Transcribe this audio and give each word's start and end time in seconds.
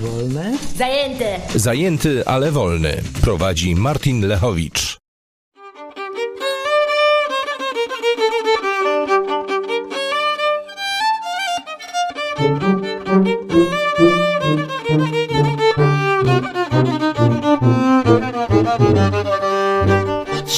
Wolne? 0.00 0.58
Zajęte. 0.76 1.40
Zajęty, 1.54 2.26
ale 2.26 2.52
wolny. 2.52 3.02
Prowadzi 3.22 3.74
Martin 3.74 4.26
Lechowicz. 4.26 4.96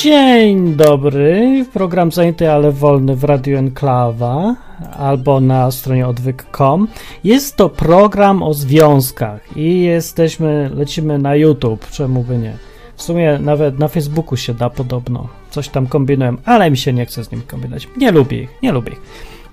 Dzień 0.09 0.75
dobry. 0.75 1.65
Program 1.73 2.13
zajęty, 2.13 2.51
ale 2.51 2.73
wolny 2.73 3.17
w 3.17 3.25
Radio 3.25 3.59
Enklawa 3.59 4.55
albo 4.99 5.41
na 5.41 5.71
stronie 5.71 6.09
odwyk.com. 6.09 6.89
Jest 7.25 7.57
to 7.57 7.69
program 7.69 8.43
o 8.43 8.55
związkach 8.55 9.57
i 9.57 9.83
jesteśmy, 9.83 10.71
lecimy 10.75 11.19
na 11.19 11.35
YouTube, 11.35 11.91
czemu 11.91 12.23
by 12.23 12.39
nie. 12.39 12.53
W 12.97 13.03
sumie 13.03 13.39
nawet 13.39 13.79
na 13.79 13.89
Facebooku 13.89 14.37
się 14.37 14.55
da 14.55 14.71
podobno. 14.71 15.29
Coś 15.51 15.69
tam 15.69 15.87
kombinuję, 15.87 16.37
ale 16.45 16.71
mi 16.71 16.77
się 16.77 16.93
nie 16.93 17.07
chce 17.07 17.25
z 17.25 17.33
nimi 17.33 17.43
kombinować. 17.43 17.89
Nie 17.97 18.11
lubię 18.11 18.43
ich, 18.43 18.51
nie 18.63 18.73
lubię 18.73 18.93
ich. 18.93 19.01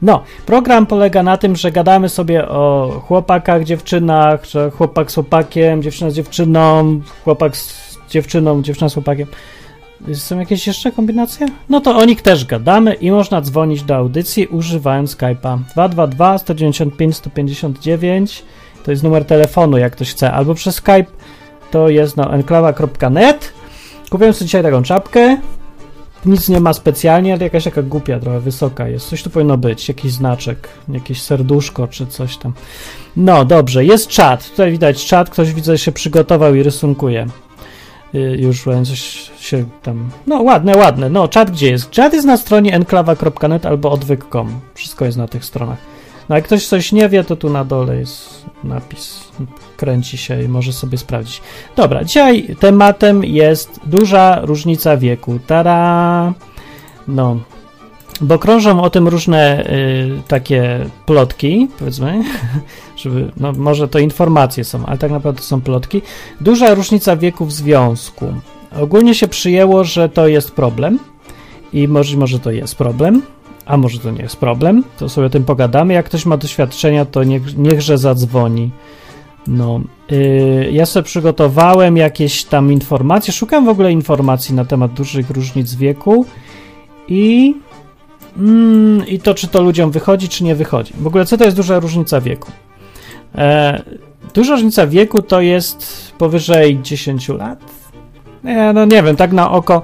No, 0.01 0.23
program 0.45 0.85
polega 0.85 1.23
na 1.23 1.37
tym, 1.37 1.55
że 1.55 1.71
gadamy 1.71 2.09
sobie 2.09 2.47
o 2.47 2.91
chłopakach, 3.07 3.63
dziewczynach, 3.63 4.45
że 4.45 4.71
chłopak 4.71 5.11
z 5.11 5.15
chłopakiem, 5.15 5.83
dziewczyna 5.83 6.09
z 6.11 6.13
dziewczyną, 6.13 7.01
chłopak 7.23 7.57
z 7.57 7.97
dziewczyną, 8.09 8.61
dziewczyna 8.61 8.89
z 8.89 8.93
chłopakiem. 8.93 9.27
Są 10.13 10.39
jakieś 10.39 10.67
jeszcze 10.67 10.91
kombinacje? 10.91 11.47
No 11.69 11.81
to 11.81 11.97
o 11.97 12.05
nich 12.05 12.21
też 12.21 12.45
gadamy 12.45 12.93
i 12.93 13.11
można 13.11 13.41
dzwonić 13.41 13.83
do 13.83 13.95
audycji 13.95 14.47
używając 14.47 15.15
Skype'a 15.15 15.57
222 15.57 16.37
195 16.37 17.15
159 17.15 18.43
to 18.83 18.91
jest 18.91 19.03
numer 19.03 19.25
telefonu, 19.25 19.77
jak 19.77 19.93
ktoś 19.93 20.11
chce, 20.11 20.31
albo 20.31 20.53
przez 20.53 20.75
Skype 20.75 21.05
to 21.71 21.89
jest 21.89 22.17
na 22.17 22.29
enklawa.net. 22.29 23.53
Kupiłem 24.09 24.33
sobie 24.33 24.45
dzisiaj 24.45 24.63
taką 24.63 24.83
czapkę. 24.83 25.37
Nic 26.25 26.49
nie 26.49 26.59
ma 26.59 26.73
specjalnie, 26.73 27.33
ale 27.33 27.43
jakaś 27.43 27.63
taka 27.63 27.81
głupia, 27.81 28.19
trochę 28.19 28.39
wysoka 28.39 28.87
jest. 28.87 29.09
Coś 29.09 29.23
tu 29.23 29.29
powinno 29.29 29.57
być, 29.57 29.87
jakiś 29.87 30.11
znaczek, 30.11 30.69
jakieś 30.89 31.21
serduszko 31.21 31.87
czy 31.87 32.07
coś 32.07 32.37
tam. 32.37 32.53
No 33.17 33.45
dobrze, 33.45 33.85
jest 33.85 34.07
czat. 34.07 34.49
Tutaj 34.49 34.71
widać 34.71 35.05
czat, 35.05 35.29
ktoś 35.29 35.53
widzę 35.53 35.77
się 35.77 35.91
przygotował 35.91 36.55
i 36.55 36.63
rysunkuje 36.63 37.27
już 38.19 38.63
coś 38.63 39.31
się 39.39 39.65
tam. 39.83 40.09
No, 40.27 40.41
ładne, 40.41 40.77
ładne. 40.77 41.09
No, 41.09 41.27
czat 41.27 41.51
gdzie 41.51 41.71
jest? 41.71 41.89
Czat 41.89 42.13
jest 42.13 42.27
na 42.27 42.37
stronie 42.37 42.73
enklawa.net 42.73 43.65
albo 43.65 43.91
odwyk.com. 43.91 44.59
Wszystko 44.73 45.05
jest 45.05 45.17
na 45.17 45.27
tych 45.27 45.45
stronach. 45.45 45.77
No, 46.29 46.35
jak 46.35 46.45
ktoś 46.45 46.67
coś 46.67 46.91
nie 46.91 47.09
wie, 47.09 47.23
to 47.23 47.35
tu 47.35 47.49
na 47.49 47.65
dole 47.65 47.97
jest 47.97 48.45
napis. 48.63 49.31
Kręci 49.77 50.17
się 50.17 50.43
i 50.43 50.47
może 50.47 50.73
sobie 50.73 50.97
sprawdzić. 50.97 51.41
Dobra, 51.75 52.03
dzisiaj 52.03 52.55
tematem 52.59 53.23
jest 53.23 53.79
duża 53.85 54.39
różnica 54.41 54.97
wieku. 54.97 55.39
Tara. 55.47 56.33
No, 57.07 57.39
bo 58.21 58.39
krążą 58.39 58.81
o 58.81 58.89
tym 58.89 59.07
różne 59.07 59.69
y, 59.69 60.21
takie 60.27 60.85
plotki, 61.05 61.67
powiedzmy, 61.79 62.23
żeby, 62.97 63.31
no 63.37 63.51
może 63.51 63.87
to 63.87 63.99
informacje 63.99 64.63
są, 64.63 64.85
ale 64.85 64.97
tak 64.97 65.11
naprawdę 65.11 65.41
są 65.41 65.61
plotki. 65.61 66.01
Duża 66.41 66.73
różnica 66.73 67.15
wieku 67.15 67.45
w 67.45 67.51
związku. 67.51 68.25
Ogólnie 68.81 69.15
się 69.15 69.27
przyjęło, 69.27 69.83
że 69.83 70.09
to 70.09 70.27
jest 70.27 70.51
problem 70.51 70.99
i 71.73 71.87
może, 71.87 72.17
może 72.17 72.39
to 72.39 72.51
jest 72.51 72.75
problem, 72.75 73.21
a 73.65 73.77
może 73.77 73.99
to 73.99 74.11
nie 74.11 74.21
jest 74.21 74.37
problem, 74.37 74.83
to 74.97 75.09
sobie 75.09 75.27
o 75.27 75.29
tym 75.29 75.43
pogadamy. 75.43 75.93
Jak 75.93 76.05
ktoś 76.05 76.25
ma 76.25 76.37
doświadczenia, 76.37 77.05
to 77.05 77.23
niech, 77.23 77.57
niechże 77.57 77.97
zadzwoni. 77.97 78.71
No, 79.47 79.81
yy, 80.09 80.71
ja 80.71 80.85
sobie 80.85 81.03
przygotowałem 81.03 81.97
jakieś 81.97 82.43
tam 82.43 82.71
informacje, 82.71 83.33
szukam 83.33 83.65
w 83.65 83.69
ogóle 83.69 83.91
informacji 83.91 84.55
na 84.55 84.65
temat 84.65 84.93
dużych 84.93 85.29
różnic 85.29 85.75
wieku 85.75 86.25
i 87.07 87.55
Mm, 88.37 89.07
I 89.07 89.19
to, 89.19 89.33
czy 89.33 89.47
to 89.47 89.61
ludziom 89.61 89.91
wychodzi, 89.91 90.29
czy 90.29 90.43
nie 90.43 90.55
wychodzi. 90.55 90.93
W 90.97 91.07
ogóle, 91.07 91.25
co 91.25 91.37
to 91.37 91.45
jest 91.45 91.57
duża 91.57 91.79
różnica 91.79 92.21
wieku? 92.21 92.51
E, 93.35 93.83
duża 94.33 94.53
różnica 94.53 94.87
wieku 94.87 95.21
to 95.21 95.41
jest 95.41 96.11
powyżej 96.17 96.79
10 96.81 97.29
lat. 97.29 97.59
Nie, 98.43 98.73
no 98.73 98.85
nie 98.85 99.03
wiem, 99.03 99.15
tak 99.15 99.31
na 99.31 99.51
oko, 99.51 99.81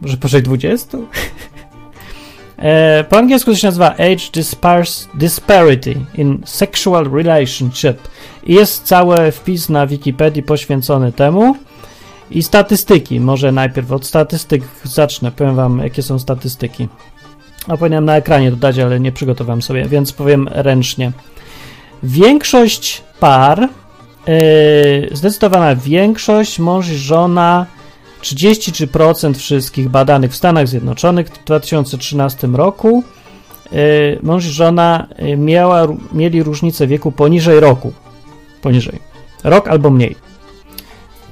może 0.00 0.16
powyżej 0.16 0.42
20? 0.42 0.98
e, 2.58 3.04
po 3.04 3.18
angielsku 3.18 3.50
to 3.50 3.56
się 3.56 3.66
nazywa 3.66 3.92
Age 3.92 4.42
Disparity 5.14 5.94
in 6.14 6.42
Sexual 6.44 7.10
Relationship. 7.10 7.98
I 8.44 8.54
jest 8.54 8.84
cały 8.84 9.32
wpis 9.32 9.68
na 9.68 9.86
Wikipedii 9.86 10.42
poświęcony 10.42 11.12
temu. 11.12 11.56
I 12.30 12.42
statystyki, 12.42 13.20
może 13.20 13.52
najpierw 13.52 13.92
od 13.92 14.06
statystyk 14.06 14.62
zacznę, 14.84 15.32
powiem 15.32 15.54
wam, 15.54 15.78
jakie 15.78 16.02
są 16.02 16.18
statystyki. 16.18 16.88
A 17.68 17.76
powinienem 17.76 18.04
na 18.04 18.16
ekranie 18.16 18.50
dodać, 18.50 18.78
ale 18.78 19.00
nie 19.00 19.12
przygotowałem 19.12 19.62
sobie, 19.62 19.84
więc 19.84 20.12
powiem 20.12 20.48
ręcznie. 20.52 21.12
Większość 22.02 23.02
par, 23.20 23.60
yy, 23.60 25.08
zdecydowana 25.12 25.76
większość, 25.76 26.58
mąż 26.58 26.88
i 26.88 26.96
żona, 26.96 27.66
33% 28.22 29.34
wszystkich 29.34 29.88
badanych 29.88 30.32
w 30.32 30.36
Stanach 30.36 30.68
Zjednoczonych 30.68 31.28
w 31.28 31.44
2013 31.44 32.48
roku, 32.48 33.04
yy, 33.72 34.18
mąż 34.22 34.46
i 34.46 34.50
żona 34.50 35.06
miała, 35.36 35.86
mieli 36.12 36.42
różnicę 36.42 36.86
wieku 36.86 37.12
poniżej 37.12 37.60
roku. 37.60 37.92
Poniżej. 38.62 38.98
Rok 39.44 39.68
albo 39.68 39.90
mniej. 39.90 40.16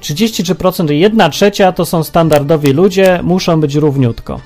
33%, 0.01 0.91
1 0.91 1.31
trzecia 1.31 1.71
to 1.71 1.85
są 1.85 2.03
standardowi 2.03 2.73
ludzie, 2.73 3.19
muszą 3.23 3.61
być 3.61 3.75
równiutko. 3.75 4.39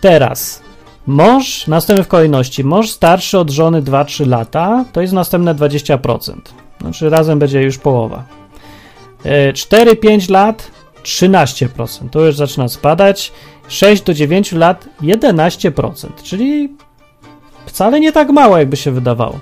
Teraz 0.00 0.67
Mąż, 1.08 1.66
następny 1.66 2.04
w 2.04 2.08
kolejności, 2.08 2.64
mąż 2.64 2.90
starszy 2.90 3.38
od 3.38 3.50
żony 3.50 3.82
2-3 3.82 4.26
lata, 4.26 4.84
to 4.92 5.00
jest 5.00 5.12
następne 5.12 5.54
20%. 5.54 6.34
Znaczy 6.80 7.10
razem 7.10 7.38
będzie 7.38 7.62
już 7.62 7.78
połowa. 7.78 8.24
4-5 9.24 10.30
e, 10.30 10.32
lat 10.32 10.70
13%, 11.02 12.08
to 12.10 12.26
już 12.26 12.36
zaczyna 12.36 12.68
spadać. 12.68 13.32
6 13.68 14.02
do 14.02 14.14
9 14.14 14.52
lat 14.52 14.88
11%, 15.02 16.08
czyli 16.22 16.72
wcale 17.66 18.00
nie 18.00 18.12
tak 18.12 18.30
mało, 18.30 18.58
jakby 18.58 18.76
się 18.76 18.90
wydawało. 18.90 19.40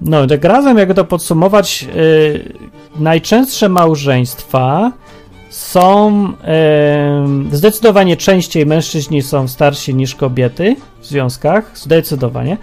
No, 0.00 0.26
tak 0.26 0.44
razem, 0.44 0.78
jakby 0.78 0.94
to 0.94 1.04
podsumować, 1.04 1.82
yy, 1.82 2.52
najczęstsze 2.96 3.68
małżeństwa 3.68 4.92
są 5.56 6.32
e, 6.44 7.26
zdecydowanie 7.52 8.16
częściej 8.16 8.66
mężczyźni 8.66 9.22
są 9.22 9.48
starsi 9.48 9.94
niż 9.94 10.14
kobiety 10.14 10.76
w 11.00 11.06
związkach, 11.06 11.70
zdecydowanie. 11.74 12.56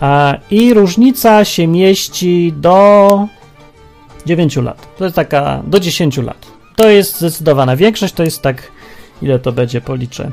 A, 0.00 0.34
I 0.50 0.74
różnica 0.74 1.44
się 1.44 1.66
mieści 1.66 2.52
do 2.56 3.26
9 4.26 4.56
lat. 4.56 4.88
To 4.98 5.04
jest 5.04 5.16
taka 5.16 5.62
do 5.66 5.80
10 5.80 6.16
lat. 6.16 6.46
To 6.76 6.88
jest 6.88 7.18
zdecydowana 7.18 7.76
większość, 7.76 8.14
to 8.14 8.22
jest 8.24 8.42
tak, 8.42 8.72
ile 9.22 9.38
to 9.38 9.52
będzie, 9.52 9.80
policzę. 9.80 10.30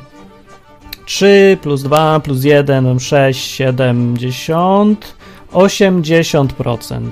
3 1.06 1.58
plus 1.62 1.84
2 1.84 2.20
plus 2.20 2.44
1, 2.44 3.00
6, 3.00 3.52
70, 3.52 5.16
80% 5.54 7.10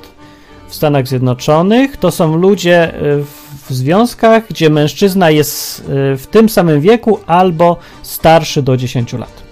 w 0.68 0.76
Stanach 0.76 1.08
Zjednoczonych. 1.08 1.98
To 1.98 2.12
są 2.12 2.36
ludzie 2.38 2.94
w 3.02 3.49
w 3.70 3.74
związkach, 3.74 4.48
gdzie 4.50 4.70
mężczyzna 4.70 5.30
jest 5.30 5.80
y, 5.80 5.84
w 6.18 6.28
tym 6.32 6.50
samym 6.50 6.82
wieku 6.82 7.20
albo 7.28 7.78
starszy 8.04 8.62
do 8.62 8.78
10 8.78 9.14
lat. 9.14 9.44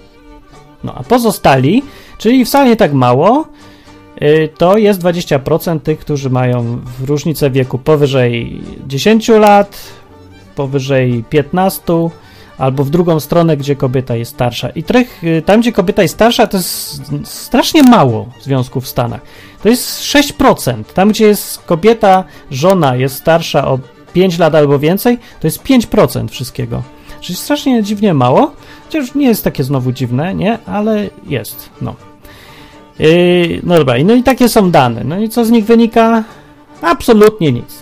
No 0.84 0.94
a 0.94 1.02
pozostali, 1.02 1.82
czyli 2.18 2.44
wcale 2.44 2.68
nie 2.68 2.76
tak 2.76 2.92
mało, 2.92 3.46
y, 4.22 4.48
to 4.58 4.78
jest 4.78 5.00
20% 5.00 5.80
tych, 5.80 5.98
którzy 5.98 6.30
mają 6.30 6.80
różnicę 7.06 7.50
wieku 7.50 7.78
powyżej 7.78 8.60
10 8.86 9.28
lat, 9.28 9.78
powyżej 10.54 11.24
15 11.30 12.10
albo 12.58 12.84
w 12.84 12.90
drugą 12.90 13.20
stronę, 13.20 13.56
gdzie 13.56 13.76
kobieta 13.76 14.16
jest 14.16 14.30
starsza. 14.30 14.68
I 14.68 14.82
trech, 14.82 15.24
y, 15.24 15.42
tam, 15.46 15.60
gdzie 15.60 15.72
kobieta 15.72 16.02
jest 16.02 16.14
starsza, 16.14 16.46
to 16.46 16.56
jest 16.56 17.02
strasznie 17.24 17.82
mało 17.82 18.28
związków 18.42 18.84
w 18.84 18.88
Stanach. 18.88 19.20
To 19.62 19.68
jest 19.68 20.02
6%. 20.02 20.84
Tam, 20.94 21.08
gdzie 21.08 21.26
jest 21.26 21.58
kobieta, 21.58 22.24
żona 22.50 22.96
jest 22.96 23.16
starsza 23.16 23.68
o 23.68 23.78
5 24.18 24.38
lat 24.38 24.54
albo 24.54 24.78
więcej, 24.78 25.18
to 25.40 25.46
jest 25.46 25.62
5% 25.62 26.28
wszystkiego. 26.28 26.82
Czyli 27.20 27.36
strasznie 27.36 27.82
dziwnie 27.82 28.14
mało, 28.14 28.52
chociaż 28.84 29.14
nie 29.14 29.26
jest 29.26 29.44
takie 29.44 29.64
znowu 29.64 29.92
dziwne, 29.92 30.34
nie? 30.34 30.58
Ale 30.66 31.10
jest, 31.26 31.70
no. 31.80 31.94
Yy, 32.98 33.60
no 33.62 33.76
dobra, 33.76 33.94
no 34.04 34.14
i 34.14 34.22
takie 34.22 34.48
są 34.48 34.70
dane. 34.70 35.04
No 35.04 35.20
i 35.20 35.28
co 35.28 35.44
z 35.44 35.50
nich 35.50 35.64
wynika? 35.64 36.24
Absolutnie 36.82 37.52
nic. 37.52 37.78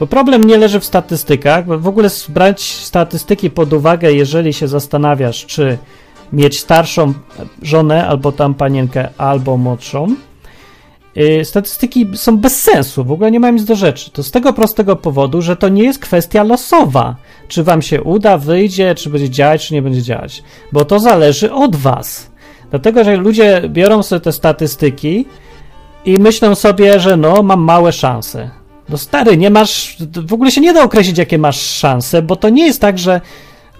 Bo 0.00 0.06
problem 0.06 0.46
nie 0.46 0.58
leży 0.58 0.80
w 0.80 0.84
statystykach, 0.84 1.66
bo 1.66 1.78
w 1.78 1.88
ogóle 1.88 2.08
brać 2.28 2.62
statystyki 2.62 3.50
pod 3.50 3.72
uwagę, 3.72 4.12
jeżeli 4.12 4.52
się 4.52 4.68
zastanawiasz, 4.68 5.46
czy 5.46 5.78
mieć 6.32 6.60
starszą 6.60 7.12
żonę, 7.62 8.08
albo 8.08 8.32
tam 8.32 8.54
panienkę, 8.54 9.08
albo 9.18 9.56
młodszą, 9.56 10.14
statystyki 11.44 12.06
są 12.14 12.36
bez 12.38 12.62
sensu, 12.62 13.04
w 13.04 13.12
ogóle 13.12 13.30
nie 13.30 13.40
mają 13.40 13.52
nic 13.52 13.64
do 13.64 13.74
rzeczy. 13.74 14.10
To 14.10 14.22
z 14.22 14.30
tego 14.30 14.52
prostego 14.52 14.96
powodu, 14.96 15.42
że 15.42 15.56
to 15.56 15.68
nie 15.68 15.82
jest 15.82 15.98
kwestia 15.98 16.42
losowa. 16.42 17.16
Czy 17.48 17.64
wam 17.64 17.82
się 17.82 18.02
uda, 18.02 18.38
wyjdzie, 18.38 18.94
czy 18.94 19.10
będzie 19.10 19.30
działać, 19.30 19.66
czy 19.66 19.74
nie 19.74 19.82
będzie 19.82 20.02
działać. 20.02 20.42
Bo 20.72 20.84
to 20.84 20.98
zależy 21.00 21.52
od 21.52 21.76
was. 21.76 22.30
Dlatego, 22.70 23.04
że 23.04 23.16
ludzie 23.16 23.62
biorą 23.68 24.02
sobie 24.02 24.20
te 24.20 24.32
statystyki 24.32 25.26
i 26.04 26.18
myślą 26.18 26.54
sobie, 26.54 27.00
że 27.00 27.16
no, 27.16 27.42
mam 27.42 27.60
małe 27.60 27.92
szanse. 27.92 28.50
No 28.88 28.98
stary, 28.98 29.36
nie 29.36 29.50
masz, 29.50 29.96
w 30.26 30.32
ogóle 30.32 30.50
się 30.50 30.60
nie 30.60 30.72
da 30.72 30.82
określić, 30.82 31.18
jakie 31.18 31.38
masz 31.38 31.60
szanse, 31.60 32.22
bo 32.22 32.36
to 32.36 32.48
nie 32.48 32.66
jest 32.66 32.80
tak, 32.80 32.98
że 32.98 33.20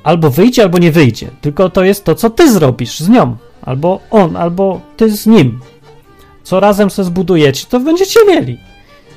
albo 0.05 0.31
wyjdzie, 0.31 0.63
albo 0.63 0.79
nie 0.79 0.93
wyjdzie. 0.93 1.31
Tylko 1.41 1.71
to 1.71 1.85
jest 1.85 2.05
to, 2.05 2.15
co 2.15 2.31
ty 2.31 2.53
zrobisz 2.53 3.01
z 3.01 3.09
nią. 3.09 3.37
Albo 3.63 4.01
on, 4.11 4.37
albo 4.37 4.81
ty 4.97 5.11
z 5.17 5.27
nim. 5.27 5.61
Co 6.45 6.61
razem 6.61 6.91
sobie 6.91 7.07
zbudujecie, 7.07 7.67
to 7.71 7.81
będziecie 7.81 8.21
mieli. 8.29 8.59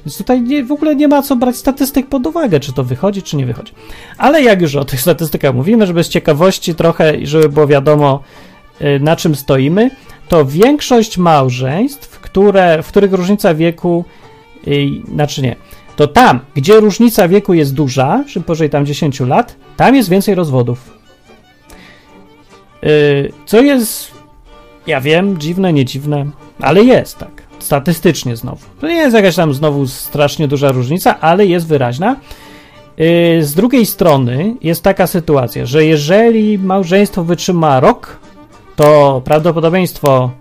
Więc 0.05 0.17
tutaj 0.17 0.41
nie, 0.41 0.63
w 0.63 0.71
ogóle 0.71 0.95
nie 0.95 1.07
ma 1.07 1.21
co 1.21 1.35
brać 1.35 1.55
statystyk 1.55 2.07
pod 2.09 2.27
uwagę, 2.27 2.59
czy 2.59 2.73
to 2.73 2.83
wychodzi, 2.83 3.21
czy 3.21 3.37
nie 3.37 3.45
wychodzi. 3.45 3.73
Ale 4.17 4.41
jak 4.41 4.61
już 4.61 4.75
o 4.75 4.85
tych 4.85 5.01
statystykach 5.01 5.55
mówimy, 5.55 5.87
żeby 5.87 6.03
z 6.03 6.09
ciekawości 6.09 6.75
trochę 6.75 7.17
i 7.17 7.27
żeby 7.27 7.49
było 7.49 7.67
wiadomo, 7.67 8.23
y, 8.81 8.99
na 8.99 9.15
czym 9.15 9.35
stoimy, 9.35 9.89
to 10.27 10.45
większość 10.45 11.17
małżeństw, 11.17 12.19
które, 12.19 12.83
w 12.83 12.87
których 12.87 13.13
różnica 13.13 13.53
wieku, 13.53 14.05
yy, 14.65 14.87
znaczy 15.13 15.41
nie, 15.41 15.55
to 15.95 16.07
tam, 16.07 16.39
gdzie 16.55 16.79
różnica 16.79 17.27
wieku 17.27 17.53
jest 17.53 17.73
duża, 17.73 18.23
czyli 18.27 18.45
powyżej 18.45 18.69
tam 18.69 18.85
10 18.85 19.19
lat, 19.19 19.55
tam 19.77 19.95
jest 19.95 20.09
więcej 20.09 20.35
rozwodów. 20.35 20.97
Yy, 22.81 23.31
co 23.45 23.61
jest, 23.61 24.11
ja 24.87 25.01
wiem, 25.01 25.37
dziwne, 25.37 25.73
nie 25.73 25.85
dziwne, 25.85 26.25
ale 26.61 26.83
jest 26.83 27.17
tak, 27.17 27.43
statystycznie 27.59 28.35
znowu. 28.35 28.65
To 28.81 28.87
nie 28.87 28.95
jest 28.95 29.15
jakaś 29.15 29.35
tam 29.35 29.53
znowu 29.53 29.87
strasznie 29.87 30.47
duża 30.47 30.71
różnica, 30.71 31.19
ale 31.19 31.45
jest 31.45 31.67
wyraźna. 31.67 32.15
Yy, 32.97 33.43
z 33.43 33.53
drugiej 33.55 33.85
strony 33.85 34.55
jest 34.61 34.83
taka 34.83 35.07
sytuacja, 35.07 35.65
że 35.65 35.85
jeżeli 35.85 36.59
małżeństwo 36.59 37.23
wytrzyma 37.23 37.79
rok, 37.79 38.19
to 38.75 39.21
prawdopodobieństwo 39.25 40.31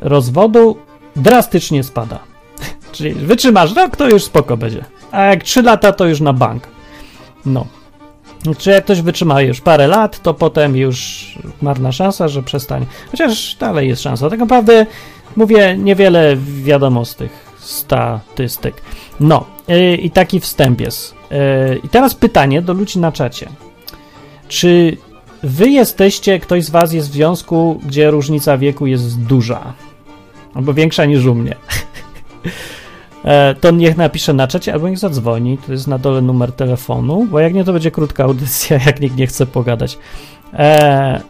rozwodu 0.00 0.76
drastycznie 1.16 1.84
spada. 1.84 2.18
Czyli 2.92 3.14
wytrzymasz 3.14 3.76
rok, 3.76 3.96
to 3.96 4.08
już 4.08 4.24
spoko 4.24 4.56
będzie. 4.56 4.84
A 5.10 5.24
jak 5.24 5.42
3 5.42 5.62
lata, 5.62 5.92
to 5.92 6.06
już 6.06 6.20
na 6.20 6.32
bank. 6.32 6.66
No. 7.46 7.66
Czy 8.58 8.70
jak 8.70 8.84
ktoś 8.84 9.00
wytrzyma 9.00 9.42
już 9.42 9.60
parę 9.60 9.86
lat, 9.86 10.22
to 10.22 10.34
potem 10.34 10.76
już 10.76 11.26
marna 11.62 11.92
szansa, 11.92 12.28
że 12.28 12.42
przestanie. 12.42 12.86
Chociaż 13.10 13.54
dalej 13.54 13.88
jest 13.88 14.02
szansa. 14.02 14.30
Tak 14.30 14.38
naprawdę 14.38 14.86
mówię 15.36 15.76
niewiele 15.78 16.36
wiadomo 16.36 17.04
z 17.04 17.16
tych 17.16 17.52
statystyk. 17.58 18.82
No 19.20 19.44
yy, 19.68 19.96
i 19.96 20.10
taki 20.10 20.40
wstęp 20.40 20.80
jest. 20.80 21.14
Yy, 21.30 21.80
I 21.84 21.88
teraz 21.88 22.14
pytanie 22.14 22.62
do 22.62 22.72
ludzi 22.72 22.98
na 22.98 23.12
czacie. 23.12 23.48
Czy 24.48 24.96
wy 25.42 25.70
jesteście, 25.70 26.40
ktoś 26.40 26.64
z 26.64 26.70
was 26.70 26.92
jest 26.92 27.10
w 27.10 27.12
związku, 27.12 27.80
gdzie 27.86 28.10
różnica 28.10 28.58
wieku 28.58 28.86
jest 28.86 29.20
duża? 29.20 29.74
Albo 30.54 30.74
większa 30.74 31.04
niż 31.04 31.24
u 31.24 31.34
mnie. 31.34 31.56
E, 33.24 33.54
to 33.54 33.70
niech 33.70 33.96
napisze 33.96 34.32
na 34.32 34.46
czacie 34.46 34.72
albo 34.72 34.88
niech 34.88 34.98
zadzwoni. 34.98 35.58
To 35.66 35.72
jest 35.72 35.86
na 35.86 35.98
dole 35.98 36.22
numer 36.22 36.52
telefonu, 36.52 37.26
bo 37.30 37.40
jak 37.40 37.54
nie, 37.54 37.64
to 37.64 37.72
będzie 37.72 37.90
krótka 37.90 38.24
audycja, 38.24 38.78
jak 38.86 39.00
nikt 39.00 39.16
nie 39.16 39.26
chce 39.26 39.46
pogadać. 39.46 39.98
E, 40.54 41.20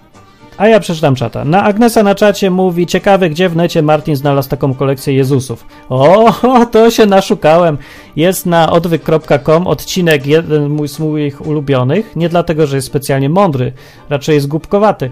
a 0.56 0.68
ja 0.68 0.80
przeczytam 0.80 1.14
czata. 1.14 1.44
Na 1.44 1.64
Agnesa 1.64 2.02
na 2.02 2.14
czacie 2.14 2.50
mówi, 2.50 2.86
ciekawe, 2.86 3.30
gdzie 3.30 3.48
w 3.48 3.56
necie 3.56 3.82
Martin 3.82 4.16
znalazł 4.16 4.48
taką 4.48 4.74
kolekcję 4.74 5.14
Jezusów. 5.14 5.66
O, 5.88 6.32
to 6.72 6.90
się 6.90 7.06
naszukałem. 7.06 7.78
Jest 8.16 8.46
na 8.46 8.70
odwyk.com 8.70 9.66
odcinek 9.66 10.26
jeden 10.26 10.68
mój, 10.68 10.88
z 10.88 10.98
moich 10.98 11.46
ulubionych. 11.46 12.16
Nie 12.16 12.28
dlatego, 12.28 12.66
że 12.66 12.76
jest 12.76 12.86
specjalnie 12.86 13.28
mądry, 13.28 13.72
raczej 14.10 14.34
jest 14.34 14.48
głupkowaty 14.48 15.10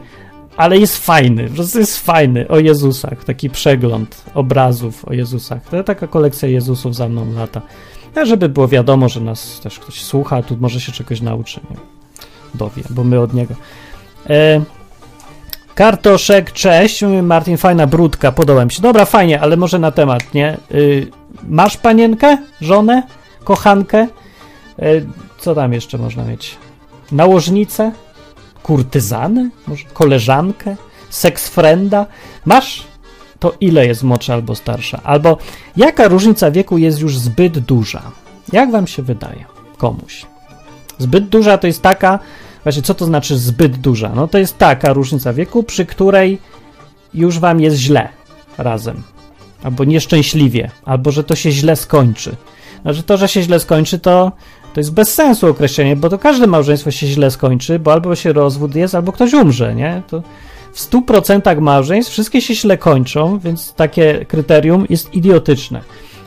ale 0.60 0.78
jest 0.78 1.06
fajny, 1.06 1.48
po 1.48 1.54
prostu 1.54 1.78
jest 1.78 1.98
fajny 1.98 2.48
o 2.48 2.58
Jezusach, 2.58 3.24
taki 3.24 3.50
przegląd 3.50 4.24
obrazów 4.34 5.04
o 5.04 5.12
Jezusach. 5.12 5.62
To 5.70 5.84
taka 5.84 6.06
kolekcja 6.06 6.48
Jezusów 6.48 6.94
za 6.94 7.08
mną 7.08 7.32
lata. 7.32 7.62
A 8.14 8.24
żeby 8.24 8.48
było 8.48 8.68
wiadomo, 8.68 9.08
że 9.08 9.20
nas 9.20 9.60
też 9.60 9.78
ktoś 9.78 10.02
słucha, 10.02 10.42
tu 10.42 10.56
może 10.60 10.80
się 10.80 10.92
czegoś 10.92 11.20
nauczy, 11.20 11.60
nie? 11.70 11.76
dowie, 12.54 12.82
bo 12.90 13.04
my 13.04 13.20
od 13.20 13.34
niego. 13.34 13.54
E, 14.30 14.60
Kartoszek, 15.74 16.52
cześć, 16.52 17.04
Martin, 17.22 17.56
fajna 17.56 17.86
brudka, 17.86 18.32
podoba 18.32 18.64
mi 18.64 18.72
się. 18.72 18.82
Dobra, 18.82 19.04
fajnie, 19.04 19.40
ale 19.40 19.56
może 19.56 19.78
na 19.78 19.90
temat, 19.90 20.34
nie? 20.34 20.56
Y, 20.74 21.06
masz 21.48 21.76
panienkę, 21.76 22.38
żonę, 22.60 23.02
kochankę? 23.44 24.08
Y, 24.82 25.06
co 25.38 25.54
tam 25.54 25.72
jeszcze 25.72 25.98
można 25.98 26.24
mieć? 26.24 26.56
Nałożnicę? 27.12 27.92
Kurtyzanę, 28.62 29.50
może 29.66 29.84
koleżankę, 29.92 30.76
seksfrenda, 31.10 32.06
masz, 32.44 32.84
to 33.38 33.54
ile 33.60 33.86
jest 33.86 34.02
młodsza 34.02 34.34
albo 34.34 34.54
starsza? 34.54 35.00
Albo 35.04 35.38
jaka 35.76 36.08
różnica 36.08 36.50
wieku 36.50 36.78
jest 36.78 37.00
już 37.00 37.18
zbyt 37.18 37.58
duża? 37.58 38.02
Jak 38.52 38.70
wam 38.70 38.86
się 38.86 39.02
wydaje? 39.02 39.44
Komuś. 39.76 40.26
Zbyt 40.98 41.28
duża 41.28 41.58
to 41.58 41.66
jest 41.66 41.82
taka, 41.82 42.18
właśnie 42.62 42.82
co 42.82 42.94
to 42.94 43.04
znaczy 43.04 43.38
zbyt 43.38 43.76
duża? 43.76 44.12
No 44.14 44.28
to 44.28 44.38
jest 44.38 44.58
taka 44.58 44.92
różnica 44.92 45.32
wieku, 45.32 45.62
przy 45.62 45.86
której 45.86 46.38
już 47.14 47.38
wam 47.38 47.60
jest 47.60 47.76
źle 47.76 48.08
razem. 48.58 49.02
Albo 49.62 49.84
nieszczęśliwie, 49.84 50.70
albo 50.84 51.10
że 51.10 51.24
to 51.24 51.36
się 51.36 51.50
źle 51.50 51.76
skończy. 51.76 52.36
Znaczy 52.82 53.02
to, 53.02 53.16
że 53.16 53.28
się 53.28 53.42
źle 53.42 53.60
skończy, 53.60 53.98
to 53.98 54.32
to 54.74 54.80
jest 54.80 54.94
bez 54.94 55.14
sensu 55.14 55.46
określenie, 55.46 55.96
bo 55.96 56.08
to 56.08 56.18
każde 56.18 56.46
małżeństwo 56.46 56.90
się 56.90 57.06
źle 57.06 57.30
skończy, 57.30 57.78
bo 57.78 57.92
albo 57.92 58.14
się 58.14 58.32
rozwód 58.32 58.74
jest, 58.74 58.94
albo 58.94 59.12
ktoś 59.12 59.32
umrze, 59.32 59.74
nie? 59.74 60.02
To 60.08 60.22
w 60.72 60.80
100% 60.90 61.60
małżeństw 61.60 62.12
wszystkie 62.12 62.40
się 62.40 62.54
źle 62.54 62.78
kończą, 62.78 63.38
więc 63.38 63.74
takie 63.74 64.24
kryterium 64.28 64.86
jest 64.90 65.14
idiotyczne. 65.14 65.80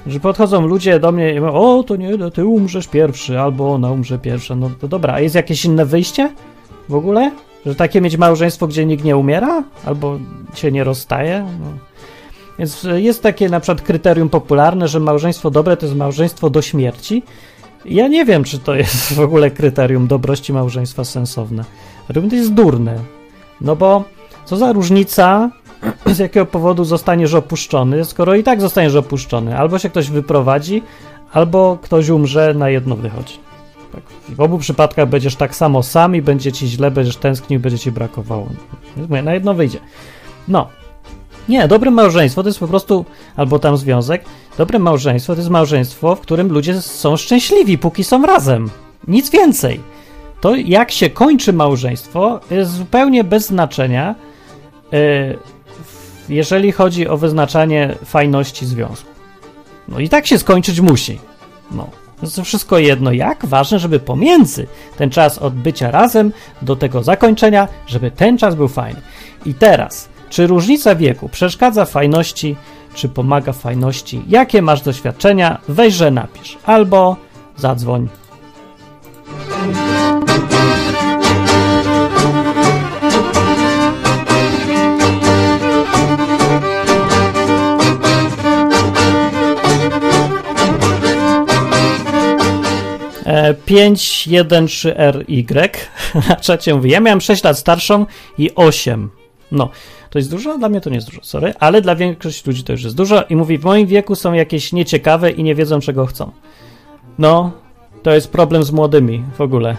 Że 0.08 0.20
podchodzą 0.20 0.68
ludzie 0.68 1.00
do 1.00 1.12
mnie 1.12 1.34
i 1.34 1.40
mówią, 1.40 1.54
o, 1.54 1.84
to 1.84 1.96
nie, 1.96 2.18
no, 2.18 2.32
ty 2.32 2.46
umrzesz 2.46 2.88
pierwszy, 2.88 3.40
albo 3.40 3.74
ona 3.74 3.92
umrze 3.92 4.20
pierwsza. 4.20 4.56
No 4.56 4.72
to 4.82 4.88
dobra, 4.88 5.14
a 5.14 5.20
jest 5.20 5.36
jakieś 5.36 5.66
inne 5.66 5.86
wyjście 5.86 6.30
w 6.90 6.96
ogóle? 6.96 7.32
Że 7.66 7.76
takie 7.76 8.02
mieć 8.02 8.18
małżeństwo, 8.18 8.68
gdzie 8.68 8.86
nikt 8.86 9.04
nie 9.04 9.18
umiera? 9.18 9.64
Albo 9.86 10.20
się 10.54 10.72
nie 10.72 10.84
rozstaje? 10.84 11.46
No. 11.60 11.68
Więc 12.60 12.88
jest 12.96 13.24
takie 13.24 13.50
na 13.50 13.60
przykład 13.60 13.82
kryterium 13.82 14.30
popularne, 14.30 14.88
że 14.88 15.00
małżeństwo 15.00 15.52
dobre 15.52 15.78
to 15.78 15.86
jest 15.86 15.98
małżeństwo 15.98 16.50
do 16.50 16.62
śmierci, 16.62 17.24
ja 17.86 18.08
nie 18.08 18.26
wiem, 18.26 18.44
czy 18.44 18.60
to 18.60 18.76
jest 18.76 19.14
w 19.14 19.20
ogóle 19.20 19.52
kryterium 19.52 20.08
dobrości 20.08 20.54
małżeństwa 20.54 21.04
sensowne. 21.04 21.64
To 22.14 22.36
jest 22.36 22.54
durne. 22.54 22.96
No 23.62 23.76
bo 23.76 24.04
co 24.46 24.58
za 24.58 24.72
różnica, 24.72 25.50
z 26.06 26.20
jakiego 26.20 26.46
powodu 26.46 26.84
zostaniesz 26.84 27.34
opuszczony, 27.34 28.06
skoro 28.06 28.36
i 28.36 28.44
tak 28.44 28.62
zostaniesz 28.62 28.96
opuszczony. 28.96 29.58
Albo 29.58 29.80
się 29.80 29.90
ktoś 29.90 30.10
wyprowadzi, 30.10 30.84
albo 31.34 31.78
ktoś 31.82 32.10
umrze, 32.10 32.54
na 32.54 32.70
jedno 32.70 32.96
wychodzi. 32.96 33.40
Tak. 33.94 34.04
W 34.30 34.42
obu 34.42 34.58
przypadkach 34.58 35.10
będziesz 35.10 35.36
tak 35.36 35.56
samo 35.56 35.84
sam 35.84 36.16
i 36.16 36.22
będzie 36.22 36.52
ci 36.52 36.68
źle, 36.68 36.92
będziesz 36.92 37.18
tęsknił, 37.18 37.60
będzie 37.60 37.80
ci 37.80 37.92
brakowało. 37.92 38.48
Mówię, 38.98 39.22
na 39.22 39.34
jedno 39.34 39.54
wyjdzie. 39.54 39.80
No, 40.48 40.70
nie, 41.50 41.68
dobre 41.68 41.92
małżeństwo 41.92 42.44
to 42.44 42.50
jest 42.50 42.60
po 42.60 42.68
prostu, 42.68 43.06
albo 43.36 43.60
tam 43.60 43.78
związek, 43.78 44.26
dobre 44.58 44.80
małżeństwo 44.80 45.34
to 45.34 45.40
jest 45.40 45.50
małżeństwo, 45.50 46.16
w 46.16 46.20
którym 46.20 46.52
ludzie 46.52 46.82
są 46.82 47.18
szczęśliwi, 47.18 47.78
póki 47.78 48.04
są 48.04 48.26
razem. 48.26 48.70
Nic 49.08 49.30
więcej. 49.30 49.80
To 50.42 50.56
jak 50.56 50.92
się 50.92 51.10
kończy 51.10 51.54
małżeństwo 51.54 52.40
jest 52.52 52.72
zupełnie 52.72 53.24
bez 53.24 53.46
znaczenia, 53.48 54.16
yy, 54.92 55.38
jeżeli 56.30 56.72
chodzi 56.72 57.08
o 57.08 57.18
wyznaczanie 57.18 57.96
fajności 58.06 58.66
związku. 58.66 59.10
No 59.88 60.00
i 60.00 60.10
tak 60.10 60.28
się 60.28 60.40
skończyć 60.40 60.80
musi. 60.80 61.20
No. 61.72 61.90
To 62.36 62.44
wszystko 62.44 62.78
jedno 62.78 63.12
jak, 63.12 63.46
ważne, 63.46 63.80
żeby 63.80 64.00
pomiędzy 64.00 64.68
ten 64.98 65.10
czas 65.10 65.38
od 65.38 65.54
bycia 65.54 65.92
razem 65.92 66.32
do 66.62 66.76
tego 66.76 67.04
zakończenia, 67.04 67.68
żeby 67.88 68.12
ten 68.12 68.38
czas 68.38 68.56
był 68.56 68.68
fajny. 68.68 69.02
I 69.46 69.54
teraz 69.54 70.10
czy 70.34 70.48
różnica 70.48 70.96
wieku 70.96 71.30
przeszkadza 71.30 71.86
fajności, 71.86 72.56
czy 72.94 73.10
pomaga 73.10 73.54
fajności? 73.54 74.22
Jakie 74.28 74.62
masz 74.62 74.82
doświadczenia? 74.82 75.62
Weź, 75.68 75.94
że 75.94 76.12
napisz. 76.12 76.58
Albo 76.66 77.18
zadzwoń. 77.58 78.08
E, 93.26 93.54
513RY 93.54 95.70
na 96.30 96.36
czacie 96.36 96.76
mówi, 96.76 96.90
ja 96.90 97.00
miałem 97.00 97.22
6 97.22 97.44
lat 97.44 97.60
starszą 97.60 98.06
i 98.38 98.56
8. 98.56 99.10
No, 99.52 99.70
To 100.14 100.20
jest 100.20 100.32
dużo? 100.32 100.58
Dla 100.58 100.70
mnie 100.70 100.82
to 100.82 100.90
nie 100.90 100.96
jest 100.96 101.08
dużo, 101.08 101.20
sorry, 101.24 101.54
ale 101.60 101.82
dla 101.82 101.96
większości 101.96 102.44
ludzi 102.50 102.64
to 102.64 102.72
już 102.72 102.84
jest 102.84 102.96
dużo 102.96 103.24
i 103.30 103.36
mówi, 103.36 103.58
w 103.58 103.64
moim 103.64 103.88
wieku 103.88 104.16
są 104.16 104.34
jakieś 104.34 104.74
nieciekawe 104.74 105.32
i 105.32 105.44
nie 105.44 105.56
wiedzą, 105.56 105.80
czego 105.80 106.06
chcą. 106.06 106.32
No, 107.20 107.52
to 108.04 108.12
jest 108.12 108.32
problem 108.32 108.64
z 108.64 108.72
młodymi 108.72 109.24
w 109.36 109.42
ogóle. 109.42 109.78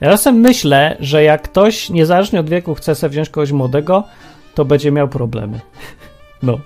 Ja 0.00 0.10
czasem 0.14 0.34
myślę, 0.34 0.96
że 1.00 1.22
jak 1.22 1.42
ktoś 1.42 1.90
niezależnie 1.90 2.40
od 2.40 2.50
wieku 2.50 2.74
chce 2.74 2.94
sobie 2.94 3.10
wziąć 3.10 3.28
kogoś 3.28 3.52
młodego, 3.52 4.04
to 4.54 4.64
będzie 4.64 4.92
miał 4.92 5.08
problemy. 5.08 5.60
No. 6.42 6.58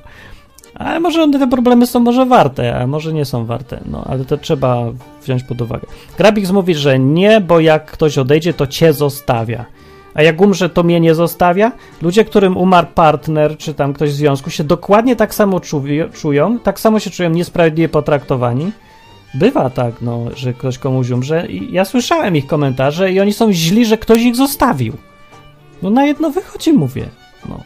Ale 0.74 1.00
może 1.00 1.22
one 1.22 1.38
te 1.38 1.48
problemy 1.48 1.86
są 1.86 2.00
może 2.00 2.26
warte, 2.26 2.80
a 2.80 2.86
może 2.86 3.12
nie 3.12 3.24
są 3.24 3.44
warte. 3.44 3.80
No, 3.86 4.04
ale 4.04 4.24
to 4.24 4.36
trzeba 4.36 4.84
wziąć 5.22 5.42
pod 5.42 5.60
uwagę. 5.60 5.86
Grabix 6.18 6.50
mówi, 6.50 6.74
że 6.74 6.98
nie, 6.98 7.40
bo 7.40 7.60
jak 7.60 7.90
ktoś 7.90 8.18
odejdzie, 8.18 8.54
to 8.54 8.66
cię 8.66 8.92
zostawia. 8.92 9.64
A 10.16 10.22
jak 10.22 10.40
umrze, 10.40 10.68
to 10.68 10.82
mnie 10.82 11.00
nie 11.00 11.14
zostawia. 11.14 11.72
Ludzie, 12.02 12.24
którym 12.24 12.56
umarł 12.56 12.86
partner, 12.94 13.56
czy 13.56 13.74
tam 13.74 13.92
ktoś 13.92 14.10
w 14.10 14.14
związku, 14.14 14.50
się 14.50 14.64
dokładnie 14.64 15.16
tak 15.16 15.34
samo 15.34 15.60
czują, 16.12 16.58
tak 16.58 16.80
samo 16.80 17.00
się 17.00 17.10
czują 17.10 17.30
niesprawiedliwie 17.30 17.88
potraktowani. 17.88 18.72
Bywa 19.34 19.70
tak, 19.70 19.94
no, 20.02 20.24
że 20.36 20.52
ktoś 20.52 20.78
komuś 20.78 21.10
umrze. 21.10 21.46
I 21.46 21.72
ja 21.72 21.84
słyszałem 21.84 22.36
ich 22.36 22.46
komentarze 22.46 23.12
i 23.12 23.20
oni 23.20 23.32
są 23.32 23.52
źli, 23.52 23.86
że 23.86 23.98
ktoś 23.98 24.22
ich 24.22 24.36
zostawił. 24.36 24.92
No 25.82 25.90
na 25.90 26.06
jedno 26.06 26.30
wychodzi, 26.30 26.72
mówię. 26.72 27.08
No. 27.48 27.60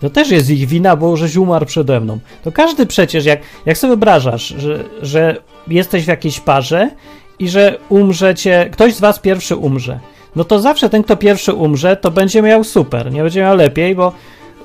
To 0.00 0.10
też 0.10 0.30
jest 0.30 0.50
ich 0.50 0.68
wina, 0.68 0.96
bo 0.96 1.16
żeś 1.16 1.36
umarł 1.36 1.66
przede 1.66 2.00
mną. 2.00 2.18
To 2.42 2.52
każdy 2.52 2.86
przecież, 2.86 3.24
jak, 3.24 3.40
jak 3.66 3.78
sobie 3.78 3.88
wyobrażasz, 3.88 4.54
że, 4.58 4.84
że 5.02 5.36
jesteś 5.68 6.04
w 6.04 6.08
jakiejś 6.08 6.40
parze 6.40 6.90
i 7.38 7.48
że 7.48 7.78
umrzecie, 7.88 8.68
ktoś 8.72 8.94
z 8.94 9.00
was 9.00 9.18
pierwszy 9.18 9.56
umrze, 9.56 10.00
no 10.36 10.44
to 10.44 10.60
zawsze 10.60 10.90
ten, 10.90 11.02
kto 11.02 11.16
pierwszy 11.16 11.52
umrze, 11.52 11.96
to 11.96 12.10
będzie 12.10 12.42
miał 12.42 12.64
super, 12.64 13.12
nie 13.12 13.22
będzie 13.22 13.40
miał 13.40 13.56
lepiej, 13.56 13.94
bo 13.94 14.12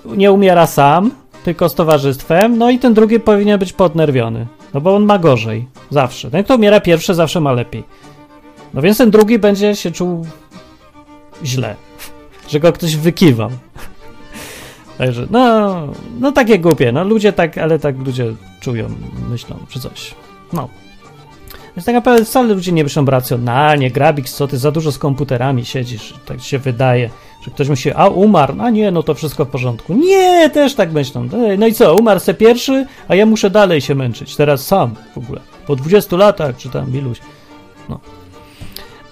nie 0.05 0.31
umiera 0.31 0.67
sam, 0.67 1.11
tylko 1.43 1.69
z 1.69 1.75
towarzystwem, 1.75 2.57
no 2.57 2.69
i 2.69 2.79
ten 2.79 2.93
drugi 2.93 3.19
powinien 3.19 3.59
być 3.59 3.73
podnerwiony, 3.73 4.47
no 4.73 4.81
bo 4.81 4.95
on 4.95 5.05
ma 5.05 5.19
gorzej, 5.19 5.67
zawsze. 5.89 6.31
Ten, 6.31 6.43
kto 6.43 6.55
umiera 6.55 6.79
pierwszy, 6.79 7.13
zawsze 7.13 7.41
ma 7.41 7.51
lepiej. 7.51 7.83
No 8.73 8.81
więc 8.81 8.97
ten 8.97 9.11
drugi 9.11 9.39
będzie 9.39 9.75
się 9.75 9.91
czuł 9.91 10.25
źle, 11.43 11.75
że 12.49 12.59
go 12.59 12.73
ktoś 12.73 12.95
wykiwał. 12.95 13.49
Także, 14.97 15.27
no, 15.29 15.87
no 16.19 16.31
takie 16.31 16.59
głupie, 16.59 16.91
no 16.91 17.03
ludzie 17.03 17.33
tak, 17.33 17.57
ale 17.57 17.79
tak 17.79 17.97
ludzie 17.97 18.33
czują, 18.59 18.89
myślą, 19.29 19.55
czy 19.69 19.79
coś. 19.79 20.15
No. 20.53 20.69
Więc 21.79 21.85
tak 21.85 21.95
naprawdę 21.95 22.25
wcale 22.25 22.53
ludzie 22.53 22.71
nie 22.71 22.83
myślą 22.83 23.05
racjonalnie, 23.05 23.91
Grabik, 23.91 24.29
co 24.29 24.47
ty 24.47 24.57
za 24.57 24.71
dużo 24.71 24.91
z 24.91 24.97
komputerami 24.97 25.65
siedzisz, 25.65 26.13
tak 26.25 26.41
się 26.41 26.59
wydaje, 26.59 27.09
że 27.41 27.51
ktoś 27.51 27.69
myśli, 27.69 27.91
a 27.95 28.07
umarł, 28.07 28.55
a 28.61 28.69
nie, 28.69 28.91
no 28.91 29.03
to 29.03 29.13
wszystko 29.13 29.45
w 29.45 29.49
porządku. 29.49 29.93
Nie, 29.93 30.49
też 30.49 30.75
tak 30.75 30.91
myślą. 30.91 31.29
No 31.57 31.67
i 31.67 31.73
co, 31.73 31.95
umarł 31.95 32.19
se 32.19 32.33
pierwszy, 32.33 32.85
a 33.07 33.15
ja 33.15 33.25
muszę 33.25 33.49
dalej 33.49 33.81
się 33.81 33.95
męczyć, 33.95 34.35
teraz 34.35 34.67
sam 34.67 34.95
w 35.13 35.17
ogóle, 35.17 35.41
po 35.67 35.75
20 35.75 36.17
latach, 36.17 36.57
czy 36.57 36.69
tam 36.69 36.95
iluś. 36.95 37.19
No. 37.89 37.99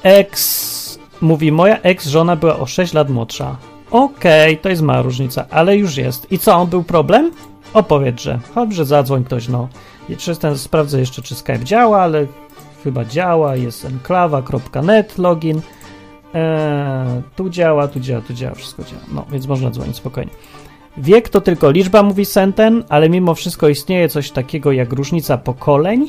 Ex, 0.03 0.99
mówi, 1.21 1.51
moja 1.51 1.81
ex-żona 1.81 2.35
była 2.35 2.59
o 2.59 2.65
6 2.65 2.93
lat 2.93 3.09
młodsza. 3.09 3.55
Okej, 3.91 4.51
okay, 4.51 4.63
to 4.63 4.69
jest 4.69 4.81
mała 4.81 5.01
różnica, 5.01 5.45
ale 5.49 5.77
już 5.77 5.97
jest. 5.97 6.31
I 6.31 6.39
co, 6.39 6.65
był 6.65 6.83
problem? 6.83 7.31
Opowiedz, 7.73 8.21
że. 8.21 8.39
Dobrze, 8.55 8.85
zadzwoń 8.85 9.23
ktoś, 9.23 9.47
no. 9.47 9.67
I 10.09 10.17
czy 10.17 10.35
ten, 10.35 10.57
sprawdzę 10.57 10.99
jeszcze, 10.99 11.21
czy 11.21 11.35
Skype 11.35 11.63
działa, 11.63 12.01
ale 12.01 12.27
chyba 12.83 13.05
działa. 13.05 13.55
Jest 13.55 13.85
enklawa.net 13.85 15.17
login. 15.17 15.61
Eee, 16.33 17.21
tu 17.35 17.49
działa, 17.49 17.87
tu 17.87 17.99
działa, 17.99 18.21
tu 18.21 18.33
działa, 18.33 18.55
wszystko 18.55 18.83
działa. 18.83 19.01
No, 19.11 19.25
więc 19.31 19.47
można 19.47 19.69
dzwonić 19.69 19.95
spokojnie. 19.95 20.31
Wiek 20.97 21.29
to 21.29 21.41
tylko 21.41 21.71
liczba, 21.71 22.03
mówi 22.03 22.25
Senten, 22.25 22.83
ale 22.89 23.09
mimo 23.09 23.35
wszystko 23.35 23.69
istnieje 23.69 24.09
coś 24.09 24.31
takiego 24.31 24.71
jak 24.71 24.93
różnica 24.93 25.37
pokoleń 25.37 26.07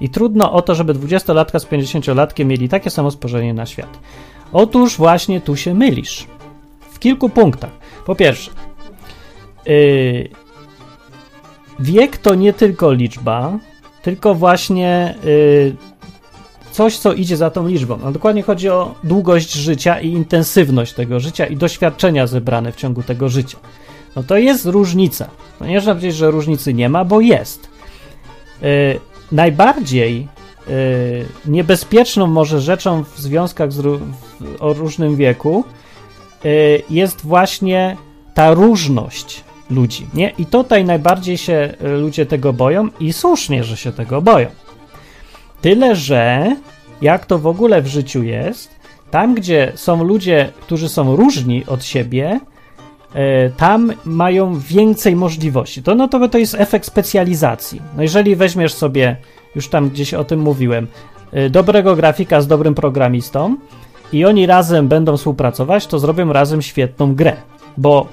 i 0.00 0.08
trudno 0.08 0.52
o 0.52 0.62
to, 0.62 0.74
żeby 0.74 0.94
20-latka 0.94 1.58
z 1.58 1.66
50-latkiem 1.66 2.44
mieli 2.44 2.68
takie 2.68 2.90
samo 2.90 3.10
spojrzenie 3.10 3.54
na 3.54 3.66
świat. 3.66 3.98
Otóż 4.52 4.96
właśnie 4.96 5.40
tu 5.40 5.56
się 5.56 5.74
mylisz 5.74 6.26
kilku 7.00 7.28
punktach. 7.28 7.70
Po 8.06 8.14
pierwsze, 8.14 8.50
yy, 9.66 10.28
wiek 11.78 12.16
to 12.16 12.34
nie 12.34 12.52
tylko 12.52 12.92
liczba, 12.92 13.58
tylko 14.02 14.34
właśnie 14.34 15.14
yy, 15.24 15.76
coś, 16.72 16.98
co 16.98 17.12
idzie 17.12 17.36
za 17.36 17.50
tą 17.50 17.68
liczbą. 17.68 17.98
No, 18.04 18.12
dokładnie 18.12 18.42
chodzi 18.42 18.68
o 18.68 18.94
długość 19.04 19.52
życia 19.52 20.00
i 20.00 20.08
intensywność 20.08 20.92
tego 20.92 21.20
życia 21.20 21.46
i 21.46 21.56
doświadczenia 21.56 22.26
zebrane 22.26 22.72
w 22.72 22.76
ciągu 22.76 23.02
tego 23.02 23.28
życia. 23.28 23.58
No 24.16 24.22
to 24.22 24.36
jest 24.36 24.66
różnica. 24.66 25.30
No 25.60 25.66
nie 25.66 25.74
można 25.74 25.94
powiedzieć, 25.94 26.16
że 26.16 26.30
różnicy 26.30 26.74
nie 26.74 26.88
ma, 26.88 27.04
bo 27.04 27.20
jest. 27.20 27.68
Yy, 28.62 28.68
najbardziej 29.32 30.28
yy, 30.66 30.74
niebezpieczną 31.46 32.26
może 32.26 32.60
rzeczą 32.60 33.04
w 33.04 33.20
związkach 33.20 33.72
z, 33.72 33.80
w, 33.80 34.00
o 34.60 34.72
różnym 34.72 35.16
wieku 35.16 35.64
Y, 36.44 36.82
jest 36.90 37.20
właśnie 37.20 37.96
ta 38.34 38.54
różność 38.54 39.44
ludzi, 39.70 40.06
nie? 40.14 40.32
I 40.38 40.46
tutaj 40.46 40.84
najbardziej 40.84 41.38
się 41.38 41.74
y, 41.84 41.88
ludzie 41.88 42.26
tego 42.26 42.52
boją 42.52 42.88
i 43.00 43.12
słusznie, 43.12 43.64
że 43.64 43.76
się 43.76 43.92
tego 43.92 44.22
boją. 44.22 44.48
Tyle, 45.60 45.96
że 45.96 46.56
jak 47.02 47.26
to 47.26 47.38
w 47.38 47.46
ogóle 47.46 47.82
w 47.82 47.86
życiu 47.86 48.22
jest, 48.22 48.80
tam 49.10 49.34
gdzie 49.34 49.72
są 49.74 50.04
ludzie, 50.04 50.52
którzy 50.60 50.88
są 50.88 51.16
różni 51.16 51.66
od 51.66 51.84
siebie, 51.84 52.40
y, 53.14 53.52
tam 53.56 53.92
mają 54.04 54.58
więcej 54.58 55.16
możliwości. 55.16 55.82
To, 55.82 55.94
no 55.94 56.08
to, 56.08 56.28
to 56.28 56.38
jest 56.38 56.54
efekt 56.54 56.86
specjalizacji. 56.86 57.82
No 57.96 58.02
jeżeli 58.02 58.36
weźmiesz 58.36 58.74
sobie, 58.74 59.16
już 59.54 59.68
tam 59.68 59.90
gdzieś 59.90 60.14
o 60.14 60.24
tym 60.24 60.40
mówiłem, 60.40 60.86
dobrego 61.50 61.96
grafika 61.96 62.40
z 62.40 62.46
dobrym 62.46 62.74
programistą, 62.74 63.56
i 64.12 64.24
oni 64.24 64.46
razem 64.46 64.88
będą 64.88 65.16
współpracować, 65.16 65.86
to 65.86 65.98
zrobią 65.98 66.32
razem 66.32 66.62
świetną 66.62 67.14
grę, 67.14 67.36
bo 67.76 68.06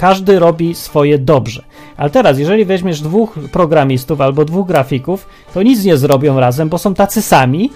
każdy 0.00 0.38
robi 0.38 0.74
swoje 0.74 1.18
dobrze. 1.18 1.64
Ale 1.96 2.10
teraz, 2.10 2.38
jeżeli 2.38 2.64
weźmiesz 2.64 3.00
dwóch 3.00 3.34
programistów 3.52 4.20
albo 4.20 4.44
dwóch 4.44 4.66
grafików, 4.66 5.26
to 5.54 5.62
nic 5.62 5.84
nie 5.84 5.96
zrobią 5.96 6.40
razem, 6.40 6.68
bo 6.68 6.78
są 6.78 6.94
tacy 6.94 7.22
sami 7.22 7.70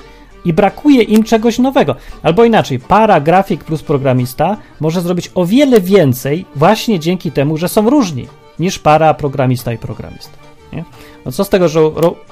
i 0.44 0.52
brakuje 0.52 1.02
im 1.02 1.22
czegoś 1.24 1.58
nowego. 1.58 1.96
Albo 2.22 2.44
inaczej, 2.44 2.78
para 2.78 3.20
grafik 3.20 3.64
plus 3.64 3.82
programista 3.82 4.56
może 4.80 5.00
zrobić 5.00 5.30
o 5.34 5.46
wiele 5.46 5.80
więcej 5.80 6.46
właśnie 6.56 7.00
dzięki 7.00 7.32
temu, 7.32 7.56
że 7.56 7.68
są 7.68 7.90
różni 7.90 8.26
niż 8.58 8.78
para 8.78 9.14
programista 9.14 9.72
i 9.72 9.78
programista. 9.78 10.36
Nie? 10.72 10.84
No 11.24 11.32
co 11.32 11.44
z 11.44 11.48
tego, 11.48 11.68
że 11.68 11.80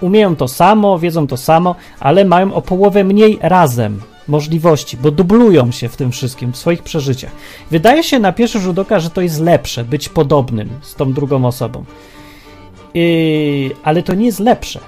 umieją 0.01 0.37
to 0.37 0.49
samo, 0.49 0.99
wiedzą 0.99 1.27
to 1.27 1.37
samo, 1.37 1.75
ale 2.01 2.25
mają 2.25 2.55
o 2.55 2.63
połowę 2.63 3.05
mniej 3.05 3.39
razem 3.43 4.01
możliwości, 4.33 4.97
bo 4.97 5.11
dublują 5.11 5.73
się 5.73 5.89
w 5.89 5.97
tym 5.97 6.13
wszystkim, 6.13 6.53
w 6.53 6.57
swoich 6.57 6.83
przeżyciach. 6.83 7.33
Wydaje 7.71 8.03
się 8.03 8.19
na 8.19 8.33
pierwszy 8.33 8.61
rzut 8.61 8.79
oka, 8.79 9.01
że 9.01 9.11
to 9.11 9.21
jest 9.21 9.41
lepsze, 9.41 9.85
być 9.85 10.09
podobnym 10.09 10.69
z 10.83 10.95
tą 10.95 11.13
drugą 11.13 11.45
osobą. 11.45 11.85
Yy, 12.95 13.71
ale 13.85 14.03
to 14.03 14.15
nie 14.15 14.27
jest 14.27 14.41
lepsze. 14.41 14.81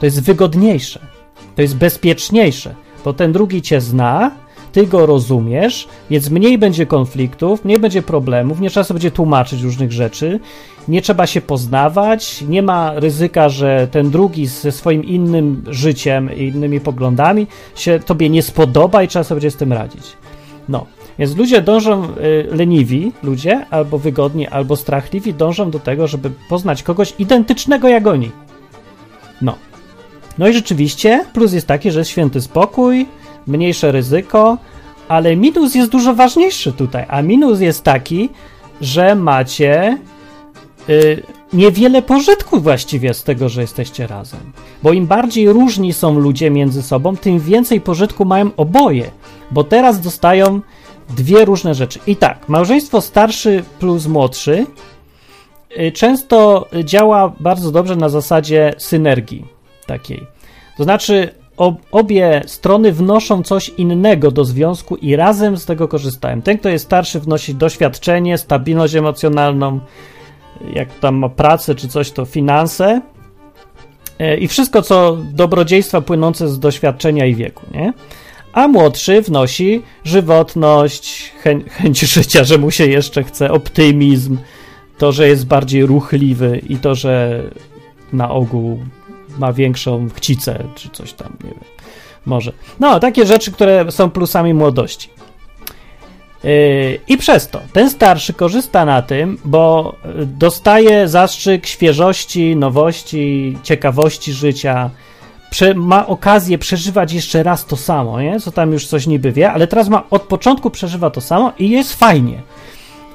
To 0.00 0.06
jest 0.06 0.22
wygodniejsze. 0.22 1.00
To 1.56 1.62
jest 1.62 1.76
bezpieczniejsze, 1.76 2.74
bo 3.04 3.12
ten 3.12 3.32
drugi 3.32 3.62
cię 3.62 3.80
zna, 3.80 4.30
ty 4.72 4.86
go 4.86 5.06
rozumiesz, 5.06 5.88
więc 6.10 6.30
mniej 6.30 6.58
będzie 6.58 6.86
konfliktów, 6.86 7.64
mniej 7.64 7.78
będzie 7.78 8.02
problemów, 8.02 8.60
nie 8.60 8.70
trzeba 8.70 8.84
sobie 8.84 8.98
będzie 8.98 9.10
tłumaczyć 9.10 9.62
różnych 9.62 9.92
rzeczy, 9.92 10.40
nie 10.88 11.02
trzeba 11.02 11.26
się 11.26 11.40
poznawać, 11.40 12.44
nie 12.48 12.62
ma 12.62 12.92
ryzyka, 12.94 13.48
że 13.48 13.88
ten 13.90 14.10
drugi 14.10 14.46
ze 14.46 14.72
swoim 14.72 15.04
innym 15.04 15.64
życiem 15.68 16.36
i 16.36 16.42
innymi 16.42 16.80
poglądami 16.80 17.46
się 17.74 18.00
tobie 18.06 18.30
nie 18.30 18.42
spodoba 18.42 19.02
i 19.02 19.08
trzeba 19.08 19.24
sobie 19.24 19.36
będzie 19.36 19.50
z 19.50 19.56
tym 19.56 19.72
radzić. 19.72 20.16
No, 20.68 20.86
więc 21.18 21.36
ludzie 21.36 21.62
dążą, 21.62 22.04
y, 22.04 22.48
leniwi 22.50 23.12
ludzie, 23.22 23.66
albo 23.70 23.98
wygodni, 23.98 24.48
albo 24.48 24.76
strachliwi, 24.76 25.34
dążą 25.34 25.70
do 25.70 25.78
tego, 25.78 26.06
żeby 26.06 26.30
poznać 26.48 26.82
kogoś 26.82 27.14
identycznego 27.18 27.88
jak 27.88 28.06
oni. 28.06 28.30
No. 29.42 29.54
No 30.38 30.48
i 30.48 30.52
rzeczywiście, 30.52 31.24
plus 31.32 31.52
jest 31.52 31.66
taki, 31.66 31.90
że 31.90 31.98
jest 31.98 32.10
święty 32.10 32.40
spokój, 32.40 33.06
mniejsze 33.46 33.92
ryzyko, 33.92 34.58
ale 35.08 35.36
minus 35.36 35.74
jest 35.74 35.90
dużo 35.90 36.14
ważniejszy 36.14 36.72
tutaj. 36.72 37.04
A 37.08 37.22
minus 37.22 37.60
jest 37.60 37.84
taki, 37.84 38.28
że 38.80 39.14
macie 39.14 39.98
y, 40.88 41.22
niewiele 41.52 42.02
pożytku 42.02 42.60
właściwie 42.60 43.14
z 43.14 43.22
tego, 43.22 43.48
że 43.48 43.60
jesteście 43.60 44.06
razem. 44.06 44.52
Bo 44.82 44.92
im 44.92 45.06
bardziej 45.06 45.52
różni 45.52 45.92
są 45.92 46.18
ludzie 46.18 46.50
między 46.50 46.82
sobą, 46.82 47.16
tym 47.16 47.38
więcej 47.38 47.80
pożytku 47.80 48.24
mają 48.24 48.50
oboje. 48.56 49.10
Bo 49.50 49.64
teraz 49.64 50.00
dostają 50.00 50.60
dwie 51.16 51.44
różne 51.44 51.74
rzeczy. 51.74 51.98
I 52.06 52.16
tak, 52.16 52.48
małżeństwo 52.48 53.00
starszy 53.00 53.64
plus 53.78 54.06
młodszy 54.06 54.66
y, 55.78 55.92
często 55.92 56.68
działa 56.84 57.32
bardzo 57.40 57.70
dobrze 57.70 57.96
na 57.96 58.08
zasadzie 58.08 58.74
synergii 58.78 59.44
takiej. 59.86 60.26
To 60.76 60.84
znaczy, 60.84 61.39
obie 61.90 62.42
strony 62.46 62.92
wnoszą 62.92 63.42
coś 63.42 63.68
innego 63.68 64.30
do 64.30 64.44
związku 64.44 64.96
i 64.96 65.16
razem 65.16 65.56
z 65.56 65.66
tego 65.66 65.88
korzystają. 65.88 66.42
Ten, 66.42 66.58
kto 66.58 66.68
jest 66.68 66.84
starszy, 66.84 67.20
wnosi 67.20 67.54
doświadczenie, 67.54 68.38
stabilność 68.38 68.94
emocjonalną, 68.94 69.80
jak 70.74 70.98
tam 70.98 71.14
ma 71.14 71.28
pracę 71.28 71.74
czy 71.74 71.88
coś, 71.88 72.10
to 72.10 72.24
finanse 72.24 73.00
e, 74.18 74.36
i 74.36 74.48
wszystko, 74.48 74.82
co 74.82 75.16
dobrodziejstwa 75.32 76.00
płynące 76.00 76.48
z 76.48 76.58
doświadczenia 76.58 77.26
i 77.26 77.34
wieku, 77.34 77.66
nie? 77.74 77.92
A 78.52 78.68
młodszy 78.68 79.22
wnosi 79.22 79.82
żywotność, 80.04 81.32
chę 81.42 81.60
chęć 81.68 82.00
życia, 82.00 82.44
że 82.44 82.58
mu 82.58 82.70
się 82.70 82.86
jeszcze 82.86 83.24
chce, 83.24 83.50
optymizm, 83.52 84.38
to, 84.98 85.12
że 85.12 85.28
jest 85.28 85.46
bardziej 85.46 85.86
ruchliwy 85.86 86.60
i 86.68 86.76
to, 86.76 86.94
że 86.94 87.42
na 88.12 88.30
ogół 88.30 88.78
ma 89.38 89.52
większą 89.52 90.08
chcicę, 90.14 90.64
czy 90.74 90.88
coś 90.88 91.12
tam, 91.12 91.36
nie 91.44 91.50
wiem. 91.50 91.64
Może. 92.26 92.52
No, 92.80 93.00
takie 93.00 93.26
rzeczy, 93.26 93.52
które 93.52 93.92
są 93.92 94.10
plusami 94.10 94.54
młodości. 94.54 95.08
Yy, 96.44 97.00
I 97.08 97.16
przez 97.16 97.48
to 97.48 97.60
ten 97.72 97.90
starszy 97.90 98.32
korzysta 98.32 98.84
na 98.84 99.02
tym, 99.02 99.38
bo 99.44 99.94
dostaje 100.26 101.08
zastrzyk 101.08 101.66
świeżości, 101.66 102.56
nowości, 102.56 103.58
ciekawości 103.62 104.32
życia. 104.32 104.90
Prze 105.50 105.74
ma 105.74 106.06
okazję 106.06 106.58
przeżywać 106.58 107.12
jeszcze 107.12 107.42
raz 107.42 107.66
to 107.66 107.76
samo, 107.76 108.20
nie? 108.20 108.40
co 108.40 108.52
tam 108.52 108.72
już 108.72 108.86
coś 108.86 109.06
niby 109.06 109.32
wie, 109.32 109.52
ale 109.52 109.66
teraz 109.66 109.88
ma 109.88 110.04
od 110.10 110.22
początku 110.22 110.70
przeżywa 110.70 111.10
to 111.10 111.20
samo 111.20 111.52
i 111.58 111.70
jest 111.70 111.94
fajnie. 111.94 112.42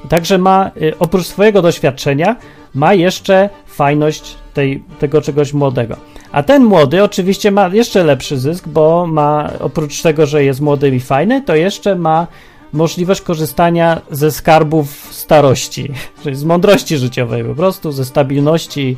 Także 0.10 0.38
ma 0.38 0.72
yy, 0.76 0.94
oprócz 1.00 1.26
swojego 1.26 1.62
doświadczenia, 1.62 2.36
ma 2.74 2.94
jeszcze 2.94 3.50
fajność 3.68 4.36
tej, 4.56 4.84
tego 5.00 5.22
czegoś 5.22 5.54
młodego. 5.54 5.96
A 6.32 6.44
ten 6.44 6.64
młody 6.64 7.04
oczywiście 7.04 7.52
ma 7.52 7.68
jeszcze 7.68 8.04
lepszy 8.04 8.38
zysk, 8.40 8.68
bo 8.68 9.08
ma 9.08 9.50
oprócz 9.60 10.02
tego, 10.02 10.26
że 10.26 10.44
jest 10.44 10.62
młody 10.62 10.90
i 10.90 11.00
fajny, 11.00 11.42
to 11.42 11.56
jeszcze 11.56 11.96
ma 11.96 12.28
możliwość 12.74 13.22
korzystania 13.22 14.02
ze 14.12 14.32
skarbów 14.32 15.08
starości, 15.12 15.92
czyli 16.24 16.36
z 16.36 16.44
mądrości 16.44 16.98
życiowej 16.98 17.44
po 17.44 17.56
prostu, 17.56 17.92
ze 17.92 18.06
stabilności, 18.06 18.98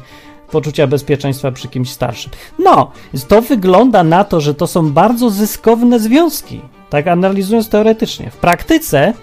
poczucia 0.52 0.88
bezpieczeństwa 0.88 1.52
przy 1.52 1.68
kimś 1.68 1.90
starszym. 1.90 2.32
No, 2.60 2.92
to 3.28 3.42
wygląda 3.42 4.04
na 4.04 4.24
to, 4.24 4.42
że 4.42 4.54
to 4.54 4.68
są 4.68 4.92
bardzo 4.92 5.30
zyskowne 5.30 6.00
związki, 6.00 6.62
tak 6.90 7.08
analizując 7.08 7.70
teoretycznie. 7.70 8.32
W 8.32 8.38
praktyce 8.38 9.14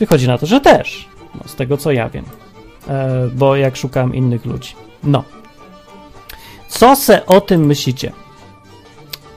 wychodzi 0.00 0.26
na 0.26 0.38
to, 0.38 0.46
że 0.46 0.60
też, 0.60 1.08
no, 1.34 1.40
z 1.46 1.54
tego 1.54 1.76
co 1.76 1.92
ja 1.92 2.08
wiem, 2.08 2.24
e, 2.88 3.28
bo 3.34 3.56
jak 3.56 3.76
szukam 3.76 4.14
innych 4.14 4.44
ludzi. 4.44 4.85
No. 5.06 5.24
Co 6.68 6.96
se 6.96 7.26
o 7.26 7.40
tym 7.40 7.66
myślicie? 7.66 8.12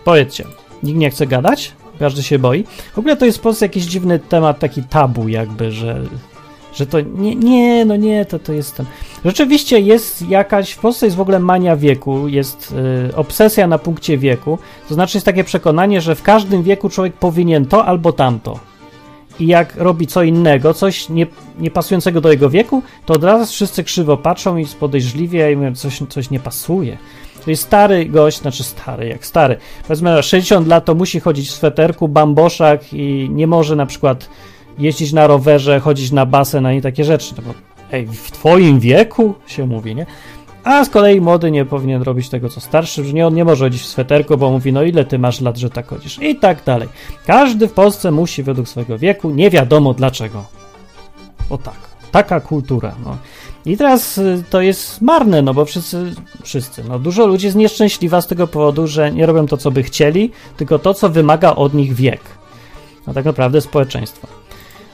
Powiedzcie. 0.04 0.46
Nikt 0.84 1.00
nie 1.00 1.10
chce 1.10 1.28
gadać? 1.28 1.72
Każdy 2.00 2.24
się 2.24 2.40
boi. 2.40 2.64
W 2.94 3.00
ogóle 3.00 3.18
to 3.18 3.26
jest 3.26 3.38
w 3.38 3.42
Polsce 3.42 3.66
jakiś 3.66 3.84
dziwny 3.84 4.20
temat, 4.20 4.60
taki 4.60 4.84
tabu 4.84 5.28
jakby, 5.28 5.72
że, 5.72 6.02
że 6.74 6.86
to 6.86 7.02
nie, 7.02 7.36
nie, 7.36 7.86
no 7.86 7.96
nie, 7.96 8.26
to, 8.26 8.40
to 8.40 8.54
jest 8.54 8.76
ten. 8.76 8.86
Rzeczywiście 9.26 9.80
jest 9.80 10.30
jakaś, 10.30 10.72
w 10.72 10.80
Polsce 10.80 11.06
jest 11.06 11.18
w 11.18 11.22
ogóle 11.22 11.40
mania 11.40 11.76
wieku, 11.76 12.28
jest 12.28 12.76
y, 13.12 13.16
obsesja 13.16 13.68
na 13.68 13.78
punkcie 13.78 14.18
wieku, 14.18 14.58
to 14.88 14.94
znaczy 14.94 15.18
jest 15.18 15.26
takie 15.26 15.44
przekonanie, 15.44 16.02
że 16.02 16.16
w 16.16 16.24
każdym 16.24 16.64
wieku 16.64 16.90
człowiek 16.90 17.14
powinien 17.14 17.66
to 17.66 17.86
albo 17.86 18.14
tamto. 18.14 18.60
I 19.40 19.48
jak 19.48 19.76
robi 19.76 20.08
co 20.08 20.24
innego, 20.24 20.74
coś 20.74 21.10
nie, 21.10 21.28
nie 21.60 21.72
pasującego 21.72 22.22
do 22.22 22.32
jego 22.32 22.50
wieku, 22.50 22.84
to 23.06 23.14
od 23.14 23.24
razu 23.24 23.54
wszyscy 23.54 23.84
krzywo 23.84 24.18
patrzą 24.18 24.58
i 24.58 24.66
podejrzliwie 24.66 25.52
i 25.52 25.56
mówią, 25.56 25.76
coś, 25.76 26.04
coś 26.10 26.30
nie 26.30 26.40
pasuje. 26.40 26.98
Czyli 27.44 27.58
stary 27.58 28.06
gość, 28.06 28.42
znaczy 28.42 28.64
stary, 28.64 29.08
jak 29.08 29.26
stary, 29.26 29.58
powiedzmy 29.88 30.24
60 30.24 30.68
lat, 30.68 30.86
to 30.86 30.96
musi 30.96 31.20
chodzić 31.20 31.50
w 31.50 31.52
sweterku, 31.52 32.08
bamboszach 32.08 32.94
i 32.94 33.30
nie 33.32 33.48
może 33.48 33.76
na 33.76 33.86
przykład 33.86 34.30
jeździć 34.78 35.14
na 35.14 35.28
rowerze, 35.28 35.80
chodzić 35.80 36.12
na 36.12 36.26
basen, 36.26 36.66
ani 36.66 36.82
takie 36.82 37.04
rzeczy. 37.04 37.34
No 37.38 37.44
bo, 37.48 37.54
ej, 37.92 38.08
w 38.08 38.32
twoim 38.32 38.80
wieku 38.80 39.34
się 39.48 39.68
mówi, 39.68 39.96
nie? 39.96 40.06
A 40.64 40.86
z 40.86 40.90
kolei 40.90 41.22
młody 41.22 41.52
nie 41.52 41.66
powinien 41.66 42.02
robić 42.02 42.30
tego, 42.30 42.50
co 42.50 42.62
starszy, 42.62 43.06
że 43.06 43.14
nie, 43.14 43.28
on 43.28 43.34
nie 43.34 43.46
może 43.46 43.66
chodzić 43.66 43.82
w 43.82 43.86
sweterku, 43.86 44.38
bo 44.38 44.52
mówi, 44.52 44.74
no 44.74 44.84
ile 44.84 45.06
ty 45.06 45.20
masz 45.20 45.42
lat, 45.42 45.58
że 45.58 45.70
tak 45.70 45.88
chodzisz? 45.88 46.20
I 46.22 46.36
tak 46.36 46.64
dalej. 46.64 46.90
Każdy 47.26 47.68
w 47.68 47.74
Polsce 47.74 48.12
musi 48.12 48.44
według 48.44 48.70
swojego 48.70 48.98
wieku, 48.98 49.30
nie 49.30 49.50
wiadomo 49.50 49.94
dlaczego. 49.94 50.44
O 51.50 51.58
tak. 51.58 51.90
Taka 52.12 52.40
kultura, 52.40 52.96
no. 53.06 53.18
I 53.66 53.78
teraz 53.78 54.18
y, 54.18 54.44
to 54.50 54.62
jest 54.62 55.02
marne, 55.02 55.42
no 55.42 55.54
bo 55.54 55.66
wszyscy, 55.66 56.14
wszyscy, 56.44 56.84
no 56.84 57.00
dużo 57.00 57.28
ludzi 57.28 57.46
jest 57.46 57.58
nieszczęśliwa 57.58 58.22
z 58.22 58.28
tego 58.28 58.48
powodu, 58.48 58.88
że 58.88 59.12
nie 59.12 59.26
robią 59.26 59.46
to, 59.46 59.58
co 59.58 59.72
by 59.72 59.84
chcieli, 59.84 60.32
tylko 60.58 60.80
to, 60.80 60.94
co 60.94 61.10
wymaga 61.10 61.56
od 61.56 61.74
nich 61.74 61.94
wiek. 61.94 62.22
No 63.08 63.14
tak 63.14 63.26
naprawdę 63.26 63.62
społeczeństwo. 63.62 64.39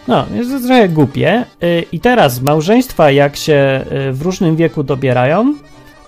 No, 0.08 0.26
jest 0.34 0.52
to 0.52 0.60
trochę 0.60 0.90
głupie. 0.90 1.46
Y, 1.64 1.86
I 1.92 2.00
teraz 2.00 2.42
małżeństwa, 2.42 3.12
jak 3.12 3.36
się 3.36 3.86
y, 4.10 4.14
w 4.14 4.22
różnym 4.22 4.56
wieku 4.56 4.84
dobierają, 4.84 5.54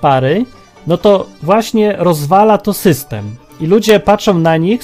pary, 0.02 0.46
no 0.88 0.98
to 0.98 1.28
właśnie 1.44 1.96
rozwala 1.98 2.58
to 2.58 2.74
system. 2.74 3.36
I 3.60 3.68
ludzie 3.68 4.00
patrzą 4.00 4.40
na 4.40 4.58
nich 4.58 4.82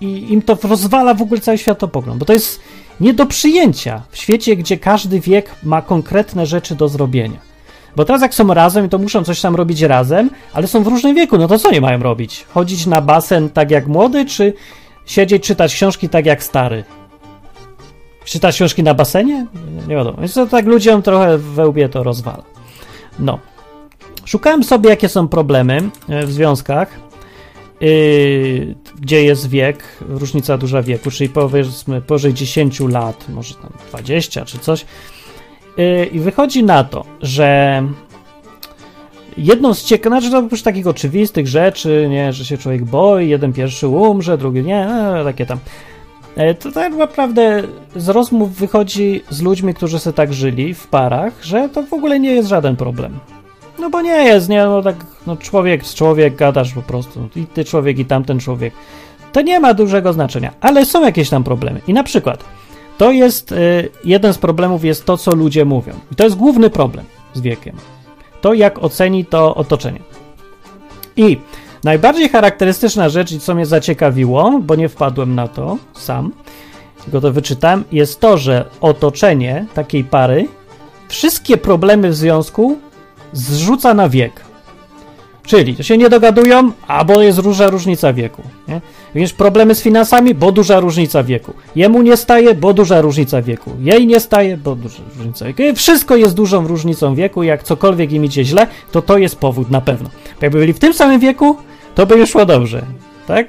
i 0.00 0.32
im 0.32 0.42
to 0.42 0.58
rozwala 0.62 1.14
w 1.14 1.22
ogóle 1.22 1.40
cały 1.40 1.58
światopogląd, 1.58 2.18
bo 2.18 2.24
to 2.24 2.32
jest 2.32 2.60
nie 3.00 3.14
do 3.14 3.26
przyjęcia 3.26 4.02
w 4.10 4.18
świecie, 4.18 4.56
gdzie 4.56 4.78
każdy 4.78 5.20
wiek 5.20 5.50
ma 5.62 5.82
konkretne 5.82 6.46
rzeczy 6.46 6.74
do 6.74 6.88
zrobienia. 6.88 7.38
Bo 7.96 8.04
teraz 8.04 8.22
jak 8.22 8.34
są 8.34 8.54
razem, 8.54 8.88
to 8.88 8.98
muszą 8.98 9.24
coś 9.24 9.40
tam 9.40 9.56
robić 9.56 9.82
razem, 9.82 10.30
ale 10.52 10.66
są 10.66 10.82
w 10.82 10.86
różnym 10.86 11.14
wieku, 11.14 11.38
no 11.38 11.48
to 11.48 11.58
co 11.58 11.70
nie 11.70 11.80
mają 11.80 12.02
robić? 12.02 12.44
Chodzić 12.54 12.86
na 12.86 13.00
basen 13.00 13.50
tak 13.50 13.70
jak 13.70 13.86
młody, 13.86 14.24
czy 14.24 14.52
siedzieć, 15.06 15.44
czytać 15.44 15.74
książki 15.74 16.08
tak 16.08 16.26
jak 16.26 16.42
stary? 16.42 16.84
Czytać 18.26 18.54
książki 18.54 18.82
na 18.82 18.94
basenie? 18.94 19.46
Nie 19.88 19.96
wiadomo. 19.96 20.18
Więc 20.18 20.34
to 20.34 20.46
tak 20.46 20.66
ludziom 20.66 21.02
trochę 21.02 21.38
we 21.38 21.68
łbie 21.68 21.88
to 21.88 22.02
rozwala. 22.02 22.42
No. 23.18 23.38
Szukałem 24.24 24.64
sobie, 24.64 24.90
jakie 24.90 25.08
są 25.08 25.28
problemy 25.28 25.90
e, 26.08 26.26
w 26.26 26.32
związkach 26.32 27.06
Yy, 27.80 28.74
gdzie 29.00 29.24
jest 29.24 29.48
wiek, 29.48 29.84
różnica 30.08 30.58
duża 30.58 30.82
wieku, 30.82 31.10
czyli 31.10 31.30
powiedzmy 31.30 32.00
powyżej 32.00 32.34
10 32.34 32.80
lat, 32.80 33.28
może 33.28 33.54
tam 33.54 33.72
20 33.88 34.44
czy 34.44 34.58
coś. 34.58 34.86
Yy, 35.76 36.06
I 36.06 36.20
wychodzi 36.20 36.64
na 36.64 36.84
to, 36.84 37.04
że 37.22 37.82
jedną 39.38 39.74
z 39.74 39.84
ciekawych, 39.84 40.20
znaczy 40.20 40.30
to 40.30 40.46
oprócz 40.46 40.62
takich 40.62 40.86
oczywistych 40.86 41.48
rzeczy, 41.48 42.06
nie, 42.10 42.32
że 42.32 42.44
się 42.44 42.58
człowiek 42.58 42.84
boi, 42.84 43.28
jeden 43.28 43.52
pierwszy 43.52 43.88
umrze, 43.88 44.38
drugi 44.38 44.62
nie, 44.62 44.86
no, 44.86 45.24
takie 45.24 45.46
tam. 45.46 45.58
Yy, 46.36 46.54
to 46.54 46.72
tak 46.72 46.94
naprawdę 46.94 47.62
z 47.96 48.08
rozmów 48.08 48.54
wychodzi 48.54 49.22
z 49.30 49.42
ludźmi, 49.42 49.74
którzy 49.74 49.98
sobie 49.98 50.14
tak 50.14 50.32
żyli 50.32 50.74
w 50.74 50.86
parach, 50.86 51.44
że 51.44 51.68
to 51.68 51.82
w 51.82 51.92
ogóle 51.92 52.20
nie 52.20 52.34
jest 52.34 52.48
żaden 52.48 52.76
problem. 52.76 53.18
No 53.78 53.90
bo 53.90 54.02
nie 54.02 54.24
jest, 54.24 54.48
nie, 54.48 54.64
no 54.64 54.82
tak, 54.82 54.96
no 55.26 55.36
człowiek 55.36 55.86
z 55.86 55.94
człowiek 55.94 56.36
gadasz 56.36 56.72
po 56.72 56.82
prostu, 56.82 57.28
i 57.36 57.46
ty 57.46 57.64
człowiek, 57.64 57.98
i 57.98 58.04
tamten 58.04 58.40
człowiek. 58.40 58.74
To 59.32 59.42
nie 59.42 59.60
ma 59.60 59.74
dużego 59.74 60.12
znaczenia, 60.12 60.52
ale 60.60 60.84
są 60.84 61.04
jakieś 61.04 61.30
tam 61.30 61.44
problemy. 61.44 61.80
I 61.86 61.92
na 61.92 62.02
przykład, 62.02 62.44
to 62.98 63.12
jest, 63.12 63.52
y, 63.52 63.88
jeden 64.04 64.32
z 64.32 64.38
problemów 64.38 64.84
jest 64.84 65.04
to, 65.04 65.16
co 65.16 65.34
ludzie 65.34 65.64
mówią. 65.64 65.92
I 66.12 66.14
to 66.14 66.24
jest 66.24 66.36
główny 66.36 66.70
problem 66.70 67.04
z 67.34 67.40
wiekiem. 67.40 67.76
To, 68.40 68.54
jak 68.54 68.84
oceni 68.84 69.24
to 69.24 69.54
otoczenie. 69.54 70.00
I 71.16 71.38
najbardziej 71.86 72.28
charakterystyczna 72.28 73.08
rzecz, 73.08 73.32
i 73.32 73.40
co 73.40 73.54
mnie 73.54 73.66
zaciekawiło, 73.66 74.60
bo 74.62 74.74
nie 74.74 74.88
wpadłem 74.88 75.34
na 75.34 75.48
to 75.48 75.76
sam, 75.94 76.32
tylko 77.04 77.20
to 77.20 77.32
wyczytałem, 77.32 77.84
jest 77.92 78.20
to, 78.20 78.38
że 78.38 78.64
otoczenie 78.80 79.66
takiej 79.74 80.04
pary 80.04 80.48
wszystkie 81.08 81.56
problemy 81.56 82.10
w 82.10 82.16
związku 82.16 82.78
zrzuca 83.32 83.94
na 83.94 84.08
wiek. 84.08 84.40
Czyli 85.42 85.76
to 85.76 85.82
się 85.82 85.98
nie 85.98 86.08
dogadują, 86.08 86.72
albo 86.88 87.22
jest 87.22 87.40
duża 87.40 87.68
różnica 87.68 88.12
wieku. 88.12 88.42
Nie? 88.68 88.80
Więc 89.14 89.32
problemy 89.32 89.74
z 89.74 89.82
finansami, 89.82 90.34
bo 90.34 90.52
duża 90.52 90.80
różnica 90.80 91.22
wieku. 91.22 91.52
Jemu 91.76 92.02
nie 92.02 92.16
staje, 92.16 92.54
bo 92.54 92.74
duża 92.74 93.00
różnica 93.00 93.42
wieku. 93.42 93.70
Jej 93.80 94.06
nie 94.06 94.20
staje, 94.20 94.56
bo 94.56 94.74
duża 94.74 95.02
różnica 95.16 95.44
wieku. 95.44 95.62
I 95.62 95.74
wszystko 95.74 96.16
jest 96.16 96.34
dużą 96.34 96.66
różnicą 96.66 97.14
wieku. 97.14 97.42
Jak 97.42 97.62
cokolwiek 97.62 98.12
im 98.12 98.24
idzie 98.24 98.44
źle, 98.44 98.66
to 98.92 99.02
to 99.02 99.18
jest 99.18 99.36
powód 99.36 99.70
na 99.70 99.80
pewno. 99.80 100.10
Jakby 100.42 100.58
byli 100.58 100.72
w 100.72 100.78
tym 100.78 100.94
samym 100.94 101.20
wieku, 101.20 101.56
to 101.96 102.06
by 102.06 102.16
już 102.16 102.30
szło 102.30 102.46
dobrze. 102.46 102.82
Tak? 103.26 103.48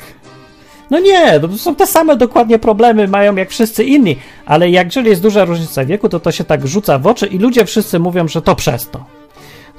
No 0.89 0.99
nie, 0.99 1.39
to 1.39 1.57
są 1.57 1.75
te 1.75 1.87
same 1.87 2.15
dokładnie 2.15 2.59
problemy, 2.59 3.07
mają 3.07 3.35
jak 3.35 3.49
wszyscy 3.49 3.83
inni, 3.83 4.17
ale 4.45 4.69
jak 4.69 4.87
jeżeli 4.87 5.09
jest 5.09 5.21
duża 5.21 5.45
różnica 5.45 5.85
wieku, 5.85 6.09
to 6.09 6.19
to 6.19 6.31
się 6.31 6.43
tak 6.43 6.67
rzuca 6.67 6.99
w 6.99 7.07
oczy 7.07 7.25
i 7.25 7.37
ludzie 7.37 7.65
wszyscy 7.65 7.99
mówią, 7.99 8.27
że 8.27 8.41
to 8.41 8.55
przez 8.55 8.89
to. 8.89 9.05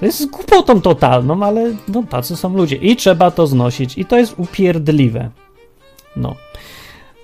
To 0.00 0.06
jest 0.06 0.30
głupotą 0.30 0.80
totalną, 0.80 1.42
ale 1.42 1.74
no 1.88 2.02
tacy 2.10 2.36
są 2.36 2.56
ludzie 2.56 2.76
i 2.76 2.96
trzeba 2.96 3.30
to 3.30 3.46
znosić 3.46 3.98
i 3.98 4.04
to 4.04 4.16
jest 4.18 4.34
upierdliwe. 4.36 5.30
No. 6.16 6.36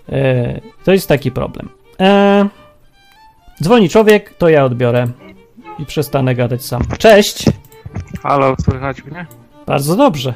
E, 0.08 0.60
to 0.84 0.92
jest 0.92 1.08
taki 1.08 1.30
problem. 1.30 1.68
E, 2.00 2.48
dzwoni 3.62 3.88
człowiek, 3.88 4.34
to 4.34 4.48
ja 4.48 4.64
odbiorę 4.64 5.06
i 5.78 5.86
przestanę 5.86 6.34
gadać 6.34 6.64
sam. 6.64 6.82
Cześć! 6.98 7.44
Halo, 8.22 8.56
słychać 8.64 9.04
mnie? 9.04 9.26
Bardzo 9.66 9.96
dobrze. 9.96 10.34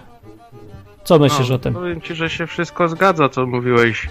Co 1.09 1.19
myślisz 1.19 1.49
no, 1.49 1.55
o 1.55 1.59
tym? 1.59 1.75
Powiem 1.75 2.01
ci, 2.01 2.15
że 2.15 2.31
się 2.31 2.47
wszystko 2.47 2.89
zgadza, 2.89 3.29
co 3.29 3.47
mówiłeś. 3.47 4.09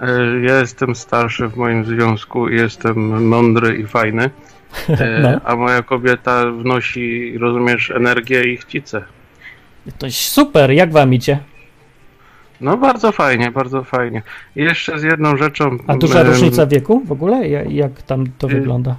E, 0.00 0.06
Ja 0.42 0.58
jestem 0.60 0.94
starszy 0.94 1.48
w 1.48 1.56
moim 1.56 1.84
związku 1.84 2.48
i 2.48 2.56
jestem 2.56 3.26
mądry 3.28 3.76
i 3.76 3.86
fajny, 3.86 4.30
e, 4.88 5.20
No. 5.22 5.40
a 5.44 5.56
moja 5.56 5.82
kobieta 5.82 6.50
wnosi, 6.50 7.38
rozumiesz, 7.38 7.90
energię 7.90 8.52
i 8.52 8.56
chcicę. 8.56 9.04
To 9.98 10.06
super, 10.10 10.70
jak 10.70 10.92
wam 10.92 11.14
idzie? 11.14 11.38
No 12.60 12.76
bardzo 12.76 13.12
fajnie, 13.12 13.50
bardzo 13.50 13.84
fajnie. 13.84 14.22
I 14.56 14.62
jeszcze 14.62 14.98
z 14.98 15.02
jedną 15.02 15.36
rzeczą. 15.36 15.76
A 15.86 15.96
duża 15.96 16.20
em, 16.20 16.26
różnica 16.26 16.66
wieku 16.66 17.02
w 17.04 17.12
ogóle? 17.12 17.48
Ja- 17.48 17.62
Jak 17.62 18.02
tam 18.02 18.24
to 18.38 18.46
Y, 18.46 18.50
wygląda? 18.50 18.96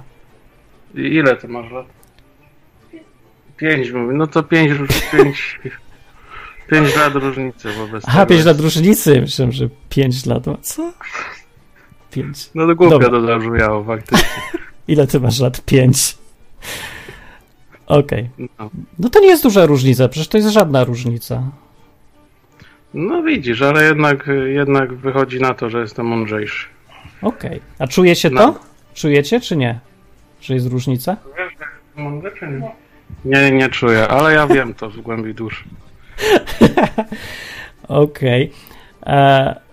Ile 0.94 1.36
ty 1.36 1.48
masz 1.48 1.70
lat? 1.72 1.86
Pięć, 3.56 3.90
mówię. 3.92 4.14
No 4.14 4.26
to 4.26 4.42
pięć, 4.42 4.72
pięć, 5.12 5.60
pięć 6.70 6.96
lat 6.96 7.14
różnicy 7.14 7.72
wobec 7.72 8.04
Aha, 8.06 8.18
tego 8.18 8.26
5 8.28 8.36
jest. 8.38 8.46
lat 8.46 8.60
różnicy. 8.60 9.20
Myślałem, 9.20 9.52
że 9.52 9.68
5 9.88 10.26
lat. 10.26 10.46
ma- 10.46 10.56
Co? 10.62 10.92
5. 12.10 12.50
No 12.54 12.66
to 12.66 12.74
głupio 12.74 13.08
to 13.10 13.20
zabrzmiało 13.26 13.84
faktycznie. 13.84 14.28
Ile 14.88 15.06
ty 15.06 15.20
masz 15.20 15.40
lat? 15.40 15.60
5. 15.64 16.18
Okej. 17.86 18.30
No. 18.58 18.70
No 18.98 19.10
to 19.10 19.20
nie 19.20 19.26
jest 19.26 19.42
duża 19.42 19.66
różnica, 19.66 20.08
przecież 20.08 20.28
to 20.28 20.38
jest 20.38 20.48
żadna 20.50 20.84
różnica. 20.84 21.42
no 22.94 23.22
widzisz, 23.22 23.62
ale 23.62 23.84
jednak, 23.84 24.30
jednak 24.46 24.94
wychodzi 24.94 25.40
na 25.40 25.54
to, 25.54 25.70
że 25.70 25.80
jestem 25.80 26.06
mądrzejszy. 26.06 26.66
Okej. 27.22 27.60
A 27.78 27.86
czuje 27.86 28.16
się 28.16 28.30
No. 28.30 28.52
to? 28.52 28.60
Czujecie, 28.94 29.40
czy 29.40 29.56
nie? 29.56 29.80
Że 30.40 30.54
jest 30.54 30.66
różnica? 30.66 31.16
Mądry 31.96 32.30
czy 32.38 32.46
nie? 32.48 32.70
Nie, 33.24 33.50
nie 33.52 33.68
czuję, 33.68 34.08
ale 34.08 34.32
ja 34.34 34.46
wiem 34.46 34.74
to 34.74 34.90
w 34.90 34.96
głębi 35.00 35.34
duszy. 35.34 35.64
Okej. 37.88 38.50
E, 39.06 39.64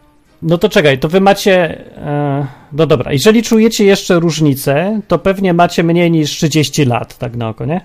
No 0.41 0.58
to 0.58 0.69
czekaj, 0.69 0.99
to 0.99 1.10
wy 1.10 1.21
macie. 1.21 1.86
E, 1.97 2.47
no 2.73 2.86
dobra, 2.86 3.12
jeżeli 3.13 3.43
czujecie 3.43 3.86
jeszcze 3.86 4.19
różnicę, 4.19 5.01
to 5.08 5.19
pewnie 5.19 5.54
macie 5.54 5.84
mniej 5.84 6.12
niż 6.12 6.32
30 6.32 6.86
lat, 6.86 7.17
tak 7.17 7.36
na 7.36 7.49
oko, 7.49 7.65
nie? 7.65 7.82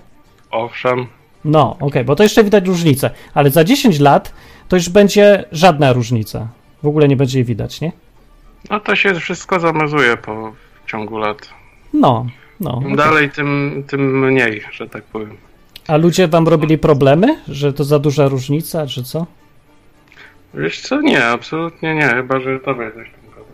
Owszem, 0.51 1.07
No, 1.45 1.77
okej, 1.79 2.03
bo 2.03 2.15
to 2.15 2.23
jeszcze 2.23 2.43
widać 2.43 2.67
różnicę, 2.67 3.09
ale 3.33 3.49
za 3.49 3.63
10 3.63 3.99
lat 3.99 4.33
to 4.67 4.75
już 4.75 4.89
będzie 4.89 5.43
żadna 5.51 5.93
różnica. 5.93 6.47
W 6.83 6.87
ogóle 6.87 7.07
nie 7.07 7.15
będzie 7.15 7.37
jej 7.37 7.45
widać, 7.45 7.81
nie? 7.81 7.91
no 8.69 8.79
to 8.79 8.95
się 8.95 9.15
wszystko 9.15 9.59
zamazuje 9.59 10.17
po 10.17 10.53
ciągu 10.87 11.17
lat. 11.17 11.49
No, 11.93 12.25
no. 12.59 12.71
Im 12.71 12.93
okej. 12.93 12.95
dalej, 12.95 13.29
tym, 13.29 13.83
tym 13.87 14.27
mniej, 14.27 14.63
że 14.71 14.89
tak 14.89 15.03
powiem. 15.03 15.37
A 15.87 15.97
ludzie 15.97 16.27
wam 16.27 16.47
robili 16.47 16.77
problemy, 16.77 17.37
że 17.47 17.73
to 17.73 17.83
za 17.83 17.99
duża 17.99 18.27
różnica, 18.27 18.87
czy 18.87 19.03
co? 19.03 19.25
Wiesz 20.53 20.79
co? 20.81 21.01
Nie, 21.01 21.25
absolutnie 21.25 21.95
nie, 21.95 22.07
chyba 22.07 22.39
że 22.39 22.59
tobie 22.59 22.91
coś 22.91 23.07
tam 23.11 23.29
gadał. 23.29 23.45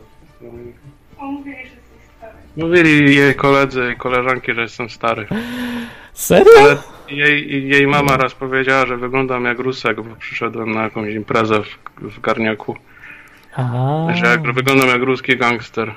Mówili, 1.21 1.55
że 1.55 1.61
jesteś 1.61 1.79
stary. 2.17 2.33
Mówili 2.57 3.15
jej 3.15 3.35
koledzy 3.35 3.91
i 3.93 3.97
koleżanki, 3.97 4.53
że 4.53 4.61
jestem 4.61 4.89
stary. 4.89 5.27
Serio? 6.13 6.51
Ale 6.59 6.77
jej, 7.09 7.67
jej 7.69 7.87
mama 7.87 8.17
raz 8.17 8.33
powiedziała, 8.33 8.85
że 8.85 8.97
wyglądam 8.97 9.45
jak 9.45 9.59
Rusek, 9.59 10.01
bo 10.01 10.15
przyszedłem 10.15 10.71
na 10.71 10.83
jakąś 10.83 11.13
imprezę 11.13 11.61
w, 11.63 12.01
w 12.01 12.21
garniaku. 12.21 12.75
Aha. 13.55 14.07
Że 14.13 14.25
jak, 14.25 14.53
wyglądam 14.53 14.87
jak 14.89 15.01
ruski 15.01 15.37
gangster. 15.37 15.95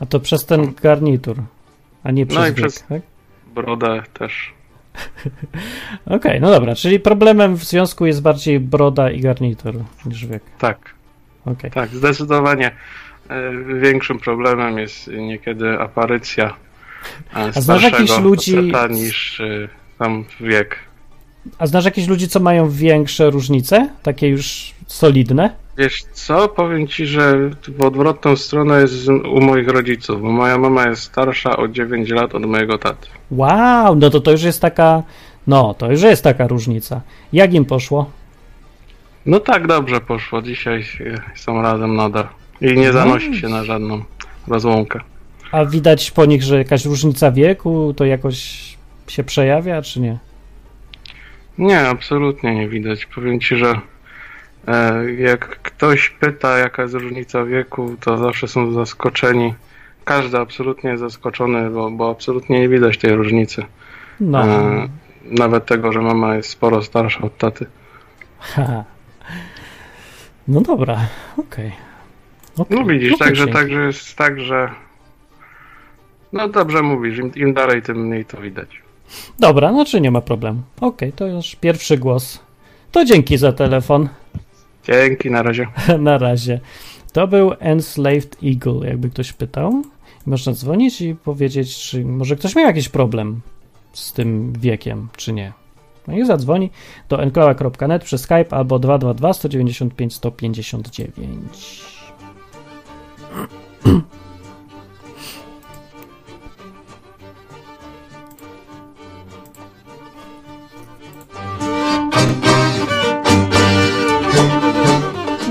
A 0.00 0.06
to 0.06 0.20
przez 0.20 0.46
ten 0.46 0.74
garnitur, 0.82 1.36
a 2.04 2.10
nie 2.10 2.26
przez 2.26 2.38
No 2.38 2.46
i 2.46 2.48
wiek, 2.52 2.56
przez- 2.56 2.84
tak? 2.88 3.02
Brodę 3.54 4.02
też. 4.14 4.52
Okej, 6.06 6.40
no 6.40 6.50
dobra, 6.50 6.74
czyli 6.74 7.00
problemem 7.00 7.56
w 7.56 7.64
związku 7.64 8.06
jest 8.06 8.22
bardziej 8.22 8.60
broda 8.60 9.10
i 9.10 9.20
garnitur 9.20 9.74
niż 10.06 10.26
wiek. 10.26 10.42
Tak, 10.58 10.94
Okej. 11.46 11.70
tak, 11.70 11.90
zdecydowanie. 11.90 12.70
E, 13.30 13.52
Większym 13.80 14.18
problemem 14.18 14.78
jest 14.78 15.06
niekiedy 15.08 15.80
aparycja 15.80 16.54
e, 17.36 17.52
znasz 17.52 17.64
starszego 17.64 17.96
jakichś 17.96 18.18
ludzi- 18.18 18.72
niż 18.90 19.40
e, 19.40 19.68
tam 19.98 20.24
wiek. 20.40 20.76
A 21.58 21.66
znasz 21.66 21.84
jakieś 21.84 22.08
ludzi, 22.08 22.28
co 22.28 22.40
mają 22.40 22.70
większe 22.70 23.30
różnice? 23.30 23.88
Takie 24.02 24.28
już 24.28 24.74
solidne? 24.86 25.50
Wiesz 25.80 26.02
co, 26.12 26.48
powiem 26.48 26.88
ci, 26.88 27.06
że 27.06 27.50
w 27.68 27.82
odwrotną 27.84 28.36
stronę 28.36 28.80
jest 28.80 29.08
u 29.08 29.40
moich 29.40 29.68
rodziców, 29.68 30.22
bo 30.22 30.32
moja 30.32 30.58
mama 30.58 30.88
jest 30.88 31.02
starsza 31.02 31.56
o 31.56 31.68
9 31.68 32.10
lat 32.10 32.34
od 32.34 32.46
mojego 32.46 32.78
taty. 32.78 33.08
Wow, 33.30 33.96
no 33.96 34.10
to 34.10 34.20
to 34.20 34.30
już 34.30 34.42
jest 34.42 34.60
taka, 34.60 35.02
no 35.46 35.74
to 35.74 35.90
już 35.90 36.02
jest 36.02 36.24
taka 36.24 36.46
różnica. 36.46 37.00
Jak 37.32 37.54
im 37.54 37.64
poszło? 37.64 38.10
No 39.26 39.40
tak 39.40 39.66
dobrze 39.66 40.00
poszło, 40.00 40.42
dzisiaj 40.42 40.84
są 41.34 41.62
razem 41.62 41.96
nadal. 41.96 42.28
I 42.60 42.74
nie 42.74 42.92
zanosi 42.92 43.40
się 43.40 43.48
na 43.48 43.64
żadną 43.64 44.02
rozłąkę. 44.48 45.00
A 45.52 45.64
widać 45.64 46.10
po 46.10 46.24
nich, 46.24 46.42
że 46.42 46.58
jakaś 46.58 46.84
różnica 46.84 47.32
wieku 47.32 47.94
to 47.96 48.04
jakoś 48.04 48.60
się 49.08 49.24
przejawia, 49.24 49.82
czy 49.82 50.00
nie? 50.00 50.18
Nie, 51.58 51.80
absolutnie 51.80 52.54
nie 52.54 52.68
widać. 52.68 53.06
Powiem 53.06 53.40
ci, 53.40 53.56
że 53.56 53.80
jak 55.18 55.46
ktoś 55.62 56.10
pyta, 56.10 56.58
jaka 56.58 56.82
jest 56.82 56.94
różnica 56.94 57.44
wieku, 57.44 57.96
to 58.00 58.18
zawsze 58.18 58.48
są 58.48 58.72
zaskoczeni. 58.72 59.54
Każdy 60.04 60.38
absolutnie 60.38 60.90
jest 60.90 61.02
zaskoczony, 61.02 61.70
bo, 61.70 61.90
bo 61.90 62.10
absolutnie 62.10 62.60
nie 62.60 62.68
widać 62.68 62.98
tej 62.98 63.12
różnicy. 63.12 63.64
No. 64.20 64.44
E, 64.44 64.88
nawet 65.24 65.66
tego, 65.66 65.92
że 65.92 66.00
mama 66.00 66.36
jest 66.36 66.50
sporo 66.50 66.82
starsza 66.82 67.20
od 67.20 67.38
taty. 67.38 67.66
No 70.48 70.60
dobra, 70.60 70.98
okej. 71.36 71.72
Okej. 72.58 72.78
No 72.78 72.84
widzisz, 72.84 73.12
to 73.12 73.24
także, 73.24 73.46
także 73.46 73.86
jest 73.86 74.16
tak, 74.16 74.40
że 74.40 74.70
no 76.32 76.48
dobrze 76.48 76.82
mówisz, 76.82 77.18
im, 77.18 77.34
im 77.34 77.54
dalej, 77.54 77.82
tym 77.82 78.06
mniej 78.06 78.24
to 78.24 78.40
widać. 78.40 78.82
Dobra, 79.38 79.72
no 79.72 79.84
czy 79.84 80.00
nie 80.00 80.10
ma 80.10 80.20
problemu. 80.20 80.62
Okej, 80.80 81.12
to 81.12 81.26
już 81.26 81.56
pierwszy 81.56 81.98
głos. 81.98 82.40
To 82.92 83.04
dzięki 83.04 83.38
za 83.38 83.52
telefon. 83.52 84.08
Dzięki, 84.90 85.30
na 85.30 85.42
razie. 85.42 85.66
Na 85.98 86.18
razie. 86.18 86.60
To 87.12 87.26
był 87.26 87.52
Enslaved 87.58 88.36
Eagle, 88.44 88.88
jakby 88.88 89.10
ktoś 89.10 89.32
pytał. 89.32 89.82
Można 90.26 90.52
dzwonić 90.52 91.00
i 91.00 91.14
powiedzieć, 91.14 91.76
czy 91.76 92.04
może 92.04 92.36
ktoś 92.36 92.56
miał 92.56 92.66
jakiś 92.66 92.88
problem 92.88 93.40
z 93.92 94.12
tym 94.12 94.52
wiekiem, 94.52 95.08
czy 95.16 95.32
nie. 95.32 95.52
No 96.08 96.16
i 96.16 96.26
zadzwoni 96.26 96.70
do 97.08 97.22
enklawa.net 97.22 98.04
przez 98.04 98.20
Skype 98.20 98.46
albo 98.50 98.78
222 98.78 99.32
195 99.32 100.14
159. 100.14 101.82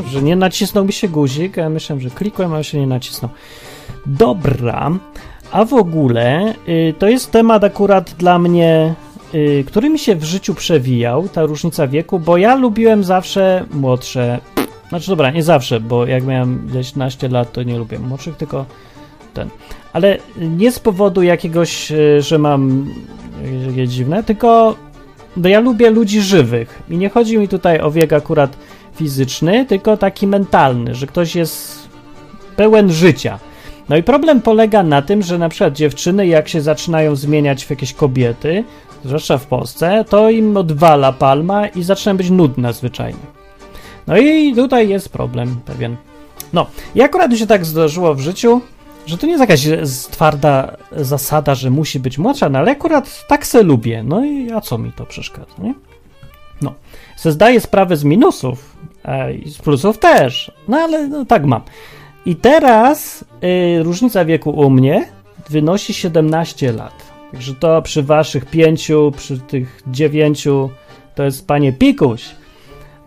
że 0.09 0.21
nie 0.21 0.35
nacisnął 0.35 0.85
mi 0.85 0.93
się 0.93 1.07
guzik, 1.07 1.57
a 1.57 1.61
ja 1.61 1.69
myślałem, 1.69 2.01
że 2.01 2.09
klikłem, 2.09 2.53
a 2.53 2.63
się 2.63 2.79
nie 2.79 2.87
nacisnął. 2.87 3.31
Dobra, 4.05 4.91
a 5.51 5.65
w 5.65 5.73
ogóle 5.73 6.53
y, 6.67 6.93
to 6.99 7.07
jest 7.07 7.31
temat 7.31 7.63
akurat 7.63 8.15
dla 8.17 8.39
mnie, 8.39 8.95
y, 9.33 9.63
który 9.67 9.89
mi 9.89 9.99
się 9.99 10.15
w 10.15 10.23
życiu 10.23 10.53
przewijał, 10.53 11.29
ta 11.29 11.41
różnica 11.41 11.87
wieku, 11.87 12.19
bo 12.19 12.37
ja 12.37 12.55
lubiłem 12.55 13.03
zawsze 13.03 13.65
młodsze, 13.73 14.39
znaczy 14.89 15.07
dobra, 15.07 15.31
nie 15.31 15.43
zawsze, 15.43 15.79
bo 15.79 16.05
jak 16.05 16.23
miałem 16.23 16.69
ileś 16.71 16.95
naście 16.95 17.27
lat, 17.27 17.51
to 17.51 17.63
nie 17.63 17.77
lubiłem 17.77 18.07
młodszych, 18.07 18.37
tylko 18.37 18.65
ten. 19.33 19.49
Ale 19.93 20.17
nie 20.37 20.71
z 20.71 20.79
powodu 20.79 21.21
jakiegoś, 21.21 21.91
y, 21.91 22.21
że 22.21 22.37
mam 22.37 22.87
y, 23.45 23.67
jakieś 23.67 23.89
dziwne, 23.89 24.23
tylko 24.23 24.75
bo 25.37 25.47
ja 25.47 25.59
lubię 25.59 25.89
ludzi 25.89 26.21
żywych 26.21 26.83
i 26.89 26.97
nie 26.97 27.09
chodzi 27.09 27.37
mi 27.37 27.47
tutaj 27.47 27.79
o 27.81 27.91
wiek 27.91 28.13
akurat 28.13 28.57
fizyczny, 28.99 29.65
tylko 29.65 29.97
taki 29.97 30.27
mentalny, 30.27 30.95
że 30.95 31.07
ktoś 31.07 31.35
jest 31.35 31.89
pełen 32.55 32.91
życia. 32.91 33.39
No 33.89 33.97
i 33.97 34.03
problem 34.03 34.41
polega 34.41 34.83
na 34.83 35.01
tym, 35.01 35.21
że 35.21 35.37
na 35.37 35.49
przykład 35.49 35.73
dziewczyny, 35.73 36.27
jak 36.27 36.47
się 36.49 36.61
zaczynają 36.61 37.15
zmieniać 37.15 37.65
w 37.65 37.69
jakieś 37.69 37.93
kobiety, 37.93 38.63
zwłaszcza 39.05 39.37
w 39.37 39.45
Polsce, 39.45 40.05
to 40.09 40.29
im 40.29 40.57
odwala 40.57 41.13
palma 41.13 41.67
i 41.67 41.83
zaczynają 41.83 42.17
być 42.17 42.29
nudne 42.29 42.73
zwyczajnie. 42.73 43.25
No 44.07 44.17
i 44.17 44.55
tutaj 44.55 44.89
jest 44.89 45.09
problem 45.09 45.59
pewien. 45.65 45.95
No, 46.53 46.65
i 46.95 47.01
akurat 47.01 47.31
mi 47.31 47.37
się 47.37 47.47
tak 47.47 47.65
zdarzyło 47.65 48.15
w 48.15 48.19
życiu, 48.19 48.61
że 49.05 49.17
to 49.17 49.25
nie 49.25 49.31
jest 49.31 49.41
jakaś 49.41 49.67
twarda 50.11 50.77
zasada, 50.91 51.55
że 51.55 51.69
musi 51.69 51.99
być 51.99 52.17
młodsza, 52.17 52.49
no 52.49 52.59
ale 52.59 52.71
akurat 52.71 53.27
tak 53.27 53.47
se 53.47 53.63
lubię. 53.63 54.03
No 54.03 54.25
i 54.25 54.51
a 54.51 54.61
co 54.61 54.77
mi 54.77 54.91
to 54.91 55.05
przeszkadza, 55.05 55.53
nie? 55.59 55.73
No, 56.61 56.73
se 57.17 57.31
zdaję 57.31 57.61
sprawę 57.61 57.97
z 57.97 58.03
minusów, 58.03 58.75
i 59.45 59.49
z 59.49 59.57
plusów 59.57 59.97
też, 59.97 60.51
no 60.67 60.77
ale 60.77 61.07
no, 61.07 61.25
tak 61.25 61.45
mam. 61.45 61.61
I 62.25 62.35
teraz 62.35 63.25
y, 63.43 63.83
różnica 63.83 64.25
wieku 64.25 64.49
u 64.49 64.69
mnie 64.69 65.05
wynosi 65.49 65.93
17 65.93 66.71
lat. 66.71 67.09
Także 67.31 67.53
to 67.55 67.81
przy 67.81 68.03
waszych 68.03 68.45
pięciu, 68.45 69.11
przy 69.17 69.39
tych 69.39 69.83
dziewięciu, 69.87 70.69
to 71.15 71.23
jest 71.23 71.47
panie 71.47 71.73
pikuś. 71.73 72.25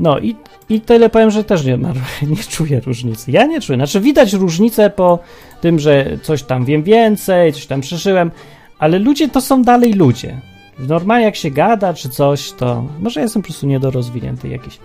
No 0.01 0.19
i, 0.19 0.37
i 0.69 0.81
tyle 0.81 1.09
powiem, 1.09 1.31
że 1.31 1.45
też 1.45 1.65
nie, 1.65 1.79
nie 2.37 2.43
czuję 2.49 2.81
różnicy. 2.81 3.31
Ja 3.31 3.47
nie 3.47 3.61
czuję. 3.61 3.77
Znaczy 3.77 4.01
widać 4.01 4.33
różnicę 4.33 4.91
po 4.91 5.19
tym, 5.61 5.79
że 5.79 6.19
coś 6.23 6.43
tam 6.43 6.65
wiem 6.65 6.83
więcej, 6.83 7.53
coś 7.53 7.67
tam 7.67 7.81
przeżyłem, 7.81 8.31
ale 8.79 8.99
ludzie 8.99 9.29
to 9.29 9.41
są 9.41 9.63
dalej 9.63 9.93
ludzie. 9.93 10.41
Normalnie 10.79 11.25
jak 11.25 11.37
się 11.37 11.51
gada 11.51 11.95
czy 11.95 12.09
coś, 12.09 12.53
to 12.53 12.85
może 13.01 13.21
jestem 13.21 13.43
po 13.43 13.47
prostu 13.47 13.67
niedorozwinięty 13.67 14.49
jakiś. 14.49 14.79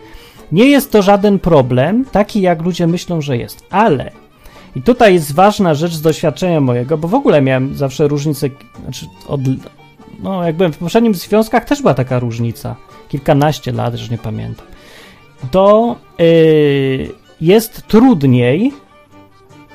Nie 0.51 0.65
jest 0.65 0.91
to 0.91 1.01
żaden 1.01 1.39
problem, 1.39 2.05
taki 2.05 2.41
jak 2.41 2.61
ludzie 2.61 2.87
myślą, 2.87 3.21
że 3.21 3.37
jest, 3.37 3.65
ale 3.69 4.11
i 4.75 4.81
tutaj 4.81 5.13
jest 5.13 5.33
ważna 5.33 5.73
rzecz 5.73 5.93
z 5.93 6.01
doświadczenia 6.01 6.61
mojego, 6.61 6.97
bo 6.97 7.07
w 7.07 7.13
ogóle 7.13 7.41
miałem 7.41 7.75
zawsze 7.75 8.07
różnicę, 8.07 8.49
znaczy 8.83 9.05
od, 9.27 9.41
no 10.19 10.43
jak 10.43 10.55
byłem 10.55 10.73
w 10.73 10.77
poprzednim 10.77 11.15
związkach 11.15 11.65
też 11.65 11.81
była 11.81 11.93
taka 11.93 12.19
różnica, 12.19 12.75
kilkanaście 13.09 13.71
lat, 13.71 13.95
że 13.95 14.11
nie 14.11 14.17
pamiętam. 14.17 14.65
To 15.51 15.95
yy, 16.19 17.09
jest 17.41 17.87
trudniej 17.87 18.73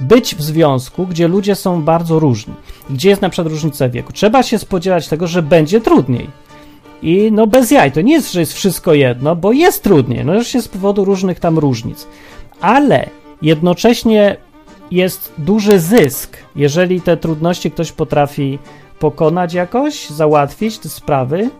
być 0.00 0.34
w 0.34 0.42
związku, 0.42 1.06
gdzie 1.06 1.28
ludzie 1.28 1.54
są 1.54 1.82
bardzo 1.82 2.18
różni, 2.18 2.54
gdzie 2.90 3.08
jest 3.08 3.22
na 3.22 3.28
przykład 3.28 3.52
różnica 3.52 3.88
wieku. 3.88 4.12
Trzeba 4.12 4.42
się 4.42 4.58
spodziewać 4.58 5.08
tego, 5.08 5.26
że 5.26 5.42
będzie 5.42 5.80
trudniej. 5.80 6.30
I 7.02 7.32
no 7.32 7.46
bez 7.46 7.70
jaj, 7.70 7.92
to 7.92 8.00
nie 8.00 8.12
jest, 8.12 8.32
że 8.32 8.40
jest 8.40 8.52
wszystko 8.52 8.94
jedno, 8.94 9.36
bo 9.36 9.52
jest 9.52 9.82
trudniej, 9.82 10.24
no 10.24 10.44
się 10.44 10.62
z 10.62 10.68
powodu 10.68 11.04
różnych 11.04 11.40
tam 11.40 11.58
różnic. 11.58 12.06
Ale 12.60 13.10
jednocześnie 13.42 14.36
jest 14.90 15.32
duży 15.38 15.80
zysk, 15.80 16.36
jeżeli 16.56 17.00
te 17.00 17.16
trudności 17.16 17.70
ktoś 17.70 17.92
potrafi 17.92 18.58
pokonać 18.98 19.54
jakoś, 19.54 20.10
załatwić 20.10 20.78
te 20.78 20.88
sprawy, 20.88 21.50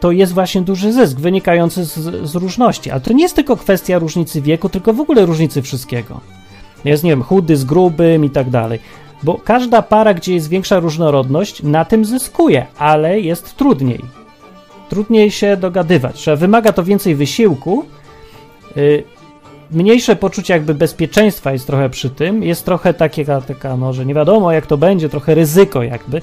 to 0.00 0.10
jest 0.10 0.32
właśnie 0.32 0.62
duży 0.62 0.92
zysk 0.92 1.20
wynikający 1.20 1.84
z, 1.84 1.94
z 2.30 2.34
różności. 2.34 2.90
Ale 2.90 3.00
to 3.00 3.12
nie 3.12 3.22
jest 3.22 3.36
tylko 3.36 3.56
kwestia 3.56 3.98
różnicy 3.98 4.40
wieku, 4.40 4.68
tylko 4.68 4.92
w 4.92 5.00
ogóle 5.00 5.26
różnicy 5.26 5.62
wszystkiego. 5.62 6.20
Jest, 6.84 7.04
nie 7.04 7.10
wiem, 7.10 7.22
chudy 7.22 7.56
z 7.56 7.64
grubym 7.64 8.24
i 8.24 8.30
tak 8.30 8.50
dalej. 8.50 8.78
Bo 9.22 9.34
każda 9.34 9.82
para, 9.82 10.14
gdzie 10.14 10.34
jest 10.34 10.48
większa 10.48 10.80
różnorodność, 10.80 11.62
na 11.62 11.84
tym 11.84 12.04
zyskuje, 12.04 12.66
ale 12.78 13.20
jest 13.20 13.56
trudniej. 13.56 14.21
Trudniej 14.92 15.30
się 15.30 15.56
dogadywać. 15.56 16.22
Że 16.22 16.36
wymaga 16.36 16.72
to 16.72 16.84
więcej 16.84 17.14
wysiłku. 17.14 17.84
Yy, 18.76 19.04
mniejsze 19.70 20.16
poczucie 20.16 20.54
jakby 20.54 20.74
bezpieczeństwa 20.74 21.52
jest 21.52 21.66
trochę 21.66 21.90
przy 21.90 22.10
tym, 22.10 22.42
jest 22.42 22.64
trochę 22.64 22.94
takiego, 22.94 23.42
taka, 23.42 23.76
no, 23.76 23.92
że 23.92 24.06
nie 24.06 24.14
wiadomo 24.14 24.52
jak 24.52 24.66
to 24.66 24.78
będzie, 24.78 25.08
trochę 25.08 25.34
ryzyko 25.34 25.82
jakby, 25.82 26.22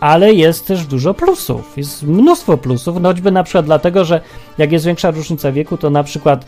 ale 0.00 0.32
jest 0.32 0.66
też 0.66 0.86
dużo 0.86 1.14
plusów, 1.14 1.76
jest 1.76 2.02
mnóstwo 2.02 2.58
plusów, 2.58 3.02
choćby 3.02 3.30
na 3.30 3.42
przykład 3.42 3.64
dlatego, 3.64 4.04
że 4.04 4.20
jak 4.58 4.72
jest 4.72 4.84
większa 4.84 5.10
różnica 5.10 5.52
wieku, 5.52 5.76
to 5.76 5.90
na 5.90 6.04
przykład 6.04 6.44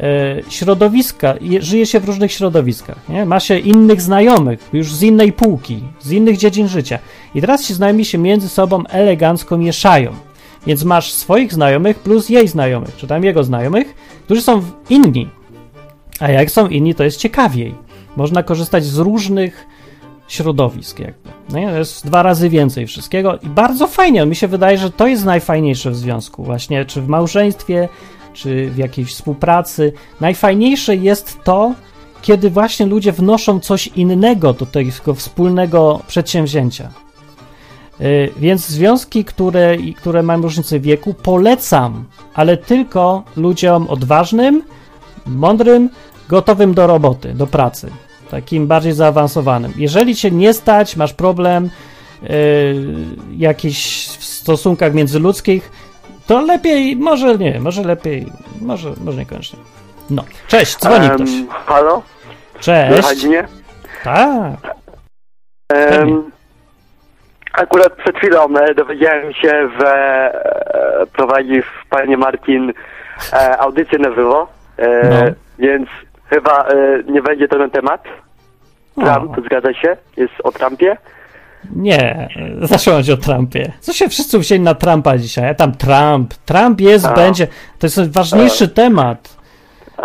e, 0.00 0.42
środowiska, 0.48 1.34
je, 1.40 1.62
żyje 1.62 1.86
się 1.86 2.00
w 2.00 2.04
różnych 2.04 2.32
środowiskach, 2.32 3.08
nie? 3.08 3.26
ma 3.26 3.40
się 3.40 3.58
innych 3.58 4.00
znajomych, 4.00 4.68
już 4.72 4.94
z 4.94 5.02
innej 5.02 5.32
półki, 5.32 5.80
z 6.00 6.12
innych 6.12 6.36
dziedzin 6.36 6.68
życia 6.68 6.98
i 7.34 7.40
teraz 7.40 7.66
ci 7.66 7.74
znajomi 7.74 8.04
się 8.04 8.18
między 8.18 8.48
sobą 8.48 8.86
elegancko 8.86 9.58
mieszają, 9.58 10.27
więc 10.66 10.84
masz 10.84 11.12
swoich 11.12 11.52
znajomych 11.52 11.98
plus 11.98 12.28
jej 12.28 12.48
znajomych, 12.48 12.96
czy 12.96 13.06
tam 13.06 13.24
jego 13.24 13.44
znajomych, 13.44 13.94
którzy 14.24 14.42
są 14.42 14.62
inni, 14.90 15.28
a 16.20 16.30
jak 16.30 16.50
są 16.50 16.68
inni, 16.68 16.94
to 16.94 17.04
jest 17.04 17.18
ciekawiej. 17.18 17.74
Można 18.16 18.42
korzystać 18.42 18.84
z 18.84 18.98
różnych 18.98 19.66
środowisk, 20.28 20.98
jakby. 20.98 21.30
No, 21.52 21.58
jest 21.58 22.06
dwa 22.06 22.22
razy 22.22 22.48
więcej 22.48 22.86
wszystkiego 22.86 23.38
i 23.42 23.46
bardzo 23.46 23.86
fajnie. 23.86 24.26
Mi 24.26 24.36
się 24.36 24.48
wydaje, 24.48 24.78
że 24.78 24.90
to 24.90 25.06
jest 25.06 25.24
najfajniejsze 25.24 25.90
w 25.90 25.96
związku, 25.96 26.44
właśnie, 26.44 26.84
czy 26.84 27.02
w 27.02 27.08
małżeństwie, 27.08 27.88
czy 28.32 28.70
w 28.70 28.78
jakiejś 28.78 29.08
współpracy. 29.08 29.92
Najfajniejsze 30.20 30.96
jest 30.96 31.38
to, 31.44 31.74
kiedy 32.22 32.50
właśnie 32.50 32.86
ludzie 32.86 33.12
wnoszą 33.12 33.60
coś 33.60 33.86
innego 33.86 34.52
do 34.52 34.66
tego 34.66 35.14
wspólnego 35.14 36.00
przedsięwzięcia. 36.06 36.90
Yy, 38.00 38.32
więc 38.36 38.66
związki, 38.66 39.24
które, 39.24 39.76
które 39.96 40.22
mają 40.22 40.42
różnicę 40.42 40.80
wieku, 40.80 41.14
polecam, 41.14 42.04
ale 42.34 42.56
tylko 42.56 43.22
ludziom 43.36 43.86
odważnym, 43.88 44.62
mądrym, 45.26 45.90
gotowym 46.28 46.74
do 46.74 46.86
roboty, 46.86 47.34
do 47.34 47.46
pracy, 47.46 47.90
takim 48.30 48.66
bardziej 48.66 48.92
zaawansowanym. 48.92 49.72
Jeżeli 49.76 50.16
cię 50.16 50.30
nie 50.30 50.54
stać, 50.54 50.96
masz 50.96 51.12
problem 51.14 51.70
yy, 52.22 52.28
jakiś 53.36 54.06
w 54.06 54.24
stosunkach 54.24 54.94
międzyludzkich, 54.94 55.70
to 56.26 56.40
lepiej, 56.40 56.96
może 56.96 57.38
nie, 57.38 57.60
może 57.60 57.82
lepiej, 57.82 58.32
może, 58.60 58.92
może 59.04 59.18
niekoniecznie. 59.18 59.58
No, 60.10 60.24
cześć, 60.48 60.78
dzwoni 60.78 61.06
um, 61.08 61.16
ktoś. 61.16 61.30
Halo? 61.66 62.02
Cześć. 62.60 62.92
Słychać 62.92 63.24
mnie? 63.24 63.48
Tak. 64.04 64.76
Um, 66.00 66.30
akurat 67.60 67.92
przed 67.92 68.16
chwilą 68.16 68.56
e, 68.56 68.74
dowiedziałem 68.74 69.32
się, 69.34 69.68
że 69.80 69.94
e, 71.02 71.06
prowadzi 71.06 71.62
w 71.62 71.88
panie 71.90 72.16
Martin 72.16 72.72
e, 73.32 73.58
audycję 73.58 73.98
na 73.98 74.14
żywo, 74.14 74.48
no. 74.78 75.32
więc 75.58 75.88
Chyba 76.30 76.68
nie 77.06 77.22
będzie 77.22 77.48
to 77.48 77.58
ten 77.58 77.70
temat. 77.70 78.04
Trump, 78.94 79.38
o. 79.38 79.42
zgadza 79.42 79.74
się? 79.74 79.96
Jest 80.16 80.34
o 80.44 80.52
Trumpie? 80.52 80.96
Nie, 81.76 82.28
zacząłem 82.62 83.02
o 83.14 83.16
Trumpie. 83.16 83.72
Co 83.80 83.92
się 83.92 84.08
wszyscy 84.08 84.38
wzięli 84.38 84.60
na 84.60 84.74
Trumpa 84.74 85.18
dzisiaj? 85.18 85.48
A 85.48 85.54
tam 85.54 85.72
Trump. 85.72 86.34
Trump 86.34 86.80
jest, 86.80 87.06
A. 87.06 87.14
będzie. 87.14 87.46
To 87.78 87.86
jest 87.86 88.12
ważniejszy 88.12 88.64
A. 88.64 88.68
temat. 88.68 89.36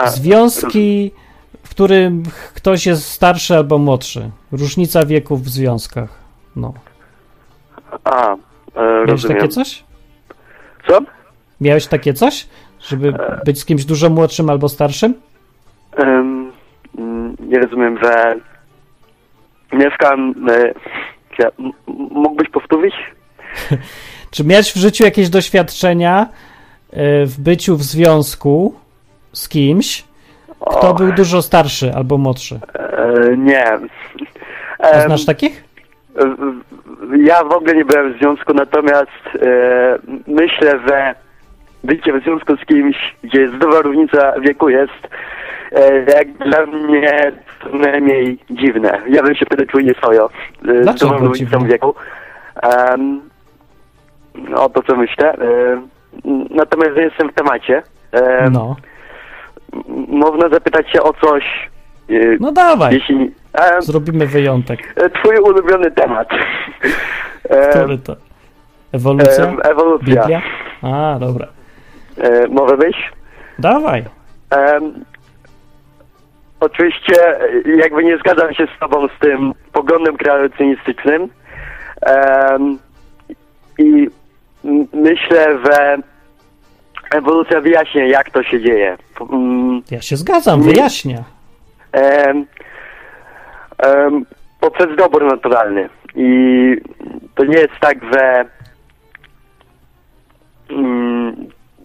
Związki, 0.05 1.11
w 1.63 1.69
którym 1.69 2.23
ktoś 2.53 2.85
jest 2.85 3.11
starszy 3.11 3.55
albo 3.55 3.77
młodszy. 3.77 4.29
Różnica 4.51 5.05
wieków 5.05 5.41
w 5.41 5.49
związkach. 5.49 6.09
No. 6.55 6.73
A, 8.03 8.33
e, 8.33 8.37
Miałeś 8.75 9.09
rozumiem. 9.09 9.37
takie 9.37 9.49
coś? 9.49 9.83
Co? 10.87 10.99
Miałeś 11.61 11.87
takie 11.87 12.13
coś? 12.13 12.47
Żeby 12.79 13.07
e... 13.07 13.41
być 13.45 13.59
z 13.59 13.65
kimś 13.65 13.85
dużo 13.85 14.09
młodszym 14.09 14.49
albo 14.49 14.69
starszym? 14.69 15.13
Um, 15.97 16.51
nie 17.39 17.59
rozumiem, 17.59 17.99
że 18.03 18.35
mieszkam... 19.73 20.35
E, 20.49 20.73
mógłbyś 22.11 22.49
powtórzyć? 22.49 22.93
Czy 24.31 24.43
miałeś 24.43 24.73
w 24.73 24.77
życiu 24.77 25.03
jakieś 25.03 25.29
doświadczenia 25.29 26.27
e, 26.91 27.25
w 27.25 27.39
byciu 27.39 27.77
w 27.77 27.83
związku 27.83 28.75
z 29.33 29.49
kimś, 29.49 30.03
kto 30.59 30.89
o. 30.89 30.93
był 30.93 31.11
dużo 31.11 31.41
starszy 31.41 31.93
albo 31.95 32.17
młodszy? 32.17 32.59
E, 32.73 33.37
nie. 33.37 33.65
A 34.79 35.01
znasz 35.01 35.25
takich? 35.25 35.63
Ja 37.17 37.43
w 37.43 37.51
ogóle 37.51 37.73
nie 37.73 37.85
byłem 37.85 38.13
w 38.13 38.17
związku, 38.17 38.53
natomiast 38.53 39.27
e, 39.41 39.99
myślę, 40.27 40.79
że 40.87 41.15
bycie 41.83 42.13
w 42.13 42.23
związku 42.23 42.57
z 42.57 42.65
kimś, 42.65 43.15
gdzie 43.23 43.41
jest 43.41 43.55
duża 43.55 43.81
różnica 43.81 44.39
wieku 44.39 44.69
jest 44.69 45.07
E, 45.73 46.11
jak 46.17 46.31
dla 46.31 46.65
mnie 46.65 47.31
to 47.59 47.77
najmniej 47.77 48.39
dziwne. 48.49 49.01
Ja 49.09 49.23
bym 49.23 49.35
się 49.35 49.45
wtedy 49.45 49.67
czuł 49.67 49.79
nieswojo. 49.79 50.29
E, 50.67 50.81
Dlaczego 50.81 51.17
w 51.19 51.67
wieku. 51.67 51.95
Um, 52.63 53.21
no 54.49 54.69
to 54.69 54.83
co 54.83 54.95
myślę. 54.95 55.37
Um, 55.37 55.89
natomiast 56.49 56.97
jestem 56.97 57.29
w 57.29 57.33
temacie. 57.33 57.83
Um, 58.13 58.53
no. 58.53 58.75
Można 60.07 60.49
zapytać 60.49 60.91
się 60.91 61.03
o 61.03 61.13
coś. 61.13 61.69
No 62.39 62.51
dawaj. 62.51 62.93
Jeśli, 62.93 63.31
Zrobimy 63.79 64.27
wyjątek. 64.27 64.95
Twój 65.13 65.37
ulubiony 65.37 65.91
temat. 65.91 66.29
Który 67.71 67.97
to? 67.97 68.15
Ewolucja? 68.91 69.55
Ewolucja. 69.63 70.21
Biblia? 70.21 70.41
A, 70.81 71.17
dobra. 71.19 71.47
Um, 72.17 72.51
może 72.51 72.77
być? 72.77 73.11
Dawaj. 73.59 74.03
Um, 74.51 75.05
Oczywiście 76.63 77.15
jakby 77.77 78.03
nie 78.03 78.17
zgadzam 78.17 78.53
się 78.53 78.67
z 78.75 78.79
tobą 78.79 79.07
z 79.07 79.19
tym 79.19 79.53
poglądem 79.71 80.17
kreacjonistycznym 80.17 81.29
um, 82.07 82.79
i 83.77 84.07
myślę, 84.93 85.57
że 85.65 85.97
ewolucja 87.11 87.61
wyjaśnia, 87.61 88.05
jak 88.05 88.29
to 88.31 88.43
się 88.43 88.61
dzieje. 88.61 88.97
Um, 89.19 89.81
ja 89.91 90.01
się 90.01 90.17
zgadzam, 90.17 90.63
wyjaśnia. 90.63 91.23
Um, 91.93 92.45
poprzez 94.59 94.95
dobór 94.97 95.23
naturalny. 95.23 95.89
I 96.15 96.27
to 97.35 97.45
nie 97.45 97.57
jest 97.57 97.79
tak, 97.79 97.97
że 98.13 98.45
um, 100.69 101.35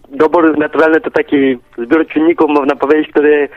dobór 0.09 0.59
naturalny 0.59 1.01
to 1.01 1.11
taki 1.11 1.59
zbiór 1.79 2.07
czynników, 2.07 2.51
można 2.51 2.77
powiedzieć, 2.77 3.11
który 3.11 3.49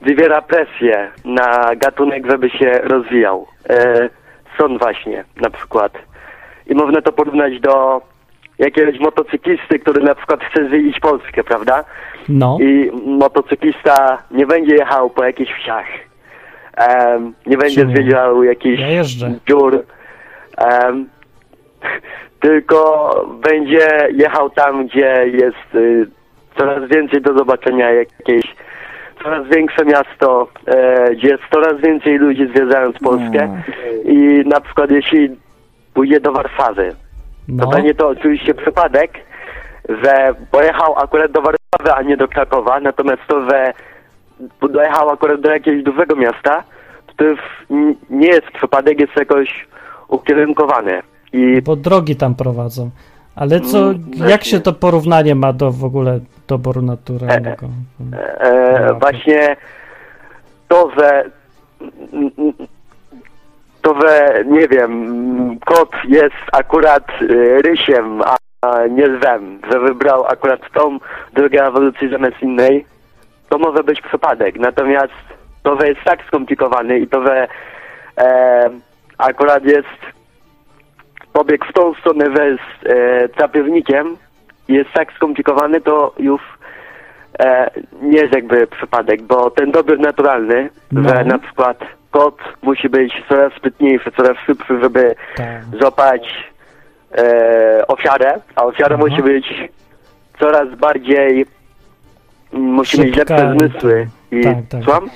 wywiera 0.00 0.42
presję 0.42 1.10
na 1.24 1.76
gatunek, 1.76 2.30
żeby 2.30 2.50
się 2.50 2.80
rozwijał. 2.82 3.46
E, 3.70 4.08
właśnie 4.78 5.24
na 5.40 5.50
przykład. 5.50 5.92
I 6.66 6.74
można 6.74 7.02
to 7.02 7.12
porównać 7.12 7.60
do 7.60 8.02
jakiegoś 8.58 8.98
motocyklisty, 8.98 9.78
który 9.78 10.02
na 10.02 10.14
przykład 10.14 10.40
chce 10.44 10.68
zwiedzić 10.68 11.00
Polskę, 11.00 11.44
prawda? 11.44 11.84
No, 12.28 12.58
I 12.60 12.90
motocyklista 13.06 14.22
nie 14.30 14.46
będzie 14.46 14.74
jechał 14.74 15.10
po 15.10 15.24
jakichś 15.24 15.52
wsiach. 15.52 15.86
Em, 16.76 17.34
nie 17.46 17.56
będzie 17.56 17.80
Czemu? 17.80 17.92
zwiedzał 17.96 18.42
jakichś 18.44 18.80
Ja 18.80 18.88
jeżdżę. 18.88 19.34
dziur. 19.48 19.84
Em, 20.58 21.08
tylko 22.40 23.10
będzie 23.42 23.88
jechał 24.12 24.50
tam, 24.50 24.86
gdzie 24.86 25.24
jest 25.32 25.74
y, 25.74 26.06
coraz 26.58 26.88
więcej 26.88 27.22
do 27.22 27.38
zobaczenia, 27.38 27.90
jakieś 27.90 28.44
coraz 29.22 29.46
większe 29.48 29.84
miasto, 29.84 30.48
e, 30.66 31.14
gdzie 31.14 31.28
jest 31.28 31.42
coraz 31.52 31.80
więcej 31.80 32.18
ludzi 32.18 32.46
zwiedzając 32.54 32.98
Polskę. 32.98 33.62
I 34.04 34.42
na 34.46 34.60
przykład 34.60 34.90
jeśli 34.90 35.36
pójdzie 35.94 36.20
do 36.20 36.32
Warszawy, 36.32 36.88
to 37.46 37.54
no. 37.64 37.66
będzie 37.66 37.94
to 37.94 38.08
oczywiście 38.08 38.54
przypadek, 38.54 39.10
że 39.88 40.34
pojechał 40.50 40.98
akurat 40.98 41.32
do 41.32 41.40
Warszawy, 41.42 41.92
a 41.94 42.02
nie 42.02 42.16
do 42.16 42.28
Krakowa, 42.28 42.80
natomiast 42.80 43.22
to, 43.28 43.50
że 43.50 43.72
dojechał 44.70 45.10
akurat 45.10 45.40
do 45.40 45.50
jakiegoś 45.50 45.82
dużego 45.82 46.16
miasta, 46.16 46.62
to 47.16 47.24
nie 48.10 48.26
jest 48.26 48.46
przypadek, 48.50 49.00
jest 49.00 49.16
jakoś 49.16 49.66
ukierunkowane. 50.08 51.02
I 51.32 51.62
Bo 51.62 51.76
drogi 51.76 52.16
tam 52.16 52.34
prowadzą. 52.34 52.90
Ale 53.36 53.60
co, 53.60 53.78
Mm, 53.78 54.02
jak 54.12 54.18
właśnie. 54.18 54.50
się 54.50 54.60
to 54.60 54.72
porównanie 54.72 55.34
ma 55.34 55.52
do 55.52 55.70
w 55.70 55.84
ogóle 55.84 56.20
doboru 56.48 56.82
naturalnego? 56.82 57.66
e, 58.40 58.84
No, 58.88 58.94
właśnie 58.94 59.56
to, 60.68 60.90
że 60.98 61.24
to, 63.82 64.00
że 64.00 64.44
nie 64.46 64.68
wiem, 64.68 65.14
kot 65.66 65.90
jest 66.08 66.34
akurat 66.52 67.04
e, 67.08 67.62
rysiem, 67.62 68.22
a 68.22 68.36
a 68.64 68.86
nie 68.86 69.06
lwem, 69.06 69.58
że 69.72 69.80
wybrał 69.80 70.26
akurat 70.26 70.60
tą 70.74 70.98
drogę 71.34 71.66
ewolucji 71.66 72.08
zamiast 72.10 72.42
innej, 72.42 72.84
to 73.54 73.58
może 73.58 73.84
być 73.84 74.00
przypadek. 74.00 74.58
Natomiast 74.58 75.12
to, 75.62 75.80
że 75.80 75.88
jest 75.88 76.00
tak 76.04 76.24
skomplikowany 76.26 76.98
i 76.98 77.06
to, 77.06 77.26
że 77.26 77.48
e, 78.18 78.70
akurat 79.18 79.64
jest 79.64 79.98
pobieg 81.32 81.64
w 81.64 81.72
tą 81.72 81.94
stronę, 81.94 82.24
że 82.36 82.48
jest 82.48 82.86
e, 82.86 83.28
trapiewnikiem 83.28 84.16
jest 84.68 84.90
tak 84.92 85.12
skomplikowany, 85.12 85.80
to 85.80 86.14
już 86.18 86.40
e, 87.38 87.70
nie 88.02 88.18
jest 88.18 88.34
jakby 88.34 88.66
przypadek, 88.66 89.22
bo 89.22 89.50
ten 89.50 89.70
dobór 89.70 89.98
naturalny, 89.98 90.68
No. 90.92 91.08
że 91.08 91.24
na 91.24 91.38
przykład 91.38 91.78
kot 92.10 92.38
musi 92.62 92.88
być 92.88 93.12
coraz 93.28 93.52
sprytniejszy, 93.52 94.12
coraz 94.16 94.38
szybszy, 94.46 94.80
żeby 94.82 95.14
Tak. 95.36 95.46
złapać 95.80 96.52
e, 97.18 97.86
ofiarę, 97.86 98.40
a 98.56 98.64
ofiara 98.64 98.96
Aha. 98.98 99.04
musi 99.08 99.22
być 99.22 99.46
coraz 100.40 100.68
bardziej 100.74 101.46
musi 102.54 103.00
mieć 103.00 103.16
lepsze 103.16 103.54
i- 103.56 103.58
zmysły. 103.68 104.08
I 104.32 104.40
tak, 104.42 104.56
tak. 104.68 104.84
słucham? 104.84 105.10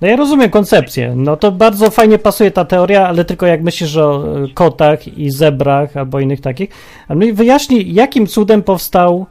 No 0.00 0.08
ja 0.08 0.16
rozumiem 0.16 0.50
koncepcję. 0.50 1.12
No 1.16 1.36
to 1.36 1.52
bardzo 1.52 1.90
fajnie 1.90 2.18
pasuje 2.18 2.50
ta 2.50 2.64
teoria, 2.64 3.08
ale 3.08 3.24
tylko 3.24 3.46
jak 3.46 3.62
myślisz 3.62 3.96
o 3.96 4.24
e, 4.44 4.48
kotach 4.54 5.08
i 5.18 5.30
zebrach 5.30 5.96
albo 5.96 6.20
innych 6.20 6.40
takich. 6.40 6.70
A 7.08 7.14
mi 7.14 7.32
wyjaśnij, 7.32 7.94
jakim 7.94 8.26
cudem 8.26 8.62
powstał 8.62 9.26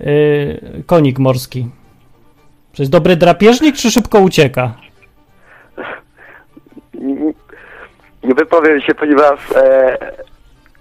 y, 0.00 0.82
konik 0.86 1.18
morski? 1.18 1.66
Czy 2.72 2.82
jest 2.82 2.92
dobry 2.92 3.16
drapieżnik, 3.16 3.76
czy 3.76 3.90
szybko 3.90 4.18
ucieka? 4.20 4.74
Nie- 6.94 7.32
Nie 8.24 8.34
wypowiem 8.34 8.80
się, 8.80 8.94
ponieważ 8.94 9.40
e, 9.56 9.96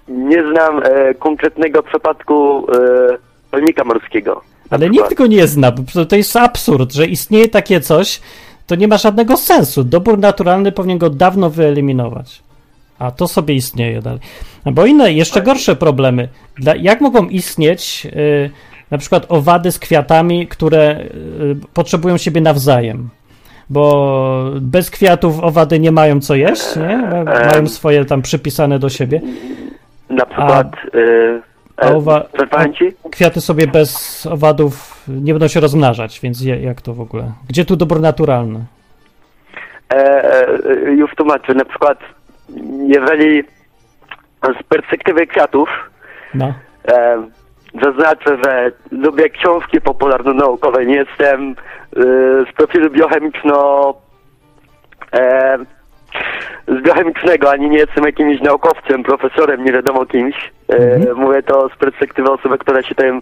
nie 0.08 0.44
znam 0.52 0.82
e, 0.84 1.14
konkretnego 1.14 1.84
przypadku 1.84 2.68
e, 2.72 3.18
rolnika 3.52 3.84
morskiego. 3.84 4.42
Ale 4.70 4.90
przykład. 4.90 5.10
nikt 5.10 5.18
go 5.18 5.28
nie 5.28 5.48
zna. 5.48 5.72
bo 5.72 6.06
To 6.06 6.16
jest 6.16 6.36
absurd, 6.36 6.94
że 6.94 7.06
istnieje 7.06 7.48
takie 7.48 7.82
coś, 7.82 8.22
to 8.68 8.76
nie 8.76 8.88
ma 8.88 8.98
żadnego 8.98 9.38
sensu. 9.38 9.84
Dobór 9.84 10.20
naturalny 10.20 10.72
powinien 10.72 10.98
go 10.98 11.10
dawno 11.10 11.50
wyeliminować. 11.50 12.42
A 13.00 13.12
to 13.12 13.28
sobie 13.28 13.54
istnieje 13.56 14.02
dalej. 14.02 14.20
No 14.66 14.72
bo 14.72 14.86
inne, 14.86 15.14
jeszcze 15.14 15.42
gorsze 15.42 15.76
problemy. 15.76 16.28
Dla, 16.58 16.76
jak 16.76 17.02
mogą 17.02 17.28
istnieć 17.30 18.08
y, 18.16 18.50
na 18.92 18.98
przykład 18.98 19.26
owady 19.30 19.72
z 19.72 19.80
kwiatami, 19.80 20.48
które 20.48 21.00
y, 21.00 21.56
potrzebują 21.74 22.18
siebie 22.18 22.42
nawzajem? 22.42 23.10
Bo 23.70 24.52
bez 24.62 24.90
kwiatów 24.90 25.40
owady 25.44 25.80
nie 25.80 25.92
mają 25.92 26.20
co 26.22 26.36
jeść, 26.36 26.76
nie? 26.76 26.98
Ma- 26.98 27.24
Mają 27.24 27.68
swoje 27.68 28.06
tam 28.06 28.22
przypisane 28.22 28.80
do 28.80 28.90
siebie. 28.90 29.22
Na 30.10 30.26
przykład 30.26 30.68
e, 30.94 31.42
a 31.78 31.86
e, 31.86 31.96
owa- 31.96 32.24
przerwałem 32.34 32.74
ci? 32.74 32.94
Kwiaty 33.12 33.42
sobie 33.42 33.68
bez 33.68 34.26
owadów 34.26 35.04
nie 35.08 35.34
będą 35.34 35.48
się 35.48 35.60
rozmnażać, 35.60 36.20
więc 36.24 36.42
jak 36.42 36.82
to 36.82 36.94
w 36.94 37.02
ogóle? 37.02 37.32
Gdzie 37.50 37.66
tu 37.66 37.76
dobór 37.76 38.02
naturalny? 38.02 38.66
E, 39.94 39.96
e, 39.96 40.92
już 40.92 41.16
tłumaczę. 41.16 41.54
Na 41.54 41.66
przykład 41.66 42.00
jeżeli 42.88 43.44
z 44.60 44.64
perspektywy 44.64 45.28
kwiatów 45.28 45.70
No. 46.34 46.54
E, 46.88 47.28
zaznaczę, 47.84 48.38
że 48.44 48.72
lubię 48.92 49.30
książki 49.30 49.82
popularno-naukowe. 49.82 50.86
Nie 50.86 50.96
jestem 50.96 51.52
e, 51.52 51.56
z 52.52 52.54
profilu 52.58 52.90
biochemiczno... 52.90 53.94
E, 55.14 55.58
z 56.68 56.82
biochemicznego, 56.84 57.52
ani 57.52 57.70
nie 57.70 57.78
jestem 57.78 58.04
jakimś 58.04 58.42
naukowcem, 58.42 59.04
profesorem, 59.04 59.66
nie 59.66 59.72
wiadomo 59.72 60.06
kimś. 60.06 60.52
E, 60.70 60.76
Mhm. 60.76 61.18
Mówię 61.18 61.44
to 61.44 61.70
z 61.70 61.78
perspektywy 61.78 62.32
osoby, 62.32 62.58
która 62.58 62.84
się 62.84 62.96
tym 62.96 63.22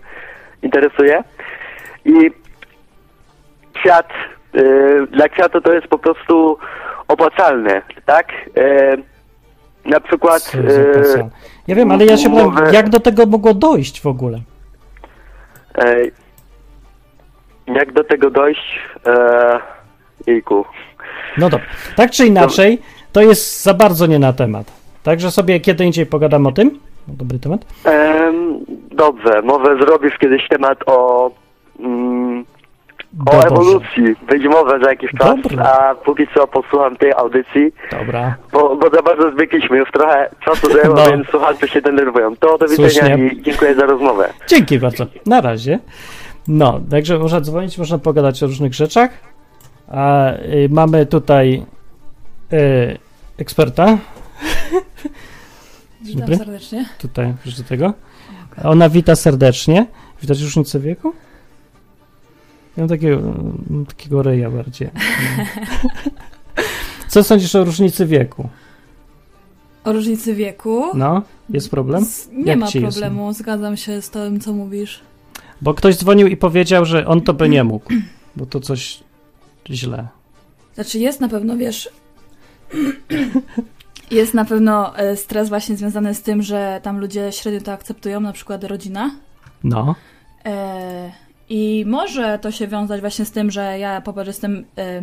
interesuje. 0.62 1.24
I 2.06 2.32
kwiat, 3.74 4.10
e, 4.56 4.62
dla 5.08 5.30
kwiatu 5.30 5.62
to 5.62 5.74
jest 5.74 5.88
po 5.88 5.98
prostu 5.98 6.58
opłacalne, 7.08 7.82
tak? 8.06 8.28
E, 8.58 8.98
na 9.86 10.00
przykład... 10.00 10.52
E. 11.20 11.30
Ja 11.68 11.76
wiem, 11.76 11.92
ale 11.92 12.06
ja 12.06 12.18
się 12.18 12.30
pytam, 12.30 12.56
jak 12.72 12.90
do 12.90 13.00
tego 13.00 13.26
mogło 13.26 13.54
dojść 13.54 14.02
w 14.02 14.08
ogóle? 14.08 14.40
E, 15.78 15.96
jak 17.68 17.92
do 17.92 18.04
tego 18.04 18.30
dojść? 18.30 18.80
E, 19.06 19.60
jejku. 20.28 20.66
No 21.38 21.50
dobra. 21.50 21.66
Tak 21.96 22.12
czy 22.12 22.26
inaczej, 22.26 22.82
to 23.14 23.22
jest 23.22 23.64
za 23.64 23.74
bardzo 23.74 24.06
nie 24.06 24.20
na 24.20 24.34
temat. 24.34 24.72
Także 25.04 25.32
sobie 25.32 25.60
kiedy 25.60 25.86
indziej 25.86 26.06
pogadam 26.06 26.48
o 26.48 26.52
tym. 26.52 26.80
Dobry 27.08 27.40
temat. 27.40 27.66
Em, 27.84 28.60
dobrze, 28.92 29.42
może 29.42 29.78
zrobisz 29.78 30.18
kiedyś 30.18 30.48
temat 30.48 30.78
o, 30.86 31.32
mm, 31.80 32.46
o 33.20 33.32
Dobrze. 33.32 33.48
ewolucji. 33.48 34.04
Być 34.30 34.44
może 34.44 34.80
za 34.84 34.90
jakiś 34.90 35.12
czas, 35.12 35.36
Dobra. 35.44 35.64
a 35.64 35.96
póki 35.96 36.28
co 36.36 36.48
posłucham 36.48 36.96
tej 36.96 37.14
audycji, 37.14 37.72
Dobra. 37.92 38.36
bo, 38.54 38.76
bo 38.76 38.90
za 38.90 39.02
bardzo 39.02 39.32
zwykliśmy, 39.32 39.78
już 39.78 39.92
trochę 39.92 40.30
czasu 40.46 40.72
zajęło, 40.74 40.96
No. 40.96 41.12
więc 41.12 41.28
słuchacze 41.28 41.68
się 41.68 41.82
denerwują. 41.82 42.36
To 42.36 42.58
do 42.58 42.68
widzenia 42.68 42.90
Słusznie. 42.90 43.28
i 43.28 43.42
dziękuję 43.42 43.76
za 43.76 43.86
rozmowę. 43.86 44.30
Dzięki 44.48 44.80
bardzo. 44.80 45.06
Na 45.26 45.42
razie. 45.42 45.80
No, 46.48 46.80
także 46.92 47.20
można 47.20 47.42
dzwonić, 47.42 47.78
można 47.78 47.98
pogadać 47.98 48.44
o 48.44 48.48
różnych 48.48 48.74
rzeczach. 48.74 49.10
A 49.92 50.32
y, 50.34 50.68
mamy 50.72 51.06
tutaj 51.06 51.64
y, 52.54 52.98
eksperta. 53.38 53.98
Witam 56.02 56.20
Dobry. 56.20 56.38
serdecznie. 56.38 56.86
Tutaj, 57.00 57.34
już 57.46 57.56
do 57.56 57.64
tego. 57.64 57.94
Ona 58.64 58.90
wita 58.90 59.16
serdecznie. 59.16 59.86
Widać 60.22 60.42
różnicę 60.42 60.80
wieku? 60.80 61.14
Ja 62.78 62.82
mam 62.84 62.90
takiego, 62.90 63.22
takiego 63.88 64.24
ryja 64.24 64.52
bardziej. 64.52 64.90
Co 67.08 67.24
sądzisz 67.24 67.56
o 67.56 67.64
różnicy 67.64 68.06
wieku? 68.06 68.50
O 69.84 69.94
różnicy 69.94 70.36
wieku. 70.36 70.84
No, 70.94 71.22
jest 71.50 71.72
problem? 71.72 72.06
Z, 72.06 72.30
nie 72.32 72.44
Jak 72.46 72.60
ma 72.60 72.68
ci 72.68 72.82
jest? 72.82 72.98
problemu, 72.98 73.34
zgadzam 73.34 73.78
się 73.78 74.02
z 74.02 74.10
tym, 74.10 74.40
co 74.40 74.54
mówisz. 74.54 75.00
Bo 75.62 75.74
ktoś 75.74 75.98
dzwonił 75.98 76.28
i 76.28 76.38
powiedział, 76.38 76.86
że 76.86 77.08
on 77.08 77.22
to 77.22 77.34
by 77.34 77.50
nie 77.50 77.64
mógł, 77.64 77.90
bo 78.36 78.46
to 78.46 78.60
coś 78.60 79.04
źle. 79.70 80.08
Znaczy 80.76 81.00
jest 81.00 81.20
na 81.20 81.30
pewno, 81.30 81.58
wiesz, 81.58 81.90
jest 84.12 84.34
na 84.34 84.46
pewno 84.46 84.98
e, 84.98 85.16
stres 85.18 85.50
właśnie 85.50 85.78
związany 85.78 86.14
z 86.16 86.22
tym, 86.22 86.42
że 86.42 86.80
tam 86.84 87.00
ludzie 87.00 87.32
średnio 87.32 87.62
to 87.62 87.72
akceptują, 87.72 88.20
na 88.20 88.34
przykład 88.34 88.64
rodzina. 88.64 89.12
No, 89.64 89.96
E, 90.46 91.12
I 91.50 91.84
może 91.88 92.40
to 92.40 92.52
się 92.52 92.68
wiązać 92.68 93.02
właśnie 93.02 93.26
z 93.26 93.32
tym, 93.32 93.52
że 93.52 93.80
ja 93.80 94.02
po 94.02 94.14
prostu 94.14 94.30
jestem 94.30 94.66
e, 94.78 95.02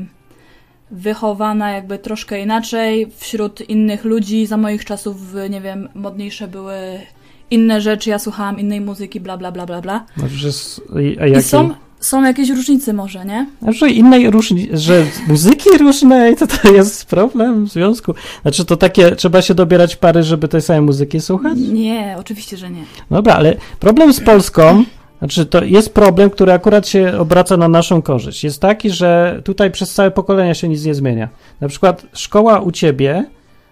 wychowana 0.90 1.70
jakby 1.70 1.99
troszkę 1.99 2.40
inaczej 2.40 3.11
wśród 3.16 3.68
innych 3.68 4.05
ludzi. 4.05 4.47
Za 4.47 4.57
moich 4.57 4.84
czasów, 4.84 5.16
nie 5.51 5.61
wiem, 5.61 5.88
modniejsze 5.94 6.49
były 6.49 6.76
inne 7.51 7.80
rzeczy, 7.80 8.11
ja 8.11 8.18
słuchałam 8.18 8.59
innej 8.59 8.80
muzyki, 8.80 9.20
bla, 9.20 9.36
bla, 9.36 9.53
bla, 9.53 9.66
bla, 9.66 9.80
bla. 9.80 10.07
no, 10.16 10.28
że 10.28 10.49
jakiej, 11.16 11.42
są- 11.42 11.74
są 12.01 12.22
jakieś 12.22 12.51
różnice 12.51 12.92
może, 12.92 13.24
nie? 13.24 13.46
Że 13.68 13.90
innej 13.90 14.30
różnicy, 14.30 14.76
że 14.76 15.05
muzyki 15.28 15.70
różnej, 15.78 16.36
to 16.36 16.46
to 16.46 16.72
jest 16.72 17.07
problem 17.07 17.64
w 17.64 17.68
związku. 17.68 18.14
Znaczy 18.42 18.64
to 18.64 18.76
takie, 18.76 19.16
trzeba 19.16 19.42
się 19.42 19.55
dobierać 19.55 19.96
pary, 19.96 20.22
żeby 20.22 20.48
tej 20.48 20.62
samej 20.62 20.82
muzyki 20.82 21.20
słuchać? 21.20 21.59
Nie, 21.59 22.16
oczywiście, 22.18 22.57
że 22.57 22.70
nie. 22.70 22.82
Dobra, 23.11 23.34
ale 23.34 23.57
problem 23.80 24.12
z 24.12 24.20
Polską, 24.20 24.84
znaczy 25.18 25.46
to 25.46 25.64
jest 25.64 25.94
problem, 25.94 26.30
który 26.30 26.53
akurat 26.53 26.88
się 26.88 27.18
obraca 27.18 27.57
na 27.57 27.68
naszą 27.68 28.03
korzyść. 28.03 28.44
Jest 28.44 28.61
taki, 28.61 28.90
że 28.90 29.40
tutaj 29.44 29.70
przez 29.70 29.94
całe 29.94 30.11
pokolenia 30.11 30.55
się 30.55 30.68
nic 30.68 30.84
nie 30.84 30.94
zmienia. 30.94 31.28
Na 31.61 31.68
przykład 31.68 32.07
szkoła 32.12 32.61
u 32.61 32.72
ciebie, 32.72 33.24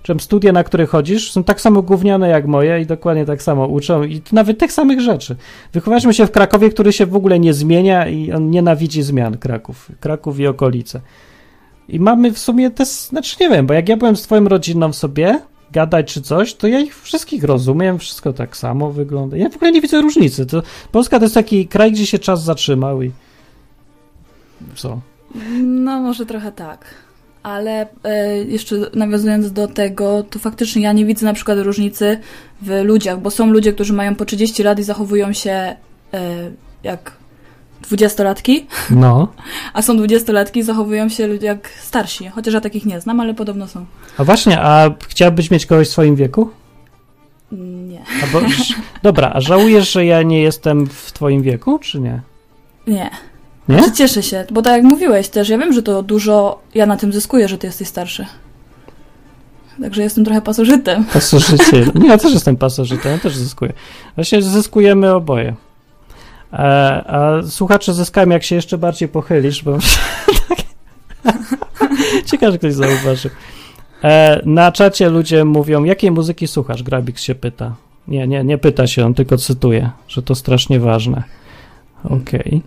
czy 0.02 0.14
studia, 0.18 0.52
na 0.52 0.64
które 0.64 0.86
chodzisz, 0.86 1.32
są 1.32 1.44
tak 1.44 1.60
samo 1.60 1.82
gówniane 1.82 2.28
jak 2.28 2.46
moje 2.46 2.80
i 2.80 2.86
dokładnie 2.86 3.24
tak 3.24 3.42
samo 3.42 3.66
uczą 3.66 4.02
i 4.02 4.22
nawet 4.32 4.58
tych 4.58 4.72
samych 4.72 5.00
rzeczy. 5.00 5.36
Wychowaliśmy 5.72 6.14
się 6.14 6.26
w 6.26 6.30
Krakowie, 6.30 6.70
który 6.70 6.92
się 6.92 7.06
w 7.06 7.16
ogóle 7.16 7.38
nie 7.38 7.54
zmienia 7.54 8.08
i 8.08 8.32
on 8.32 8.50
nienawidzi 8.50 9.02
zmian 9.02 9.38
Kraków, 9.38 9.90
Kraków 10.00 10.40
i 10.40 10.46
okolice. 10.46 11.00
I 11.88 12.00
mamy 12.00 12.32
w 12.32 12.38
sumie 12.38 12.70
te, 12.70 12.84
znaczy 12.84 13.36
nie 13.40 13.48
wiem, 13.48 13.66
bo 13.66 13.74
jak 13.74 13.88
ja 13.88 13.96
byłem 13.96 14.16
z 14.16 14.22
twoją 14.22 14.48
rodziną 14.48 14.92
w 14.92 14.96
sobie, 14.96 15.40
gadać 15.72 16.14
czy 16.14 16.22
coś, 16.22 16.54
to 16.54 16.66
ja 16.66 16.80
ich 16.80 17.02
wszystkich 17.02 17.44
rozumiem, 17.44 17.98
wszystko 17.98 18.32
tak 18.32 18.56
samo 18.56 18.90
wygląda. 18.90 19.36
Ja 19.36 19.50
w 19.50 19.56
ogóle 19.56 19.72
nie 19.72 19.80
widzę 19.80 20.00
różnicy. 20.00 20.46
To, 20.46 20.62
Polska 20.92 21.18
to 21.18 21.24
jest 21.24 21.34
taki 21.34 21.68
kraj, 21.68 21.92
gdzie 21.92 22.06
się 22.06 22.18
czas 22.18 22.44
zatrzymał 22.44 23.02
i 23.02 23.12
co? 24.74 25.00
No, 25.62 26.00
może 26.00 26.26
trochę 26.26 26.52
tak. 26.52 27.07
Ale 27.48 27.86
e, 28.04 28.36
jeszcze 28.38 28.76
nawiązując 28.94 29.52
do 29.52 29.68
tego, 29.68 30.22
to 30.30 30.38
faktycznie 30.38 30.82
ja 30.82 30.92
nie 30.92 31.04
widzę 31.06 31.26
na 31.26 31.32
przykład 31.32 31.58
różnicy 31.58 32.18
w 32.62 32.80
ludziach, 32.84 33.20
bo 33.20 33.30
są 33.30 33.46
ludzie, 33.50 33.72
którzy 33.72 33.92
mają 33.92 34.14
po 34.14 34.24
30 34.24 34.62
lat 34.62 34.78
i 34.78 34.82
zachowują 34.82 35.32
się 35.32 35.50
e, 35.50 35.76
jak 36.82 37.12
dwudziestolatki, 37.82 38.66
No. 38.90 39.28
a 39.74 39.82
są 39.82 39.96
dwudziestolatki 39.96 40.60
i 40.60 40.62
zachowują 40.62 41.08
się 41.08 41.28
jak 41.40 41.68
starsi. 41.80 42.28
Chociaż 42.28 42.54
ja 42.54 42.60
takich 42.60 42.86
nie 42.86 43.00
znam, 43.00 43.20
ale 43.20 43.34
podobno 43.34 43.68
są. 43.68 43.86
A 44.18 44.24
właśnie, 44.24 44.60
a 44.60 44.90
chciałbyś 45.08 45.50
mieć 45.50 45.66
kogoś 45.66 45.88
w 45.88 45.90
swoim 45.90 46.16
wieku? 46.16 46.50
Nie. 47.52 48.02
Albo, 48.22 48.48
ż- 48.48 48.74
dobra, 49.02 49.30
a 49.34 49.40
żałujesz, 49.40 49.92
że 49.92 50.04
ja 50.06 50.22
nie 50.22 50.42
jestem 50.42 50.86
w 50.86 51.12
twoim 51.12 51.42
wieku, 51.42 51.78
czy 51.78 52.00
nie? 52.00 52.20
Nie. 52.86 53.10
Nie? 53.68 53.78
Znaczy, 53.78 53.92
cieszę 53.92 54.22
się, 54.22 54.44
bo 54.50 54.62
tak 54.62 54.72
jak 54.72 54.82
mówiłeś 54.82 55.28
też, 55.28 55.48
ja 55.48 55.58
wiem, 55.58 55.72
że 55.72 55.82
to 55.82 56.02
dużo, 56.02 56.60
ja 56.74 56.86
na 56.86 56.96
tym 56.96 57.12
zyskuję, 57.12 57.48
że 57.48 57.58
ty 57.58 57.66
jesteś 57.66 57.88
starszy. 57.88 58.26
Także 59.80 60.02
jestem 60.02 60.24
trochę 60.24 60.42
pasożytem. 60.42 61.04
Pasożyty. 61.12 61.86
Nie, 62.00 62.08
ja 62.08 62.18
też 62.18 62.32
jestem 62.32 62.56
pasożytem, 62.56 63.12
ja 63.12 63.18
też 63.18 63.36
zyskuję. 63.36 63.72
Właśnie 64.14 64.42
zyskujemy 64.42 65.14
oboje. 65.14 65.54
A, 66.50 66.66
a 67.06 67.42
słuchacze 67.42 67.94
zyskają, 67.94 68.28
jak 68.28 68.42
się 68.42 68.54
jeszcze 68.54 68.78
bardziej 68.78 69.08
pochylisz, 69.08 69.64
bo 69.64 69.78
ciekawe, 72.30 72.52
że 72.52 72.58
ktoś 72.58 72.74
zauważył. 72.74 73.30
E, 74.04 74.40
na 74.44 74.72
czacie 74.72 75.10
ludzie 75.10 75.44
mówią, 75.44 75.84
jakiej 75.84 76.10
muzyki 76.10 76.46
słuchasz? 76.46 76.82
Grabik 76.82 77.18
się 77.18 77.34
pyta. 77.34 77.74
Nie, 78.08 78.26
nie, 78.26 78.44
nie 78.44 78.58
pyta 78.58 78.86
się, 78.86 79.06
on 79.06 79.14
tylko 79.14 79.36
cytuje, 79.36 79.90
że 80.08 80.22
to 80.22 80.34
strasznie 80.34 80.80
ważne. 80.80 81.22
Okej. 82.04 82.62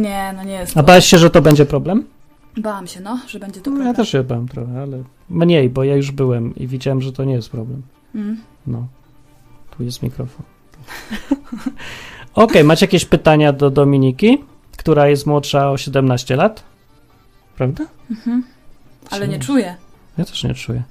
Nie, 0.00 0.32
no 0.36 0.44
nie 0.44 0.52
jest. 0.52 0.76
A 0.76 0.82
bałeś 0.82 1.04
się, 1.06 1.18
że 1.18 1.30
to 1.30 1.42
będzie 1.42 1.66
problem? 1.66 2.04
Bałam 2.56 2.86
się, 2.86 3.00
no, 3.00 3.18
że 3.28 3.38
będzie 3.38 3.60
to 3.60 3.70
No, 3.70 3.76
ja 3.76 3.82
problem. 3.82 3.96
też 3.96 4.08
się 4.12 4.22
bałem 4.22 4.48
trochę, 4.48 4.82
ale 4.82 5.02
mniej, 5.30 5.70
bo 5.70 5.84
ja 5.84 5.96
już 5.96 6.10
byłem 6.10 6.54
i 6.56 6.66
widziałem, 6.66 7.02
że 7.02 7.12
to 7.12 7.24
nie 7.24 7.34
jest 7.34 7.50
problem. 7.50 7.82
Mm. 8.14 8.40
No, 8.66 8.86
tu 9.76 9.84
jest 9.84 10.02
mikrofon. 10.02 10.44
Okej, 12.34 12.64
macie 12.64 12.86
jakieś 12.86 13.04
pytania 13.04 13.52
do 13.52 13.70
Dominiki, 13.70 14.38
która 14.76 15.08
jest 15.08 15.26
młodsza 15.26 15.70
o 15.70 15.78
17 15.78 16.36
lat? 16.36 16.62
Prawda? 17.56 17.84
Mhm. 18.10 18.44
Ale 19.10 19.28
nie 19.28 19.38
czuję. 19.38 19.76
Ja 20.18 20.24
też 20.24 20.44
nie 20.44 20.54
czuję. 20.54 20.82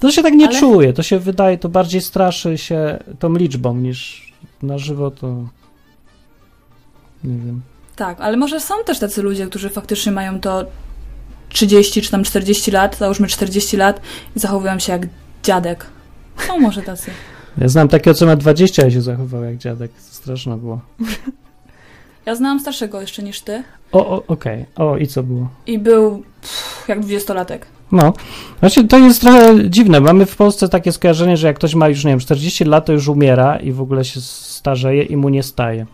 To 0.00 0.10
się 0.10 0.22
tak 0.22 0.34
nie 0.34 0.48
Ale- 0.48 0.58
czuje, 0.60 0.92
to 0.92 1.02
się 1.02 1.18
wydaje, 1.18 1.58
to 1.58 1.68
bardziej 1.68 2.00
straszy 2.00 2.58
się 2.58 2.98
tą 3.18 3.34
liczbą 3.36 3.76
niż 3.76 4.32
na 4.62 4.78
żywo 4.78 5.10
to... 5.10 5.44
Nie 7.24 7.38
wiem. 7.46 7.60
Tak, 7.96 8.20
ale 8.20 8.36
może 8.36 8.60
są 8.60 8.74
też 8.86 8.98
tacy 8.98 9.22
ludzie, 9.22 9.46
którzy 9.46 9.70
faktycznie 9.70 10.12
mają 10.12 10.40
to 10.40 10.64
30 11.48 12.02
czy 12.02 12.10
tam 12.10 12.24
40 12.24 12.70
lat, 12.70 12.96
załóżmy 12.98 13.26
40 13.26 13.76
lat 13.76 14.00
i 14.36 14.40
zachowują 14.40 14.78
się 14.78 14.92
jak 14.92 15.06
dziadek. 15.42 15.86
Są 16.48 16.58
może 16.58 16.82
tacy. 16.82 17.10
Ja 17.58 17.68
znam 17.68 17.88
takiego, 17.88 18.14
co 18.14 18.26
ma 18.26 18.36
20 18.36 18.86
i 18.86 18.92
się 18.92 19.02
zachował 19.02 19.44
jak 19.44 19.56
dziadek. 19.56 19.92
To 19.92 20.14
straszne 20.14 20.56
było. 20.56 20.80
Ja 22.26 22.34
znałam 22.34 22.60
starszego 22.60 23.00
jeszcze 23.00 23.22
niż 23.22 23.40
ty 23.40 23.62
O, 23.92 24.10
o 24.10 24.22
okej. 24.26 24.66
O, 24.76 24.96
i 24.96 25.06
co 25.06 25.22
było? 25.22 25.48
i 25.66 25.78
był 25.78 26.22
pff, 26.40 26.84
jak 26.88 27.00
dwudziestolatek. 27.00 27.66
No, 27.92 28.12
znaczy 28.60 28.84
to 28.84 28.98
jest 28.98 29.20
trochę 29.20 29.70
dziwne. 29.70 30.00
Mamy 30.00 30.26
w 30.26 30.36
Polsce 30.36 30.68
takie 30.68 30.92
skojarzenie, 30.92 31.36
że 31.36 31.46
jak 31.46 31.56
ktoś 31.56 31.74
ma 31.74 31.88
już, 31.88 32.04
nie 32.04 32.10
wiem, 32.10 32.20
40 32.20 32.64
lat, 32.64 32.86
to 32.86 32.92
już 32.92 33.08
umiera 33.08 33.56
i 33.56 33.72
w 33.72 33.80
ogóle 33.80 34.04
się 34.04 34.20
starzeje 34.20 35.02
i 35.02 35.16
mu 35.16 35.28
nie 35.28 35.42
staje. 35.42 35.86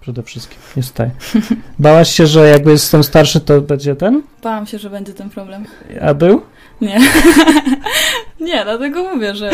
Przede 0.00 0.22
wszystkim 0.22 0.58
nie 0.76 0.82
staje. 0.82 1.10
Bałaś 1.78 2.10
się, 2.14 2.26
że 2.26 2.48
jakby 2.48 2.70
jestem 2.70 3.04
starszy, 3.04 3.40
to 3.40 3.60
będzie 3.60 3.96
ten? 3.96 4.22
Bałam 4.42 4.66
się, 4.66 4.78
że 4.78 4.90
będzie 4.90 5.12
ten 5.14 5.30
problem. 5.30 5.64
A 6.02 6.14
był? 6.14 6.42
Nie. 6.80 6.98
nie, 8.40 8.64
dlatego 8.64 9.14
mówię, 9.14 9.34
że 9.34 9.50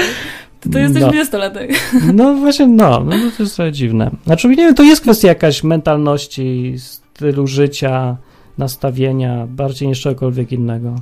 to 0.73 0.79
jesteś 0.79 1.03
No. 1.03 1.09
dwudziestolatek. 1.09 1.71
No 2.15 2.35
właśnie, 2.35 2.67
no, 2.67 3.05
no 3.05 3.13
to 3.37 3.43
jest 3.43 3.57
trochę 3.57 3.73
dziwne. 3.73 4.11
Znaczy, 4.27 4.49
nie 4.49 4.57
wiem, 4.57 4.75
to 4.75 4.83
jest 4.83 5.03
kwestia 5.03 5.29
jakaś 5.29 5.63
mentalności, 5.65 6.75
stylu 6.79 7.47
życia, 7.47 8.17
nastawienia, 8.59 9.47
bardziej 9.49 9.89
niż 9.89 10.01
czegokolwiek 10.01 10.53
innego. 10.53 10.95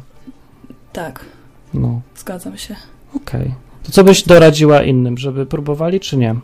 Tak, 0.93 1.25
No. 1.75 2.01
zgadzam 2.17 2.59
się. 2.59 2.77
Okej. 3.17 3.55
To 3.83 3.93
co 3.93 4.05
byś 4.05 4.23
doradziła 4.23 4.83
innym, 4.83 5.19
żeby 5.19 5.47
próbowali, 5.47 6.01
czy 6.01 6.17
nie? 6.17 6.35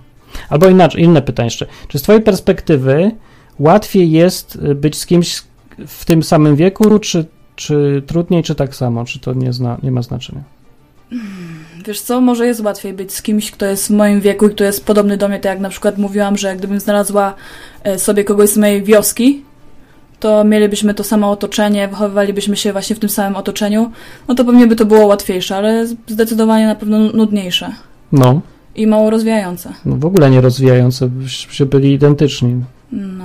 Albo 0.49 0.69
inaczej, 0.69 1.03
inne 1.03 1.23
pytanie 1.23 1.47
jeszcze. 1.47 1.67
Czy 1.89 1.99
z 1.99 2.03
twojej 2.03 2.23
perspektywy 2.23 3.11
łatwiej 3.59 4.11
jest 4.11 4.57
y, 4.57 4.75
być 4.75 4.99
z 4.99 5.07
kimś 5.07 5.43
w 5.87 6.05
tym 6.05 6.23
samym 6.23 6.57
wieku, 6.57 6.99
czy, 6.99 7.25
czy 7.57 8.03
trudniej, 8.07 8.43
czy 8.43 8.55
tak 8.55 8.75
samo? 8.75 9.05
Czy 9.05 9.19
to 9.19 9.35
nie, 9.35 9.53
zna, 9.53 9.79
nie 9.83 9.91
ma 9.91 10.03
znaczenia? 10.03 10.43
Wiesz 11.87 12.01
co, 12.01 12.21
może 12.21 12.47
jest 12.47 12.61
łatwiej 12.61 12.93
być 12.93 13.13
z 13.13 13.23
kimś, 13.23 13.51
kto 13.51 13.67
jest 13.67 13.87
w 13.87 13.91
moim 13.91 14.21
wieku 14.21 14.47
i 14.47 14.51
kto 14.51 14.65
jest 14.65 14.87
podobny 14.87 15.17
do 15.17 15.29
mnie, 15.29 15.41
tak 15.41 15.53
jak 15.53 15.61
na 15.61 15.69
przykład 15.69 15.99
mówiłam, 15.99 16.37
że 16.37 16.57
gdybym 16.57 16.81
znalazła 16.81 17.35
e, 17.85 17.99
sobie 17.99 18.25
kogoś 18.25 18.51
z 18.51 18.57
mojej 18.57 18.83
wioski, 18.83 19.43
to 20.21 20.45
mielibyśmy 20.45 20.95
to 20.95 21.05
samo 21.05 21.31
otoczenie, 21.31 21.89
wychowywalibyśmy 21.89 22.57
się 22.57 22.73
właśnie 22.73 22.97
w 22.97 22.99
tym 22.99 23.09
samym 23.09 23.37
otoczeniu, 23.37 23.91
no 24.29 24.35
to 24.35 24.45
pewnie 24.45 24.67
by 24.67 24.77
to 24.77 24.85
było 24.85 25.07
łatwiejsze, 25.07 25.57
ale 25.57 25.87
zdecydowanie 25.87 26.67
na 26.67 26.75
pewno 26.75 26.99
nudniejsze 26.99 27.73
No, 28.13 28.41
i 28.79 28.87
mało 28.87 29.11
rozwijające. 29.11 29.73
no 29.85 29.97
w 29.97 30.05
ogóle 30.05 30.31
nie 30.31 30.41
rozwijające, 30.41 31.09
byście 31.09 31.67
byli 31.67 31.93
identyczni. 31.93 32.65
No. 32.93 33.25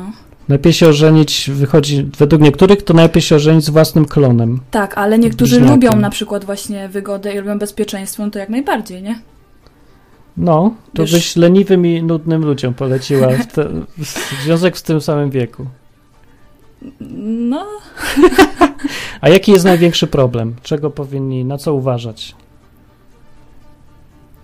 Lepiej 0.50 0.74
się 0.74 0.88
ożenić, 0.88 1.50
wychodzi, 1.54 2.10
według 2.18 2.42
niektórych 2.42 2.82
to 2.84 2.94
najlepiej 2.94 3.22
się 3.22 3.36
ożenić 3.36 3.66
z 3.66 3.70
własnym 3.70 4.06
klonem. 4.06 4.60
Tak, 4.72 4.98
ale 4.98 5.20
niektórzy 5.20 5.56
Bliźniakiem. 5.60 5.90
lubią 5.90 6.00
na 6.02 6.10
przykład 6.10 6.46
właśnie 6.46 6.90
wygodę 6.90 7.34
i 7.34 7.38
lubią 7.38 7.60
bezpieczeństwo, 7.60 8.24
no 8.26 8.32
to 8.32 8.40
jak 8.40 8.50
najbardziej, 8.50 9.04
nie? 9.04 9.20
No, 10.38 10.74
to 10.94 11.02
Wiesz- 11.04 11.12
byś 11.14 11.36
leniwym 11.36 11.86
i 11.86 12.04
nudnym 12.04 12.46
ludziom 12.46 12.74
poleciła 12.74 13.28
w, 13.30 13.48
te, 13.48 13.70
w 13.98 14.44
związek 14.44 14.76
w 14.78 14.82
tym 14.82 15.02
samym 15.02 15.30
wieku. 15.30 15.66
No, 17.50 17.66
A 19.22 19.30
jaki 19.30 19.52
jest 19.52 19.66
największy 19.66 20.08
problem? 20.08 20.56
Czego 20.64 20.90
powinni, 20.90 21.46
na 21.46 21.58
co 21.58 21.74
uważać? 21.74 22.36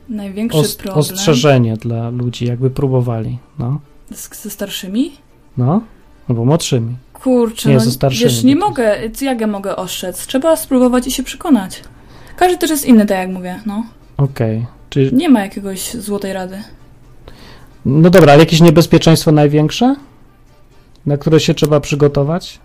Największy 0.09 0.57
Os, 0.59 0.75
problem 0.75 0.99
ostrzeżenie 0.99 1.77
dla 1.77 2.09
ludzi, 2.09 2.45
jakby 2.45 2.69
próbowali. 2.69 3.37
No, 3.59 3.79
z, 4.13 4.41
ze 4.43 4.49
starszymi? 4.49 5.11
no, 5.57 5.81
albo 6.29 6.45
młodszymi. 6.45 6.95
Kurczę, 7.13 7.69
Nie, 7.69 7.75
no, 7.75 7.81
ze 7.81 7.91
starszymi 7.91 8.23
wiesz, 8.31 8.43
nie 8.43 8.55
mogę, 8.55 8.97
jak 9.21 9.41
ja 9.41 9.47
mogę 9.47 9.75
ostrzec? 9.75 10.27
Trzeba 10.27 10.55
spróbować 10.55 11.07
i 11.07 11.11
się 11.11 11.23
przekonać. 11.23 11.83
Każdy 12.35 12.57
też 12.57 12.69
jest 12.69 12.85
inny, 12.85 13.05
tak 13.05 13.17
jak 13.17 13.29
mówię, 13.29 13.59
no. 13.65 13.83
Okej. 14.17 14.65
Czy, 14.89 15.09
Nie 15.13 15.29
ma 15.29 15.39
jakiegoś 15.41 15.93
złotej 15.93 16.33
rady. 16.33 16.63
no 17.85 18.09
dobra, 18.09 18.33
ale 18.33 18.39
jakieś 18.41 18.61
niebezpieczeństwo 18.61 19.31
największe, 19.31 19.95
na 21.05 21.17
które 21.17 21.39
się 21.39 21.53
trzeba 21.53 21.79
przygotować? 21.79 22.59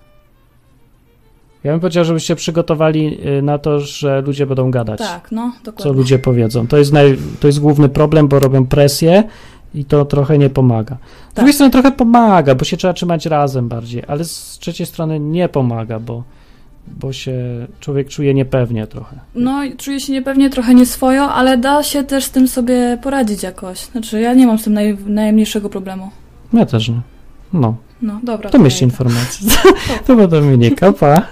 Ja 1.65 1.71
bym 1.71 1.81
powiedział, 1.81 2.05
żebyście 2.05 2.37
przygotowali 2.37 3.19
y, 3.39 3.43
na 3.43 3.59
to, 3.59 3.81
że 3.81 4.21
ludzie 4.21 4.47
będą 4.47 4.71
gadać. 4.71 4.99
Tak, 4.99 5.33
no, 5.33 5.53
co 5.59 5.65
dokładnie. 5.65 5.93
ludzie 5.93 6.19
powiedzą. 6.19 6.67
To 6.67 6.77
jest, 6.77 6.93
naj, 6.93 7.19
to 7.41 7.47
jest 7.47 7.61
główny 7.61 7.89
problem, 7.89 8.29
bo 8.29 8.39
robią 8.39 8.67
presję 8.67 9.25
i 9.75 9.85
to 9.85 10.05
trochę 10.05 10.39
nie 10.39 10.51
pomaga. 10.51 10.95
Z 10.95 11.27
Tak. 11.27 11.35
drugiej 11.35 11.53
strony 11.55 11.71
trochę 11.73 11.93
pomaga, 11.93 12.55
bo 12.55 12.65
się 12.65 12.77
trzeba 12.77 12.95
trzymać 12.95 13.27
razem 13.27 13.69
bardziej, 13.69 14.03
ale 14.09 14.25
z 14.25 14.59
trzeciej 14.61 14.87
strony 14.87 15.21
nie 15.21 15.49
pomaga, 15.49 16.01
bo, 16.01 16.23
bo 16.87 17.13
się 17.13 17.33
człowiek 17.81 18.09
czuje 18.09 18.35
niepewnie 18.35 18.87
trochę. 18.87 19.17
No, 19.35 19.65
i 19.65 19.77
czuję 19.77 20.01
się 20.01 20.13
niepewnie, 20.13 20.51
trochę 20.51 20.75
nieswojo, 20.75 21.23
ale 21.31 21.59
da 21.59 21.83
się 21.83 22.05
też 22.05 22.25
z 22.25 22.31
tym 22.31 22.49
sobie 22.49 22.99
poradzić 23.03 23.43
jakoś. 23.43 23.79
Znaczy, 23.79 24.21
ja 24.21 24.35
nie 24.35 24.47
mam 24.47 24.59
z 24.59 24.65
tym 24.65 24.73
naj, 24.73 24.97
najmniejszego 25.07 25.69
problemu. 25.69 26.11
Ja 26.53 26.67
też 26.67 26.89
nie. 26.89 27.01
No, 27.53 27.75
No, 28.03 28.21
dobra. 28.23 28.51
To 28.51 28.59
idę. 28.59 28.79
informacje. 28.81 29.49
To 30.07 30.15
była 30.15 30.27
Dominika, 30.27 30.93
pa. 30.93 31.23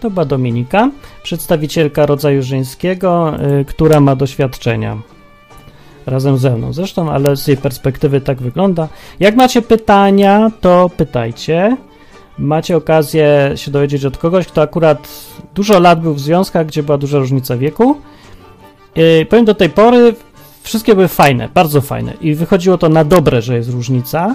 To 0.00 0.10
była 0.10 0.24
Dominika, 0.24 0.90
przedstawicielka 1.22 2.06
rodzaju 2.06 2.42
żeńskiego, 2.42 3.34
y, 3.60 3.64
która 3.64 4.00
ma 4.00 4.16
doświadczenia. 4.16 4.98
Razem 6.06 6.38
ze 6.38 6.56
mną 6.56 6.72
zresztą, 6.72 7.10
ale 7.10 7.36
z 7.36 7.46
jej 7.46 7.56
perspektywy 7.56 8.20
tak 8.20 8.42
wygląda. 8.42 8.88
Jak 9.20 9.36
macie 9.36 9.62
pytania, 9.62 10.50
to 10.60 10.90
pytajcie. 10.96 11.76
Macie 12.38 12.76
okazję 12.76 13.52
się 13.54 13.70
dowiedzieć 13.70 14.04
od 14.04 14.18
kogoś, 14.18 14.46
kto 14.46 14.62
akurat 14.62 15.08
dużo 15.54 15.78
lat 15.80 16.00
był 16.00 16.14
w 16.14 16.20
związkach, 16.20 16.66
gdzie 16.66 16.82
była 16.82 16.98
duża 16.98 17.18
różnica 17.18 17.56
wieku. 17.56 17.96
Yy, 18.96 19.26
powiem 19.26 19.44
do 19.44 19.54
tej 19.54 19.70
pory, 19.70 20.14
wszystkie 20.62 20.94
były 20.94 21.08
fajne, 21.08 21.48
bardzo 21.54 21.80
fajne. 21.80 22.12
I 22.20 22.34
wychodziło 22.34 22.78
to 22.78 22.88
na 22.88 23.04
dobre, 23.04 23.42
że 23.42 23.56
jest 23.56 23.70
różnica. 23.70 24.34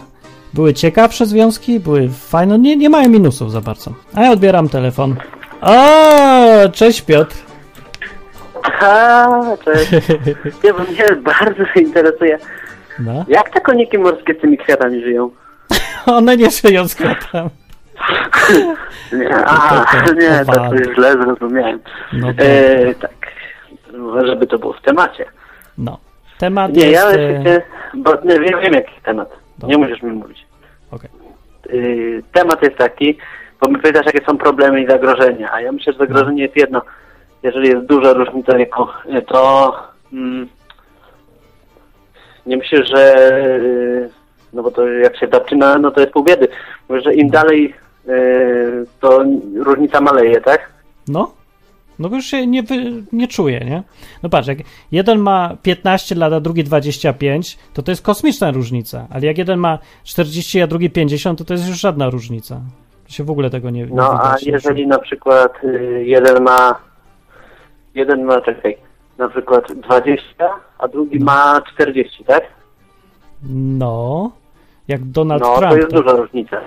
Były 0.53 0.73
ciekawsze 0.73 1.25
związki, 1.25 1.79
były 1.79 2.09
fajne, 2.09 2.59
nie, 2.59 2.75
nie 2.77 2.89
mają 2.89 3.09
minusów 3.09 3.51
za 3.51 3.61
bardzo. 3.61 3.93
A 4.13 4.21
ja 4.23 4.31
odbieram 4.31 4.69
telefon. 4.69 5.15
O, 5.61 6.69
cześć 6.73 7.01
Piotr. 7.01 7.35
Aha, 8.63 9.57
cześć. 9.65 9.91
Nie, 10.63 10.73
bo 10.73 10.79
mnie 10.79 11.03
bardzo 11.23 11.63
interesuje, 11.75 12.39
No. 12.99 13.25
jak 13.27 13.49
te 13.53 13.61
koniki 13.61 13.97
morskie 13.97 14.33
z 14.33 14.41
tymi 14.41 14.57
kwiatami 14.57 15.01
żyją? 15.01 15.29
One 16.05 16.37
nie 16.37 16.51
żyją 16.51 16.87
z 16.87 16.95
kwiatami. 16.95 17.49
Nie, 19.13 19.35
a, 19.45 19.85
nie, 20.19 20.45
to 20.45 20.93
źle 20.95 21.11
zrozumiałem. 21.11 21.79
No, 22.13 22.27
tak. 22.27 22.45
E, 22.45 22.95
tak, 22.95 23.31
żeby 24.25 24.47
to 24.47 24.59
było 24.59 24.73
w 24.73 24.81
temacie. 24.81 25.25
no. 25.77 25.97
Temat 26.39 26.73
Nie, 26.73 26.89
jest... 26.89 27.03
ja 27.03 27.11
e, 27.11 27.21
jeszcze, 27.21 27.61
bo 27.93 28.11
nie 28.23 28.39
wiem, 28.39 28.59
wiem 28.61 28.73
jaki 28.73 29.01
temat. 29.03 29.29
Dobra. 29.57 29.75
Nie 29.75 29.83
musisz 29.83 30.01
mi 30.01 30.11
mówić. 30.11 30.45
Okej. 30.91 31.09
Y, 31.69 32.23
temat 32.31 32.63
jest 32.63 32.77
taki, 32.77 33.17
bo 33.61 33.69
my 33.69 33.79
pytasz, 33.79 34.05
jakie 34.05 34.25
są 34.25 34.37
problemy 34.37 34.81
i 34.81 34.87
zagrożenia, 34.87 35.53
a 35.53 35.61
ja 35.61 35.71
myślę, 35.71 35.93
że 35.93 35.99
zagrożenie 35.99 36.43
jest 36.43 36.55
jedno. 36.55 36.81
Jeżeli 37.43 37.69
jest 37.69 37.85
duża 37.85 38.13
różnica 38.13 38.57
wieku, 38.57 38.87
y, 39.17 39.21
to 39.21 39.73
mm, 40.13 40.47
nie 42.45 42.57
myślę, 42.57 42.85
że 42.85 43.17
y, 43.41 44.09
no 44.53 44.63
bo 44.63 44.71
to 44.71 44.87
jak 44.87 45.17
się 45.17 45.27
zaczyna, 45.33 45.77
no 45.77 45.91
to 45.91 45.99
jest 46.01 46.13
pół 46.13 46.23
biedy. 46.23 46.47
Mówię, 46.89 47.01
że 47.01 47.13
im 47.13 47.29
dalej 47.29 47.65
y, 47.65 47.88
to 48.99 49.23
różnica 49.55 50.01
maleje, 50.01 50.41
tak? 50.41 50.69
No. 51.07 51.31
No 51.99 52.09
bo 52.09 52.15
już 52.15 52.25
się 52.25 52.47
nie, 52.47 52.63
nie 53.11 53.27
czuje, 53.27 53.59
nie? 53.59 53.83
No 54.23 54.29
patrz, 54.29 54.47
jak 54.47 54.57
jeden 54.91 55.19
ma 55.19 55.55
15 55.63 56.15
lat, 56.15 56.33
a 56.33 56.39
drugi 56.39 56.63
25, 56.63 57.57
to 57.73 57.81
to 57.83 57.91
jest 57.91 58.01
kosmiczna 58.01 58.51
różnica. 58.51 59.07
Ale 59.09 59.25
jak 59.25 59.37
jeden 59.37 59.59
ma 59.59 59.79
40, 60.03 60.61
a 60.61 60.67
drugi 60.67 60.89
50, 60.89 61.39
to 61.39 61.45
to 61.45 61.53
jest 61.53 61.67
już 61.67 61.79
żadna 61.79 62.09
różnica. 62.09 62.61
To 63.07 63.13
się 63.13 63.23
w 63.23 63.31
ogóle 63.31 63.49
tego 63.49 63.69
nie, 63.69 63.81
nie 63.83 63.95
No 63.95 64.19
a 64.23 64.35
jeżeli 64.41 64.87
na 64.87 64.99
przykład 64.99 65.63
y, 65.63 66.03
jeden 66.05 66.43
ma 66.43 66.79
jeden 67.95 68.23
ma, 68.23 68.41
czekaj, 68.41 68.77
na 69.17 69.29
przykład 69.29 69.73
20, 69.73 70.23
a 70.77 70.87
drugi 70.87 71.19
ma 71.19 71.61
40, 71.73 72.23
tak? 72.23 72.43
No. 73.53 74.31
Jak 74.87 75.03
Donald 75.03 75.41
No, 75.41 75.57
Trump. 75.57 75.71
to 75.71 75.77
jest 75.77 75.91
duża 75.91 76.11
różnica. 76.11 76.61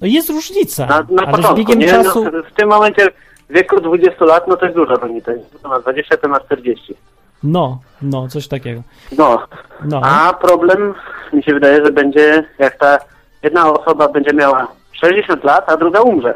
No 0.00 0.06
jest 0.06 0.30
różnica, 0.30 0.86
Na, 0.86 1.06
na 1.10 1.22
ale 1.22 1.32
z 1.32 1.36
początku, 1.36 1.54
biegiem 1.54 1.78
nie? 1.78 1.88
czasu... 1.88 2.24
No, 2.24 2.30
w 2.50 2.54
tym 2.54 2.68
momencie 2.68 3.08
w 3.50 3.52
wieku 3.54 3.80
20 3.80 4.24
lat, 4.24 4.48
no 4.48 4.56
to 4.56 4.64
jest 4.64 4.76
duża 4.76 4.94
różnica. 4.94 5.32
Ma 5.64 5.80
20, 5.80 6.16
to 6.16 6.28
ma 6.28 6.40
40. 6.40 6.94
No, 7.42 7.80
no, 8.02 8.28
coś 8.28 8.48
takiego. 8.48 8.82
No, 9.18 9.38
No, 9.84 10.00
a 10.04 10.32
problem 10.34 10.94
mi 11.32 11.42
się 11.42 11.54
wydaje, 11.54 11.84
że 11.84 11.92
będzie 11.92 12.44
jak 12.58 12.78
ta 12.78 12.98
jedna 13.42 13.72
osoba 13.72 14.08
będzie 14.08 14.32
miała 14.32 14.68
60 14.92 15.44
lat, 15.44 15.68
a 15.68 15.76
druga 15.76 16.00
umrze. 16.00 16.34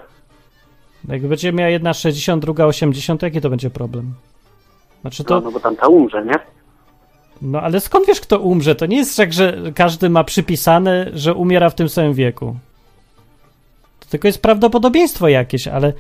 jak 1.09 1.27
będzie 1.27 1.53
miała 1.53 1.71
jedna 1.71 1.95
60, 1.95 2.43
druga 2.43 2.67
80, 2.67 3.23
jaki 3.23 3.41
to 3.41 3.51
będzie 3.51 3.71
problem? 3.71 4.15
Znaczy 5.01 5.25
to... 5.25 5.35
No, 5.35 5.41
no 5.41 5.51
bo 5.51 5.61
tam 5.61 5.77
ta 5.77 5.87
umrze, 5.89 6.25
nie? 6.25 6.35
No 7.43 7.61
ale 7.61 7.81
skąd 7.81 8.07
wiesz, 8.07 8.21
kto 8.21 8.39
umrze? 8.41 8.75
To 8.75 8.87
nie 8.87 8.97
jest 8.97 9.17
tak, 9.17 9.33
że 9.33 9.57
każdy 9.75 10.11
ma 10.11 10.25
przypisane, 10.25 11.07
że 11.15 11.35
umiera 11.35 11.71
w 11.71 11.75
tym 11.75 11.89
samym 11.89 12.15
wieku. 12.15 12.57
To 14.05 14.11
tylko 14.11 14.29
jest 14.29 14.43
prawdopodobieństwo 14.43 15.29
jakieś, 15.29 15.69
ale 15.69 15.93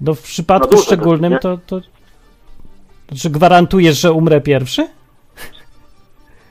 no 0.00 0.14
w 0.14 0.22
przypadku 0.22 0.74
No 0.74 0.82
szczególnym 0.82 1.32
nie? 1.32 1.38
to, 1.38 1.58
to. 1.66 1.80
Czy 3.16 3.30
gwarantujesz, 3.30 4.00
że 4.00 4.12
umrę 4.12 4.40
pierwszy? 4.40 4.88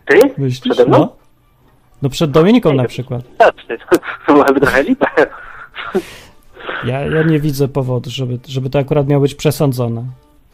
Ty? 0.06 0.20
Myślisz? 0.38 0.76
Przede 0.76 0.90
mną? 0.90 0.98
No. 1.00 1.16
no 2.02 2.10
przed 2.10 2.32
Dominiką 2.32 2.74
na 2.74 2.86
przykład. 2.86 3.24
Tak, 3.38 3.56
to 4.28 4.34
byłaby 4.34 4.60
trochę 4.60 4.84
lipa. 4.84 5.08
Ja, 6.86 7.00
ja 7.02 7.24
nie 7.24 7.40
widzę 7.40 7.68
powodu, 7.68 8.10
żeby, 8.10 8.40
żeby 8.48 8.70
to 8.70 8.80
akurat 8.80 9.08
miało 9.08 9.22
być 9.22 9.36
przesądzone 9.36 10.04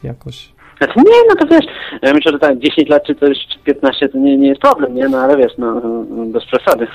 jakoś. 0.02 0.52
Znaczy 0.78 0.94
nie, 0.96 1.04
no 1.28 1.34
to 1.38 1.46
wiesz, 1.46 1.66
ja 2.02 2.14
myślę, 2.14 2.32
że 2.32 2.38
tak 2.38 2.58
10 2.58 2.88
lat 2.88 3.02
czy 3.06 3.14
czy 3.14 3.58
15 3.64 4.08
to 4.08 4.18
nie, 4.18 4.36
nie 4.36 4.48
jest 4.48 4.60
problem, 4.60 4.94
nie? 4.94 5.08
No 5.08 5.18
ale 5.18 5.36
wiesz, 5.36 5.52
no 5.58 5.80
bez 6.26 6.44
przesady. 6.44 6.86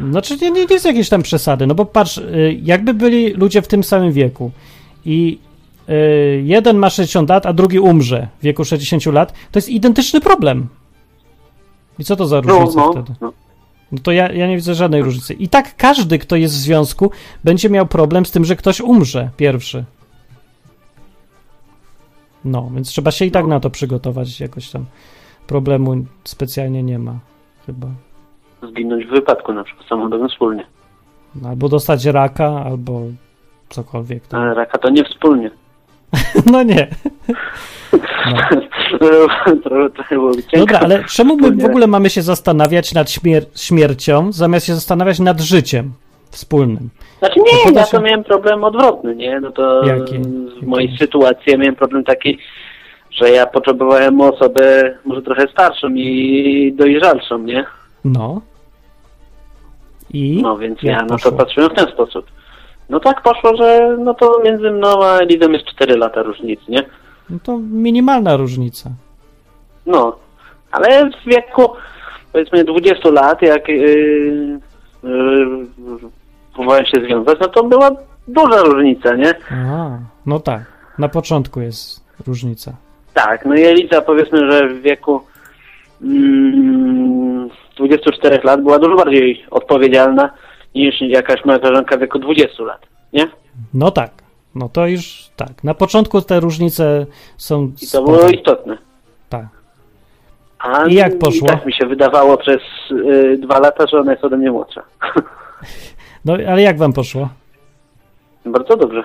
Znaczy 0.00 0.36
nie, 0.36 0.50
nie 0.50 0.66
jest 0.70 0.84
jakieś 0.84 1.08
tam 1.08 1.22
przesady, 1.22 1.66
no 1.66 1.74
bo 1.74 1.84
patrz, 1.84 2.18
y, 2.18 2.60
jakby 2.62 2.94
byli 2.94 3.32
ludzie 3.32 3.62
w 3.62 3.68
tym 3.68 3.84
samym 3.84 4.12
wieku 4.12 4.50
i 5.04 5.38
y, 5.88 6.42
jeden 6.44 6.76
ma 6.78 6.90
60 6.90 7.28
lat, 7.30 7.46
a 7.46 7.52
drugi 7.52 7.78
umrze 7.78 8.28
w 8.40 8.42
wieku 8.44 8.64
60 8.64 9.06
lat, 9.06 9.32
to 9.52 9.58
jest 9.58 9.68
identyczny 9.68 10.20
problem. 10.20 10.68
I 11.98 12.04
co 12.04 12.16
to 12.16 12.26
za 12.26 12.40
No, 12.40 12.58
różnica 12.58 12.80
no, 12.80 12.92
wtedy? 12.92 13.14
no. 13.20 13.32
No 13.92 13.98
to 14.02 14.12
ja, 14.12 14.32
ja 14.32 14.46
nie 14.46 14.56
widzę 14.56 14.74
żadnej 14.74 15.02
różnicy. 15.02 15.34
I 15.34 15.48
tak 15.48 15.76
każdy, 15.76 16.18
kto 16.18 16.36
jest 16.36 16.54
w 16.54 16.58
związku, 16.58 17.10
będzie 17.44 17.70
miał 17.70 17.86
problem 17.86 18.26
z 18.26 18.30
tym, 18.30 18.44
że 18.44 18.56
ktoś 18.56 18.80
umrze 18.80 19.30
pierwszy. 19.36 19.84
No, 22.44 22.70
więc 22.74 22.88
trzeba 22.88 23.10
się 23.10 23.24
i 23.24 23.30
tak 23.30 23.46
na 23.46 23.60
to 23.60 23.70
przygotować 23.70 24.40
jakoś 24.40 24.70
tam. 24.70 24.86
Problemu 25.46 26.04
specjalnie 26.24 26.82
nie 26.82 26.98
ma, 26.98 27.18
chyba. 27.66 27.88
Zginąć 28.70 29.04
w 29.04 29.10
wypadku 29.10 29.52
na 29.52 29.64
przykład 29.64 29.88
samochodowym 29.88 30.28
wspólnie. 30.28 30.66
Albo 31.48 31.68
dostać 31.68 32.04
raka, 32.04 32.62
albo 32.66 33.00
cokolwiek. 33.68 34.26
tam. 34.26 34.40
Ale 34.40 34.54
raka 34.54 34.78
to 34.78 34.90
nie 34.90 35.04
wspólnie. 35.04 35.50
No 36.52 36.62
nie. 36.62 36.88
No. 37.92 37.98
Dobra, 40.56 40.78
ale 40.80 41.04
czemu 41.04 41.36
my 41.36 41.50
w 41.56 41.64
ogóle 41.64 41.86
mamy 41.86 42.10
się 42.10 42.22
zastanawiać 42.22 42.94
nad 42.94 43.06
śmier- 43.08 43.46
śmiercią, 43.56 44.32
zamiast 44.32 44.66
się 44.66 44.74
zastanawiać 44.74 45.18
nad 45.18 45.40
życiem 45.40 45.92
wspólnym? 46.30 46.90
Znaczy 47.18 47.40
nie, 47.40 47.72
ja 47.72 47.86
to 47.86 48.00
miałem 48.00 48.24
problem 48.24 48.64
odwrotny, 48.64 49.16
nie? 49.16 49.40
No 49.40 49.52
to 49.52 49.86
Jaki? 49.86 50.18
w 50.62 50.66
mojej 50.66 50.96
sytuacji 50.98 51.52
ja 51.52 51.58
miałem 51.58 51.74
problem 51.76 52.04
taki, 52.04 52.38
że 53.10 53.30
ja 53.30 53.46
potrzebowałem 53.46 54.20
osobę 54.20 54.94
może 55.04 55.22
trochę 55.22 55.48
starszą 55.48 55.88
i 55.88 56.74
dojrzalszą, 56.78 57.38
nie? 57.38 57.64
No. 58.04 58.40
I? 60.10 60.42
No 60.42 60.58
więc 60.58 60.82
Jak 60.82 60.96
ja 61.00 61.02
na 61.02 61.08
poszło? 61.08 61.30
to 61.30 61.36
patrzyłem 61.36 61.70
w 61.70 61.74
ten 61.74 61.86
sposób. 61.86 62.26
No 62.88 63.00
tak 63.00 63.22
poszło, 63.22 63.56
że 63.56 63.96
no 63.98 64.14
to 64.14 64.40
między 64.44 64.70
mną 64.70 65.04
a 65.04 65.18
Elizą 65.18 65.50
jest 65.50 65.64
4 65.66 65.96
lata 65.96 66.22
różnicy, 66.22 66.62
nie? 66.68 66.82
No 67.30 67.38
to 67.42 67.58
minimalna 67.58 68.36
różnica. 68.36 68.90
No, 69.86 70.16
ale 70.70 71.10
w 71.10 71.28
wieku 71.28 71.72
powiedzmy 72.32 72.64
20 72.64 73.10
lat, 73.10 73.42
jak 73.42 73.68
yy, 73.68 74.60
yy, 76.58 76.86
się 76.92 77.06
związać, 77.06 77.38
no 77.40 77.48
to 77.48 77.64
była 77.64 77.90
duża 78.28 78.62
różnica, 78.62 79.14
nie? 79.14 79.34
A, 79.50 79.98
no 80.26 80.40
tak. 80.40 80.62
Na 80.98 81.08
początku 81.08 81.60
jest 81.60 82.04
różnica. 82.26 82.76
Tak, 83.14 83.46
no 83.46 83.54
i 83.54 83.62
Eliza 83.62 84.02
powiedzmy, 84.02 84.52
że 84.52 84.68
w 84.68 84.82
wieku 84.82 85.20
mm, 86.02 87.48
24 87.76 88.40
lat 88.44 88.62
była 88.62 88.78
dużo 88.78 88.96
bardziej 88.96 89.44
odpowiedzialna 89.50 90.30
niż 90.74 91.00
jakaś 91.00 91.44
moja 91.44 91.58
koleżanka 91.58 91.96
w 91.96 92.00
wieku 92.00 92.18
20 92.18 92.62
lat, 92.62 92.86
nie? 93.12 93.28
No 93.74 93.90
tak. 93.90 94.10
No 94.54 94.68
to 94.68 94.86
już 94.86 95.30
tak. 95.36 95.64
Na 95.64 95.74
początku 95.74 96.22
te 96.22 96.40
różnice 96.40 97.06
są. 97.36 97.64
I 97.66 97.70
to 97.80 97.86
spore. 97.86 98.18
było 98.18 98.28
istotne. 98.28 98.78
Tak. 99.28 99.46
A 100.58 100.86
I 100.86 100.94
jak 100.94 101.18
poszło? 101.18 101.48
I 101.48 101.50
tak 101.50 101.66
mi 101.66 101.72
się 101.72 101.86
wydawało 101.86 102.36
przez 102.36 102.60
y, 102.90 103.38
dwa 103.42 103.58
lata, 103.58 103.86
że 103.86 103.98
ona 103.98 104.12
jest 104.12 104.24
ode 104.24 104.36
mnie 104.36 104.50
młodsza. 104.50 104.82
No 106.24 106.32
ale 106.32 106.62
jak 106.62 106.78
wam 106.78 106.92
poszło? 106.92 107.28
Bardzo 108.44 108.76
dobrze. 108.76 109.04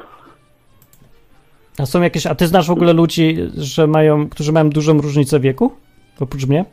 A 1.80 1.86
są 1.86 2.02
jakieś. 2.02 2.26
A 2.28 2.36
ty 2.36 2.48
znasz 2.48 2.68
w 2.68 2.72
ogóle 2.72 2.94
ludzi, 2.94 3.38
że 3.58 3.88
mają, 3.88 4.30
którzy 4.30 4.52
mają 4.52 4.70
dużą 4.70 5.02
różnicę 5.02 5.40
wieku? 5.40 5.72
Oprócz 6.20 6.46
mnie? 6.46 6.66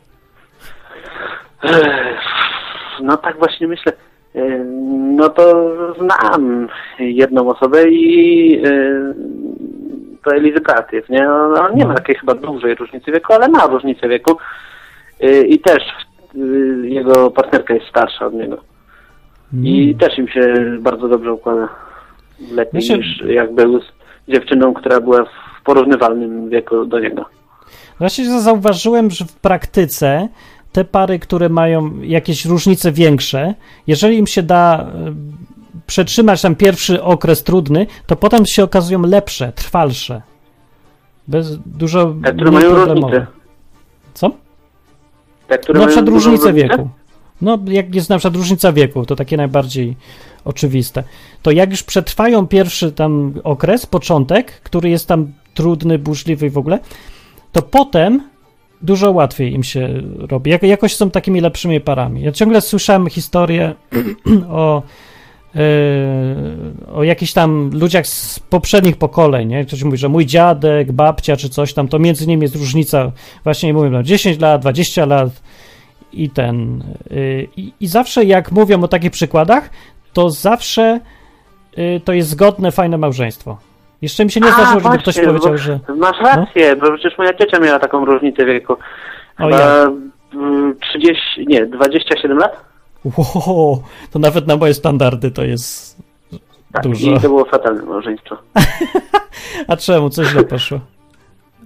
No 3.01 3.17
tak 3.17 3.37
właśnie 3.39 3.67
myślę. 3.67 3.91
y, 4.35 4.65
no 5.17 5.29
to 5.29 5.71
znam 6.03 6.67
jedną 6.99 7.49
osobę 7.49 7.89
i 7.89 8.53
y, 8.65 9.13
to 10.23 10.31
Elizy 10.35 10.61
Pratyw, 10.61 11.09
nie? 11.09 11.29
On, 11.31 11.57
on 11.59 11.75
nie 11.75 11.85
ma 11.85 11.93
takiej 11.93 12.15
chyba 12.15 12.33
dużej 12.33 12.75
różnicy 12.75 13.11
wieku, 13.11 13.33
ale 13.33 13.47
ma 13.47 13.67
różnicę 13.67 14.07
wieku 14.09 14.37
y, 15.23 15.47
i 15.47 15.59
też 15.59 15.83
jego 16.83 17.31
partnerka 17.31 17.73
jest 17.73 17.87
starsza 17.87 18.25
od 18.25 18.33
niego. 18.33 18.57
I 19.63 19.95
też 19.95 20.17
im 20.17 20.27
się 20.27 20.53
bardzo 20.79 21.07
dobrze 21.07 21.33
układa. 21.33 21.69
Lepiej 22.51 22.81
Znaczy- 22.81 22.97
niż 22.99 23.21
jak 23.21 23.53
był 23.53 23.81
z 23.81 23.85
dziewczyną, 24.27 24.73
która 24.73 24.99
była 25.01 25.23
w 25.25 25.63
porównywalnym 25.63 26.49
wieku 26.49 26.85
do 26.85 26.99
niego. 26.99 27.25
Właśnie 27.99 28.25
zauważyłem, 28.39 29.11
że 29.11 29.25
w 29.25 29.35
praktyce 29.35 30.27
te 30.71 30.85
pary, 30.85 31.19
które 31.19 31.49
mają 31.49 32.01
jakieś 32.01 32.45
różnice 32.45 32.91
większe, 32.91 33.53
jeżeli 33.87 34.17
im 34.17 34.27
się 34.27 34.43
da 34.43 34.79
e, 34.81 35.13
przetrzymać 35.87 36.41
tam 36.41 36.55
pierwszy 36.55 37.03
okres 37.03 37.43
trudny, 37.43 37.87
to 38.07 38.15
potem 38.15 38.45
się 38.45 38.63
okazują 38.63 39.01
lepsze, 39.01 39.51
trwalsze. 39.55 40.21
Bez 41.27 41.57
dużo 41.65 42.15
Te, 42.23 42.33
które 42.33 42.51
mają 42.51 42.75
różnicę. 42.75 43.27
Co? 44.13 44.31
Te, 45.47 45.57
które 45.57 45.79
Na 45.79 45.85
mają 45.85 45.87
przykład 45.95 46.09
różnicę 46.09 46.51
różnicę? 46.51 46.53
wieku. 46.69 46.89
No, 47.41 47.57
jak 47.67 47.95
jest 47.95 48.09
na 48.09 48.17
przykład 48.17 48.35
różnica 48.35 48.71
wieku, 48.73 49.05
to 49.05 49.15
takie 49.15 49.37
najbardziej 49.37 49.95
oczywiste. 50.45 51.03
To 51.41 51.51
jak 51.51 51.71
już 51.71 51.83
przetrwają 51.83 52.47
pierwszy 52.47 52.91
tam 52.91 53.33
okres, 53.43 53.85
początek, 53.85 54.51
który 54.51 54.89
jest 54.89 55.07
tam 55.07 55.31
trudny, 55.53 55.99
burzliwy 55.99 56.45
i 56.45 56.49
w 56.49 56.57
ogóle, 56.57 56.79
to 57.51 57.61
potem 57.61 58.29
dużo 58.81 59.11
łatwiej 59.11 59.53
im 59.53 59.63
się 59.63 59.89
robi. 60.17 60.51
Jak, 60.51 60.63
jakoś 60.63 60.95
są 60.95 61.11
takimi 61.11 61.41
lepszymi 61.41 61.81
parami. 61.81 62.21
Ja 62.21 62.31
ciągle 62.31 62.61
słyszałem 62.61 63.09
historię 63.09 63.75
o, 64.49 64.83
yy, 65.55 65.61
o 66.93 67.03
jakichś 67.03 67.33
tam 67.33 67.69
ludziach 67.73 68.07
z 68.07 68.39
poprzednich 68.39 68.97
pokoleń, 68.97 69.47
nie? 69.47 69.65
Ktoś 69.65 69.83
mówi, 69.83 69.97
że 69.97 70.09
mój 70.09 70.25
dziadek, 70.25 70.91
babcia 70.91 71.37
czy 71.37 71.49
coś 71.49 71.73
tam, 71.73 71.87
to 71.87 71.99
między 71.99 72.27
nimi 72.27 72.41
jest 72.41 72.55
różnica, 72.55 73.11
właśnie 73.43 73.73
mówią, 73.73 73.89
no 73.89 74.03
10 74.03 74.39
lat, 74.39 74.61
20 74.61 75.05
lat 75.05 75.29
i 76.13 76.29
ten. 76.29 76.83
yy, 77.09 77.47
I, 77.79 77.87
zawsze 77.87 78.25
jak 78.25 78.51
mówią 78.51 78.83
o 78.83 78.87
takich 78.87 79.11
przykładach, 79.11 79.69
to 80.13 80.29
zawsze 80.29 80.99
yy, 81.77 82.01
to 82.05 82.13
jest 82.13 82.29
zgodne, 82.29 82.71
fajne 82.71 82.97
małżeństwo. 82.97 83.68
Jeszcze 84.01 84.25
mi 84.25 84.31
się 84.31 84.39
nie 84.39 84.47
A, 84.47 84.51
zdarzyło, 84.51 84.79
żeby 84.79 84.97
ktoś 84.97 85.19
powiedział, 85.19 85.57
że... 85.57 85.79
Masz 85.95 86.17
rację, 86.21 86.75
bo 86.75 86.91
przecież 86.91 87.17
moja 87.17 87.33
ciocia 87.33 87.59
miała 87.59 87.79
taką 87.79 88.05
różnicę 88.05 88.45
wieku. 88.45 88.75
O, 89.39 89.45
mm, 90.33 90.75
30, 90.91 91.45
nie, 91.47 91.65
27 91.65 92.37
lat? 92.37 92.65
Wow, 93.17 93.83
to 94.11 94.19
nawet 94.19 94.47
na 94.47 94.57
moje 94.57 94.73
standardy 94.73 95.31
to 95.31 95.43
jest 95.43 95.97
Tak, 96.73 96.83
dużo. 96.83 97.11
i 97.11 97.13
to 97.13 97.19
było 97.21 97.45
fatalne 97.45 97.83
małżeństwo. 97.83 98.37
A 99.67 99.77
czemu? 99.77 100.09
Co 100.09 100.23
źle 100.23 100.43
poszło? 100.43 100.79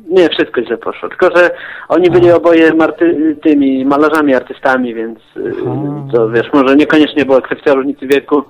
Nie, 0.10 0.30
wszystko 0.30 0.62
źle 0.62 0.78
poszło. 0.78 1.10
Tylko, 1.10 1.38
że 1.38 1.52
oni 1.90 2.10
byli 2.10 2.32
oboje 2.32 2.74
marty, 2.74 3.36
tymi 3.44 3.86
malarzami, 3.86 4.36
artystami, 4.36 4.94
więc 4.94 5.20
y, 5.38 5.54
Aha. 5.62 6.08
to 6.14 6.30
wiesz, 6.30 6.48
może 6.54 6.76
niekoniecznie 6.76 7.26
była 7.26 7.42
kwestia 7.42 7.74
różnicy 7.74 8.08
wieku, 8.08 8.44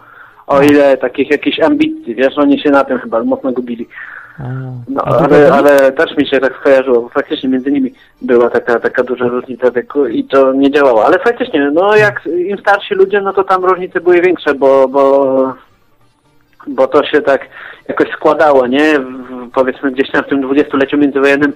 o 0.47 0.61
ile 0.61 0.97
takich 0.97 1.29
jakichś 1.31 1.59
ambicji, 1.59 2.15
wiesz, 2.15 2.37
oni 2.37 2.59
się 2.59 2.69
na 2.69 2.83
tym 2.83 2.99
chyba 2.99 3.23
mocno 3.23 3.51
gubili. 3.51 3.87
No, 4.87 5.01
ale, 5.03 5.53
ale 5.53 5.91
też 5.91 6.17
mi 6.17 6.27
się 6.27 6.39
tak 6.39 6.55
skojarzyło, 6.55 7.01
bo 7.01 7.09
faktycznie 7.09 7.49
między 7.49 7.71
nimi 7.71 7.93
była 8.21 8.49
taka, 8.49 8.79
taka 8.79 9.03
duża 9.03 9.27
różnica 9.27 9.71
wieku 9.71 10.07
i 10.07 10.23
to 10.23 10.53
nie 10.53 10.71
działało. 10.71 11.05
Ale 11.05 11.19
faktycznie, 11.19 11.71
no 11.73 11.95
jak 11.95 12.25
im 12.25 12.57
starsi 12.57 12.95
ludzie, 12.95 13.21
no 13.21 13.33
to 13.33 13.43
tam 13.43 13.65
różnice 13.65 14.01
były 14.01 14.21
większe, 14.21 14.53
bo, 14.55 14.87
bo, 14.87 15.53
bo 16.67 16.87
to 16.87 17.03
się 17.03 17.21
tak 17.21 17.47
jakoś 17.87 18.09
składało, 18.09 18.67
nie? 18.67 18.99
W, 18.99 19.49
powiedzmy 19.53 19.91
gdzieś 19.91 20.11
tam 20.11 20.23
w 20.23 20.27
tym 20.27 20.41
dwudziestoleciu 20.41 20.97
międzywojennym, 20.97 21.53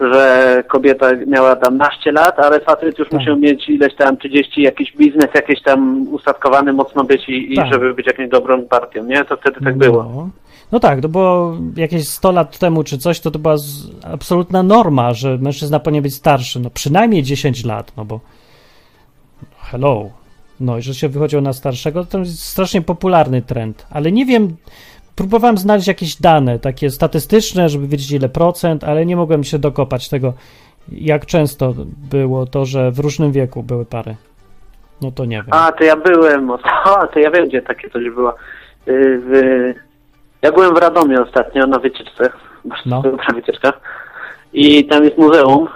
że 0.00 0.62
kobieta 0.68 1.06
miała 1.26 1.56
tam 1.56 1.76
naście 1.76 2.12
lat, 2.12 2.38
ale 2.38 2.60
facet 2.60 2.98
już 2.98 3.08
Tak. 3.08 3.20
musiał 3.20 3.36
mieć 3.36 3.68
ileś 3.68 3.94
tam 3.94 4.16
30, 4.16 4.62
jakiś 4.62 4.92
biznes 4.96 5.28
jakiś 5.34 5.62
tam 5.62 6.08
ustatkowany 6.08 6.72
mocno 6.72 7.04
być 7.04 7.28
i, 7.28 7.52
i 7.52 7.56
Tak. 7.56 7.72
żeby 7.72 7.94
być 7.94 8.06
jakąś 8.06 8.28
dobrą 8.28 8.62
partią, 8.62 9.04
nie? 9.04 9.24
To 9.24 9.36
wtedy 9.36 9.60
tak 9.64 9.76
było. 9.78 10.02
No. 10.04 10.28
no 10.72 10.80
tak, 10.80 11.00
to 11.00 11.08
było 11.08 11.56
jakieś 11.76 12.08
100 12.08 12.32
lat 12.32 12.58
temu 12.58 12.84
czy 12.84 12.98
coś, 12.98 13.20
to 13.20 13.30
to 13.30 13.38
była 13.38 13.56
absolutna 14.12 14.62
norma, 14.62 15.14
że 15.14 15.38
mężczyzna 15.38 15.80
powinien 15.80 16.02
być 16.02 16.14
starszy, 16.14 16.60
no 16.60 16.70
przynajmniej 16.70 17.22
10 17.22 17.64
lat, 17.64 17.92
no 17.96 18.04
bo 18.04 18.20
hello. 19.58 20.10
No 20.60 20.78
i 20.78 20.82
że 20.82 20.94
się 20.94 21.08
wychodziło 21.08 21.42
na 21.42 21.52
starszego, 21.52 22.04
to 22.04 22.18
jest 22.18 22.42
strasznie 22.42 22.82
popularny 22.82 23.42
trend, 23.42 23.86
ale 23.90 24.12
nie 24.12 24.26
wiem, 24.26 24.56
próbowałem 25.16 25.58
znaleźć 25.58 25.88
jakieś 25.88 26.16
dane 26.16 26.58
takie 26.58 26.90
statystyczne, 26.90 27.68
żeby 27.68 27.86
wiedzieć 27.86 28.10
ile 28.12 28.28
procent, 28.28 28.84
ale 28.84 29.06
nie 29.06 29.16
mogłem 29.16 29.44
się 29.44 29.58
dokopać 29.58 30.08
tego, 30.08 30.32
jak 30.92 31.26
często 31.26 31.74
było 32.10 32.46
to, 32.46 32.64
że 32.64 32.90
w 32.90 32.98
różnym 32.98 33.32
wieku 33.32 33.62
były 33.62 33.84
pary. 33.84 34.16
No 35.02 35.10
to 35.10 35.24
nie 35.24 35.36
wiem. 35.36 35.46
A, 35.50 35.72
to 35.72 35.84
ja 35.84 35.96
byłem, 35.96 36.50
o, 36.50 36.58
to 37.12 37.18
ja 37.18 37.30
wiem, 37.30 37.48
gdzie 37.48 37.62
takie 37.62 37.90
coś 37.90 38.10
było. 38.10 38.30
Y, 38.88 39.20
W, 39.24 39.32
ja 40.42 40.52
byłem 40.52 40.74
w 40.74 40.78
Radomiu 40.78 41.22
ostatnio 41.22 41.66
na 41.66 41.78
wycieczce, 41.78 42.30
No. 42.64 42.74
no. 42.86 43.02
na 43.28 43.34
wycieczkach 43.34 43.80
i 44.52 44.84
tam 44.84 45.04
jest 45.04 45.18
muzeum, 45.18 45.68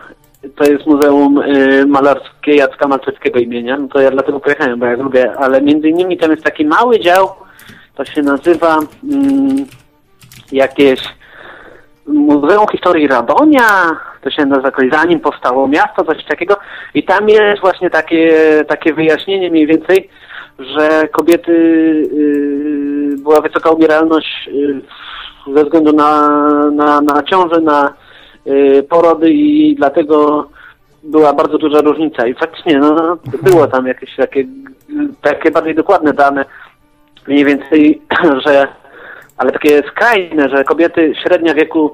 to 0.56 0.64
jest 0.64 0.86
muzeum 0.86 1.38
y, 1.38 1.86
malarskie 1.86 2.54
Jacka 2.54 2.88
Malczewskiego 2.88 3.38
imienia, 3.38 3.76
no 3.76 3.88
to 3.88 4.00
ja 4.00 4.10
dlatego 4.10 4.40
pojechałem, 4.40 4.78
bo 4.78 4.86
ja 4.86 4.96
lubię, 4.96 5.32
ale 5.38 5.62
między 5.62 5.88
innymi 5.88 6.18
tam 6.18 6.30
jest 6.30 6.44
taki 6.44 6.66
mały 6.66 7.00
dział, 7.00 7.28
to 8.00 8.04
się 8.04 8.22
nazywa 8.22 8.78
mm, 9.12 9.66
jakieś 10.52 11.00
Muzeum 12.06 12.66
Historii 12.72 13.08
Radonia, 13.08 13.96
to 14.22 14.30
się 14.30 14.46
nazywa 14.46 14.68
jakoś 14.68 14.90
zanim 14.92 15.20
powstało 15.20 15.68
miasto, 15.68 16.04
coś 16.04 16.24
takiego. 16.24 16.56
I 16.94 17.02
tam 17.02 17.28
jest 17.28 17.60
właśnie 17.60 17.90
takie, 17.90 18.34
takie 18.68 18.92
wyjaśnienie 18.92 19.50
mniej 19.50 19.66
więcej, 19.66 20.08
że 20.58 21.08
kobiety, 21.08 21.52
y, 21.52 23.16
była 23.22 23.40
wysoka 23.40 23.70
umieralność 23.70 24.48
y, 24.48 24.80
ze 25.56 25.64
względu 25.64 25.92
na, 25.92 26.28
na, 26.70 27.00
na 27.00 27.22
ciążę, 27.22 27.60
na 27.60 27.94
y, 28.46 28.82
porody 28.90 29.30
i 29.30 29.74
dlatego 29.74 30.46
była 31.02 31.32
bardzo 31.32 31.58
duża 31.58 31.80
różnica. 31.80 32.26
I 32.26 32.34
faktycznie 32.34 32.78
no, 32.78 33.18
było 33.42 33.66
tam 33.66 33.86
jakieś 33.86 34.16
takie, 34.16 34.44
takie 35.22 35.50
bardziej 35.50 35.74
dokładne 35.74 36.12
dane, 36.12 36.44
mniej 37.26 37.44
więcej, 37.44 38.02
że 38.46 38.68
ale 39.40 39.52
takie 39.52 39.82
skrajne, 39.88 40.48
że 40.48 40.64
kobiety, 40.64 41.12
średnia 41.22 41.54
wieku, 41.54 41.92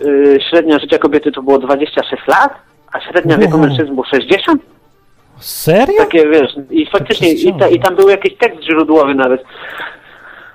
y, 0.00 0.38
średnia 0.50 0.78
życia 0.78 0.98
kobiety 0.98 1.32
to 1.32 1.42
było 1.42 1.58
26 1.58 2.26
lat, 2.26 2.52
a 2.92 3.00
średnia 3.00 3.38
wieku 3.38 3.58
mężczyzn 3.58 3.94
było 3.94 4.04
60? 4.04 4.62
Serio? 5.38 5.98
Takie, 5.98 6.28
wiesz, 6.28 6.54
i 6.70 6.86
faktycznie, 6.86 7.32
i, 7.32 7.54
ta, 7.58 7.68
i 7.68 7.80
tam 7.80 7.96
był 7.96 8.08
jakiś 8.08 8.36
tekst 8.38 8.62
źródłowy 8.62 9.14
nawet. 9.14 9.44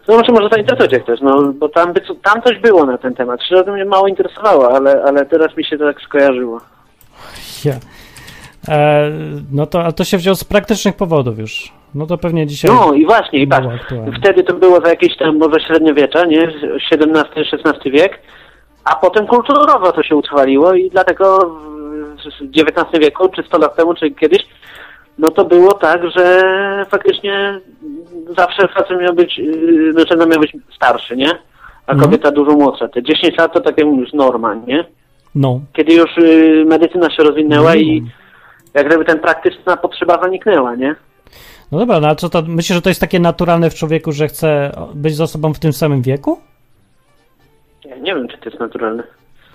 No 0.07 0.18
może 0.18 0.32
może 0.32 0.49
zainteresować 0.49 0.91
jak 0.91 1.05
też, 1.05 1.22
no 1.22 1.53
bo 1.53 1.70
tam, 1.70 1.93
by, 1.93 2.01
tam 2.24 2.41
coś 2.41 2.59
było 2.59 2.86
na 2.86 2.97
ten 2.97 3.16
temat. 3.16 3.43
Szczerze 3.43 3.63
to 3.63 3.74
mnie 3.74 3.86
mało 3.86 4.07
interesowało, 4.07 4.76
ale, 4.76 5.03
ale 5.03 5.26
teraz 5.26 5.57
mi 5.57 5.66
się 5.66 5.78
to 5.78 5.86
tak 5.86 6.01
skojarzyło. 6.01 6.61
Ja. 7.66 7.74
E, 8.68 9.11
no 9.51 9.66
to, 9.66 9.84
ale 9.84 9.93
to 9.93 10.03
się 10.03 10.18
wziął 10.18 10.36
z 10.36 10.43
praktycznych 10.43 10.95
powodów 10.95 11.39
już. 11.39 11.74
No 11.96 12.06
to 12.06 12.18
pewnie 12.18 12.48
dzisiaj. 12.48 12.72
No 12.76 12.93
i 12.93 13.06
właśnie, 13.06 13.39
i 13.39 13.48
patrz, 13.48 13.68
aktualne. 13.82 14.12
wtedy 14.20 14.43
to 14.43 14.54
było 14.54 14.82
za 14.82 14.89
jakieś 14.89 15.18
tam 15.18 15.38
może 15.38 15.60
średniowiecza, 15.60 16.26
nie? 16.26 16.41
XVII-XVI 16.91 17.91
wiek, 17.91 18.20
a 18.84 18.96
potem 18.96 19.28
kulturowo 19.28 19.91
to 19.91 20.04
się 20.04 20.16
utrwaliło 20.16 20.74
i 20.74 20.89
dlatego 20.89 21.39
w 22.16 22.58
XIX 22.58 23.00
wieku, 23.02 23.30
czy 23.30 23.43
100 23.43 23.58
lat 23.58 23.76
temu, 23.76 23.93
czy 23.93 24.12
kiedyś, 24.12 24.39
no 25.18 25.32
to 25.32 25.46
było 25.46 25.74
tak, 25.74 26.02
że 26.18 26.41
faktycznie 26.89 27.60
zawsze 28.38 28.68
facet 28.68 29.02
miał 29.02 29.14
być, 29.14 29.38
yy, 29.38 29.91
mężczyzna 29.96 30.26
miał 30.26 30.39
być 30.39 30.58
starszy, 30.76 31.16
nie? 31.18 31.30
A 31.88 31.91
Mhm. 31.91 32.00
kobieta 32.10 32.32
dużo 32.32 32.52
młodsza. 32.52 32.88
Te 32.88 33.04
10 33.04 33.38
lat 33.38 33.54
to 33.54 33.62
tak 33.62 33.78
jak 33.78 33.88
mówisz, 33.88 34.14
norma, 34.14 34.56
nie? 34.56 34.86
No. 35.36 35.60
Kiedy 35.74 35.93
już 35.93 36.18
yy, 36.18 36.66
medycyna 36.66 37.10
się 37.10 37.24
rozwinęła 37.24 37.76
i 37.76 38.04
jak 38.74 38.88
gdyby 38.88 39.06
ten 39.06 39.20
praktyczna 39.20 39.78
potrzeba 39.78 40.22
zaniknęła, 40.24 40.76
nie? 40.76 40.96
No 41.76 41.80
dobra, 41.80 41.99
no 41.99 42.07
ale 42.07 42.15
co 42.15 42.30
to. 42.30 42.41
Myślisz, 42.41 42.76
że 42.76 42.82
to 42.82 42.89
jest 42.89 43.01
takie 43.01 43.19
naturalne 43.19 43.69
w 43.69 43.76
człowieku, 43.76 44.11
że 44.11 44.28
chce 44.28 44.71
być 44.93 45.15
z 45.15 45.21
osobą 45.21 45.53
w 45.53 45.59
tym 45.59 45.73
samym 45.73 46.01
wieku? 46.01 46.39
Ja 47.86 47.97
nie 47.97 48.15
wiem, 48.15 48.28
czy 48.28 48.38
to 48.38 48.49
jest 48.49 48.59
naturalne. 48.59 49.03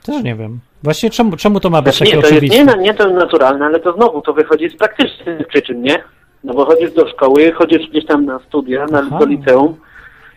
Też 0.04 0.22
nie 0.22 0.34
wiem. 0.34 0.60
Właściwie 0.82 1.10
czemu, 1.10 1.36
czemu 1.36 1.60
to 1.60 1.70
ma 1.70 1.82
być 1.82 1.96
Znaczy, 1.96 2.12
takie 2.12 2.16
nie, 2.16 2.22
to 2.22 2.28
jest 2.28 2.44
oczywiste? 2.44 2.76
nie, 2.76 2.82
nie 2.82 2.94
to 2.94 3.10
naturalne, 3.10 3.66
ale 3.66 3.80
to 3.80 3.92
znowu 3.92 4.22
to 4.22 4.32
wychodzi 4.32 4.68
z 4.70 4.76
praktycznych 4.76 5.46
przyczyn, 5.48 5.82
nie? 5.82 6.02
No 6.44 6.54
bo 6.54 6.64
chodzisz 6.64 6.92
do 6.92 7.08
szkoły, 7.08 7.52
chodzisz 7.52 7.90
gdzieś 7.90 8.06
tam 8.06 8.24
na 8.24 8.38
studia, 8.38 8.86
na, 8.86 8.98
Aha. 9.06 9.18
do 9.18 9.26
liceum 9.26 9.76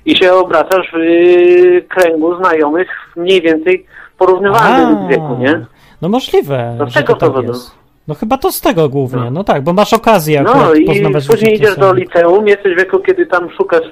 i 0.06 0.16
się 0.18 0.34
obracasz 0.34 0.92
w 0.94 0.98
yy, 0.98 1.82
kręgu 1.82 2.38
znajomych 2.38 2.88
mniej 3.16 3.42
więcej 3.42 3.86
porównywalnym 4.18 4.98
A, 4.98 5.08
wieku, 5.08 5.38
nie? 5.40 5.66
No 6.02 6.10
możliwe. 6.10 6.76
To 6.80 6.90
z 6.90 6.94
tego 6.94 7.14
to 7.14 7.20
tak 7.20 7.30
powodu. 7.30 7.48
jest. 7.48 7.83
No 8.08 8.14
chyba 8.16 8.38
to 8.38 8.52
z 8.52 8.62
tego 8.62 8.90
głównie, 8.90 9.22
no, 9.22 9.32
No. 9.32 9.44
tak, 9.44 9.64
bo 9.64 9.74
masz 9.74 9.94
okazję 9.94 10.42
No 10.44 10.74
i 10.74 10.86
poznawać 10.86 11.28
później 11.28 11.56
idziesz 11.56 11.78
do 11.78 11.94
liceum, 11.94 12.48
jesteś 12.48 12.74
w 12.76 12.78
wieku, 12.78 13.00
kiedy 13.00 13.26
tam 13.26 13.50
szukasz 13.58 13.84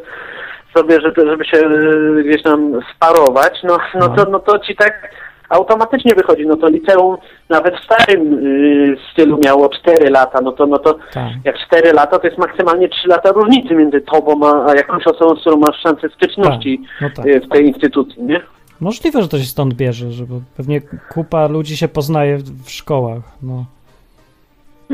sobie, 0.78 1.02
żeby, 1.02 1.26
żeby 1.26 1.46
się 1.46 1.58
y, 1.58 2.24
gdzieś 2.24 2.44
tam 2.44 2.80
sparować, 2.96 3.54
no, 3.64 3.78
no, 3.96 4.08
No. 4.08 4.16
To, 4.16 4.32
no 4.32 4.40
to 4.40 4.60
ci 4.60 4.76
tak 4.76 5.12
automatycznie 5.50 6.16
wychodzi. 6.16 6.48
No 6.48 6.58
to 6.58 6.68
liceum 6.70 7.18
nawet 7.50 7.76
w 7.76 7.84
starym 7.84 8.34
y, 8.34 8.98
stylu 9.14 9.40
miało 9.46 9.70
4 9.70 10.10
lata, 10.10 10.42
no 10.42 10.52
to, 10.52 10.66
no 10.66 10.78
to 10.80 10.94
Tak. 11.14 11.28
jak 11.46 11.56
4 11.68 11.94
lata, 11.94 12.20
to 12.20 12.28
jest 12.28 12.40
maksymalnie 12.40 12.90
3 12.90 13.08
lata 13.08 13.32
różnicy 13.32 13.76
między 13.76 14.02
tobą 14.02 14.48
a, 14.48 14.72
a 14.72 14.76
jakąś 14.76 15.08
osobą, 15.08 15.36
z 15.36 15.42
którą 15.42 15.58
masz 15.58 15.82
szansę 15.84 16.10
styczności 16.10 16.82
No 17.02 17.10
tak. 17.16 17.26
y, 17.26 17.40
w 17.40 17.50
tej 17.50 17.66
instytucji, 17.68 18.24
nie? 18.24 18.42
Możliwe, 18.80 19.22
że 19.22 19.28
to 19.28 19.38
się 19.38 19.46
stąd 19.46 19.74
bierze, 19.74 20.12
że 20.12 20.26
bo 20.26 20.36
pewnie 20.58 20.82
kupa 21.14 21.48
ludzi 21.48 21.78
się 21.78 21.88
poznaje 21.88 22.38
w, 22.38 22.64
w 22.66 22.72
szkołach, 22.72 23.22
no. 23.44 23.66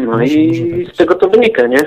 No 0.05 0.11
Może- 0.11 0.23
może 0.23 0.33
i 0.33 0.85
tak. 0.85 0.93
z 0.95 0.97
tego 0.97 1.15
to 1.15 1.29
wynika, 1.29 1.67
nie? 1.67 1.79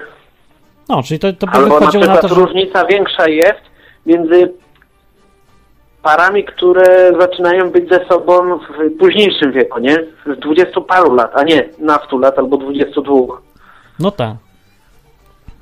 No, 0.88 1.02
czyli 1.02 1.20
to, 1.20 1.32
to 1.32 1.46
by 1.46 1.52
Albo 1.52 1.80
na 1.80 2.06
na, 2.06 2.16
to, 2.16 2.28
że... 2.28 2.34
różnica 2.34 2.86
większa 2.86 3.28
jest 3.28 3.61
między 4.06 4.52
parami, 6.02 6.44
które 6.44 7.12
zaczynają 7.20 7.70
być 7.70 7.88
ze 7.88 8.06
sobą 8.06 8.58
w 8.58 8.98
późniejszym 8.98 9.52
wieku, 9.52 9.80
nie? 9.80 9.94
Z 10.36 10.38
20 10.40 10.80
paru 10.80 11.14
lat, 11.14 11.30
a 11.34 11.42
nie 11.42 11.68
naftu 11.78 12.18
lat 12.18 12.38
albo 12.38 12.56
22. 12.56 13.12
No 14.00 14.11
tak. 14.11 14.34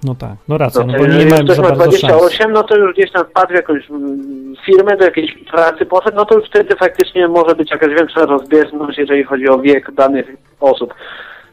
No 0.05 0.15
tak, 0.15 0.37
no 0.49 0.59
racja, 0.59 0.85
no 0.85 0.93
te- 0.93 0.99
bo 0.99 1.07
nie 1.07 1.13
jeżeli 1.13 1.31
mają 1.31 1.45
ktoś 1.45 1.57
za 1.57 1.63
ma 1.63 1.69
bardzo 1.69 1.99
szans. 1.99 2.13
28, 2.13 2.53
no 2.53 2.63
to 2.63 2.77
już 2.77 2.95
gdzieś 2.95 3.13
tam 3.13 3.25
wpadł 3.25 3.53
w 3.53 3.57
jakąś 3.57 3.91
mm, 3.91 4.55
firmę, 4.67 4.97
do 4.97 5.05
jakiejś 5.05 5.35
pracy 5.51 5.87
poszedł, 5.87 6.17
no 6.17 6.25
to 6.25 6.39
już 6.39 6.49
wtedy 6.49 6.77
faktycznie 6.77 7.29
może 7.29 7.55
być 7.55 7.71
jakaś 7.71 7.89
większa 7.89 8.27
rozbieżność, 8.27 8.99
jeżeli 8.99 9.25
chodzi 9.25 9.49
o 9.49 9.59
wiek 9.59 9.91
danych 9.93 10.27
osób. 10.61 10.95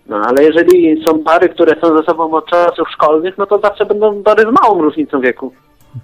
No 0.08 0.18
ale 0.18 0.44
jeżeli 0.44 1.06
są 1.06 1.20
pary, 1.20 1.50
które 1.50 1.82
są 1.82 1.98
ze 1.98 2.04
sobą 2.04 2.34
od 2.34 2.46
czasów 2.46 2.90
szkolnych, 2.90 3.38
no 3.38 3.46
to 3.46 3.60
zawsze 3.60 3.86
będą 3.86 4.24
pary 4.24 4.44
z 4.44 4.62
małą 4.62 4.82
różnicą 4.82 5.22
wieku. 5.22 5.54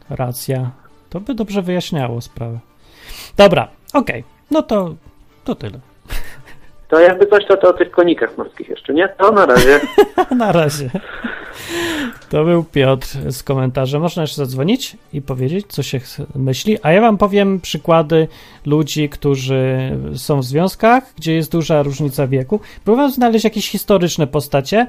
Racja. 0.10 0.72
To 1.10 1.20
by 1.20 1.34
dobrze 1.34 1.62
wyjaśniało 1.62 2.22
sprawę. 2.22 2.60
Dobra, 3.38 3.68
okej. 3.93 4.24
No 4.52 4.62
to, 4.62 4.95
to 5.43 5.56
tyle. 5.56 5.80
To 6.91 6.99
jakby 6.99 7.27
coś, 7.27 7.45
to, 7.45 7.57
to 7.57 7.69
o 7.69 7.73
tych 7.73 7.91
konikach 7.91 8.37
morskich 8.37 8.69
jeszcze, 8.69 8.93
nie? 8.93 9.09
To 9.09 9.31
na 9.31 9.45
razie. 9.45 9.79
Na 10.37 10.51
razie. 10.51 10.89
To 12.29 12.43
był 12.45 12.63
Piotr 12.63 13.07
z 13.29 13.43
komentarzem. 13.43 14.01
Można 14.01 14.21
jeszcze 14.21 14.35
zadzwonić 14.35 14.97
i 15.13 15.21
powiedzieć, 15.21 15.65
co 15.67 15.83
się 15.83 15.99
myśli. 16.35 16.77
A 16.83 16.91
ja 16.91 17.01
wam 17.01 17.17
powiem 17.17 17.59
przykłady 17.59 18.27
ludzi, 18.65 19.09
którzy 19.09 19.91
są 20.15 20.39
w 20.39 20.43
związkach, 20.43 21.03
gdzie 21.17 21.33
jest 21.33 21.51
duża 21.51 21.83
różnica 21.83 22.27
wieku. 22.27 22.59
Próbowałem 22.83 23.11
znaleźć 23.11 23.43
jakieś 23.43 23.69
historyczne 23.69 24.27
postacie, 24.27 24.87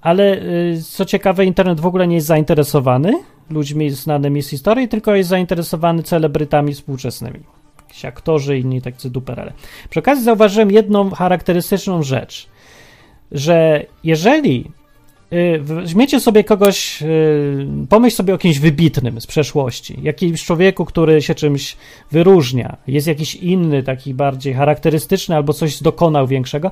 ale 0.00 0.34
y, 0.34 0.82
co 0.90 1.04
ciekawe, 1.04 1.44
internet 1.44 1.80
w 1.80 1.86
ogóle 1.86 2.06
nie 2.06 2.14
jest 2.14 2.26
zainteresowany 2.26 3.12
ludźmi 3.50 3.90
znanymi 3.90 4.42
z 4.42 4.48
historii, 4.48 4.88
tylko 4.88 5.14
jest 5.14 5.28
zainteresowany 5.28 6.02
celebrytami 6.02 6.74
współczesnymi. 6.74 7.55
Jakiś 7.96 8.04
aktorzy 8.04 8.58
inni 8.58 8.82
tacy 8.82 9.10
duperele. 9.10 9.52
Przy 9.90 10.00
okazji 10.00 10.24
zauważyłem 10.24 10.70
jedną 10.70 11.10
charakterystyczną 11.10 12.02
rzecz, 12.02 12.48
że 13.32 13.86
jeżeli 14.04 14.64
y, 15.32 15.58
weźmiecie 15.62 16.20
sobie 16.20 16.44
kogoś, 16.44 17.02
y, 17.02 17.66
pomyśl 17.88 18.16
sobie 18.16 18.34
o 18.34 18.38
kimś 18.38 18.58
wybitnym 18.58 19.20
z 19.20 19.26
przeszłości, 19.26 19.98
jakimś 20.02 20.44
człowieku, 20.44 20.84
który 20.84 21.22
się 21.22 21.34
czymś 21.34 21.76
wyróżnia, 22.10 22.76
jest 22.86 23.06
jakiś 23.06 23.34
inny, 23.34 23.82
taki 23.82 24.14
bardziej 24.14 24.54
charakterystyczny 24.54 25.36
albo 25.36 25.52
coś 25.52 25.82
dokonał 25.82 26.26
większego, 26.26 26.70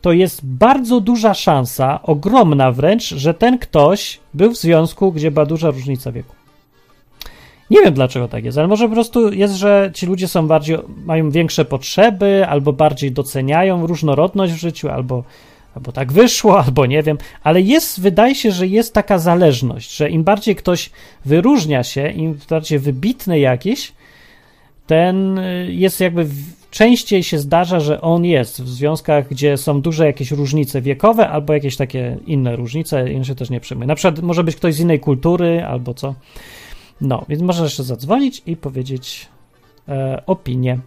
to 0.00 0.12
jest 0.12 0.46
bardzo 0.46 1.00
duża 1.00 1.34
szansa, 1.34 2.02
ogromna 2.02 2.72
wręcz, 2.72 3.08
że 3.08 3.34
ten 3.34 3.58
ktoś 3.58 4.20
był 4.34 4.52
w 4.52 4.58
związku, 4.58 5.12
gdzie 5.12 5.30
była 5.30 5.46
duża 5.46 5.70
różnica 5.70 6.12
wieku. 6.12 6.41
Nie 7.70 7.82
wiem 7.82 7.94
dlaczego 7.94 8.28
tak 8.28 8.44
jest, 8.44 8.58
ale 8.58 8.68
może 8.68 8.88
po 8.88 8.94
prostu 8.94 9.32
jest, 9.32 9.54
że 9.54 9.90
ci 9.94 10.06
ludzie 10.06 10.28
są 10.28 10.46
bardziej, 10.46 10.78
mają 11.04 11.30
większe 11.30 11.64
potrzeby, 11.64 12.46
albo 12.48 12.72
bardziej 12.72 13.12
doceniają 13.12 13.86
różnorodność 13.86 14.52
w 14.52 14.56
życiu, 14.56 14.88
albo, 14.88 15.24
albo 15.74 15.92
tak 15.92 16.12
wyszło, 16.12 16.58
albo 16.64 16.86
nie 16.86 17.02
wiem, 17.02 17.18
ale 17.42 17.60
jest, 17.60 18.00
wydaje 18.00 18.34
się, 18.34 18.50
że 18.50 18.66
jest 18.66 18.94
taka 18.94 19.18
zależność, 19.18 19.96
że 19.96 20.10
im 20.10 20.24
bardziej 20.24 20.56
ktoś 20.56 20.90
wyróżnia 21.24 21.82
się, 21.82 22.10
im 22.10 22.38
bardziej 22.50 22.78
wybitny 22.78 23.38
jakiś, 23.38 23.92
ten 24.86 25.38
y, 25.38 25.72
jest 25.72 26.00
jakby 26.00 26.26
częściej 26.70 27.22
się 27.22 27.38
zdarza, 27.38 27.80
że 27.80 28.00
on 28.00 28.24
jest 28.24 28.62
w 28.62 28.68
związkach, 28.68 29.28
gdzie 29.28 29.56
są 29.56 29.80
duże 29.80 30.06
jakieś 30.06 30.30
różnice 30.30 30.80
wiekowe 30.80 31.28
albo 31.28 31.52
jakieś 31.52 31.76
takie 31.76 32.16
inne 32.26 32.56
różnice 32.56 33.04
on 33.16 33.24
się 33.24 33.34
też 33.34 33.50
nie 33.50 33.60
przejmuje. 33.60 33.86
Na 33.86 33.94
przykład 33.94 34.22
może 34.22 34.44
być 34.44 34.56
ktoś 34.56 34.74
z 34.74 34.80
innej 34.80 35.00
kultury 35.00 35.64
albo 35.64 35.94
co. 35.94 36.14
No, 37.02 37.24
więc 37.28 37.42
można 37.42 37.64
jeszcze 37.64 37.82
zadzwonić 37.82 38.42
i 38.46 38.56
powiedzieć 38.56 39.28
e, 39.88 40.22
opinię. 40.26 40.78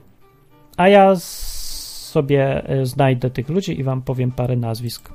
A 0.77 0.87
ja 0.87 1.15
sobie 1.15 2.69
e, 2.69 2.85
znajdę 2.85 3.29
tych 3.29 3.49
ludzi 3.49 3.79
i 3.79 3.83
wam 3.83 4.01
powiem 4.01 4.31
parę 4.31 4.55
nazwisk. 4.55 5.09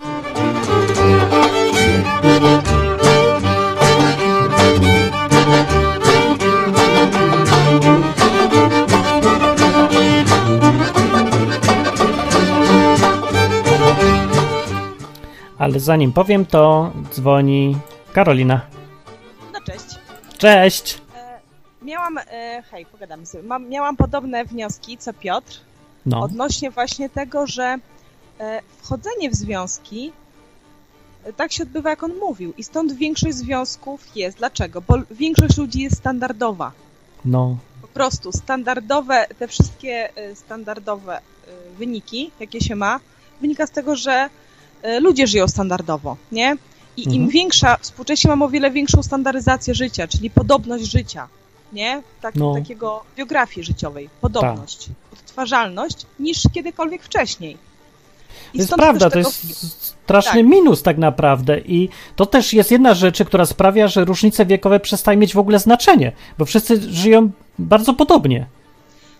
Ale 15.58 15.80
zanim 15.80 16.12
powiem, 16.12 16.46
to 16.46 16.92
dzwoni 17.10 17.76
Karolina. 18.12 18.79
Cześć. 20.40 20.98
E, 21.16 21.40
miałam, 21.82 22.18
e, 22.18 22.62
hej, 22.70 22.86
pogadamy 22.86 23.26
sobie. 23.26 23.44
Mam, 23.44 23.68
miałam 23.68 23.96
podobne 23.96 24.44
wnioski 24.44 24.98
co 24.98 25.12
Piotr 25.12 25.60
No, 26.06 26.20
odnośnie 26.20 26.70
właśnie 26.70 27.10
tego, 27.10 27.46
że 27.46 27.78
e, 28.40 28.62
wchodzenie 28.82 29.30
w 29.30 29.34
związki 29.34 30.12
e, 31.24 31.32
tak 31.32 31.52
się 31.52 31.62
odbywa, 31.62 31.90
jak 31.90 32.02
on 32.02 32.14
mówił. 32.14 32.54
I 32.58 32.64
stąd 32.64 32.92
większość 32.92 33.36
związków 33.36 34.16
jest. 34.16 34.38
Dlaczego? 34.38 34.80
Bo 34.80 34.94
większość 35.10 35.58
ludzi 35.58 35.80
jest 35.80 35.96
standardowa. 35.96 36.72
no, 37.24 37.56
Po 37.82 37.88
prostu 37.88 38.32
standardowe, 38.32 39.26
te 39.38 39.48
wszystkie 39.48 40.16
e, 40.16 40.36
standardowe 40.36 41.16
e, 41.18 41.20
wyniki, 41.78 42.30
jakie 42.40 42.60
się 42.60 42.76
ma, 42.76 43.00
wynika 43.40 43.66
z 43.66 43.70
tego, 43.70 43.96
że 43.96 44.30
ludzie 45.00 45.26
żyją 45.26 45.48
standardowo, 45.48 46.16
nie? 46.32 46.56
I 47.00 47.04
im 47.08 47.12
Mhm. 47.22 47.28
większa, 47.30 47.76
współcześnie 47.80 48.28
mamy 48.28 48.44
o 48.44 48.48
wiele 48.48 48.70
większą 48.70 49.02
standaryzację 49.02 49.74
życia, 49.74 50.08
czyli 50.08 50.30
podobność 50.30 50.84
życia, 50.84 51.28
nie? 51.72 52.02
Tak, 52.20 52.34
No. 52.34 52.54
Takiego 52.54 53.02
biografii 53.16 53.64
życiowej, 53.66 54.08
podobność, 54.20 54.88
odtwarzalność, 55.12 56.06
niż 56.18 56.42
kiedykolwiek 56.54 57.02
wcześniej. 57.02 57.56
I 58.54 58.56
To 58.58 58.62
jest 58.62 58.74
prawda, 58.74 59.04
to 59.06 59.10
tego- 59.10 59.28
jest 59.28 59.94
straszny 60.04 60.42
minus 60.42 60.82
tak 60.82 60.98
naprawdę 60.98 61.60
i 61.60 61.88
to 62.16 62.26
też 62.26 62.52
jest 62.52 62.70
jedna 62.70 62.94
rzecz, 62.94 63.22
która 63.24 63.46
sprawia, 63.46 63.88
że 63.88 64.04
różnice 64.04 64.46
wiekowe 64.46 64.80
przestają 64.80 65.18
mieć 65.18 65.34
w 65.34 65.38
ogóle 65.38 65.58
znaczenie, 65.58 66.12
bo 66.38 66.44
wszyscy 66.44 66.80
żyją 66.92 67.30
bardzo 67.58 67.94
podobnie. 67.94 68.46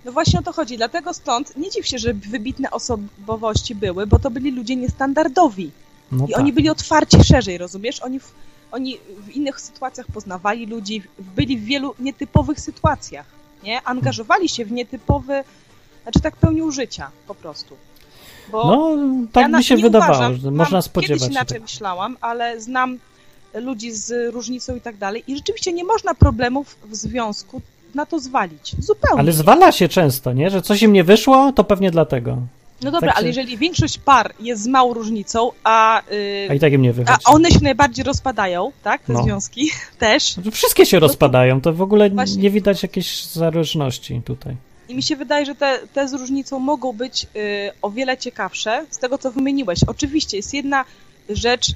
No 0.05 0.13
właśnie 0.13 0.39
o 0.41 0.43
to 0.43 0.53
chodzi, 0.53 0.77
dlatego 0.77 1.15
stąd 1.15 1.57
nie 1.57 1.71
dziw 1.71 1.87
się, 1.87 1.99
że 1.99 2.15
wybitne 2.15 2.71
osobowości 2.71 3.75
były, 3.75 4.07
bo 4.07 4.19
to 4.19 4.31
byli 4.31 4.51
ludzie 4.51 4.77
niestandardowi. 4.77 5.71
No 6.13 6.25
I 6.25 6.31
tak. 6.33 6.41
oni 6.41 6.53
byli 6.53 6.69
otwarci 6.69 7.25
szerzej, 7.25 7.59
rozumiesz? 7.59 8.01
Oni 8.01 8.21
w, 8.21 8.33
oni 8.73 8.99
w 9.27 9.31
innych 9.31 9.61
sytuacjach 9.61 10.07
poznawali 10.07 10.67
ludzi, 10.67 11.03
byli 11.19 11.59
w 11.59 11.65
wielu 11.65 11.95
nietypowych 11.99 12.61
sytuacjach, 12.61 13.27
nie? 13.63 13.83
Angażowali 13.83 14.49
się 14.49 14.65
w 14.65 14.73
nietypowy, 14.73 15.45
znaczy 16.03 16.21
tak 16.21 16.37
pełnił 16.37 16.71
życia 16.71 17.11
po 17.27 17.35
prostu. 17.35 17.77
Bo 18.53 18.65
No, 18.97 18.97
tak 19.33 19.43
ja 19.43 19.49
na- 19.49 19.59
mi 19.59 19.65
się 19.65 19.77
wydawało, 19.77 20.13
uważam, 20.13 20.37
że 20.37 20.47
mam- 20.47 20.55
można 20.57 20.83
spodziewać 20.83 21.19
Kiedyś 21.19 21.27
się 21.29 21.33
inaczej 21.33 21.55
tego. 21.55 21.63
myślałam, 21.63 22.17
ale 22.21 22.61
znam 22.61 22.99
ludzi 23.55 23.93
z 23.93 24.35
różnicą 24.35 24.77
i 24.77 24.81
tak 24.81 24.97
dalej 24.97 25.25
i 25.27 25.37
rzeczywiście 25.37 25.73
nie 25.73 25.85
można 25.85 26.15
problemów 26.15 26.77
w 26.85 26.95
związku 26.97 27.61
na 27.95 28.07
to 28.07 28.21
zwalić. 28.21 28.77
Zupełnie. 28.79 29.21
Ale 29.21 29.33
zwala 29.33 29.73
się 29.73 29.89
często, 29.89 30.33
nie? 30.33 30.51
Że 30.51 30.63
coś 30.63 30.83
im 30.83 30.93
nie 30.93 31.05
wyszło, 31.05 31.53
to 31.53 31.65
pewnie 31.65 31.91
dlatego. 31.91 32.39
No 32.83 32.91
dobra, 32.91 33.09
tak 33.09 33.17
ale 33.17 33.25
się- 33.25 33.29
jeżeli 33.29 33.59
większość 33.59 33.99
par 33.99 34.35
jest 34.41 34.63
z 34.63 34.67
małą 34.67 34.95
różnicą, 34.95 35.51
a, 35.65 36.03
yy, 36.11 36.47
A 36.51 36.55
i 36.55 36.61
tak 36.61 36.73
im 36.73 36.83
nie 36.83 36.95
a 37.07 37.31
one 37.33 37.51
się 37.51 37.59
najbardziej 37.63 38.05
rozpadają, 38.05 38.73
tak? 38.83 39.03
Te 39.03 39.13
No. 39.13 39.23
związki 39.23 39.71
też. 39.99 40.37
No 40.45 40.51
Wszystkie 40.51 40.87
się 40.87 40.99
rozpadają, 40.99 41.61
to 41.61 41.73
w 41.73 41.83
ogóle 41.83 42.11
Właśnie. 42.11 42.43
nie 42.43 42.51
widać 42.51 42.83
jakiejś 42.83 43.25
zależności 43.25 44.23
tutaj. 44.25 44.57
I 44.89 44.95
mi 44.95 45.03
się 45.03 45.17
wydaje, 45.17 45.47
że 45.47 45.55
te, 45.55 45.79
te 45.95 46.09
z 46.09 46.13
różnicą 46.13 46.59
mogą 46.59 46.93
być 46.93 47.25
y, 47.25 47.29
o 47.83 47.91
wiele 47.91 48.19
ciekawsze 48.19 48.87
z 48.91 48.99
tego, 48.99 49.19
co 49.19 49.31
wymieniłeś. 49.33 49.79
Oczywiście 49.87 50.37
jest 50.37 50.55
jedna 50.55 50.85
rzecz, 51.29 51.69
y, 51.71 51.75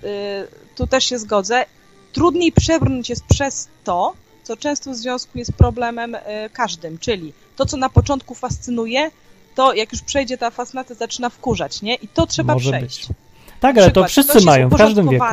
tu 0.76 0.86
też 0.86 1.04
się 1.04 1.18
zgodzę, 1.18 1.64
trudniej 2.12 2.52
przebrnąć 2.52 3.10
jest 3.10 3.24
przez 3.30 3.68
to, 3.84 4.12
co 4.42 4.56
często 4.56 4.90
w 4.90 4.94
związku 4.94 5.38
jest 5.38 5.52
problemem 5.52 6.14
y, 6.14 6.18
każdym, 6.52 6.98
czyli 6.98 7.32
to, 7.56 7.66
co 7.66 7.76
na 7.76 7.88
początku 7.88 8.34
fascynuje, 8.34 9.10
to 9.54 9.74
jak 9.74 9.92
już 9.92 10.02
przejdzie 10.02 10.38
ta 10.38 10.50
fascynacja, 10.50 10.94
zaczyna 10.94 11.30
wkurzać, 11.30 11.82
nie? 11.82 11.94
I 11.94 12.08
to 12.08 12.26
trzeba 12.26 12.54
Może 12.54 12.70
przejść. 12.72 13.08
być. 13.08 13.16
Tak, 13.60 13.78
ale 13.78 13.90
to 13.90 14.04
wszyscy 14.04 14.40
mają, 14.44 14.68
w 14.68 14.76
każdym 14.76 15.08
wieku. 15.08 15.24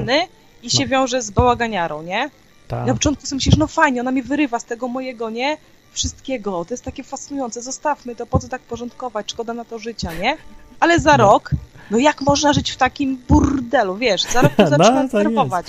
i 0.63 0.69
się 0.69 0.83
No. 0.83 0.87
wiąże 0.87 1.21
z 1.21 1.31
bałaganiarą, 1.31 2.01
nie? 2.03 2.29
Tak. 2.67 2.87
Na 2.87 2.93
początku 2.93 3.25
sobie 3.25 3.37
myślisz, 3.37 3.57
no 3.57 3.67
fajnie, 3.67 4.01
ona 4.01 4.11
mi 4.11 4.21
wyrywa 4.21 4.59
z 4.59 4.65
tego 4.65 4.87
mojego, 4.87 5.29
nie? 5.29 5.57
Wszystkiego, 5.91 6.65
to 6.65 6.73
jest 6.73 6.83
takie 6.83 7.03
fascynujące, 7.03 7.61
zostawmy 7.61 8.15
to, 8.15 8.25
po 8.25 8.39
co 8.39 8.47
tak 8.47 8.61
porządkować, 8.61 9.31
szkoda 9.31 9.53
na 9.53 9.65
to 9.65 9.79
życia, 9.79 10.13
nie? 10.13 10.37
Ale 10.79 10.99
za 10.99 11.17
No. 11.17 11.23
rok, 11.23 11.51
no 11.91 11.97
jak 11.97 12.21
można 12.21 12.53
żyć 12.53 12.71
w 12.71 12.77
takim 12.77 13.17
burdelu, 13.29 13.95
wiesz, 13.95 14.23
za 14.23 14.41
rok 14.41 14.51
to 14.57 14.63
No, 14.69 14.69
zaczyna 14.69 15.09
to 15.09 15.17
nerwować. 15.17 15.65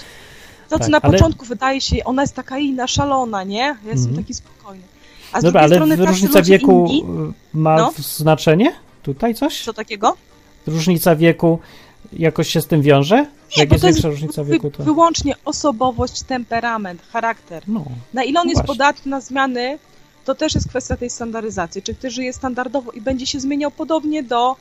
To, 0.68 0.78
co 0.78 0.78
Tak, 0.78 0.88
na 0.88 1.00
ale- 1.02 1.12
początku 1.12 1.44
wydaje 1.44 1.80
się, 1.80 2.04
ona 2.04 2.22
jest 2.22 2.34
taka 2.34 2.58
inna, 2.58 2.86
szalona, 2.86 3.44
nie? 3.44 3.58
Ja 3.58 3.76
jestem 3.90 4.08
Mhm. 4.08 4.16
taki 4.16 4.34
spokojny. 4.34 4.84
A 5.32 5.40
z 5.40 5.44
Dobra, 5.44 5.60
ale 5.60 5.74
strony 5.76 5.96
tacy 5.96 6.08
różnica 6.08 6.42
wieku 6.42 6.86
inni, 6.90 7.32
ma 7.54 7.76
No. 7.76 7.92
znaczenie? 7.98 8.72
Tutaj 9.02 9.34
coś? 9.34 9.64
co 9.64 9.72
takiego? 9.72 10.16
Różnica 10.66 11.16
wieku 11.16 11.58
jakoś 12.12 12.48
się 12.48 12.60
z 12.60 12.66
tym 12.66 12.82
wiąże? 12.82 13.16
Że 13.16 13.22
Nie, 13.56 13.62
Jak 13.62 13.68
bo 13.68 13.74
jest 13.74 13.80
to 13.82 13.86
jest 13.88 13.96
większa 13.98 14.08
różnica 14.08 14.44
wieku, 14.44 14.70
to... 14.70 14.82
wyłącznie 14.84 15.34
osobowość, 15.44 16.22
temperament, 16.22 17.02
charakter. 17.12 17.62
No, 17.68 17.84
Na 18.14 18.24
ile 18.24 18.40
on 18.40 18.48
jest 18.48 18.60
Właśnie. 18.60 18.74
podatny 18.74 19.10
na 19.10 19.20
zmiany, 19.20 19.78
to 20.24 20.34
też 20.34 20.54
jest 20.54 20.68
kwestia 20.68 20.96
tej 20.96 21.10
standaryzacji. 21.10 21.82
Czy 21.82 21.94
ktoś 21.94 22.12
żyje 22.12 22.32
standardowo 22.32 22.90
i 22.92 23.00
będzie 23.00 23.26
się 23.26 23.40
zmieniał 23.40 23.70
podobnie 23.70 24.22
do 24.22 24.56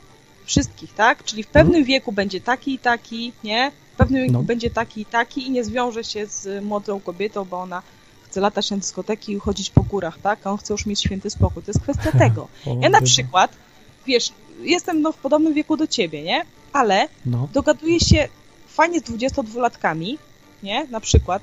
wszystkich, 0.45 0.93
tak? 0.93 1.23
Czyli 1.23 1.43
w 1.43 1.47
pewnym 1.47 1.83
wieku 1.83 2.11
będzie 2.11 2.41
taki 2.41 2.73
i 2.73 2.79
taki, 2.79 3.33
nie? 3.43 3.71
W 3.93 3.97
pewnym 3.97 4.21
wieku 4.21 4.33
No. 4.33 4.43
będzie 4.43 4.69
taki 4.69 5.01
i 5.01 5.05
taki 5.05 5.47
i 5.47 5.51
nie 5.51 5.63
zwiąże 5.63 6.03
się 6.03 6.25
z 6.25 6.63
młodą 6.65 6.99
kobietą, 6.99 7.45
bo 7.45 7.59
ona 7.61 7.81
chce 8.31 8.41
latać 8.41 8.71
na 8.71 8.77
dyskoteki 8.77 9.31
i 9.33 9.39
chodzić 9.39 9.69
po 9.69 9.81
górach, 9.83 10.17
tak? 10.19 10.47
A 10.47 10.51
on 10.51 10.57
chce 10.57 10.73
już 10.73 10.85
mieć 10.85 10.99
święty 10.99 11.29
spokój. 11.29 11.63
To 11.63 11.69
jest 11.71 11.81
kwestia 11.81 12.11
tego. 12.25 12.47
Ja 12.81 12.89
na 12.89 13.01
przykład, 13.01 13.51
wiesz, 14.07 14.29
jestem 14.61 15.01
no, 15.01 15.11
w 15.11 15.17
podobnym 15.17 15.53
wieku 15.53 15.77
do 15.77 15.87
ciebie, 15.87 16.23
nie? 16.23 16.41
Ale 16.73 17.07
No, 17.25 17.47
dogaduję 17.53 17.99
się 17.99 18.27
fajnie 18.67 18.99
z 18.99 19.03
22-latkami, 19.03 20.17
nie? 20.63 20.87
Na 20.87 20.99
przykład 20.99 21.41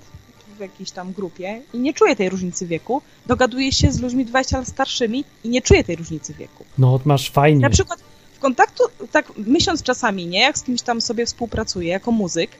w 0.56 0.60
jakiejś 0.60 0.90
tam 0.90 1.12
grupie 1.12 1.62
i 1.74 1.78
nie 1.78 1.94
czuję 1.94 2.16
tej 2.16 2.28
różnicy 2.30 2.66
wieku. 2.66 3.02
Dogaduję 3.26 3.72
się 3.72 3.92
z 3.92 4.00
ludźmi 4.00 4.24
20 4.24 4.58
lat 4.58 4.68
starszymi 4.68 5.24
i 5.44 5.48
nie 5.48 5.62
czuję 5.62 5.84
tej 5.84 5.96
różnicy 5.96 6.34
wieku. 6.34 6.64
no 6.78 7.00
masz 7.04 7.30
fajnie. 7.30 7.60
Na 7.60 7.70
przykład 7.70 8.00
w 8.32 8.38
kontaktu, 8.38 8.82
tak 9.12 9.32
myśląc 9.36 9.82
czasami, 9.82 10.26
nie? 10.26 10.40
Jak 10.40 10.58
z 10.58 10.62
kimś 10.62 10.82
tam 10.82 11.00
sobie 11.00 11.26
współpracuję 11.26 11.88
jako 11.88 12.12
muzyk, 12.12 12.50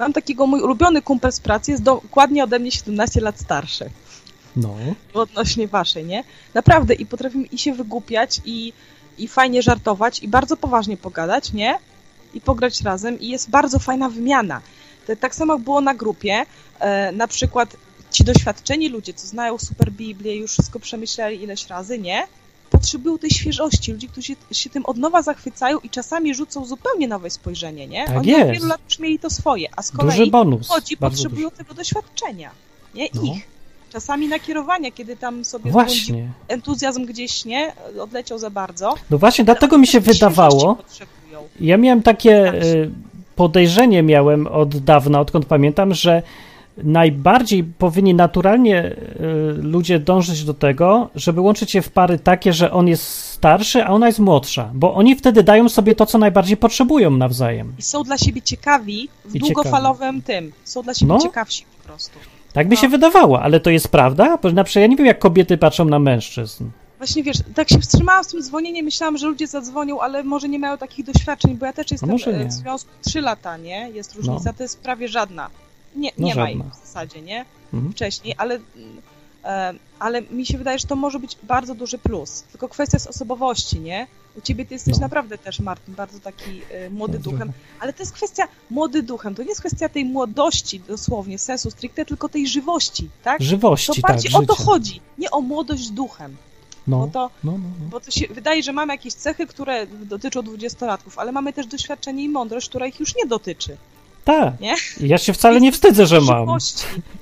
mam 0.00 0.12
takiego, 0.12 0.46
mój 0.46 0.60
ulubiony 0.60 1.02
kumpel 1.02 1.32
z 1.32 1.40
pracy 1.40 1.70
jest 1.70 1.82
dokładnie 1.82 2.44
ode 2.44 2.58
mnie 2.58 2.70
17 2.70 3.20
lat 3.20 3.40
starszy 3.40 3.90
No, 4.56 4.76
odnośnie 5.14 5.68
waszej, 5.68 6.04
nie? 6.04 6.24
Naprawdę 6.54 6.94
i 6.94 7.06
potrafimy 7.06 7.46
i 7.46 7.58
się 7.58 7.74
wygłupiać 7.74 8.40
i, 8.44 8.72
i 9.18 9.28
fajnie 9.28 9.62
żartować 9.62 10.22
i 10.22 10.28
bardzo 10.28 10.56
poważnie 10.56 10.96
pogadać, 10.96 11.52
nie? 11.52 11.78
I 12.34 12.40
pograć 12.40 12.80
razem 12.80 13.20
i 13.20 13.28
jest 13.28 13.50
bardzo 13.50 13.78
fajna 13.78 14.08
wymiana. 14.08 14.60
Tak 15.20 15.34
samo 15.34 15.58
było 15.58 15.80
na 15.80 15.94
grupie, 15.94 16.46
e, 16.78 17.12
na 17.12 17.28
przykład 17.28 17.76
ci 18.10 18.24
doświadczeni 18.24 18.88
ludzie, 18.88 19.14
co 19.14 19.26
znają 19.26 19.58
super 19.58 19.92
Biblię, 19.92 20.36
już 20.36 20.52
wszystko 20.52 20.80
przemyśleli 20.80 21.42
ileś 21.42 21.66
razy, 21.66 21.98
nie? 21.98 22.26
Potrzebują 22.70 23.18
tej 23.18 23.30
świeżości, 23.30 23.92
ludzi, 23.92 24.08
którzy 24.08 24.36
się, 24.52 24.70
tym 24.70 24.86
od 24.86 24.96
nowa 24.96 25.22
zachwycają 25.22 25.78
i 25.78 25.90
czasami 25.90 26.34
rzucą 26.34 26.64
zupełnie 26.66 27.08
nowe 27.08 27.30
spojrzenie, 27.30 27.86
nie? 27.86 28.06
Tak 28.06 28.16
Oni 28.16 28.34
od 28.34 28.38
jest. 28.40 28.52
wielu 28.52 28.66
lat 28.66 28.80
już 28.90 28.98
mieli 28.98 29.18
to 29.18 29.30
swoje, 29.30 29.68
a 29.76 29.82
z 29.82 29.90
duży 29.90 30.12
kolei 30.16 30.30
bonus. 30.30 30.68
Chodzi, 30.68 30.96
bardzo 30.96 31.16
potrzebują 31.16 31.50
tego 31.50 31.74
doświadczenia, 31.74 32.50
nie? 32.94 33.08
No. 33.14 33.22
Ich. 33.22 33.48
Czasami 33.92 34.28
nakierowania, 34.28 34.90
kiedy 34.90 35.16
tam 35.16 35.44
sobie 35.44 35.62
duży. 35.62 35.72
zbłądził 35.72 35.96
Właśnie. 36.14 36.28
entuzjazm 36.48 37.04
gdzieś, 37.04 37.44
nie? 37.44 37.72
Odleciał 38.00 38.38
za 38.38 38.50
bardzo. 38.50 38.94
No 39.10 39.18
właśnie, 39.18 39.44
dlatego 39.44 39.78
mi 39.78 39.86
się 39.86 40.00
wydawało. 40.00 40.78
Ja 41.60 41.76
miałem 41.76 42.02
takie 42.02 42.44
Tak. 42.46 42.54
y, 42.64 42.90
podejrzenie 43.36 44.02
miałem 44.02 44.46
od 44.46 44.76
dawna, 44.78 45.20
odkąd 45.20 45.46
pamiętam, 45.46 45.94
że 45.94 46.22
najbardziej 46.84 47.64
powinni 47.64 48.14
naturalnie 48.14 48.84
y, 48.84 48.96
ludzie 49.62 49.98
dążyć 49.98 50.44
do 50.44 50.54
tego, 50.54 51.08
żeby 51.14 51.40
łączyć 51.40 51.70
się 51.70 51.82
w 51.82 51.90
pary 51.90 52.18
takie, 52.18 52.52
że 52.52 52.72
on 52.72 52.88
jest 52.88 53.04
starszy, 53.04 53.84
a 53.84 53.88
ona 53.90 54.06
jest 54.06 54.18
młodsza, 54.18 54.70
bo 54.74 54.94
oni 54.94 55.16
wtedy 55.16 55.42
dają 55.42 55.68
sobie 55.68 55.94
to, 55.94 56.06
co 56.06 56.18
najbardziej 56.18 56.56
potrzebują 56.56 57.10
nawzajem. 57.10 57.72
I 57.78 57.82
są 57.82 58.02
dla 58.02 58.18
siebie 58.18 58.42
ciekawi 58.42 59.08
w 59.24 59.34
I 59.34 59.38
długofalowym 59.38 60.22
tym. 60.22 60.52
Są 60.64 60.82
dla 60.82 60.94
siebie 60.94 61.12
No. 61.12 61.18
ciekawsi 61.18 61.64
po 61.78 61.84
prostu. 61.88 62.18
Tak 62.52 62.66
mi 62.66 62.74
No. 62.74 62.80
się 62.80 62.88
wydawało, 62.88 63.42
ale 63.42 63.60
to 63.60 63.70
jest 63.70 63.88
prawda? 63.88 64.38
Bo 64.42 64.52
na 64.52 64.64
przykład 64.64 64.80
ja 64.80 64.86
nie 64.86 64.96
wiem, 64.96 65.06
jak 65.06 65.18
kobiety 65.18 65.58
patrzą 65.58 65.84
na 65.84 65.98
mężczyzn. 65.98 66.64
Właśnie 66.98 67.22
wiesz, 67.22 67.36
tak 67.54 67.68
się 67.68 67.78
wstrzymałam 67.78 68.24
z 68.24 68.26
tym 68.28 68.42
dzwonieniem, 68.42 68.84
myślałam, 68.84 69.18
że 69.18 69.26
ludzie 69.26 69.46
zadzwonią, 69.46 70.00
ale 70.00 70.24
może 70.24 70.48
nie 70.48 70.58
mają 70.58 70.78
takich 70.78 71.06
doświadczeń, 71.06 71.56
bo 71.56 71.66
ja 71.66 71.72
też 71.72 71.90
jestem 71.90 72.10
e, 72.10 72.38
nie. 72.38 72.44
w 72.46 72.52
związku 72.52 72.90
3 73.04 73.20
lata, 73.20 73.56
nie? 73.56 73.90
Jest 73.90 74.14
różnica, 74.14 74.52
to 74.52 74.62
jest 74.62 74.80
prawie 74.80 75.08
żadna. 75.08 75.50
Nie, 75.96 76.10
No 76.18 76.26
nie 76.26 76.34
ma 76.34 76.50
ich 76.50 76.62
w 76.64 76.80
zasadzie, 76.86 77.22
nie? 77.22 77.44
Mhm. 77.74 77.92
Wcześniej, 77.92 78.34
ale, 78.38 78.58
e, 79.44 79.74
ale 79.98 80.22
mi 80.22 80.46
się 80.46 80.58
wydaje, 80.58 80.78
że 80.78 80.86
to 80.86 80.96
może 80.96 81.18
być 81.18 81.36
bardzo 81.42 81.74
duży 81.74 81.98
plus. 81.98 82.42
Tylko 82.42 82.68
kwestia 82.68 82.96
jest 82.96 83.06
osobowości, 83.06 83.80
nie? 83.80 84.06
U 84.38 84.40
ciebie 84.40 84.66
ty 84.66 84.74
jesteś 84.74 84.94
No. 84.94 85.00
naprawdę 85.00 85.38
też, 85.38 85.60
Martin, 85.60 85.94
bardzo 85.94 86.20
taki 86.20 86.60
e, 86.70 86.90
młody 86.90 87.12
Bardzo. 87.12 87.30
duchem, 87.30 87.52
ale 87.80 87.92
to 87.92 88.02
jest 88.02 88.12
kwestia 88.12 88.48
młody 88.70 89.02
duchem. 89.02 89.34
To 89.34 89.42
nie 89.42 89.48
jest 89.48 89.60
kwestia 89.60 89.88
tej 89.88 90.04
młodości 90.04 90.80
dosłownie, 90.80 91.38
sensu 91.38 91.70
stricte, 91.70 92.04
tylko 92.04 92.28
tej 92.28 92.46
żywości, 92.48 93.08
tak? 93.24 93.38
To 93.38 93.44
Żywości, 93.44 94.02
tak, 94.02 94.10
bardziej 94.12 94.32
o 94.34 94.42
to 94.42 94.52
życia. 94.54 94.64
chodzi, 94.64 95.00
nie 95.18 95.30
o 95.30 95.40
młodość 95.40 95.90
duchem. 95.90 96.36
Bo 96.86 96.98
No, 96.98 97.08
to, 97.12 97.30
no, 97.44 97.52
no, 97.52 97.58
no. 97.58 97.88
bo 97.90 98.00
to 98.00 98.10
się 98.10 98.26
wydaje, 98.28 98.62
że 98.62 98.72
mamy 98.72 98.92
jakieś 98.94 99.14
cechy, 99.14 99.46
które 99.46 99.86
dotyczą 99.86 100.42
dwudziestolatków, 100.42 101.18
ale 101.18 101.32
mamy 101.32 101.52
też 101.52 101.66
doświadczenie 101.66 102.24
i 102.24 102.28
mądrość, 102.28 102.68
która 102.68 102.86
ich 102.86 103.00
już 103.00 103.16
nie 103.16 103.26
dotyczy. 103.26 103.76
Tak. 104.24 104.60
Nie? 104.60 104.74
Ja 105.00 105.18
się 105.18 105.32
wcale 105.32 105.60
nie 105.60 105.72
wstydzę, 105.72 106.06
że 106.06 106.20
mam. 106.20 106.46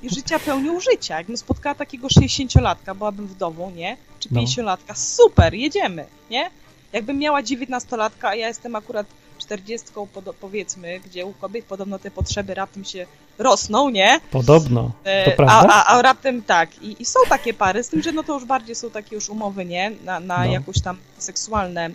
I 0.03 0.11
życia 0.15 0.39
pełnią 0.39 0.81
życia. 0.81 1.17
Jakbym 1.19 1.37
spotkała 1.37 1.75
takiego 1.75 2.09
60-latka, 2.09 2.95
byłabym 2.95 3.27
wdową, 3.27 3.71
nie? 3.71 3.97
Czy 4.21 4.29
No. 4.31 4.41
50-latka, 4.41 4.95
super, 4.95 5.55
jedziemy, 5.55 6.07
nie? 6.31 6.51
Jakbym 6.93 7.19
miała 7.19 7.43
19-latka, 7.43 8.27
a 8.29 8.35
ja 8.35 8.49
jestem 8.49 8.77
akurat 8.77 9.07
40, 9.39 9.87
podo- 10.15 10.35
powiedzmy, 10.41 11.01
gdzie 11.01 11.27
u 11.27 11.33
kobiet 11.33 11.65
podobno 11.65 11.99
te 11.99 12.11
potrzeby 12.11 12.55
raptem 12.55 12.85
się 12.85 13.07
rosną, 13.39 13.89
nie? 13.89 14.21
Podobno. 14.31 14.91
E, 15.05 15.25
To 15.25 15.31
a, 15.33 15.37
prawda? 15.37 15.75
a, 15.75 15.85
a 15.87 16.03
raptem 16.03 16.43
tak. 16.43 16.83
I, 16.83 17.03
I 17.03 17.05
są 17.05 17.21
takie 17.29 17.55
pary, 17.55 17.83
z 17.85 17.89
tym, 17.89 18.03
że 18.03 18.13
no 18.13 18.23
to 18.23 18.35
już 18.35 18.45
bardziej 18.45 18.75
są 18.75 18.91
takie 18.91 19.15
już 19.15 19.29
umowy, 19.29 19.65
nie? 19.65 19.93
Na, 20.05 20.21
na 20.21 20.39
No. 20.45 20.53
jakieś 20.53 20.83
tam 20.83 20.97
seksualne 21.19 21.87
e, 21.87 21.91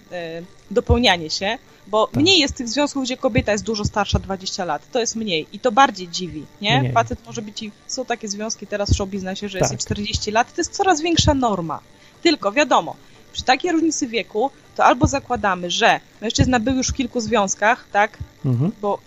dopełnianie 0.71 1.29
się. 1.29 1.57
Bo 1.87 2.07
Tak. 2.07 2.15
mniej 2.15 2.39
jest 2.39 2.55
tych 2.55 2.69
związków, 2.69 3.03
gdzie 3.03 3.17
kobieta 3.17 3.51
jest 3.51 3.63
dużo 3.63 3.85
starsza 3.85 4.19
20 4.19 4.65
lat. 4.65 4.81
To 4.91 4.99
jest 4.99 5.15
mniej. 5.15 5.47
I 5.53 5.59
to 5.59 5.71
bardziej 5.71 6.07
dziwi, 6.07 6.45
nie? 6.61 6.79
Mniej. 6.79 6.91
Facet 6.93 7.19
może 7.25 7.41
być 7.41 7.63
i... 7.63 7.71
Są 7.87 8.05
takie 8.05 8.27
związki 8.27 8.67
teraz 8.67 8.89
w 8.89 8.95
showbiznesie, 8.95 9.49
że 9.49 9.57
jest 9.57 9.71
Tak. 9.71 9.79
i 9.79 9.83
40 9.83 10.31
lat. 10.31 10.53
To 10.55 10.61
jest 10.61 10.73
coraz 10.73 11.01
większa 11.01 11.33
norma. 11.33 11.79
Tylko 12.21 12.51
wiadomo, 12.51 12.95
przy 13.33 13.43
takiej 13.43 13.71
różnicy 13.71 14.07
wieku, 14.07 14.51
to 14.75 14.83
albo 14.85 15.07
zakładamy, 15.07 15.71
że 15.71 15.99
mężczyzna 16.21 16.59
był 16.59 16.75
już 16.75 16.87
w 16.87 16.93
kilku 16.93 17.19
związkach, 17.21 17.85
tak? 17.91 18.17
Mhm. 18.45 18.71
bo 18.81 18.99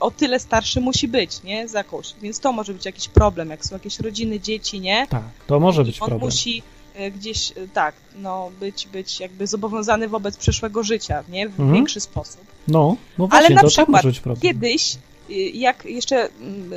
o 0.00 0.10
tyle 0.10 0.40
starszy 0.40 0.80
musi 0.80 1.08
być, 1.08 1.42
nie? 1.42 1.68
Z 1.68 1.72
jakąś. 1.72 2.14
Więc 2.22 2.40
to 2.40 2.52
może 2.52 2.72
być 2.74 2.84
jakiś 2.86 3.08
problem, 3.08 3.50
jak 3.50 3.64
są 3.64 3.74
jakieś 3.74 4.00
rodziny, 4.00 4.40
dzieci, 4.40 4.80
nie? 4.80 5.06
Tak, 5.06 5.22
to 5.46 5.60
może 5.60 5.84
być 5.84 6.02
on 6.02 6.08
problem. 6.08 6.30
musi 6.30 6.62
e, 6.94 7.10
gdzieś, 7.10 7.50
e, 7.50 7.54
tak, 7.72 7.94
no, 8.18 8.50
być, 8.60 8.86
być 8.86 9.20
jakby 9.20 9.46
zobowiązany 9.46 10.08
wobec 10.08 10.36
przyszłego 10.36 10.82
życia, 10.82 11.24
nie? 11.28 11.48
W 11.48 11.50
Mhm. 11.60 11.72
większy 11.72 12.00
sposób. 12.00 12.40
No, 12.68 12.96
no 13.18 13.28
Ale 13.30 13.40
właśnie, 13.40 13.54
na 13.54 13.62
to 13.62 13.70
tak 13.70 14.02
przykład. 14.12 14.40
Kiedyś, 14.40 14.96
y, 15.30 15.34
jak 15.34 15.84
jeszcze 15.84 16.28
mm, 16.40 16.70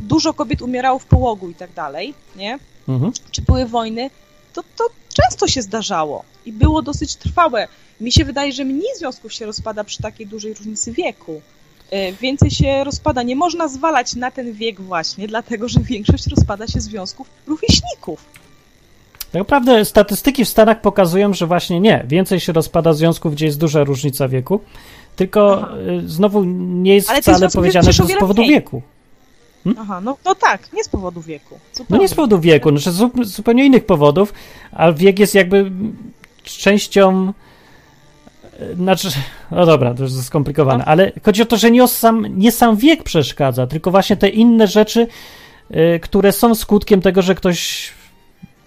dużo 0.00 0.34
kobiet 0.34 0.62
umierało 0.62 0.98
w 0.98 1.04
połogu 1.04 1.50
i 1.50 1.54
tak 1.54 1.72
dalej, 1.72 2.14
nie? 2.36 2.58
Mhm. 2.88 3.12
czy 3.30 3.42
były 3.42 3.66
wojny, 3.66 4.10
to, 4.52 4.62
to 4.76 4.84
często 5.14 5.48
się 5.48 5.62
zdarzało 5.62 6.24
i 6.46 6.52
było 6.52 6.82
dosyć 6.82 7.16
trwałe. 7.16 7.68
Mi 8.00 8.12
się 8.12 8.24
wydaje, 8.24 8.52
że 8.52 8.64
mniej 8.64 8.96
związków 8.98 9.32
się 9.32 9.46
rozpada 9.46 9.84
przy 9.84 10.02
takiej 10.02 10.26
dużej 10.26 10.54
różnicy 10.54 10.92
wieku. 10.92 11.40
E, 11.90 12.12
Więcej 12.12 12.50
się 12.50 12.84
rozpada. 12.84 13.22
Nie 13.22 13.36
można 13.36 13.68
zwalać 13.68 14.14
na 14.14 14.30
ten 14.30 14.52
wiek 14.52 14.80
właśnie, 14.80 15.28
dlatego 15.28 15.68
że 15.68 15.80
większość 15.80 16.26
rozpada 16.26 16.66
się 16.66 16.80
związków 16.80 17.26
rówieśników. 17.46 18.24
Tak 19.32 19.38
naprawdę 19.38 19.84
statystyki 19.84 20.44
w 20.44 20.48
Stanach 20.48 20.80
pokazują, 20.80 21.34
że 21.34 21.46
właśnie 21.46 21.80
nie. 21.80 22.04
Więcej 22.08 22.40
się 22.40 22.52
rozpada 22.52 22.92
związków, 22.92 23.34
gdzie 23.34 23.46
jest 23.46 23.58
duża 23.58 23.84
różnica 23.84 24.28
wieku. 24.28 24.60
Tylko 25.16 25.58
Aha. 25.62 25.74
y, 26.04 26.08
znowu 26.08 26.44
nie 26.44 26.94
jest 26.94 27.10
Ale 27.10 27.22
wcale 27.22 27.50
powiedziane, 27.50 27.92
że 27.92 28.02
też 28.04 28.12
o 28.12 28.16
z 28.16 28.20
powodu 28.20 28.42
mniej. 28.42 28.54
wieku. 28.54 28.82
Aha, 29.78 30.00
no, 30.00 30.16
no 30.24 30.34
tak, 30.34 30.72
nie 30.72 30.84
z 30.84 30.88
powodu 30.88 31.20
wieku. 31.20 31.54
No 31.54 31.76
Zupełnie. 31.78 32.02
nie 32.02 32.08
z 32.08 32.14
powodu 32.14 32.40
wieku, 32.40 32.68
znaczy 32.70 32.90
z 32.92 32.94
zu- 32.94 33.10
zupełnie 33.24 33.64
innych 33.64 33.86
powodów, 33.86 34.34
a 34.72 34.92
wiek 34.92 35.18
jest 35.18 35.34
jakby 35.34 35.70
częścią. 36.44 37.32
e, 38.60 38.74
Znaczy, 38.74 39.08
no 39.50 39.66
dobra, 39.66 39.94
to 39.94 40.02
jest 40.02 40.24
skomplikowane, 40.24 40.78
No. 40.78 40.84
ale 40.84 41.12
chodzi 41.24 41.42
o 41.42 41.46
to, 41.46 41.56
że 41.56 41.70
nie, 41.70 41.88
sam, 41.88 42.26
nie 42.38 42.52
sam 42.52 42.76
wiek 42.76 43.02
przeszkadza, 43.02 43.66
tylko 43.66 43.90
właśnie 43.90 44.16
te 44.16 44.28
inne 44.28 44.66
rzeczy, 44.66 45.06
y, 45.96 46.00
które 46.02 46.32
są 46.32 46.54
skutkiem 46.54 47.00
tego, 47.00 47.22
że 47.22 47.34
ktoś 47.34 47.90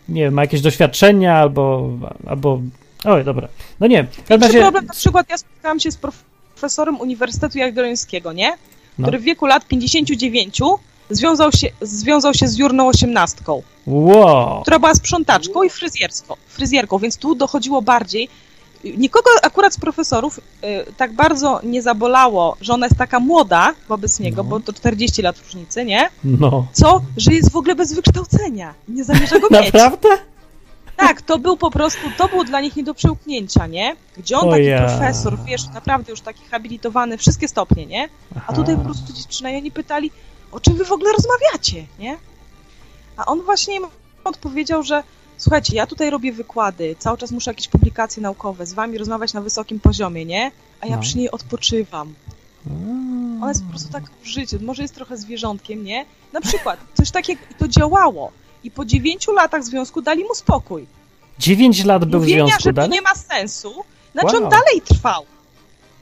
nie 0.09 0.21
wiem, 0.21 0.33
ma 0.33 0.41
jakieś 0.41 0.61
doświadczenia 0.61 1.35
albo. 1.37 1.89
albo 2.27 2.59
Oj, 3.05 3.23
dobra. 3.23 3.47
No 3.79 3.87
nie, 3.87 4.03
w 4.03 4.07
każdym 4.07 4.27
Większy 4.27 4.47
razie. 4.47 4.61
problem, 4.61 4.85
na 4.85 4.93
przykład 4.93 5.29
ja 5.29 5.37
spotkałam 5.37 5.79
się 5.79 5.91
z 5.91 5.97
prof... 5.97 6.23
profesorem 6.53 6.99
Uniwersytetu 6.99 7.57
Jagiellońskiego, 7.57 8.33
nie? 8.33 8.53
No. 8.97 9.03
Który 9.07 9.19
w 9.19 9.21
wieku 9.23 9.45
lat 9.45 9.67
59 9.67 10.59
związał 11.09 11.51
się, 11.51 11.67
związał 11.81 12.33
się 12.33 12.47
z 12.47 12.57
Jurną 12.57 12.87
osiemnastką, 12.87 13.61
Wow. 13.87 14.61
która 14.61 14.79
była 14.79 14.95
sprzątaczką 14.95 15.63
i 15.63 15.69
fryzjerką, 16.47 16.97
więc 16.99 17.17
tu 17.17 17.35
dochodziło 17.35 17.81
bardziej. 17.81 18.29
Nikogo 18.97 19.29
akurat 19.43 19.73
z 19.73 19.79
profesorów 19.79 20.37
y, 20.39 20.41
tak 20.97 21.13
bardzo 21.13 21.59
nie 21.63 21.81
zabolało, 21.81 22.57
że 22.61 22.73
ona 22.73 22.85
jest 22.85 22.97
taka 22.97 23.19
młoda 23.19 23.73
wobec 23.89 24.19
niego, 24.19 24.43
No. 24.43 24.49
bo 24.49 24.59
to 24.59 24.73
40 24.73 25.21
lat 25.21 25.37
różnicy, 25.37 25.85
nie? 25.85 26.09
No. 26.23 26.67
Co? 26.73 27.01
Że 27.17 27.33
jest 27.33 27.51
w 27.51 27.55
ogóle 27.55 27.75
bez 27.75 27.93
wykształcenia. 27.93 28.73
Nie 28.87 29.03
zamierza 29.03 29.39
go 29.39 29.47
mieć. 29.51 29.73
Naprawdę? 29.73 30.09
Tak, 30.97 31.21
to 31.21 31.39
był 31.39 31.57
po 31.57 31.71
prostu, 31.71 31.99
to 32.17 32.27
było 32.27 32.43
dla 32.43 32.61
nich 32.61 32.75
nie 32.75 32.83
do 32.83 32.93
przełknięcia, 32.93 33.67
nie? 33.67 33.95
Gdzie 34.17 34.37
on 34.37 34.47
O 34.47 34.51
taki 34.51 34.63
ja. 34.65 34.87
profesor, 34.87 35.37
wiesz, 35.45 35.67
naprawdę 35.73 36.11
już 36.11 36.21
taki 36.21 36.45
habilitowany, 36.45 37.17
wszystkie 37.17 37.47
stopnie, 37.47 37.85
nie? 37.85 38.09
A 38.47 38.53
tutaj 38.53 38.77
po 38.77 38.83
prostu 38.83 39.13
dziewczyna 39.13 39.49
i 39.51 39.57
oni 39.57 39.71
pytali, 39.71 40.11
o 40.51 40.59
czym 40.59 40.73
wy 40.75 40.85
w 40.85 40.91
ogóle 40.91 41.11
rozmawiacie, 41.13 41.85
nie? 41.99 42.17
A 43.17 43.25
on 43.25 43.41
właśnie 43.41 43.75
im 43.75 43.83
odpowiedział, 44.23 44.83
że 44.83 45.03
słuchajcie, 45.37 45.75
ja 45.75 45.87
tutaj 45.87 46.09
robię 46.09 46.33
wykłady, 46.33 46.95
cały 46.99 47.17
czas 47.17 47.31
muszę 47.31 47.51
jakieś 47.51 47.67
publikacje 47.67 48.23
naukowe, 48.23 48.65
z 48.65 48.73
wami 48.73 48.97
rozmawiać 48.97 49.33
na 49.33 49.41
wysokim 49.41 49.79
poziomie, 49.79 50.25
nie? 50.25 50.51
A 50.81 50.87
ja 50.87 50.95
No. 50.95 51.01
przy 51.01 51.17
niej 51.17 51.31
odpoczywam. 51.31 52.13
Mm. 52.67 53.37
Ona 53.43 53.49
jest 53.51 53.63
po 53.63 53.69
prostu 53.69 53.91
tak 53.93 54.03
w 54.21 54.25
życiu, 54.25 54.57
może 54.61 54.81
jest 54.81 54.95
trochę 54.95 55.17
zwierzątkiem, 55.17 55.83
nie? 55.83 56.05
Na 56.33 56.41
przykład, 56.41 56.79
coś 56.93 57.11
takiego, 57.11 57.41
i 57.51 57.55
to 57.55 57.67
działało. 57.67 58.31
I 58.65 58.71
po 58.71 58.85
dziewięciu 58.85 59.31
latach 59.31 59.63
związku 59.63 60.01
dali 60.01 60.23
mu 60.23 60.35
spokój. 60.35 60.85
9 61.39 61.83
lat 61.85 62.05
był 62.05 62.19
w 62.19 62.23
Mówienia, 62.23 62.45
związku 62.45 62.63
że 62.63 62.69
to 62.69 62.73
dalej? 62.73 62.91
nie 62.91 63.01
ma 63.01 63.15
sensu. 63.15 63.73
Znaczy 64.13 64.35
Wow. 64.35 64.43
on 64.43 64.49
dalej 64.49 64.81
trwał. 64.85 65.25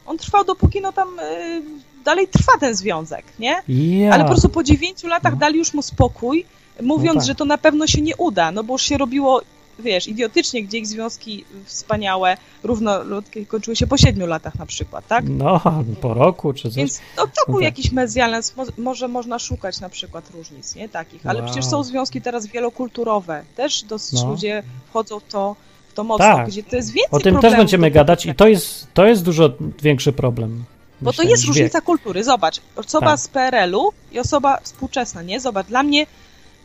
On 0.05 0.17
trwał 0.17 0.43
dopóki 0.45 0.81
no 0.81 0.91
tam 0.93 1.19
y, 1.19 1.61
dalej 2.05 2.27
trwa 2.27 2.51
ten 2.59 2.75
związek, 2.75 3.25
nie? 3.39 3.55
Ja. 3.67 4.13
Ale 4.13 4.23
po 4.23 4.29
prostu 4.29 4.49
po 4.49 4.63
dziewięciu 4.63 5.07
latach 5.07 5.33
No. 5.33 5.39
dali 5.39 5.57
już 5.57 5.73
mu 5.73 5.81
spokój, 5.81 6.45
mówiąc, 6.81 7.15
No 7.15 7.21
tak. 7.21 7.27
że 7.27 7.35
to 7.35 7.45
na 7.45 7.57
pewno 7.57 7.87
się 7.87 8.01
nie 8.01 8.15
uda, 8.17 8.51
no 8.51 8.63
bo 8.63 8.73
już 8.73 8.81
się 8.81 8.97
robiło, 8.97 9.41
wiesz, 9.79 10.07
idiotycznie, 10.07 10.63
gdzie 10.63 10.77
ich 10.77 10.87
związki 10.87 11.45
wspaniałe, 11.65 12.37
równoludkie 12.63 13.45
kończyły 13.45 13.75
się 13.75 13.87
po 13.87 13.97
siedmiu 13.97 14.27
latach 14.27 14.55
na 14.55 14.65
przykład, 14.65 15.07
tak? 15.07 15.25
No, 15.29 15.61
po 16.01 16.13
roku 16.13 16.53
czy 16.53 16.63
coś. 16.63 16.73
Więc 16.75 16.99
to, 17.15 17.27
to 17.27 17.45
był 17.47 17.55
tak. 17.55 17.63
jakiś 17.63 17.91
mezjalens, 17.91 18.55
mo- 18.57 18.65
może 18.77 19.07
można 19.07 19.39
szukać 19.39 19.79
na 19.79 19.89
przykład 19.89 20.29
różnic, 20.33 20.75
nie? 20.75 20.89
Takich, 20.89 21.25
ale 21.25 21.39
Wow. 21.39 21.45
przecież 21.47 21.65
są 21.65 21.83
związki 21.83 22.21
teraz 22.21 22.47
wielokulturowe, 22.47 23.43
też 23.55 23.83
dosyć 23.83 24.21
No. 24.21 24.29
ludzie 24.29 24.63
wchodzą 24.89 25.19
w 25.19 25.23
to, 25.23 25.55
w 25.89 25.93
to 25.93 26.03
mocno, 26.03 26.25
Tak. 26.25 26.47
gdzie 26.47 26.63
to 26.63 26.75
jest 26.75 26.91
więcej 26.91 27.11
O 27.11 27.19
tym 27.19 27.39
też 27.39 27.55
będziemy 27.55 27.91
gadać 27.91 28.25
i 28.25 28.35
to 28.35 28.47
jest, 28.47 28.87
to 28.93 29.05
jest 29.05 29.23
dużo 29.23 29.49
większy 29.81 30.13
problem. 30.13 30.63
Bo 31.01 31.09
myślę, 31.09 31.23
to 31.25 31.29
jest 31.29 31.45
różnica 31.45 31.77
wiek. 31.77 31.85
kultury. 31.85 32.23
Zobacz, 32.23 32.59
osoba 32.75 33.07
Tak. 33.07 33.19
z 33.19 33.27
PRL-u 33.27 33.89
i 34.11 34.19
osoba 34.19 34.59
współczesna, 34.63 35.21
nie? 35.21 35.39
Zobacz, 35.39 35.67
dla 35.67 35.83
mnie, 35.83 35.99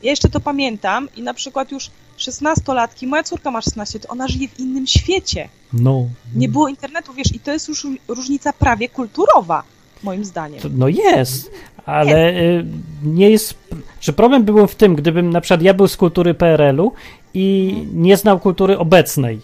ja 0.02 0.10
jeszcze 0.10 0.28
to 0.28 0.40
pamiętam 0.40 1.08
i 1.16 1.22
na 1.22 1.34
przykład 1.34 1.70
już 1.72 1.90
16-latki, 2.18 3.06
moja 3.06 3.22
córka 3.22 3.50
ma 3.50 3.60
16, 3.62 4.00
to 4.00 4.08
ona 4.08 4.28
żyje 4.28 4.48
w 4.48 4.60
innym 4.60 4.86
świecie. 4.86 5.48
No. 5.72 6.06
Nie 6.36 6.48
było 6.48 6.68
internetu, 6.68 7.12
wiesz, 7.14 7.34
i 7.34 7.40
to 7.40 7.52
jest 7.52 7.68
już 7.68 7.86
różnica 8.08 8.52
prawie 8.52 8.88
kulturowa, 8.88 9.62
moim 10.02 10.24
zdaniem. 10.24 10.60
To- 10.60 10.68
No 10.72 10.88
jest, 10.88 11.50
ale 11.86 12.30
y, 12.30 12.64
nie 13.04 13.30
jest. 13.30 13.54
Czy 14.00 14.12
problem 14.12 14.44
był 14.44 14.66
w 14.66 14.74
tym, 14.74 14.94
gdybym 14.96 15.30
na 15.30 15.40
przykład 15.40 15.62
ja 15.62 15.74
był 15.74 15.88
z 15.88 15.96
kultury 15.96 16.34
PRL-u 16.34 16.92
i 17.34 17.74
nie 17.94 18.16
znał 18.16 18.38
kultury 18.40 18.78
obecnej, 18.78 19.40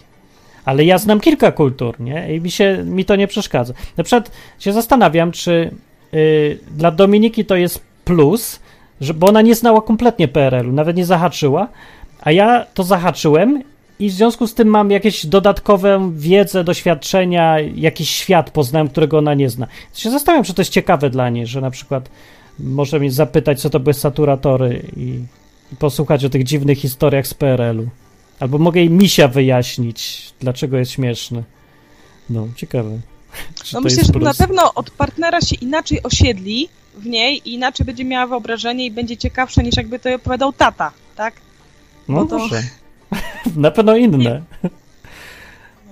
ale 0.65 0.85
ja 0.85 0.97
znam 0.97 1.19
kilka 1.19 1.51
kultur, 1.51 1.99
nie? 1.99 2.35
I 2.35 2.41
mi, 2.41 2.51
się, 2.51 2.83
mi 2.85 3.05
to 3.05 3.15
nie 3.15 3.27
przeszkadza. 3.27 3.73
Na 3.97 4.03
przykład 4.03 4.31
się 4.59 4.73
zastanawiam, 4.73 5.31
czy 5.31 5.71
y, 6.13 6.59
dla 6.71 6.91
Dominiki 6.91 7.45
to 7.45 7.55
jest 7.55 7.81
plus, 8.05 8.59
że, 9.01 9.13
bo 9.13 9.27
ona 9.27 9.41
nie 9.41 9.55
znała 9.55 9.81
kompletnie 9.81 10.27
PRL-u, 10.27 10.71
nawet 10.71 10.97
nie 10.97 11.05
zahaczyła, 11.05 11.67
a 12.21 12.31
ja 12.31 12.65
to 12.73 12.83
zahaczyłem 12.83 13.63
i 13.99 14.09
w 14.09 14.13
związku 14.13 14.47
z 14.47 14.53
tym 14.53 14.67
mam 14.67 14.91
jakieś 14.91 15.25
dodatkową 15.25 16.17
wiedzę, 16.17 16.63
doświadczenia, 16.63 17.59
jakiś 17.59 18.09
świat 18.09 18.51
poznałem, 18.51 18.89
którego 18.89 19.17
ona 19.17 19.33
nie 19.33 19.49
zna. 19.49 19.67
Się 19.93 20.11
zastanawiam, 20.11 20.43
czy 20.43 20.53
to 20.53 20.61
jest 20.61 20.71
ciekawe 20.71 21.09
dla 21.09 21.29
niej, 21.29 21.47
że 21.47 21.61
na 21.61 21.71
przykład 21.71 22.09
może 22.59 22.99
mnie 22.99 23.11
zapytać, 23.11 23.61
co 23.61 23.69
to 23.69 23.79
były 23.79 23.93
saturatory 23.93 24.85
i, 24.97 25.19
i 25.73 25.75
posłuchać 25.75 26.25
o 26.25 26.29
tych 26.29 26.43
dziwnych 26.43 26.79
historiach 26.79 27.27
z 27.27 27.33
PRL-u. 27.33 27.87
Albo 28.39 28.57
mogę 28.57 28.79
jej 28.79 28.89
misia 28.89 29.27
wyjaśnić, 29.27 30.31
dlaczego 30.39 30.77
jest 30.77 30.91
śmieszny. 30.91 31.43
No, 32.29 32.47
ciekawe. 32.55 32.89
No 33.73 33.79
to 33.79 33.81
myślę, 33.81 34.03
że 34.03 34.19
na 34.19 34.33
pewno 34.33 34.73
od 34.73 34.89
partnera 34.89 35.41
się 35.41 35.55
inaczej 35.55 36.03
osiedli 36.03 36.69
w 36.97 37.05
niej 37.05 37.49
i 37.49 37.53
inaczej 37.53 37.85
będzie 37.85 38.05
miała 38.05 38.27
wyobrażenie 38.27 38.85
i 38.85 38.91
będzie 38.91 39.17
ciekawsze 39.17 39.63
niż 39.63 39.77
jakby 39.77 39.99
to 39.99 40.15
opowiadał 40.15 40.53
tata, 40.53 40.91
tak? 41.15 41.33
No 42.07 42.15
no 42.19 42.25
to- 42.25 42.37
może. 42.37 42.61
Na 43.55 43.71
pewno 43.71 43.95
inne. 43.97 44.41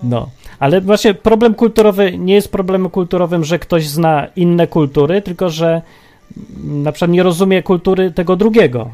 No, 0.03 0.29
ale 0.59 0.81
właśnie 0.81 1.13
problem 1.13 1.55
kulturowy 1.55 2.17
nie 2.17 2.33
jest 2.33 2.51
problemem 2.51 2.89
kulturowym, 2.89 3.43
że 3.43 3.59
ktoś 3.59 3.87
zna 3.89 4.27
inne 4.35 4.67
kultury, 4.67 5.21
tylko 5.21 5.49
że 5.49 5.81
na 6.63 6.91
przykład 6.91 7.11
nie 7.11 7.23
rozumie 7.23 7.63
kultury 7.63 8.11
tego 8.11 8.35
drugiego. 8.35 8.89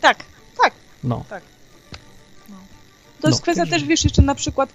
Tak, 0.00 0.24
tak. 0.62 0.72
No, 1.04 1.24
To 3.20 3.28
jest 3.28 3.38
No. 3.38 3.42
kwestia 3.42 3.66
też, 3.66 3.84
wiesz, 3.84 4.04
jeszcze 4.04 4.22
na 4.22 4.34
przykład 4.34 4.70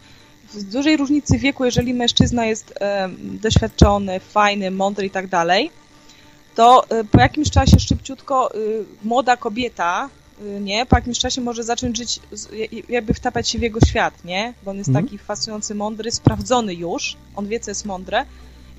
w 0.54 0.64
dużej 0.64 0.98
różnicy 0.98 1.38
wieku, 1.38 1.66
jeżeli 1.66 1.94
mężczyzna 1.94 2.46
jest 2.46 2.74
em, 2.80 3.18
doświadczony, 3.42 4.20
fajny, 4.20 4.72
mądry 4.72 5.06
i 5.06 5.10
tak 5.10 5.28
dalej, 5.28 5.72
to 6.56 6.84
y, 7.00 7.04
po 7.04 7.20
jakimś 7.20 7.50
czasie 7.52 7.80
szybciutko 7.80 8.56
y, 8.56 8.84
młoda 9.04 9.38
kobieta, 9.38 10.10
nie, 10.62 10.86
po 10.86 10.96
jakimś 10.96 11.20
czasie 11.20 11.42
może 11.42 11.64
zacząć 11.64 11.98
żyć, 11.98 12.20
jakby 12.90 13.14
wtapiać 13.14 13.50
się 13.50 13.60
w 13.60 13.62
jego 13.62 13.80
świat, 13.86 14.26
nie, 14.26 14.54
bo 14.64 14.72
on 14.72 14.78
jest 14.78 14.90
Mhm. 14.90 15.06
taki 15.06 15.18
fascynujący, 15.18 15.76
mądry, 15.76 16.12
sprawdzony 16.12 16.74
już, 16.74 17.18
on 17.36 17.48
wie, 17.48 17.60
co 17.60 17.72
jest 17.72 17.86
mądre. 17.86 18.26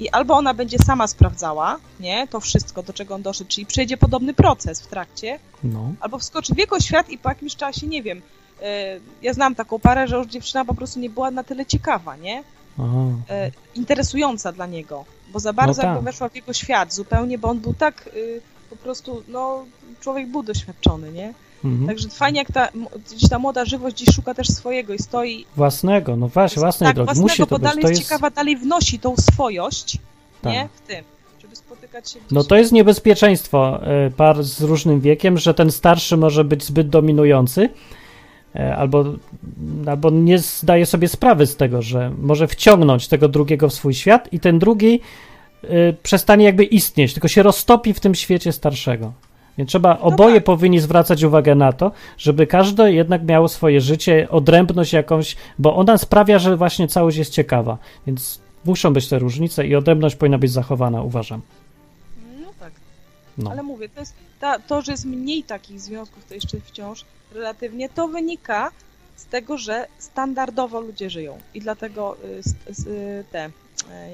I 0.01 0.09
albo 0.11 0.35
ona 0.37 0.55
będzie 0.55 0.79
sama 0.79 1.07
sprawdzała, 1.07 1.79
nie, 2.01 2.29
to 2.29 2.41
wszystko, 2.41 2.83
do 2.83 2.93
czego 2.93 3.15
on 3.15 3.23
doszedł, 3.23 3.51
czyli 3.51 3.67
przejdzie 3.67 3.97
podobny 3.97 4.35
proces 4.35 4.81
w 4.81 4.87
trakcie, 4.87 5.39
no. 5.65 5.93
albo 6.01 6.19
wskoczy 6.19 6.55
w 6.55 6.59
jego 6.59 6.81
świat 6.81 7.11
i 7.11 7.19
po 7.19 7.29
jakimś 7.29 7.57
czasie, 7.57 7.87
nie 7.87 8.03
wiem, 8.03 8.23
e, 8.63 9.01
ja 9.23 9.33
znam 9.33 9.55
taką 9.55 9.79
parę, 9.79 10.09
że 10.09 10.17
już 10.17 10.27
dziewczyna 10.27 10.65
po 10.65 10.75
prostu 10.75 11.01
nie 11.01 11.11
była 11.11 11.31
na 11.31 11.45
tyle 11.45 11.67
ciekawa, 11.67 12.17
nie? 12.17 12.43
E, 13.31 13.51
Interesująca 13.75 14.53
dla 14.53 14.67
niego, 14.67 15.05
bo 15.33 15.41
za 15.41 15.53
bardzo 15.53 15.83
tak. 15.83 15.91
jakby 15.91 16.05
weszła 16.05 16.29
w 16.29 16.35
jego 16.35 16.53
świat 16.53 16.95
zupełnie, 16.95 17.39
bo 17.39 17.49
on 17.49 17.59
był 17.61 17.75
tak 17.75 18.07
y, 18.17 18.41
po 18.71 18.77
prostu, 18.77 19.23
no, 19.29 19.65
człowiek 20.01 20.29
był 20.29 20.43
doświadczony, 20.43 21.13
nie? 21.13 21.35
Mhm. 21.65 21.87
Także 21.87 22.09
fajnie 22.09 22.39
jak 22.39 22.53
ta, 22.53 22.69
gdzieś 23.07 23.29
ta 23.31 23.39
młoda 23.39 23.65
żywość 23.65 23.97
dziś 23.97 24.09
szuka 24.15 24.35
też 24.35 24.49
swojego 24.49 24.95
i 24.95 24.99
stoi 24.99 25.47
Własnego, 25.57 26.17
no 26.17 26.29
właśnie, 26.29 26.61
własnej 26.61 26.89
tak, 26.89 26.95
drogi. 26.95 27.07
własnego, 27.07 27.29
Musi 27.29 27.39
to 27.39 27.47
bo 27.47 27.57
być. 27.59 27.65
dalej 27.65 27.83
To 27.83 27.89
jest 27.91 28.03
ciekawa, 28.03 28.31
dalej 28.31 28.57
wnosi 28.57 28.99
tą 28.99 29.15
swojość, 29.17 29.99
Tak. 30.43 30.53
nie? 30.53 30.69
W 30.75 30.81
tym, 30.89 31.05
żeby 31.43 31.57
spotykać 31.57 32.11
się 32.11 32.19
gdzieś. 32.19 32.31
no 32.33 32.45
to 32.45 32.57
jest 32.57 32.73
niebezpieczeństwo 32.73 33.81
y, 34.07 34.11
par 34.11 34.43
z 34.45 34.63
różnym 34.63 35.01
wiekiem, 35.01 35.39
że 35.39 35.55
ten 35.55 35.71
starszy 35.73 36.17
może 36.17 36.45
być 36.45 36.65
zbyt 36.65 36.89
dominujący, 36.89 37.69
e, 38.55 38.77
albo, 38.77 39.05
albo 39.87 40.11
nie 40.11 40.39
zdaje 40.39 40.87
sobie 40.87 41.09
sprawy 41.09 41.47
z 41.47 41.57
tego, 41.57 41.83
że 41.83 42.13
może 42.23 42.49
wciągnąć 42.49 43.09
tego 43.09 43.29
drugiego 43.29 43.69
w 43.69 43.75
swój 43.75 43.95
świat 43.95 44.33
i 44.33 44.41
ten 44.41 44.59
drugi 44.59 44.95
y, 44.95 45.01
przestanie 46.03 46.45
jakby 46.45 46.65
istnieć, 46.65 47.13
tylko 47.13 47.29
się 47.29 47.43
roztopi 47.43 47.95
w 47.95 48.01
tym 48.01 48.15
świecie 48.15 48.53
starszego. 48.53 49.13
Więc 49.59 49.71
trzeba, 49.71 49.99
oboje 49.99 50.35
tak. 50.35 50.45
powinni 50.45 50.81
zwracać 50.81 51.23
uwagę 51.23 51.55
na 51.55 51.73
to, 51.73 51.93
żeby 52.19 52.47
każde 52.47 52.93
jednak 52.93 53.25
miało 53.25 53.49
swoje 53.49 53.81
życie, 53.81 54.29
odrębność 54.31 54.93
jakąś, 54.93 55.37
bo 55.59 55.77
ona 55.77 55.99
sprawia, 55.99 56.39
że 56.39 56.57
właśnie 56.57 56.89
całość 56.89 57.17
jest 57.17 57.33
ciekawa. 57.33 57.79
Więc 58.07 58.41
muszą 58.65 58.93
być 58.93 59.09
te 59.09 59.19
różnice 59.19 59.67
i 59.67 59.75
odrębność 59.75 60.17
powinna 60.17 60.39
być 60.39 60.53
zachowana, 60.53 61.03
uważam. 61.03 61.41
No 62.41 62.49
tak. 62.61 62.73
No. 63.39 63.51
Ale 63.51 63.63
mówię, 63.63 63.89
to, 63.89 64.01
jest 64.01 64.15
ta, 64.41 64.59
to, 64.59 64.83
że 64.83 64.93
jest 64.93 65.05
mniej 65.05 65.43
takich 65.43 65.81
związków, 65.81 66.25
to 66.25 66.35
jeszcze 66.35 66.61
wciąż 66.61 67.05
relatywnie, 67.35 67.89
to 67.89 68.09
wynika 68.09 68.71
z 69.17 69.27
tego, 69.27 69.59
że 69.59 69.87
standardowo 69.99 70.81
ludzie 70.81 71.11
żyją. 71.11 71.39
I 71.55 71.61
dlatego 71.61 72.17
y, 72.25 72.91
y, 72.91 73.25
te, 73.33 73.51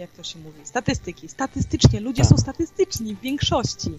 jak 0.01 0.11
to 0.11 0.23
się 0.23 0.39
mówi, 0.39 0.61
statystyki. 0.65 1.29
Statystycznie, 1.29 2.01
ludzie 2.01 2.23
Tak. 2.23 2.31
są 2.31 2.37
statystyczni 2.39 3.15
w 3.15 3.21
większości. 3.21 3.91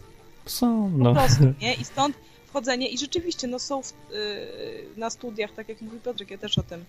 Są, 0.46 0.92
Po 0.92 0.98
no. 0.98 1.14
prostu, 1.14 1.44
nie? 1.62 1.74
I 1.82 1.86
stąd 1.86 2.16
wchodzenie, 2.48 2.88
i 2.90 2.98
rzeczywiście, 2.98 3.48
no 3.48 3.60
są 3.60 3.82
w, 3.82 3.90
y, 3.92 3.96
na 4.98 5.10
studiach, 5.10 5.52
tak 5.52 5.70
jak 5.70 5.82
mówi 5.82 6.00
Piotrek, 6.00 6.32
ja 6.32 6.38
też 6.38 6.58
o 6.58 6.64
tym 6.64 6.86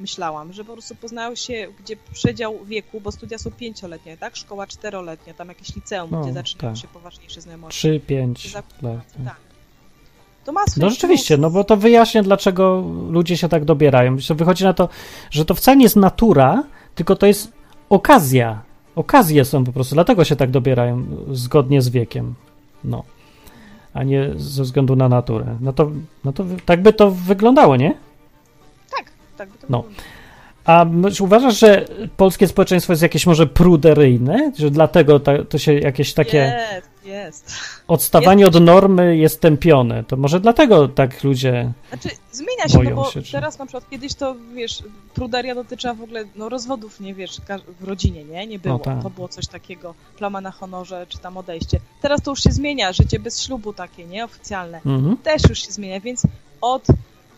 myślałam, 0.00 0.52
że 0.52 0.64
po 0.64 0.72
prostu 0.72 0.94
poznają 0.94 1.34
się, 1.34 1.66
gdzie 1.80 1.96
przedział 2.12 2.64
wieku, 2.64 3.00
bo 3.00 3.12
studia 3.12 3.38
są 3.38 3.50
pięcioletnie, 3.50 4.16
tak? 4.16 4.36
Szkoła 4.36 4.66
czteroletnia, 4.66 5.34
tam 5.34 5.48
jakieś 5.48 5.76
liceum, 5.76 6.10
No, 6.10 6.22
gdzie 6.22 6.32
zaczynają 6.32 6.74
tak. 6.74 6.82
się 6.82 6.88
poważniejsze 6.88 7.40
znajomości. 7.40 7.78
3, 7.78 8.00
5 8.00 8.52
Za- 8.52 8.62
lat. 8.82 9.12
Tak. 9.24 9.36
To 10.44 10.52
ma 10.52 10.60
No 10.76 10.90
rzeczywiście, 10.90 11.36
no 11.36 11.50
bo 11.50 11.64
to 11.64 11.76
wyjaśnia, 11.76 12.22
dlaczego 12.22 12.84
ludzie 13.10 13.36
się 13.36 13.48
tak 13.48 13.64
dobierają. 13.64 14.16
Wychodzi 14.30 14.64
na 14.64 14.72
to, 14.74 14.88
że 15.30 15.44
to 15.44 15.54
wcale 15.54 15.76
nie 15.76 15.82
jest 15.82 15.96
natura, 15.96 16.64
tylko 16.94 17.16
to 17.16 17.26
jest 17.26 17.52
okazja. 17.90 18.62
okazje 18.96 19.44
są 19.44 19.64
po 19.64 19.72
prostu, 19.72 19.94
dlatego 19.94 20.24
się 20.24 20.36
tak 20.36 20.50
dobierają 20.50 21.04
zgodnie 21.32 21.82
z 21.82 21.88
wiekiem. 21.88 22.34
No. 22.84 23.02
A 23.94 24.02
nie 24.02 24.30
ze 24.36 24.62
względu 24.62 24.96
na 24.96 25.08
naturę. 25.08 25.56
No 25.60 25.72
to, 25.72 25.90
no 26.24 26.32
to 26.32 26.44
tak 26.66 26.82
by 26.82 26.92
to 26.92 27.10
wyglądało, 27.10 27.76
nie? 27.76 27.94
Tak, 28.96 29.10
tak 29.36 29.48
by 29.48 29.58
to 29.58 29.66
No. 29.70 29.82
wyglądało. 29.82 30.04
A 30.64 30.86
uważasz, 31.20 31.58
że 31.58 31.84
polskie 32.16 32.48
społeczeństwo 32.48 32.92
jest 32.92 33.02
jakieś 33.02 33.26
może 33.26 33.46
pruderyjne? 33.46 34.52
Że 34.58 34.70
dlatego 34.70 35.20
to 35.48 35.58
się 35.58 35.74
jakieś 35.74 36.12
takie 36.14 36.56
Jest, 36.74 36.90
jest. 37.04 37.54
odstawanie 37.88 38.46
od 38.46 38.60
normy 38.60 39.16
jest 39.16 39.40
tępione? 39.40 40.04
To 40.04 40.16
może 40.16 40.40
dlatego 40.40 40.88
tak 40.88 41.24
ludzie... 41.24 41.72
Znaczy, 41.88 42.08
zmienia 42.32 42.68
się, 42.68 42.78
no 42.78 42.84
Boją 42.84 42.96
bo 42.96 43.10
się, 43.10 43.22
czy- 43.22 43.32
teraz 43.32 43.58
na 43.58 43.66
przykład 43.66 43.90
kiedyś 43.90 44.14
to, 44.14 44.36
wiesz, 44.54 44.82
pruderia 45.14 45.54
dotyczyła 45.54 45.94
w 45.94 46.02
ogóle, 46.02 46.24
no 46.36 46.48
rozwodów, 46.48 47.00
nie 47.00 47.14
wiesz, 47.14 47.40
w 47.80 47.84
rodzinie, 47.84 48.24
nie? 48.24 48.46
Nie 48.46 48.58
było. 48.58 48.74
No 48.74 48.84
tak. 48.84 49.02
To 49.02 49.10
było 49.10 49.28
coś 49.28 49.46
takiego, 49.46 49.94
plama 50.18 50.40
na 50.40 50.50
honorze, 50.50 51.06
czy 51.08 51.18
tam 51.18 51.36
odejście. 51.36 51.80
Teraz 52.02 52.22
to 52.22 52.30
już 52.30 52.42
się 52.42 52.50
zmienia, 52.52 52.92
życie 52.92 53.18
bez 53.18 53.42
ślubu 53.42 53.72
takie, 53.72 54.04
nie? 54.06 54.24
Oficjalne. 54.24 54.80
Mhm. 54.86 55.16
Też 55.16 55.42
już 55.48 55.66
się 55.66 55.72
zmienia, 55.72 56.00
więc 56.00 56.22
od 56.60 56.86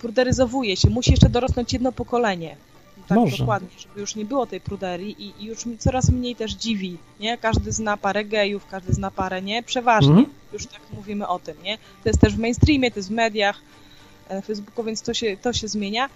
pruderyzowuje 0.01 0.77
się. 0.77 0.91
Musi 0.91 1.11
jeszcze 1.11 1.29
dorosnąć 1.29 1.73
jedno 1.73 1.93
pokolenie. 1.93 2.57
Tak 3.09 3.19
Może. 3.19 3.37
dokładnie, 3.37 3.69
żeby 3.79 4.01
już 4.01 4.15
nie 4.15 4.25
było 4.25 4.47
tej 4.47 4.61
pruderii 4.61 5.23
i, 5.23 5.43
i 5.43 5.47
już 5.47 5.67
mi 5.67 5.79
coraz 5.79 6.11
mniej 6.11 6.37
też 6.37 6.53
dziwi, 6.53 6.99
nie? 7.21 7.39
Każdy 7.39 7.73
zna 7.73 7.97
parę 7.97 8.25
gejów, 8.25 8.67
każdy 8.67 8.93
zna 8.93 9.11
parę, 9.11 9.43
nie? 9.43 9.63
Przeważnie. 9.63 10.11
Mhm. 10.11 10.27
Już 10.53 10.67
tak 10.67 10.81
mówimy 10.93 11.29
o 11.29 11.39
tym, 11.39 11.63
nie? 11.63 11.79
To 11.79 12.09
jest 12.09 12.21
też 12.21 12.35
w 12.35 12.39
mainstreamie, 12.39 12.91
to 12.91 12.99
jest 12.99 13.09
w 13.09 13.13
mediach, 13.13 13.61
e, 14.29 14.43
Facebooku, 14.43 14.85
więc 14.85 15.03
to 15.03 15.15
się, 15.15 15.37
to 15.37 15.53
się 15.53 15.69
zmienia. 15.69 16.09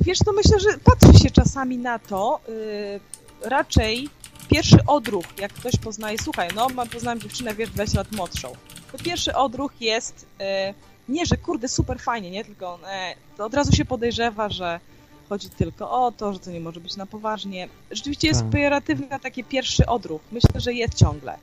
Wiesz, 0.00 0.18
to 0.18 0.32
myślę, 0.32 0.60
że 0.60 0.78
patrzy 0.78 1.18
się 1.18 1.30
czasami 1.30 1.78
na 1.78 1.98
to, 1.98 2.40
yy, 2.48 3.50
raczej 3.50 4.08
pierwszy 4.50 4.78
odruch, 4.86 5.24
jak 5.38 5.52
ktoś 5.52 5.76
poznaje, 5.76 6.18
słuchaj, 6.18 6.48
no 6.56 6.68
mam, 6.68 6.88
poznałem 6.88 7.20
dziewczynę, 7.20 7.54
wiesz, 7.54 7.70
20 7.70 7.98
lat 7.98 8.12
młodszą, 8.12 8.52
to 8.92 8.98
pierwszy 8.98 9.34
odruch 9.34 9.80
jest 9.80 10.26
e, 10.40 10.74
nie, 11.08 11.26
że 11.26 11.36
kurde, 11.36 11.68
super 11.68 12.00
fajnie, 12.00 12.30
nie, 12.30 12.44
tylko 12.44 12.78
e, 12.88 13.14
to 13.36 13.44
od 13.44 13.54
razu 13.54 13.72
się 13.72 13.84
podejrzewa, 13.84 14.48
że 14.48 14.80
chodzi 15.28 15.50
tylko 15.50 15.90
o 15.90 16.12
to, 16.12 16.32
że 16.32 16.38
to 16.38 16.50
nie 16.50 16.60
może 16.60 16.80
być 16.80 16.96
na 16.96 17.06
poważnie. 17.06 17.68
Rzeczywiście 17.90 18.28
jest 18.28 18.40
Tak. 18.40 18.50
pejoratywny 18.50 19.06
taki 19.22 19.44
pierwszy 19.44 19.86
odruch. 19.86 20.20
Myślę, 20.32 20.60
że 20.60 20.72
jest 20.72 20.94
ciągle. 20.94 21.38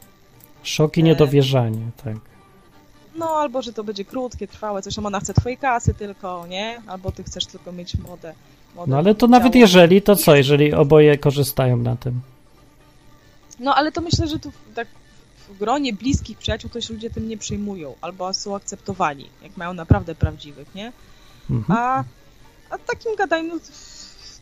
Szok 0.63 0.97
i 0.97 0.99
E, 0.99 1.03
niedowierzanie, 1.03 1.91
tak. 2.03 2.15
No, 3.15 3.29
albo 3.29 3.61
że 3.61 3.73
to 3.73 3.83
będzie 3.83 4.05
krótkie, 4.05 4.47
trwałe, 4.47 4.81
coś, 4.81 4.99
ona 4.99 5.19
chce 5.19 5.33
twojej 5.33 5.57
kasy 5.57 5.93
tylko, 5.93 6.47
nie? 6.47 6.81
Albo 6.87 7.11
ty 7.11 7.23
chcesz 7.23 7.45
tylko 7.45 7.71
mieć 7.71 7.95
młode. 7.95 8.33
młode 8.75 8.91
No 8.91 8.97
ale 8.97 9.15
to 9.15 9.27
nawet 9.27 9.55
jeżeli, 9.55 10.01
to 10.01 10.15
co, 10.15 10.35
jeżeli 10.35 10.73
oboje 10.73 11.17
korzystają 11.17 11.77
na 11.77 11.95
tym? 11.95 12.21
No, 13.59 13.75
ale 13.75 13.91
to 13.91 14.01
myślę, 14.01 14.27
że 14.27 14.39
tu 14.39 14.51
tak 14.75 14.87
w 15.49 15.57
gronie 15.57 15.93
bliskich 15.93 16.37
przyjaciół 16.37 16.69
to 16.69 16.81
się 16.81 16.93
ludzie 16.93 17.09
tym 17.09 17.27
nie 17.29 17.37
przyjmują, 17.37 17.95
albo 18.01 18.33
są 18.33 18.55
akceptowani, 18.55 19.29
jak 19.43 19.57
mają 19.57 19.73
naprawdę 19.73 20.15
prawdziwych, 20.15 20.75
nie? 20.75 20.91
Mhm. 21.49 21.79
A, 21.79 22.03
a 22.71 22.77
takim 22.77 23.15
gadaniu 23.15 23.59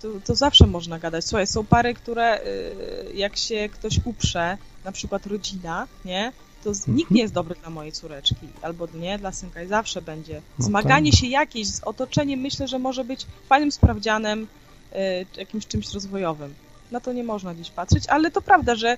to, 0.01 0.07
to 0.25 0.35
zawsze 0.35 0.67
można 0.67 0.99
gadać. 0.99 1.25
Słuchaj, 1.25 1.47
są 1.47 1.65
pary, 1.65 1.93
które 1.93 2.41
y, 2.41 3.13
jak 3.13 3.37
się 3.37 3.69
ktoś 3.69 3.99
uprze, 4.05 4.57
na 4.85 4.91
przykład 4.91 5.25
rodzina, 5.25 5.87
nie? 6.05 6.31
To 6.63 6.73
z, 6.73 6.87
nikt 6.87 6.99
Mhm. 7.11 7.15
nie 7.15 7.21
jest 7.21 7.33
dobry 7.33 7.55
dla 7.55 7.69
mojej 7.69 7.91
córeczki, 7.91 8.47
albo 8.61 8.87
nie, 8.93 9.19
dla 9.19 9.31
synka 9.31 9.63
i 9.63 9.67
zawsze 9.67 10.01
będzie. 10.01 10.41
No 10.59 10.65
Zmaganie 10.65 11.11
tak. 11.11 11.19
się 11.19 11.27
jakieś 11.27 11.67
z 11.67 11.83
otoczeniem 11.83 12.39
myślę, 12.39 12.67
że 12.67 12.79
może 12.79 13.03
być 13.03 13.25
fajnym 13.49 13.71
sprawdzianem, 13.71 14.47
y, 14.93 15.25
jakimś 15.37 15.67
czymś 15.67 15.93
rozwojowym. 15.93 16.53
Na 16.91 16.99
to 16.99 17.13
nie 17.13 17.23
można 17.23 17.55
dziś 17.55 17.69
patrzeć, 17.69 18.03
ale 18.07 18.31
to 18.31 18.41
prawda, 18.41 18.75
że 18.75 18.97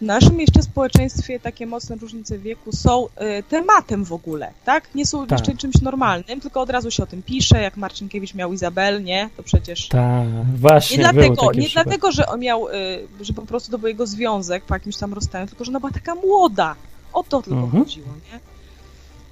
w 0.00 0.02
naszym 0.02 0.40
jeszcze 0.40 0.62
społeczeństwie 0.62 1.40
takie 1.40 1.66
mocne 1.66 1.96
różnice 1.96 2.38
wieku 2.38 2.72
są 2.72 3.06
y, 3.06 3.42
tematem 3.48 4.04
w 4.04 4.12
ogóle, 4.12 4.52
tak? 4.64 4.94
Nie 4.94 5.06
są 5.06 5.26
Tak. 5.26 5.38
jeszcze 5.38 5.56
czymś 5.56 5.80
normalnym, 5.82 6.40
tylko 6.40 6.60
od 6.60 6.70
razu 6.70 6.90
się 6.90 7.02
o 7.02 7.06
tym 7.06 7.22
pisze, 7.22 7.62
jak 7.62 7.76
Marcinkiewicz 7.76 8.34
miał 8.34 8.52
Izabel, 8.52 9.04
nie? 9.04 9.30
To 9.36 9.42
przecież... 9.42 9.88
Tak, 9.88 10.28
właśnie, 10.56 10.96
Nie 10.96 11.02
dlatego, 11.02 11.52
nie 11.52 11.68
dlatego, 11.68 12.12
że 12.12 12.26
on 12.26 12.40
miał, 12.40 12.68
y, 12.68 12.72
że 13.20 13.32
po 13.32 13.42
prostu 13.42 13.70
to 13.72 13.78
był 13.78 13.88
jego 13.88 14.06
związek 14.06 14.64
po 14.64 14.74
jakimś 14.74 14.96
tam 14.96 15.14
rozstaniu, 15.14 15.46
tylko 15.46 15.64
że 15.64 15.70
ona 15.72 15.80
była 15.80 15.92
taka 15.92 16.14
młoda. 16.14 16.74
O 17.12 17.22
to 17.22 17.42
tylko 17.42 17.60
Mhm. 17.60 17.84
chodziło, 17.84 18.06
nie? 18.32 18.40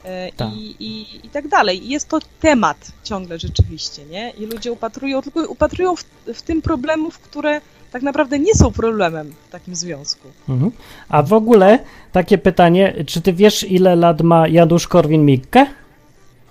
Y, 0.09 0.33
Tak. 0.37 0.49
I, 0.55 0.77
i, 0.81 1.27
I 1.27 1.29
tak 1.29 1.49
dalej. 1.49 1.89
Jest 1.89 2.09
to 2.09 2.19
temat 2.41 2.93
ciągle 3.05 3.39
rzeczywiście, 3.39 4.05
nie? 4.05 4.31
I 4.31 4.47
ludzie 4.47 4.73
upatrują, 4.73 5.23
tylko 5.23 5.41
upatrują 5.41 5.97
w, 5.97 6.05
w 6.35 6.43
tym 6.43 6.63
problemów, 6.63 7.19
które 7.19 7.61
tak 7.93 8.03
naprawdę 8.03 8.39
nie 8.39 8.55
są 8.55 8.73
problemem 8.73 9.35
w 9.49 9.53
takim 9.53 9.75
związku. 9.75 10.29
Mhm. 10.49 10.73
A 11.09 11.23
w 11.23 11.33
ogóle 11.33 11.79
takie 12.13 12.39
pytanie, 12.39 13.05
czy 13.07 13.21
ty 13.21 13.33
wiesz 13.33 13.63
ile 13.71 13.97
lat 13.97 14.23
ma 14.23 14.49
Janusz 14.49 14.89
Korwin-Mikke? 14.89 15.67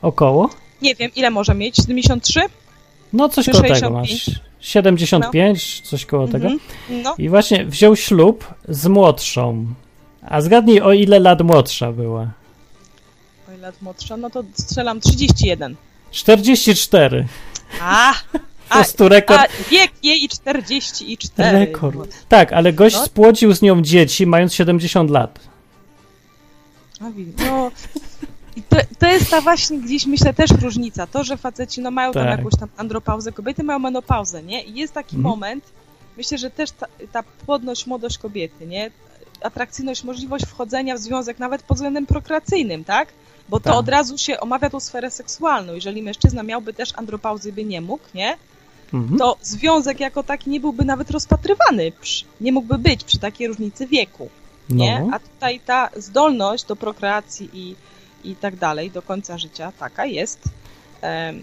Około? 0.02 0.50
Nie 0.82 0.96
wiem, 0.96 1.12
ile 1.16 1.30
może 1.30 1.54
mieć? 1.56 1.76
73? 1.76 2.40
No 3.14 3.30
coś 3.30 3.46
koło 3.46 3.62
tego 3.62 3.76
65? 3.76 4.28
masz. 4.28 4.42
75, 4.60 5.82
coś 5.82 6.06
koło 6.06 6.28
tego. 6.28 6.48
Mhm. 6.48 6.60
No, 7.04 7.16
I 7.18 7.30
właśnie 7.30 7.66
wziął 7.66 7.96
ślub 7.96 8.54
z 8.70 8.88
młodszą. 8.88 9.66
A 10.22 10.42
zgadnij 10.42 10.82
o 10.82 10.94
ile 10.94 11.20
lat 11.20 11.42
młodsza 11.42 11.92
była. 11.92 12.28
Lat 13.62 13.82
młodsza, 13.82 14.18
no 14.18 14.30
to 14.30 14.44
strzelam 14.54 15.02
31. 15.02 15.76
44. 16.12 17.28
A, 17.82 18.14
Po 18.70 18.74
prostu 18.74 19.10
rekord. 19.10 19.40
a 19.42 19.70
wiek 19.70 19.92
jej 20.04 20.30
44. 20.30 21.60
Rekord. 21.60 22.16
Tak, 22.30 22.54
ale 22.54 22.74
gość 22.74 22.96
No. 22.96 23.06
spłodził 23.06 23.54
z 23.54 23.62
nią 23.62 23.82
dzieci 23.82 24.28
mając 24.28 24.54
70 24.54 25.10
lat. 25.10 25.40
No... 27.02 27.72
I 28.56 28.62
to, 28.62 28.78
to 29.00 29.08
jest 29.08 29.30
ta 29.32 29.42
właśnie 29.42 29.78
gdzieś, 29.80 30.06
myślę, 30.06 30.34
też 30.34 30.52
różnica. 30.62 31.08
To, 31.08 31.24
że 31.24 31.38
faceci 31.38 31.82
no, 31.82 31.92
mają 31.92 32.12
tam 32.14 32.24
Tak. 32.26 32.38
jakąś 32.38 32.60
tam 32.60 32.70
andropauzę, 32.78 33.32
kobiety 33.32 33.64
mają 33.64 33.80
menopauzę, 33.80 34.44
nie? 34.44 34.64
I 34.64 34.76
jest 34.76 34.94
taki 34.94 35.16
Mhm. 35.16 35.30
moment, 35.32 35.64
myślę, 36.18 36.38
że 36.38 36.50
też 36.52 36.72
ta, 36.72 36.86
ta 37.12 37.24
płodność, 37.46 37.88
młodość 37.88 38.18
kobiety, 38.18 38.68
nie? 38.68 38.92
Atrakcyjność, 39.42 40.04
możliwość 40.04 40.46
wchodzenia 40.46 40.96
w 40.96 41.00
związek 41.00 41.40
nawet 41.40 41.64
pod 41.64 41.78
względem 41.78 42.06
prokreacyjnym, 42.06 42.84
tak? 42.84 43.08
Bo 43.50 43.60
to 43.60 43.64
Tak. 43.70 43.74
od 43.80 43.90
razu 43.90 44.18
się 44.18 44.40
omawia 44.40 44.70
tą 44.70 44.80
sferę 44.80 45.12
seksualną. 45.12 45.74
Jeżeli 45.74 46.02
mężczyzna 46.02 46.44
miałby 46.44 46.74
też 46.74 46.90
andropauzy, 46.96 47.54
by 47.54 47.66
nie 47.66 47.82
mógł, 47.82 48.04
nie? 48.14 48.38
Mhm. 48.94 49.20
To 49.20 49.38
związek 49.42 50.00
jako 50.00 50.24
taki 50.24 50.50
nie 50.50 50.60
byłby 50.60 50.86
nawet 50.86 51.12
rozpatrywany, 51.12 51.92
przy, 52.02 52.26
nie 52.42 52.52
mógłby 52.52 52.78
być 52.78 53.04
przy 53.04 53.20
takiej 53.20 53.48
różnicy 53.48 53.88
wieku 53.88 54.30
nie? 54.70 55.00
No. 55.00 55.16
A 55.16 55.20
tutaj 55.20 55.60
ta 55.66 55.90
zdolność 55.96 56.64
do 56.66 56.76
prokreacji 56.76 57.50
i, 57.54 57.76
i 58.24 58.36
tak 58.36 58.56
dalej 58.56 58.92
do 58.92 59.02
końca 59.02 59.38
życia 59.38 59.72
taka 59.80 60.06
jest. 60.06 60.40
em, 61.02 61.42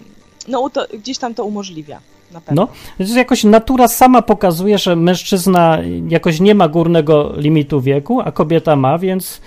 no 0.49 0.71
to, 0.71 0.87
gdzieś 0.99 1.19
tam 1.19 1.35
to 1.35 1.45
umożliwia 1.45 2.01
na 2.33 2.41
pewno. 2.41 2.63
No, 2.63 2.69
więc 2.99 3.15
jakoś 3.15 3.45
natura 3.45 3.89
sama 3.89 4.23
pokazuje, 4.23 4.79
że 4.79 4.97
mężczyzna 4.97 5.79
jakoś 6.09 6.41
nie 6.41 6.55
ma 6.55 6.69
górnego 6.69 7.33
limitu 7.37 7.81
wieku, 7.81 8.21
a 8.21 8.33
kobieta 8.33 8.77
ma, 8.77 8.99
więc 8.99 9.41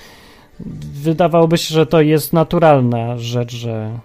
wydawałoby 1.04 1.58
się, 1.58 1.74
że 1.76 1.86
to 1.86 2.02
jest 2.02 2.34
naturalna 2.34 3.18
rzecz, 3.18 3.56
że 3.56 4.00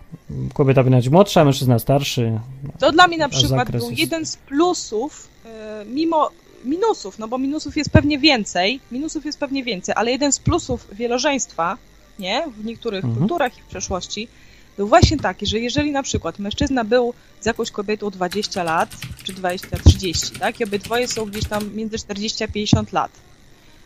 kobieta 0.55 0.81
powinna 0.81 0.97
być 0.97 1.09
młodsza, 1.09 1.41
a 1.41 1.45
mężczyzna 1.45 1.79
starszy. 1.79 2.41
To 2.79 2.93
dla 2.93 3.09
mnie 3.09 3.19
na 3.19 3.29
przykład 3.29 3.71
był 3.71 3.89
jest- 3.91 3.99
jeden 3.99 4.27
z 4.27 4.37
plusów, 4.37 5.29
e, 5.47 5.85
mimo 5.85 6.31
minusów, 6.65 7.19
no 7.19 7.29
bo 7.29 7.39
minusów 7.39 7.77
jest 7.77 7.91
pewnie 7.91 8.19
więcej, 8.19 8.81
minusów 8.93 9.24
jest 9.24 9.39
pewnie 9.39 9.65
więcej, 9.65 9.95
ale 9.99 10.11
jeden 10.11 10.33
z 10.33 10.39
plusów 10.39 10.89
wielożeństwa, 10.93 11.79
nie, 12.19 12.45
w 12.57 12.65
niektórych 12.65 13.05
Mhm. 13.05 13.19
kulturach 13.20 13.59
i 13.59 13.62
w 13.62 13.65
przeszłości, 13.66 14.29
był 14.77 14.89
właśnie 14.89 15.16
taki, 15.16 15.47
że 15.47 15.59
jeżeli 15.59 15.93
na 15.93 16.03
przykład 16.03 16.39
mężczyzna 16.39 16.85
był 16.85 17.15
z 17.41 17.47
jakąś 17.47 17.70
kobietą 17.70 18.11
20 18.11 18.62
lat, 18.62 18.91
czy 19.24 19.33
20-30, 19.33 20.39
tak, 20.39 20.61
i 20.61 20.65
obydwoje 20.65 21.09
są 21.09 21.24
gdzieś 21.24 21.45
tam 21.49 21.74
między 21.74 21.99
40 21.99 22.45
a 22.45 22.49
50 22.49 22.93
lat, 22.93 23.11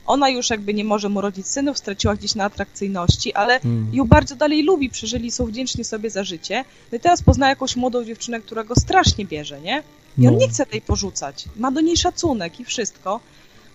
ona 0.07 0.29
już 0.29 0.51
jakby 0.51 0.75
nie 0.75 0.85
może 0.85 1.09
mu 1.09 1.21
rodzić 1.21 1.47
synów, 1.47 1.79
straciła 1.79 2.15
gdzieś 2.15 2.35
na 2.35 2.45
atrakcyjności, 2.45 3.35
ale 3.35 3.61
Mm. 3.61 3.95
ją 3.95 4.05
bardzo 4.09 4.37
dalej 4.37 4.63
lubi, 4.63 4.91
przeżyli, 4.91 5.31
są 5.31 5.47
wdzięczni 5.47 5.85
sobie 5.85 6.11
za 6.11 6.25
życie. 6.25 6.65
No 6.93 6.99
i 6.99 7.01
teraz 7.01 7.23
pozna 7.23 7.49
jakąś 7.49 7.77
młodą 7.77 8.05
dziewczynę, 8.05 8.41
która 8.41 8.65
go 8.65 8.75
strasznie 8.75 9.25
bierze, 9.25 9.61
nie? 9.61 9.83
I 10.19 10.27
on 10.29 10.35
No. 10.35 10.41
nie 10.41 10.49
chce 10.49 10.67
tej 10.67 10.81
porzucać. 10.83 11.45
Ma 11.57 11.71
do 11.71 11.81
niej 11.81 11.97
szacunek 11.97 12.61
i 12.61 12.65
wszystko. 12.65 13.21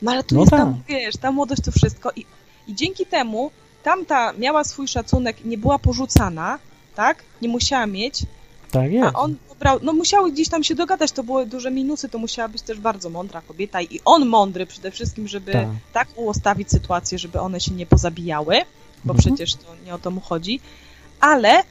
No 0.01 0.11
ale 0.11 0.23
tu 0.23 0.35
No 0.35 0.41
jest 0.41 0.51
tak. 0.51 0.59
tam, 0.59 0.81
wiesz, 0.89 1.17
ta 1.17 1.31
młodość 1.31 1.61
to 1.61 1.71
wszystko. 1.71 2.11
I, 2.15 2.25
I 2.67 2.75
dzięki 2.75 3.05
temu 3.05 3.51
tamta 3.83 4.33
miała 4.33 4.63
swój 4.63 4.87
szacunek, 4.87 5.45
nie 5.45 5.57
była 5.57 5.79
porzucana, 5.79 6.59
tak? 6.95 7.23
Nie 7.41 7.49
musiała 7.49 7.85
mieć, 7.87 8.23
Tak 8.71 8.91
jest. 8.91 9.07
a 9.15 9.19
on 9.19 9.35
no 9.81 9.93
musiały 9.93 10.31
gdzieś 10.31 10.49
tam 10.49 10.63
się 10.63 10.75
dogadać, 10.75 11.11
to 11.11 11.23
były 11.23 11.45
duże 11.45 11.71
minusy, 11.71 12.09
to 12.09 12.17
musiała 12.17 12.47
być 12.47 12.61
też 12.61 12.79
bardzo 12.79 13.09
mądra 13.09 13.41
kobieta 13.41 13.81
i 13.81 13.99
on 14.05 14.25
mądry 14.25 14.65
przede 14.65 14.91
wszystkim, 14.91 15.27
żeby 15.27 15.51
Tak. 15.51 15.67
tak 15.93 16.07
ułostawić 16.15 16.69
sytuację, 16.71 17.17
żeby 17.19 17.39
one 17.39 17.59
się 17.59 17.71
nie 17.73 17.85
pozabijały, 17.85 18.55
bo 19.05 19.13
Mhm. 19.13 19.17
przecież 19.35 19.55
to 19.55 19.65
nie 19.85 19.95
o 19.95 19.99
to 19.99 20.11
mu 20.11 20.21
chodzi, 20.21 20.59
ale 21.19 21.63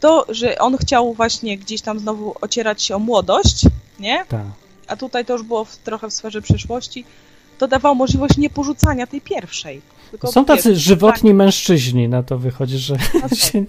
to, 0.00 0.26
że 0.28 0.58
on 0.58 0.76
chciał 0.78 1.14
właśnie 1.14 1.58
gdzieś 1.58 1.80
tam 1.82 1.98
znowu 1.98 2.34
ocierać 2.40 2.82
się 2.82 2.96
o 2.96 2.98
młodość, 2.98 3.62
nie? 4.00 4.24
Tak. 4.28 4.44
A 4.86 4.96
tutaj 4.96 5.24
to 5.24 5.32
już 5.32 5.42
było 5.42 5.64
w, 5.64 5.76
trochę 5.76 6.08
w 6.10 6.12
sferze 6.14 6.42
przyszłości, 6.42 7.04
to 7.58 7.68
dawało 7.68 7.94
możliwość 7.94 8.36
nieporzucania 8.36 9.06
tej 9.06 9.20
pierwszej. 9.20 9.80
Są 10.32 10.44
tacy 10.44 10.70
wiesz, 10.70 10.78
żywotni 10.82 11.34
mężczyźni, 11.34 12.08
na 12.08 12.22
to 12.22 12.38
wychodzi, 12.38 12.78
że 12.78 12.96
No 13.14 13.20
tak. 13.20 13.34
się 13.52 13.64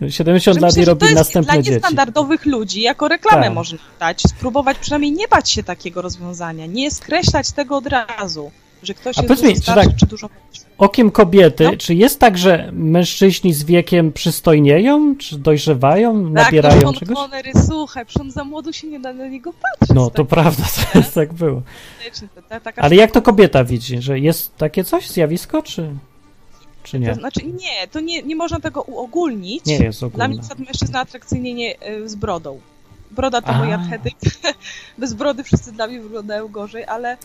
70 0.00 0.54
Że 0.54 0.60
lat 0.60 0.70
myślę, 0.70 0.82
i 0.82 0.86
że 0.86 0.86
to 0.86 0.92
robi 0.94 1.04
jest 1.04 1.16
następne 1.16 1.52
dla 1.52 1.62
dzieci. 1.62 1.74
niestandardowych 1.74 2.46
ludzi 2.46 2.80
jako 2.80 3.08
reklamę 3.08 3.44
Tak. 3.44 3.54
można 3.54 3.78
dać, 4.00 4.22
spróbować 4.22 4.78
przynajmniej 4.78 5.12
nie 5.12 5.28
bać 5.28 5.50
się 5.50 5.62
takiego 5.62 6.02
rozwiązania, 6.02 6.66
nie 6.66 6.90
skreślać 6.90 7.52
tego 7.52 7.76
od 7.76 7.86
razu, 7.86 8.50
że 8.82 8.94
ktoś 8.94 9.18
A 9.18 9.22
jest 9.22 9.42
mi, 9.44 9.54
czy 9.54 9.60
starszy 9.60 9.88
tak- 9.88 9.96
czy 9.98 10.06
dużo. 10.06 10.28
Okiem 10.78 11.10
kobiety, 11.10 11.64
No. 11.64 11.76
czy 11.78 11.94
jest 11.94 12.20
tak, 12.20 12.38
że 12.38 12.70
mężczyźni 12.72 13.54
z 13.54 13.64
wiekiem 13.64 14.12
przystojnieją, 14.12 15.16
czy 15.16 15.38
dojrzewają, 15.38 16.24
Tak, 16.24 16.32
nabierają 16.32 16.74
no 16.76 16.80
Sean 16.82 16.94
czegoś? 16.94 17.16
Connery, 17.16 17.50
słuchaj, 17.66 18.06
przecież 18.06 18.20
on 18.20 18.30
za 18.30 18.44
młodu 18.44 18.72
się 18.72 18.86
nie 18.86 19.00
da 19.00 19.12
na 19.12 19.26
niego 19.28 19.52
patrzeć. 19.52 19.96
No, 19.96 20.10
to 20.10 20.16
tak 20.16 20.26
prawda, 20.26 20.62
to 20.92 20.98
jest 20.98 21.14
tak 21.14 21.32
było. 21.32 21.62
to 22.48 22.70
Ale 22.76 22.96
jak 22.96 23.10
to 23.10 23.22
kobieta 23.22 23.64
widzi, 23.64 24.02
że 24.02 24.18
jest 24.18 24.56
takie 24.56 24.84
coś, 24.84 25.08
zjawisko, 25.10 25.62
czy, 25.62 25.90
czy 26.82 26.98
nie? 26.98 27.08
To 27.08 27.14
znaczy 27.14 27.40
nie, 27.46 27.88
to 27.90 28.00
nie, 28.00 28.22
nie 28.22 28.36
można 28.36 28.60
tego 28.60 28.82
uogólnić. 28.82 29.64
Nie 29.66 29.76
jest 29.76 29.98
Dla 29.98 30.06
ogólne. 30.08 30.28
mnie 30.28 30.38
przykład 30.38 30.58
mężczyzna 30.58 31.00
atrakcyjnie 31.00 31.54
nie, 31.54 31.88
y, 31.88 32.08
z 32.08 32.14
brodą. 32.14 32.60
Broda 33.10 33.42
to 33.42 33.48
A. 33.48 33.58
mój 33.58 33.72
archetyp. 33.72 34.14
Bez 34.98 35.14
brody 35.14 35.44
wszyscy 35.44 35.72
dla 35.72 35.86
mnie 35.86 36.00
wyglądają 36.00 36.48
gorzej, 36.48 36.84
ale 36.84 37.16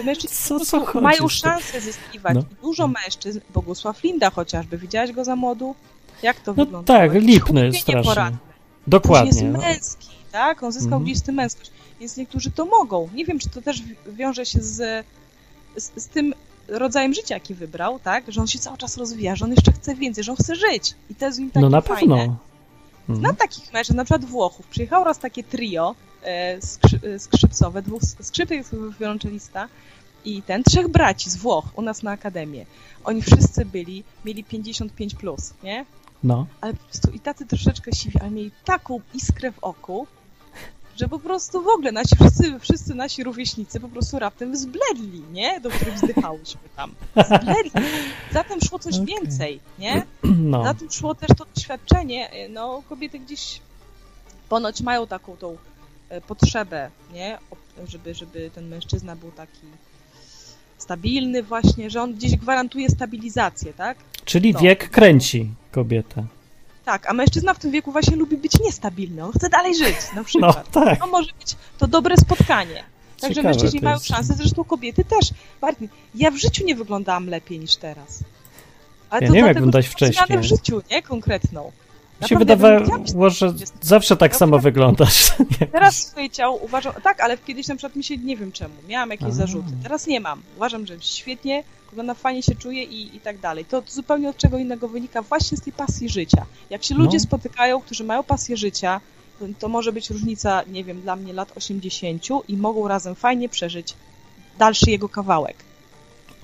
y, 0.00 0.04
mężczyźni 0.04 0.36
Co- 0.36 0.60
co 0.60 1.00
mają 1.00 1.28
szansę 1.28 1.80
zyskiwać. 1.80 2.34
No. 2.34 2.42
Dużo 2.62 2.88
mężczyzn, 2.88 3.40
Bogusław 3.54 4.02
Linda 4.02 4.30
chociażby, 4.30 4.78
widziałaś 4.78 5.12
go 5.12 5.24
za 5.24 5.36
młodu? 5.36 5.74
Jak 6.22 6.40
to 6.40 6.54
No 6.56 6.64
wygląda? 6.64 6.94
tak, 6.98 7.14
lipny 7.14 7.72
strasznie. 7.74 8.02
Poradny. 8.10 8.38
Dokładnie. 8.86 9.26
jest 9.28 9.42
no. 9.42 9.58
męski, 9.58 10.08
tak? 10.32 10.62
On 10.62 10.72
zyskał 10.72 10.98
Mhm. 10.98 11.20
tym 11.20 11.34
męskość. 11.34 11.70
Więc 12.00 12.16
niektórzy 12.16 12.50
to 12.50 12.64
mogą. 12.64 13.08
Nie 13.14 13.24
wiem, 13.24 13.38
czy 13.38 13.48
to 13.48 13.62
też 13.62 13.82
wi- 13.82 13.96
wiąże 14.12 14.46
się 14.46 14.58
z, 14.62 15.06
z, 15.76 15.92
z 16.02 16.08
tym 16.08 16.34
rodzajem 16.68 17.14
życia, 17.14 17.34
jaki 17.34 17.54
wybrał, 17.54 17.98
tak? 17.98 18.32
Że 18.32 18.40
on 18.40 18.46
się 18.46 18.58
cały 18.58 18.78
czas 18.78 18.96
rozwija, 18.96 19.36
że 19.36 19.44
on 19.44 19.50
jeszcze 19.50 19.72
chce 19.72 19.94
więcej, 19.94 20.24
że 20.24 20.32
on 20.32 20.38
chce 20.38 20.54
żyć. 20.56 20.94
I 21.10 21.14
to 21.14 21.26
jest 21.26 21.38
w 21.38 21.40
nim 21.40 21.50
takie 21.50 21.60
No 21.60 21.70
na 21.70 21.80
fajne. 21.80 22.16
pewno. 22.16 22.36
Znam 23.06 23.18
Mhm. 23.18 23.36
takich 23.36 23.72
mężczyzn, 23.72 23.96
na 23.96 24.04
przykład 24.04 24.24
Włochów. 24.24 24.66
Przyjechało 24.66 25.04
raz 25.04 25.18
takie 25.18 25.44
trio 25.44 25.94
e, 26.22 26.62
skrzy, 26.62 27.00
e, 27.14 27.18
skrzypcowe, 27.18 27.82
dwóch 27.82 28.02
skrzypek, 28.22 28.66
wiolonczelista 29.00 29.68
i 30.24 30.42
ten, 30.42 30.62
trzech 30.62 30.88
braci 30.88 31.30
z 31.30 31.36
Włoch 31.36 31.64
u 31.74 31.82
nas 31.82 32.02
na 32.02 32.10
akademię. 32.10 32.66
Oni 33.04 33.22
wszyscy 33.22 33.64
byli, 33.64 34.04
mieli 34.24 34.44
55 34.44 35.14
plus, 35.14 35.52
nie? 35.62 35.84
No. 36.24 36.46
Ale 36.60 36.74
po 36.74 36.84
prostu 36.84 37.10
i 37.10 37.20
tacy 37.20 37.46
troszeczkę 37.46 37.92
siwi, 37.92 38.20
ale 38.20 38.30
mieli 38.30 38.50
taką 38.64 39.00
iskrę 39.14 39.52
w 39.52 39.58
oku, 39.58 40.06
że 41.00 41.08
po 41.08 41.18
prostu 41.18 41.62
w 41.62 41.68
ogóle 41.68 41.92
nasi 41.92 42.16
wszyscy, 42.16 42.58
wszyscy 42.60 42.94
nasi 42.94 43.24
rówieśnicy 43.24 43.80
po 43.80 43.88
prostu 43.88 44.18
raptem 44.18 44.56
zbledli, 44.56 45.22
nie? 45.32 45.60
Do 45.60 45.70
których 45.70 45.94
wzdychałyśmy 45.94 46.60
tam. 46.76 46.94
Zbledli. 47.26 47.70
Zatem 48.32 48.60
szło 48.60 48.78
coś 48.78 48.94
Okej. 48.94 49.06
więcej, 49.06 49.60
nie? 49.78 50.02
no. 50.22 50.64
Za 50.64 50.74
tym 50.74 50.90
szło 50.90 51.14
też 51.14 51.28
to 51.38 51.46
doświadczenie. 51.54 52.30
No, 52.50 52.82
kobiety 52.88 53.18
gdzieś 53.18 53.60
ponoć 54.48 54.80
mają 54.80 55.06
taką 55.06 55.36
tą 55.36 55.56
e, 56.08 56.20
potrzebę, 56.20 56.90
nie? 57.12 57.38
Żeby, 57.88 58.14
żeby 58.14 58.50
ten 58.54 58.68
mężczyzna 58.68 59.16
był 59.16 59.30
taki 59.30 59.66
stabilny 60.78 61.42
właśnie, 61.42 61.90
że 61.90 62.02
on 62.02 62.14
gdzieś 62.14 62.36
gwarantuje 62.36 62.88
stabilizację, 62.90 63.72
tak? 63.72 63.98
Czyli 64.24 64.52
no. 64.52 64.60
wiek 64.60 64.90
kręci 64.90 65.50
kobietę. 65.70 66.24
Tak, 66.90 67.10
a 67.10 67.12
mężczyzna 67.12 67.54
w 67.54 67.58
tym 67.58 67.70
wieku 67.70 67.92
właśnie 67.92 68.16
lubi 68.16 68.36
być 68.36 68.60
niestabilny. 68.60 69.24
On 69.24 69.32
chce 69.32 69.48
dalej 69.48 69.74
żyć, 69.74 69.96
na 70.14 70.16
No 70.16 70.24
przykład. 70.24 70.70
tak. 70.84 70.98
To 71.00 71.06
może 71.06 71.32
być 71.38 71.56
to 71.78 71.86
dobre 71.86 72.16
spotkanie. 72.16 72.84
Także 73.20 73.42
mężczyźni 73.42 73.80
mają 73.80 73.98
szansę, 73.98 74.34
zresztą 74.34 74.64
kobiety 74.64 75.04
też. 75.04 75.30
Martin, 75.62 75.88
ja 76.14 76.30
w 76.30 76.36
życiu 76.36 76.64
nie 76.64 76.76
wyglądałam 76.76 77.26
lepiej 77.28 77.58
niż 77.58 77.76
teraz. 77.76 78.18
Ale 79.10 79.20
Ja 79.22 79.28
to 79.28 79.34
nie 79.34 79.38
wiem, 79.38 79.46
jak 79.46 79.54
wyglądać 79.56 79.86
mam 79.86 79.96
zmianę 79.98 80.12
wcześniej. 80.26 80.38
w 80.38 80.42
życiu, 80.42 80.82
nie? 80.90 81.02
Konkretną. 81.02 81.72
Mi 82.22 82.28
się 82.28 82.38
wydawało, 82.38 83.30
że 83.30 83.54
zawsze 83.80 84.16
tak 84.16 84.36
samo 84.36 84.58
wyglądasz. 84.58 85.32
Teraz 85.72 85.96
swoje 85.96 86.30
ciało 86.30 86.56
uważam, 86.56 86.92
tak, 87.02 87.20
ale 87.20 87.38
kiedyś 87.38 87.68
na 87.68 87.74
przykład 87.76 87.96
mi 87.96 88.04
się, 88.04 88.16
nie 88.18 88.36
wiem 88.36 88.52
czemu, 88.52 88.74
miałam 88.88 89.10
jakieś 89.10 89.32
zarzuty. 89.32 89.68
Teraz 89.82 90.06
nie 90.06 90.20
mam. 90.20 90.42
Uważam, 90.56 90.86
że 90.86 90.96
świetnie, 91.00 91.64
wygląda 91.90 92.14
fajnie 92.14 92.42
się 92.42 92.54
czuję 92.54 92.82
i, 92.82 93.16
i 93.16 93.20
tak 93.20 93.38
dalej. 93.38 93.64
To 93.64 93.82
zupełnie 93.88 94.28
od 94.30 94.36
czego 94.36 94.58
innego 94.58 94.88
wynika 94.88 95.22
właśnie 95.22 95.56
z 95.58 95.60
tej 95.60 95.72
pasji 95.72 96.08
życia. 96.08 96.46
Jak 96.70 96.84
się 96.84 96.94
ludzie 96.94 97.16
No. 97.18 97.24
spotykają, 97.24 97.80
którzy 97.80 98.04
mają 98.04 98.22
pasję 98.22 98.56
życia, 98.56 99.00
to, 99.38 99.44
to 99.58 99.68
może 99.68 99.92
być 99.92 100.10
różnica, 100.10 100.62
nie 100.68 100.84
wiem, 100.84 101.00
dla 101.00 101.16
mnie 101.16 101.32
lat 101.32 101.52
80 101.56 102.22
i 102.48 102.56
mogą 102.56 102.88
razem 102.88 103.14
fajnie 103.14 103.48
przeżyć 103.48 103.94
dalszy 104.58 104.90
jego 104.90 105.08
kawałek. 105.08 105.56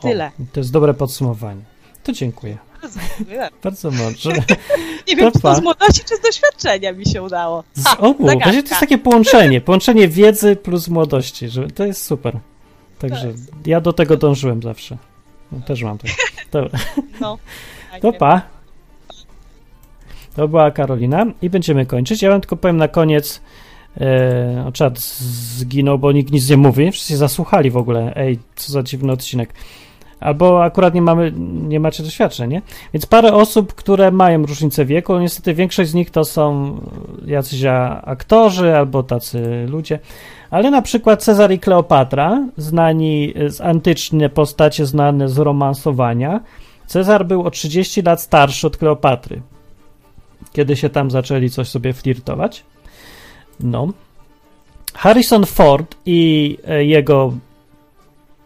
Tyle. 0.03 0.27
O, 0.41 0.43
to 0.53 0.61
jest 0.61 0.73
dobre 0.73 0.95
podsumowanie. 0.95 1.61
To 2.05 2.13
dziękuję. 2.13 2.59
Bardzo 2.87 3.01
dziękuję. 3.19 3.49
Bardzo 3.63 3.91
mądrze. 3.91 4.33
Nie 5.09 5.17
wiem, 5.17 5.33
czy 5.33 5.41
to 5.41 5.55
z 5.55 5.63
młodości, 5.63 6.01
czy 6.09 6.17
z 6.17 6.21
doświadczenia 6.21 6.93
mi 6.93 7.07
się 7.07 7.23
udało. 7.23 7.65
Z 7.75 7.85
Ha, 7.85 7.99
obu. 7.99 8.27
zagadka. 8.27 8.45
Właśnie 8.45 8.63
to 8.63 8.69
jest 8.69 8.81
takie 8.81 8.99
połączenie. 8.99 9.61
Połączenie 9.61 10.09
wiedzy 10.09 10.57
plus 10.57 10.89
młodości. 10.89 11.49
Że 11.49 11.69
to 11.69 11.85
jest 11.85 12.05
super. 12.05 12.39
Także 12.99 13.33
ja 13.67 13.81
do 13.81 13.93
tego 13.93 14.17
dążyłem 14.17 14.63
zawsze. 14.63 14.97
No, 15.53 15.61
też 15.61 15.83
mam 15.83 15.99
tak. 15.99 16.11
Dobra. 16.53 16.79
No. 17.21 17.39
To 18.03 18.13
pa. 18.13 18.43
To 20.37 20.49
była 20.49 20.71
Karolina 20.71 21.27
i 21.43 21.51
będziemy 21.51 21.87
kończyć. 21.87 22.23
Ja 22.23 22.31
wam 22.31 22.41
tylko 22.41 22.57
powiem 22.57 22.77
na 22.77 22.89
koniec. 22.89 23.41
E, 24.01 24.65
o, 24.69 24.73
czat 24.73 24.99
zginął, 24.99 25.99
bo 25.99 26.13
nikt 26.13 26.33
nic 26.33 26.51
nie 26.51 26.57
mówi. 26.57 26.93
Wszyscy 26.93 27.09
się 27.09 27.17
zasłuchali 27.17 27.71
w 27.71 27.77
ogóle. 27.77 28.13
Ej, 28.17 28.39
co 28.57 28.73
za 28.73 28.83
dziwny 28.83 29.13
odcinek. 29.13 29.53
Albo 30.21 30.65
akurat 30.65 30.95
nie 30.95 31.03
mamy, 31.03 31.33
nie 31.69 31.81
macie 31.81 32.03
doświadczeń, 32.03 32.51
nie? 32.51 32.63
Więc 32.93 33.07
parę 33.07 33.33
osób, 33.33 33.75
które 33.75 34.11
mają 34.11 34.47
różnicę 34.47 34.85
wieku, 34.85 35.19
niestety 35.19 35.55
większość 35.55 35.91
z 35.91 35.95
nich 35.95 36.11
to 36.11 36.25
są 36.25 36.77
jacyś 37.27 37.63
aktorzy 38.03 38.77
albo 38.77 39.03
tacy 39.03 39.67
ludzie. 39.69 39.99
Ale 40.51 40.71
na 40.71 40.83
przykład 40.83 41.25
Cezar 41.25 41.53
i 41.53 41.59
Kleopatra, 41.59 42.49
znani 42.57 43.35
z 43.49 43.61
antyczne 43.61 44.29
postacie 44.29 44.87
znane 44.87 45.29
z 45.29 45.39
romansowania. 45.39 46.41
Cezar 46.87 47.27
był 47.27 47.43
o 47.43 47.51
30 47.51 48.03
lat 48.03 48.23
starszy 48.23 48.67
od 48.67 48.77
Kleopatry. 48.77 49.43
Kiedy 50.53 50.77
się 50.77 50.89
tam 50.89 51.11
zaczęli 51.11 51.51
coś 51.51 51.69
sobie 51.69 51.93
flirtować. 51.93 52.65
No. 53.61 53.89
Harrison 54.95 55.47
Ford 55.47 55.97
i 56.07 56.59
e, 56.65 56.85
jego 56.85 57.33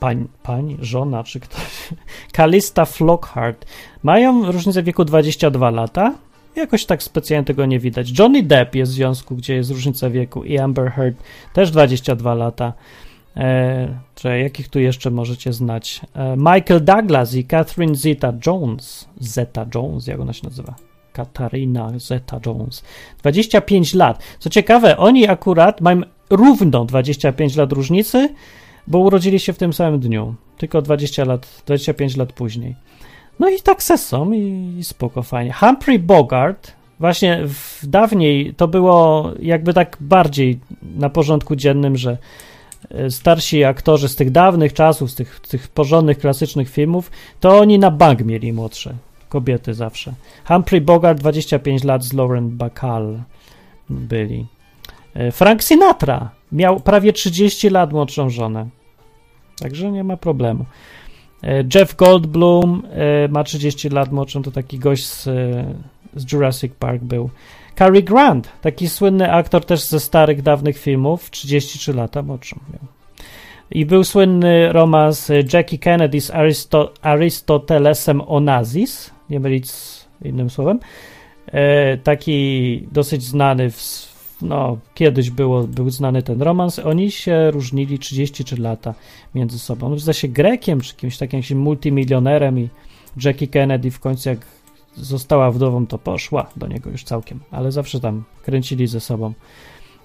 pań, 0.01 0.29
pani, 0.43 0.77
żona 0.81 1.25
czy 1.25 1.41
ktoś, 1.41 1.89
Kalista 2.33 2.85
Flockhart, 2.85 3.67
mają 4.03 4.53
różnicę 4.53 4.83
wieku 4.83 5.05
22 5.05 5.71
lata. 5.71 6.15
Jakoś 6.57 6.87
tak 6.87 7.03
specjalnie 7.03 7.45
tego 7.45 7.67
nie 7.67 7.79
widać. 7.79 8.19
Johnny 8.19 8.43
Depp 8.43 8.79
jest 8.79 8.93
w 8.93 8.95
związku, 8.95 9.37
gdzie 9.37 9.55
jest 9.55 9.71
różnica 9.71 10.11
wieku 10.11 10.45
i 10.45 10.59
Amber 10.59 10.93
Heard 10.93 11.17
też 11.53 11.71
22 11.71 12.35
lata. 12.35 12.73
E, 13.37 14.01
czy 14.15 14.39
jakich 14.39 14.69
tu 14.69 14.81
jeszcze 14.81 15.11
możecie 15.11 15.53
znać? 15.53 16.01
E, 16.15 16.37
Michael 16.37 16.85
Douglas 16.85 17.35
i 17.35 17.45
Catherine 17.45 17.95
Zeta 17.95 18.33
Jones. 18.47 19.09
Zeta 19.21 19.67
Jones, 19.75 20.07
jak 20.07 20.21
ona 20.21 20.33
się 20.33 20.45
nazywa? 20.45 20.75
Katarina 21.13 21.93
Zeta 21.97 22.41
Jones. 22.47 22.85
25 23.23 23.95
lat. 23.95 24.23
Co 24.39 24.51
ciekawe, 24.51 24.97
oni 24.97 25.29
akurat 25.29 25.81
mają 25.81 26.03
równo 26.31 26.85
25 26.85 27.57
lat 27.57 27.73
różnicy, 27.73 28.29
bo 28.87 28.99
urodzili 28.99 29.41
się 29.41 29.53
w 29.53 29.59
tym 29.59 29.73
samym 29.73 30.01
dniu. 30.01 30.35
Tylko 30.59 30.83
20 30.83 31.25
lat, 31.25 31.63
25 31.67 32.17
lat 32.17 32.33
później. 32.33 32.75
No 33.39 33.49
i 33.49 33.61
tak 33.61 33.83
se 33.83 33.99
są 33.99 34.33
i, 34.33 34.79
spoko, 34.83 35.23
fajnie. 35.23 35.53
Humphrey 35.53 35.99
Bogart, 35.99 36.73
właśnie 37.01 37.41
w, 37.47 37.87
dawniej 37.87 38.55
to 38.55 38.69
było 38.69 39.31
jakby 39.43 39.75
tak 39.75 39.97
bardziej 40.01 40.59
na 40.97 41.11
porządku 41.11 41.57
dziennym, 41.57 41.97
że 41.97 42.19
e, 42.91 43.11
starsi 43.11 43.65
aktorzy 43.65 44.09
z 44.09 44.17
tych 44.17 44.31
dawnych 44.31 44.73
czasów, 44.73 45.11
z 45.11 45.15
tych, 45.15 45.41
tych 45.41 45.69
porządnych, 45.69 46.19
klasycznych 46.19 46.71
filmów, 46.71 47.11
to 47.41 47.59
oni 47.59 47.79
na 47.79 47.91
bank 47.91 48.21
mieli 48.25 48.53
młodsze. 48.53 48.95
Kobiety 49.29 49.75
zawsze. 49.75 50.13
Humphrey 50.49 50.81
Bogart 50.81 51.19
25 51.19 51.85
lat 51.85 52.05
z 52.05 52.13
Lauren 52.13 52.57
Bacall 52.57 53.19
byli. 53.91 54.47
E, 55.15 55.33
Frank 55.33 55.63
Sinatra 55.63 56.31
miał 56.53 56.81
prawie 56.81 57.13
30 57.13 57.71
lat 57.71 57.93
młodszą 57.93 58.31
żonę. 58.31 58.69
Także 59.61 59.93
nie 59.93 60.05
ma 60.05 60.17
problemu. 60.17 60.65
E, 61.43 61.65
Jeff 61.75 61.97
Goldblum 61.97 62.83
e, 62.91 63.29
ma 63.29 63.45
30 63.45 63.89
lat 63.89 64.13
młodszą, 64.13 64.43
to 64.43 64.51
taki 64.51 64.79
gość 64.79 65.07
z, 65.07 65.27
e, 65.27 65.65
z 66.15 66.33
Jurassic 66.33 66.73
Park 66.79 67.03
był. 67.03 67.31
Cary 67.75 68.03
Grant, 68.03 68.49
taki 68.61 68.89
słynny 68.89 69.33
aktor 69.33 69.65
też 69.65 69.83
ze 69.83 70.01
starych, 70.01 70.43
dawnych 70.43 70.79
filmów, 70.79 71.31
33 71.31 71.95
lata 71.95 72.23
młodszą 72.23 72.61
miał. 72.73 72.81
I 73.71 73.87
był 73.87 74.05
słynny 74.05 74.73
romans 74.73 75.31
Jackie 75.53 75.79
Kennedy 75.79 76.21
z 76.21 76.31
Aristo 76.31 76.93
Arystotelesem 77.03 78.23
Onazis, 78.27 79.11
nie 79.31 79.41
mylić 79.41 79.71
z 79.71 80.07
innym 80.25 80.51
słowem. 80.51 80.81
Taki 82.05 82.89
dosyć 82.93 83.23
znany 83.23 83.71
w, 83.71 84.10
no, 84.43 84.79
kiedyś 84.95 85.31
było, 85.31 85.63
był 85.63 85.91
znany 85.91 86.23
ten 86.23 86.43
romans, 86.43 86.79
oni 86.79 87.11
się 87.11 87.51
różnili 87.51 87.99
33 87.99 88.57
lata 88.57 88.95
między 89.35 89.59
sobą. 89.59 89.87
On 89.87 89.99
zdaje 89.99 90.15
się 90.15 90.29
Grekiem, 90.29 90.81
czy 90.81 90.97
kimś 90.97 91.19
takim 91.19 91.39
jakimś 91.39 91.51
multimilionerem 91.51 92.59
i 92.59 92.69
Jackie 93.25 93.49
Kennedy 93.49 93.91
w 93.91 94.01
końcu 94.01 94.29
jak 94.29 94.39
została 94.97 95.51
wdową, 95.51 95.87
to 95.87 95.99
poszła 95.99 96.47
do 96.57 96.67
niego 96.67 96.91
już 96.91 97.05
całkiem, 97.05 97.41
ale 97.51 97.73
zawsze 97.73 98.01
tam 98.01 98.25
kręcili 98.43 98.87
ze 98.87 99.01
sobą. 99.01 99.33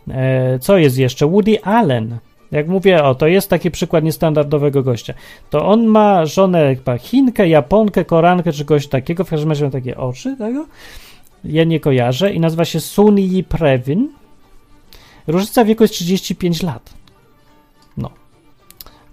E, 0.07 0.59
co 0.59 0.77
jest 0.77 0.97
jeszcze? 0.97 1.27
Woody 1.27 1.63
Allen. 1.63 2.17
Jak 2.51 2.67
mówię, 2.67 3.03
o, 3.03 3.15
to 3.15 3.27
jest 3.27 3.49
taki 3.49 3.71
przykład 3.71 4.03
niestandardowego 4.03 4.83
gościa. 4.83 5.13
To 5.49 5.65
on 5.67 5.85
ma 5.85 6.25
żonę 6.25 6.75
chyba 6.75 6.97
Chinkę, 6.97 7.49
Japonkę, 7.49 8.05
Korankę, 8.05 8.51
czy 8.51 8.65
kogoś 8.65 8.87
takiego, 8.87 9.23
w 9.23 9.29
każdym 9.29 9.49
razie 9.49 9.65
ma 9.65 9.71
takie 9.71 9.97
oczy 9.97 10.35
tego. 10.37 10.65
Ja 11.43 11.63
nie 11.63 11.79
kojarzę 11.79 12.33
i 12.33 12.39
nazywa 12.39 12.65
się 12.65 12.79
Sun 12.79 13.19
Yi 13.19 13.43
Previn. 13.43 14.09
Różnica 15.27 15.65
wieku 15.65 15.83
jest 15.83 15.93
35 15.93 16.63
lat. 16.63 16.93
No. 17.97 18.09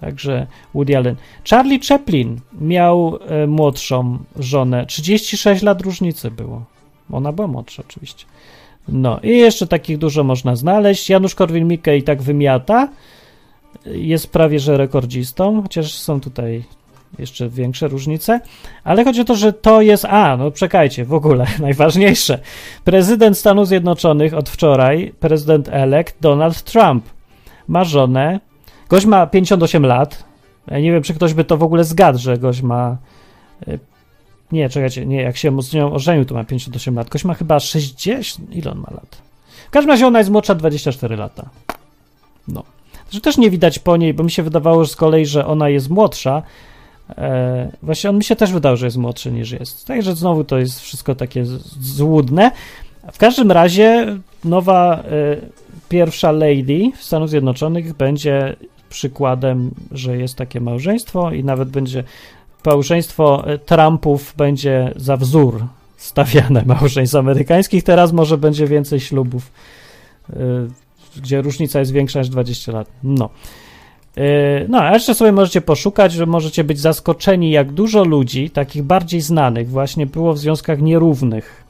Także 0.00 0.46
Woody 0.74 0.96
Allen. 0.96 1.16
Charlie 1.50 1.80
Chaplin 1.88 2.40
miał 2.60 3.18
e, 3.26 3.46
młodszą 3.46 4.18
żonę. 4.36 4.86
36 4.86 5.62
lat 5.62 5.82
różnicy 5.82 6.30
było. 6.30 6.64
Ona 7.12 7.32
była 7.32 7.48
młodsza 7.48 7.82
oczywiście. 7.88 8.24
No 8.88 9.20
i 9.22 9.28
jeszcze 9.28 9.66
takich 9.66 9.98
dużo 9.98 10.24
można 10.24 10.56
znaleźć. 10.56 11.10
Janusz 11.10 11.34
Korwin-Mikke 11.34 11.96
i 11.96 12.02
tak 12.02 12.22
wymiata. 12.22 12.88
Jest 13.86 14.32
prawie 14.32 14.58
że 14.58 14.76
rekordzistą, 14.76 15.62
chociaż 15.62 15.94
są 15.94 16.20
tutaj 16.20 16.64
jeszcze 17.18 17.48
większe 17.48 17.88
różnice, 17.88 18.40
ale 18.84 19.04
chodzi 19.04 19.20
o 19.20 19.24
to, 19.24 19.34
że 19.34 19.52
to 19.52 19.80
jest, 19.80 20.04
a, 20.04 20.36
no 20.36 20.50
czekajcie, 20.50 21.04
w 21.04 21.14
ogóle 21.14 21.46
najważniejsze. 21.58 22.38
Prezydent 22.84 23.38
Stanów 23.38 23.68
Zjednoczonych 23.68 24.34
od 24.34 24.48
wczoraj, 24.48 25.14
prezydent 25.20 25.68
elect 25.68 26.16
Donald 26.20 26.62
Trump, 26.62 27.04
ma 27.68 27.84
żonę, 27.84 28.40
gość 28.88 29.06
ma 29.06 29.26
58 29.26 29.86
lat, 29.86 30.24
ja 30.70 30.78
nie 30.78 30.92
wiem, 30.92 31.02
czy 31.02 31.14
ktoś 31.14 31.34
by 31.34 31.44
to 31.44 31.56
w 31.56 31.62
ogóle 31.62 31.84
zgadł, 31.84 32.18
że 32.18 32.38
gość 32.38 32.62
ma 32.62 32.96
e, 33.68 33.78
nie, 34.52 34.68
czekajcie, 34.68 35.06
nie, 35.06 35.22
jak 35.22 35.36
się 35.36 35.62
z 35.62 35.72
nią 35.72 35.92
ożenił, 35.92 36.24
to 36.24 36.34
ma 36.34 36.44
58 36.44 36.94
lat. 36.94 37.08
Gość 37.08 37.24
ma 37.24 37.34
chyba 37.34 37.60
60, 37.60 38.54
ile 38.54 38.70
on 38.70 38.78
ma 38.78 38.88
lat? 38.90 39.22
W 39.66 39.70
każdym 39.70 39.90
razie 39.90 40.06
ona 40.06 40.18
jest 40.18 40.30
młodsza 40.30 40.54
24 40.54 41.16
lata. 41.16 41.48
No. 42.48 42.64
Że 43.10 43.20
też 43.20 43.36
nie 43.36 43.50
widać 43.50 43.78
po 43.78 43.96
niej, 43.96 44.14
bo 44.14 44.24
mi 44.24 44.30
się 44.30 44.42
wydawało 44.42 44.84
że 44.84 44.90
z 44.90 44.96
kolei, 44.96 45.26
że 45.26 45.46
ona 45.46 45.68
jest 45.68 45.90
młodsza, 45.90 46.42
E, 47.10 47.72
właśnie 47.82 48.10
on 48.10 48.16
mi 48.16 48.24
się 48.24 48.36
też 48.36 48.52
wydał, 48.52 48.76
że 48.76 48.86
jest 48.86 48.96
młodszy 48.96 49.32
niż 49.32 49.50
jest. 49.50 49.86
Także 49.86 50.14
znowu 50.14 50.44
to 50.44 50.58
jest 50.58 50.80
wszystko 50.80 51.14
takie 51.14 51.44
złudne. 51.80 52.50
W 53.12 53.18
każdym 53.18 53.52
razie 53.52 54.18
nowa 54.44 54.96
e, 54.96 55.02
pierwsza 55.88 56.32
lady 56.32 56.92
w 56.96 57.04
Stanach 57.04 57.28
Zjednoczonych 57.28 57.94
będzie 57.94 58.56
przykładem, 58.90 59.70
że 59.90 60.16
jest 60.16 60.36
takie 60.36 60.60
małżeństwo 60.60 61.32
i 61.32 61.44
nawet 61.44 61.68
będzie 61.68 62.04
małżeństwo 62.64 63.46
e, 63.46 63.58
Trumpów 63.58 64.34
będzie 64.36 64.92
za 64.96 65.16
wzór 65.16 65.64
stawiane 65.96 66.62
małżeństw 66.80 67.16
amerykańskich. 67.16 67.84
Teraz 67.84 68.12
może 68.12 68.38
będzie 68.38 68.66
więcej 68.66 69.00
ślubów, 69.00 69.52
e, 70.30 70.36
gdzie 71.16 71.42
różnica 71.42 71.78
jest 71.78 71.92
większa 71.92 72.18
niż 72.18 72.28
20 72.28 72.72
lat. 72.72 72.88
No. 73.02 73.30
E, 74.16 74.68
no, 74.68 74.80
a 74.80 74.94
jeszcze 74.94 75.14
sobie 75.14 75.32
możecie 75.32 75.60
poszukać, 75.60 76.12
że 76.12 76.26
możecie 76.26 76.64
być 76.64 76.80
zaskoczeni, 76.80 77.50
jak 77.50 77.72
dużo 77.72 78.04
ludzi, 78.04 78.50
takich 78.50 78.82
bardziej 78.82 79.20
znanych, 79.20 79.70
właśnie 79.70 80.06
było 80.06 80.32
w 80.32 80.38
związkach 80.38 80.80
nierównych. 80.80 81.64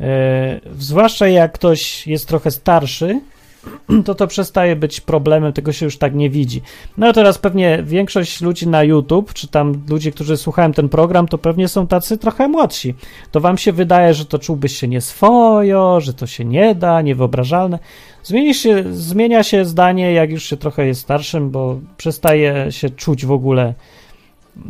E, 0.00 0.60
zwłaszcza 0.78 1.28
jak 1.28 1.52
ktoś 1.52 2.06
jest 2.06 2.28
trochę 2.28 2.50
starszy, 2.50 3.20
to 4.06 4.14
to 4.14 4.26
przestaje 4.26 4.76
być 4.76 5.00
problemem, 5.00 5.52
tego 5.52 5.72
się 5.72 5.84
już 5.84 5.98
tak 5.98 6.14
nie 6.14 6.30
widzi. 6.30 6.62
No 6.98 7.12
teraz 7.12 7.38
pewnie 7.38 7.82
większość 7.82 8.40
ludzi 8.40 8.68
na 8.68 8.82
YouTube, 8.82 9.32
czy 9.32 9.48
tam 9.48 9.82
ludzie, 9.88 10.12
którzy 10.12 10.36
słuchają 10.36 10.72
ten 10.72 10.88
program, 10.88 11.28
to 11.28 11.38
pewnie 11.38 11.68
są 11.68 11.86
tacy 11.86 12.18
trochę 12.18 12.48
młodsi. 12.48 12.94
To 13.30 13.40
wam 13.40 13.58
się 13.58 13.72
wydaje, 13.72 14.14
że 14.14 14.24
to 14.24 14.38
czułbyś 14.38 14.76
się 14.76 14.88
nieswojo, 14.88 16.00
że 16.00 16.14
to 16.14 16.26
się 16.26 16.44
nie 16.44 16.74
da, 16.74 17.02
niewyobrażalne. 17.02 17.78
Zmieni 18.26 18.54
się, 18.54 18.84
zmienia 18.94 19.42
się 19.42 19.64
zdanie, 19.64 20.12
jak 20.12 20.30
już 20.30 20.44
się 20.44 20.56
trochę 20.56 20.86
jest 20.86 21.00
starszym, 21.00 21.50
bo 21.50 21.78
przestaje 21.96 22.72
się 22.72 22.90
czuć 22.90 23.26
w 23.26 23.32
ogóle, 23.32 23.74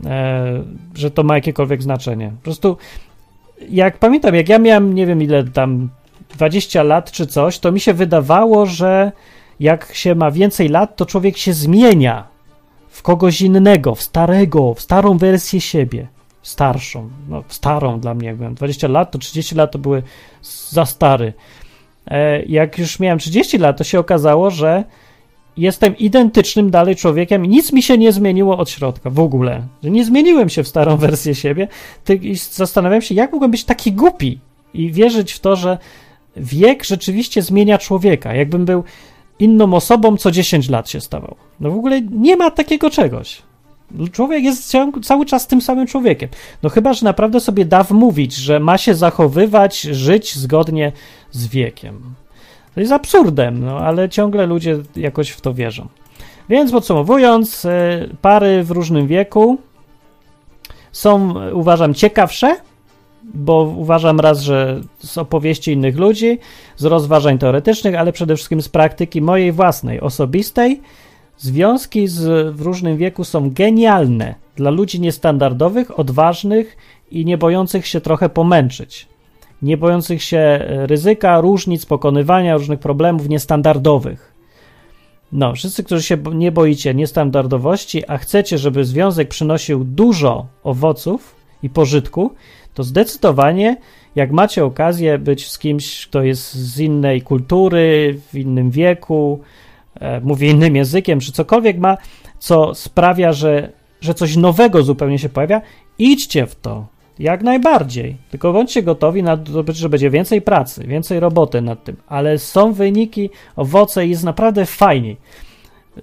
e, 0.07 0.63
że 0.95 1.11
to 1.11 1.23
ma 1.23 1.35
jakiekolwiek 1.35 1.83
znaczenie. 1.83 2.33
Po 2.37 2.45
prostu, 2.45 2.77
jak 3.69 3.99
pamiętam, 3.99 4.35
jak 4.35 4.49
ja 4.49 4.59
miałem, 4.59 4.95
nie 4.95 5.07
wiem 5.07 5.23
ile 5.23 5.45
tam, 5.45 5.89
20 6.35 6.83
lat 6.83 7.11
czy 7.11 7.27
coś, 7.27 7.59
to 7.59 7.73
mi 7.73 7.81
się 7.81 7.95
wydawało, 7.95 8.67
że 8.67 9.13
jak 9.61 9.95
się 9.95 10.15
ma 10.15 10.31
więcej 10.31 10.69
lat, 10.69 10.97
to 10.97 11.07
człowiek 11.07 11.37
się 11.37 11.53
zmienia 11.53 12.25
w 12.89 13.03
kogoś 13.03 13.41
innego, 13.41 13.95
w 13.95 14.03
starego, 14.03 14.75
w 14.75 14.81
starą 14.81 15.19
wersję 15.19 15.61
siebie. 15.61 16.09
Starszą, 16.43 17.11
no 17.29 17.45
starą 17.49 18.01
dla 18.01 18.15
mnie, 18.15 18.29
jak 18.29 18.37
byłem 18.37 18.55
20 18.55 18.89
lat, 18.89 19.11
to 19.11 19.19
30 19.19 19.55
lat 19.55 19.73
to 19.73 19.79
były 19.79 20.03
za 20.71 20.87
stary. 20.87 21.33
E, 22.07 22.43
jak 22.43 22.79
już 22.79 23.01
miałem 23.01 23.19
30 23.19 23.59
lat, 23.59 23.79
to 23.79 23.85
się 23.85 23.99
okazało, 23.99 24.51
że 24.51 24.85
jestem 25.57 25.97
identycznym 25.99 26.71
dalej 26.71 26.97
człowiekiem 26.97 27.45
i 27.45 27.49
nic 27.49 27.73
mi 27.73 27.83
się 27.83 27.99
nie 27.99 28.13
zmieniło 28.13 28.59
od 28.59 28.71
środka 28.71 29.11
w 29.11 29.21
ogóle. 29.21 29.63
Nie 29.83 30.05
zmieniłem 30.05 30.49
się 30.49 30.63
w 30.63 30.69
starą 30.69 30.97
wersję 31.07 31.35
siebie 31.35 31.69
zastanawiam 32.51 33.03
się, 33.03 33.15
jak 33.15 33.33
mogłem 33.33 33.51
być 33.51 33.65
taki 33.65 33.93
głupi 33.93 34.41
i 34.75 34.93
wierzyć 34.93 35.33
w 35.33 35.41
to, 35.41 35.57
że 35.57 35.79
wiek 36.37 36.85
rzeczywiście 36.85 37.43
zmienia 37.43 37.79
człowieka. 37.79 38.35
Jakbym 38.35 38.65
był 38.65 38.85
inną 39.39 39.75
osobą, 39.75 40.17
co 40.17 40.31
10 40.31 40.69
lat 40.69 40.91
się 40.91 41.01
stawał. 41.01 41.37
No 41.61 41.71
w 41.71 41.77
ogóle 41.77 42.01
nie 42.03 42.37
ma 42.37 42.51
takiego 42.51 42.91
czegoś. 42.91 43.43
Człowiek 44.13 44.45
jest 44.45 44.77
cały 45.03 45.27
czas 45.27 45.47
tym 45.47 45.63
samym 45.63 45.87
człowiekiem. 45.87 46.29
No 46.63 46.69
chyba, 46.69 46.93
że 46.93 47.05
naprawdę 47.05 47.41
sobie 47.41 47.65
da 47.65 47.83
wmówić, 47.83 48.35
że 48.35 48.61
ma 48.61 48.79
się 48.79 48.95
zachowywać, 48.95 49.81
żyć 49.81 50.37
zgodnie 50.37 50.93
z 51.31 51.47
wiekiem. 51.47 52.15
To 52.75 52.81
jest 52.81 52.93
absurdem, 52.93 53.65
no 53.65 53.79
ale 53.79 54.09
ciągle 54.09 54.47
ludzie 54.47 54.79
jakoś 54.97 55.31
w 55.31 55.41
to 55.41 55.55
wierzą. 55.55 55.89
Więc 56.49 56.73
podsumowując, 56.73 57.65
e, 57.65 58.09
pary 58.23 58.63
w 58.65 58.71
różnym 58.71 59.07
wieku 59.07 59.59
są, 60.93 61.35
uważam, 61.53 61.95
ciekawsze, 61.95 62.57
bo 63.35 63.63
uważam 63.77 64.21
raz, 64.21 64.41
że 64.41 64.81
z 64.99 65.19
opowieści 65.19 65.73
innych 65.73 65.97
ludzi, 65.97 66.39
z 66.77 66.85
rozważań 66.85 67.39
teoretycznych, 67.39 67.95
ale 67.95 68.13
przede 68.13 68.37
wszystkim 68.37 68.63
z 68.63 68.69
praktyki 68.69 69.23
mojej 69.23 69.53
własnej, 69.53 70.01
osobistej, 70.01 70.83
Związki 71.39 72.09
z, 72.09 72.55
w 72.57 72.61
różnym 72.61 72.97
wieku 72.97 73.25
są 73.25 73.51
genialne 73.51 74.35
dla 74.57 74.71
ludzi 74.71 75.01
niestandardowych, 75.01 75.99
odważnych 75.99 76.77
i 77.11 77.25
nie 77.25 77.39
bojących 77.39 77.87
się 77.87 78.01
trochę 78.01 78.29
pomęczyć. 78.29 79.09
Nie 79.63 79.77
bojących 79.77 80.23
się 80.23 80.39
e, 80.39 80.87
ryzyka, 80.87 81.41
różnic, 81.41 81.87
pokonywania 81.87 82.57
różnych 82.57 82.81
problemów 82.81 83.29
niestandardowych. 83.29 84.33
No, 85.33 85.55
wszyscy, 85.55 85.85
którzy 85.85 86.03
się 86.03 86.19
nie 86.35 86.53
boicie 86.53 86.95
niestandardowości, 86.95 88.03
a 88.09 88.19
chcecie, 88.19 88.59
żeby 88.59 88.85
związek 88.85 89.29
przynosił 89.29 89.85
dużo 89.85 90.47
owoców 90.65 91.37
i 91.63 91.71
pożytku, 91.71 92.31
to 92.75 92.85
zdecydowanie, 92.85 93.77
jak 94.15 94.33
macie 94.33 94.65
okazję 94.65 95.19
być 95.19 95.49
z 95.51 95.59
kimś, 95.59 96.07
kto 96.07 96.23
jest 96.23 96.55
z 96.55 96.81
innej 96.81 97.23
kultury, 97.23 98.19
w 98.33 98.39
innym 98.39 98.71
wieku, 98.71 99.41
mówi 100.23 100.49
innym 100.49 100.77
językiem, 100.77 101.21
czy 101.21 101.33
cokolwiek 101.33 101.79
ma, 101.79 101.97
co 102.39 102.75
sprawia, 102.75 103.33
że, 103.33 103.73
że 104.01 104.15
coś 104.15 104.37
nowego 104.37 104.83
zupełnie 104.83 105.19
się 105.19 105.29
pojawia, 105.29 105.61
idźcie 105.99 106.47
w 106.47 106.55
to. 106.55 106.87
Jak 107.19 107.43
najbardziej. 107.43 108.17
Tylko 108.31 108.53
bądźcie 108.53 108.83
gotowi 108.83 109.23
na 109.23 109.37
to, 109.37 109.73
że 109.73 109.89
będzie 109.89 110.11
więcej 110.11 110.43
pracy, 110.43 110.87
więcej 110.87 111.21
roboty 111.21 111.61
nad 111.61 111.85
tym, 111.85 111.97
ale 112.07 112.39
są 112.39 112.73
wyniki, 112.73 113.31
owoce 113.57 114.07
i 114.07 114.11
jest 114.11 114.25
naprawdę 114.25 114.67
fajniej. 114.67 115.17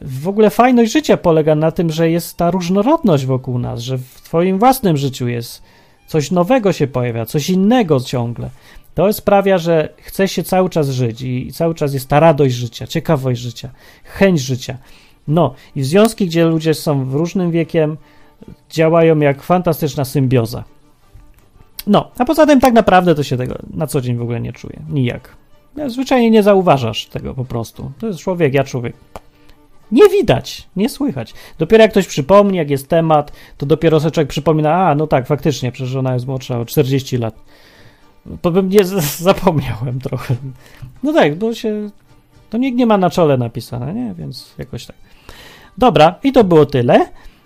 W 0.02 0.28
ogóle 0.28 0.50
fajność 0.50 0.92
życia 0.92 1.18
polega 1.18 1.56
na 1.56 1.72
tym, 1.72 1.90
że 1.90 2.10
jest 2.10 2.38
ta 2.38 2.52
różnorodność 2.52 3.26
wokół 3.26 3.60
nas, 3.60 3.80
że 3.80 3.98
w 3.98 4.22
Twoim 4.22 4.60
własnym 4.60 4.98
życiu 4.98 5.28
jest 5.28 5.64
coś 6.08 6.32
nowego 6.32 6.74
się 6.74 6.88
pojawia, 6.88 7.26
coś 7.26 7.50
innego 7.50 8.00
ciągle. 8.00 8.50
To 8.96 9.14
sprawia, 9.14 9.58
że 9.58 9.90
chce 9.98 10.28
się 10.28 10.44
cały 10.44 10.70
czas 10.70 10.90
żyć 10.90 11.22
i 11.22 11.52
cały 11.54 11.76
czas 11.76 11.94
jest 11.94 12.10
ta 12.10 12.20
radość 12.20 12.56
życia, 12.56 12.88
ciekawość 12.88 13.42
życia, 13.42 13.70
chęć 14.04 14.42
życia. 14.42 14.78
No 15.28 15.54
i 15.76 15.84
związki, 15.84 16.26
gdzie 16.26 16.46
ludzie 16.46 16.74
są 16.74 17.06
w 17.06 17.14
różnym 17.14 17.52
wiekiem, 17.52 17.98
działają 18.70 19.20
jak 19.20 19.44
fantastyczna 19.44 20.06
symbioza. 20.06 20.64
No, 21.88 22.12
a 22.18 22.26
poza 22.26 22.46
tym 22.46 22.60
tak 22.60 22.74
naprawdę 22.74 23.16
to 23.16 23.24
się 23.24 23.38
tego 23.38 23.56
na 23.74 23.88
co 23.88 24.02
dzień 24.02 24.18
w 24.18 24.22
ogóle 24.22 24.42
nie 24.42 24.54
czuje. 24.54 24.80
Nijak. 24.90 25.36
Zwyczajnie 25.88 26.32
nie 26.32 26.44
zauważasz 26.44 27.06
tego 27.06 27.34
po 27.34 27.46
prostu. 27.46 27.92
To 28.00 28.08
jest 28.08 28.20
człowiek, 28.20 28.54
ja 28.54 28.64
człowiek. 28.64 28.96
Nie 29.92 30.10
widać, 30.10 30.68
nie 30.76 30.90
słychać. 30.90 31.34
Dopiero 31.60 31.82
jak 31.82 31.92
ktoś 31.92 32.08
przypomni, 32.08 32.58
jak 32.58 32.70
jest 32.70 32.88
temat, 32.88 33.32
to 33.58 33.66
dopiero 33.66 34.00
sobie 34.00 34.12
człowiek 34.12 34.30
przypomina, 34.30 34.88
a 34.88 34.96
no 34.96 35.08
tak, 35.08 35.28
faktycznie, 35.28 35.72
przecież 35.72 35.96
ona 35.96 36.14
jest 36.14 36.28
młodsza 36.28 36.60
o 36.60 36.66
40 36.66 37.18
lat. 37.18 37.36
To 38.42 38.52
bym 38.52 38.70
nie 38.70 38.86
zapomniałem 39.30 40.00
trochę. 40.00 40.36
No 41.04 41.14
tak, 41.14 41.38
bo 41.38 41.54
się. 41.54 41.90
To 42.50 42.58
nikt 42.58 42.78
nie 42.78 42.86
ma 42.86 42.98
na 42.98 43.10
czole 43.10 43.38
napisane, 43.38 43.94
nie? 43.94 44.14
Więc 44.14 44.54
jakoś 44.58 44.86
tak. 44.86 44.96
Dobra, 45.78 46.16
i 46.24 46.32
to 46.32 46.44
było 46.44 46.66
tyle. 46.66 47.06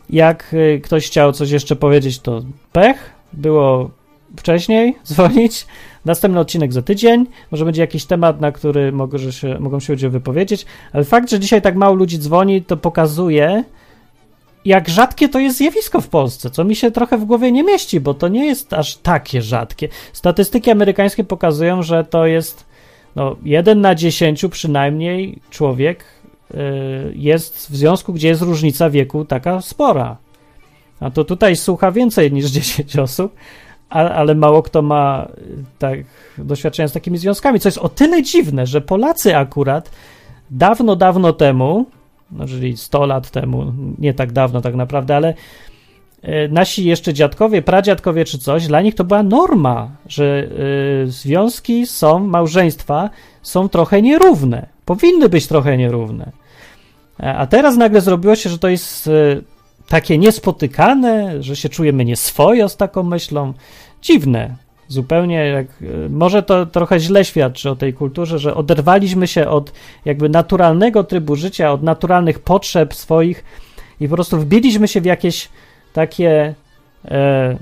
Jak 0.10 0.54
y, 0.54 0.82
ktoś 0.84 1.08
chciał 1.08 1.32
coś 1.32 1.50
jeszcze 1.50 1.76
powiedzieć, 1.76 2.20
to 2.20 2.42
pech. 2.72 3.14
Było 3.34 3.90
wcześniej 4.38 4.96
dzwonić. 5.08 5.68
Następny 6.06 6.40
odcinek 6.40 6.74
za 6.74 6.82
tydzień. 6.82 7.26
Może 7.52 7.66
będzie 7.66 7.82
jakiś 7.82 8.06
temat, 8.06 8.42
na 8.42 8.52
który 8.52 8.92
mogą 8.92 9.18
się, 9.32 9.60
mogą 9.60 9.80
się 9.80 9.94
ludzie 9.94 10.10
wypowiedzieć. 10.10 10.66
Ale 10.94 11.04
fakt, 11.04 11.30
że 11.30 11.40
dzisiaj 11.40 11.62
tak 11.62 11.76
mało 11.76 11.96
ludzi 11.96 12.20
dzwoni, 12.20 12.62
to 12.62 12.78
pokazuje, 12.78 13.64
jak 14.68 14.90
rzadkie 14.90 15.30
to 15.30 15.40
jest 15.40 15.58
zjawisko 15.58 16.02
w 16.02 16.08
Polsce, 16.08 16.50
co 16.50 16.64
mi 16.64 16.76
się 16.76 16.92
trochę 16.92 17.18
w 17.18 17.26
głowie 17.26 17.52
nie 17.52 17.64
mieści, 17.64 18.00
bo 18.00 18.14
to 18.14 18.28
nie 18.28 18.46
jest 18.46 18.74
aż 18.74 18.96
takie 18.96 19.42
rzadkie. 19.42 19.90
Statystyki 20.14 20.72
amerykańskie 20.72 21.24
pokazują, 21.24 21.84
że 21.84 22.04
to 22.04 22.26
jest 22.26 22.66
no, 23.16 23.36
jeden 23.44 23.82
na 23.82 23.96
dziesięciu 23.96 24.50
przynajmniej 24.50 25.40
człowiek 25.50 26.04
y, 26.52 26.58
jest 27.16 27.72
w 27.72 27.76
związku, 27.76 28.14
gdzie 28.14 28.28
jest 28.28 28.42
różnica 28.42 28.90
wieku 28.90 29.26
taka 29.26 29.62
spora. 29.62 30.18
A 31.00 31.12
to 31.12 31.24
tutaj 31.24 31.56
słucha 31.56 31.92
więcej 31.92 32.32
niż 32.32 32.46
10 32.62 32.98
osób, 32.98 33.36
a, 33.90 34.10
ale 34.10 34.36
mało 34.36 34.64
kto 34.64 34.82
ma 34.82 35.28
y, 35.38 35.64
tak 35.80 36.00
doświadczenia 36.38 36.88
z 36.88 36.94
takimi 36.94 37.18
związkami, 37.18 37.60
co 37.60 37.68
jest 37.68 37.78
o 37.78 37.90
tyle 37.90 38.24
dziwne, 38.24 38.66
że 38.66 38.82
Polacy 38.82 39.38
akurat 39.38 39.92
dawno, 40.52 40.96
dawno 40.96 41.34
temu, 41.34 41.86
no, 42.32 42.48
czyli 42.48 42.78
100 42.78 43.06
lat 43.06 43.32
temu, 43.32 43.74
nie 44.00 44.14
tak 44.14 44.32
dawno 44.32 44.62
tak 44.62 44.76
naprawdę, 44.76 45.16
ale 45.16 45.34
e, 46.22 46.48
nasi 46.48 46.86
jeszcze 46.86 47.14
dziadkowie, 47.14 47.62
pradziadkowie 47.62 48.26
czy 48.26 48.38
coś, 48.40 48.68
dla 48.68 48.82
nich 48.82 48.96
to 48.96 49.04
była 49.04 49.24
norma, 49.24 49.92
że 50.08 50.48
e, 51.04 51.08
związki 51.08 51.86
są, 51.86 52.20
małżeństwa 52.20 53.10
są 53.42 53.70
trochę 53.70 54.02
nierówne. 54.02 54.68
Powinny 54.86 55.30
być 55.30 55.48
trochę 55.48 55.78
nierówne. 55.78 56.32
E, 57.20 57.36
A 57.36 57.48
teraz 57.48 57.78
nagle 57.78 58.02
zrobiło 58.02 58.36
się, 58.36 58.50
że 58.50 58.60
to 58.60 58.68
jest 58.68 59.10
takie 59.88 60.18
niespotykane, 60.18 61.44
że 61.44 61.56
się 61.56 61.70
czujemy 61.70 62.06
nieswojo 62.06 62.70
z 62.70 62.78
taką 62.78 63.04
myślą. 63.04 63.54
Dziwne. 64.02 64.67
Zupełnie 64.88 65.36
jak. 65.36 65.68
e, 66.06 66.10
Może 66.10 66.44
to 66.44 66.66
trochę 66.66 67.00
źle 67.00 67.26
świadczy 67.26 67.70
o 67.70 67.76
tej 67.76 67.94
kulturze, 67.94 68.40
że 68.40 68.56
oderwaliśmy 68.56 69.28
się 69.28 69.48
od 69.48 69.72
jakby 70.06 70.30
naturalnego 70.30 71.04
trybu 71.04 71.36
życia, 71.36 71.72
od 71.72 71.84
naturalnych 71.84 72.40
potrzeb 72.40 72.94
swoich 72.94 73.44
i 74.00 74.08
po 74.08 74.16
prostu 74.16 74.38
wbiliśmy 74.38 74.88
się 74.88 75.02
w 75.02 75.06
jakieś 75.06 75.50
takie 75.94 76.54
e, 77.06 77.58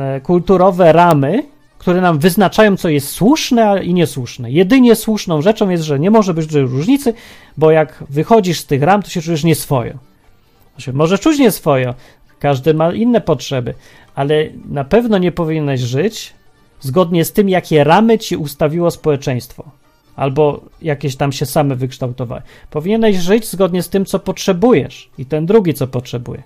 e, 0.00 0.20
kulturowe 0.20 0.92
ramy, 0.92 1.42
które 1.78 2.00
nam 2.00 2.18
wyznaczają, 2.18 2.76
co 2.76 2.88
jest 2.88 3.08
słuszne 3.08 3.84
i 3.84 3.94
niesłuszne. 3.94 4.50
Jedynie 4.50 4.96
słuszną 4.96 5.42
rzeczą 5.42 5.68
jest, 5.68 5.84
że 5.84 5.98
nie 5.98 6.10
może 6.10 6.34
być 6.34 6.46
dużej 6.46 6.62
różnicy, 6.62 7.14
bo 7.56 7.70
jak 7.70 8.04
wychodzisz 8.10 8.60
z 8.60 8.66
tych 8.66 8.82
ram, 8.82 9.02
to 9.02 9.10
się 9.10 9.22
czujesz 9.22 9.44
nieswojo. 9.44 9.94
Się 10.78 10.92
może 10.92 11.18
czuć 11.18 11.38
nieswojo, 11.38 11.94
każdy 12.42 12.74
ma 12.74 12.92
inne 12.92 13.20
potrzeby, 13.20 13.74
ale 14.14 14.34
na 14.68 14.84
pewno 14.84 15.18
nie 15.18 15.32
powinieneś 15.32 15.80
żyć 15.80 16.34
zgodnie 16.80 17.24
z 17.24 17.32
tym, 17.32 17.48
jakie 17.48 17.84
ramy 17.84 18.18
ci 18.18 18.36
ustawiło 18.36 18.90
społeczeństwo, 18.90 19.64
albo 20.16 20.60
jakieś 20.82 21.16
tam 21.16 21.32
się 21.32 21.46
same 21.46 21.76
wykształtowały. 21.76 22.42
Powinieneś 22.70 23.16
żyć 23.16 23.48
zgodnie 23.48 23.82
z 23.82 23.88
tym, 23.88 24.04
co 24.04 24.18
potrzebujesz 24.18 25.10
i 25.18 25.26
ten 25.26 25.46
drugi, 25.46 25.74
co 25.74 25.86
potrzebuje. 25.86 26.42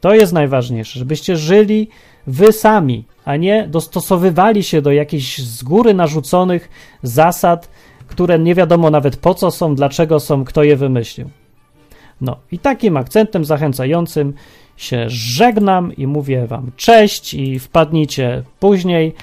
To 0.00 0.14
jest 0.14 0.32
najważniejsze, 0.32 0.98
żebyście 0.98 1.36
żyli 1.36 1.88
wy 2.26 2.52
sami, 2.52 3.04
a 3.24 3.36
nie 3.36 3.68
dostosowywali 3.68 4.62
się 4.62 4.82
do 4.82 4.92
jakichś 4.92 5.38
z 5.38 5.62
góry 5.62 5.94
narzuconych 5.94 6.68
zasad, 7.02 7.68
które 8.06 8.38
nie 8.38 8.54
wiadomo 8.54 8.90
nawet 8.90 9.16
po 9.16 9.34
co 9.34 9.50
są, 9.50 9.74
dlaczego 9.74 10.20
są, 10.20 10.44
kto 10.44 10.62
je 10.62 10.76
wymyślił. 10.76 11.30
No 12.20 12.36
i 12.52 12.58
takim 12.58 12.96
akcentem 12.96 13.44
zachęcającym 13.44 14.34
się 14.78 15.04
żegnam 15.08 15.96
i 15.96 16.06
mówię 16.06 16.46
wam 16.46 16.70
cześć 16.76 17.34
i 17.34 17.58
wpadnijcie 17.58 18.42
później 18.60 19.14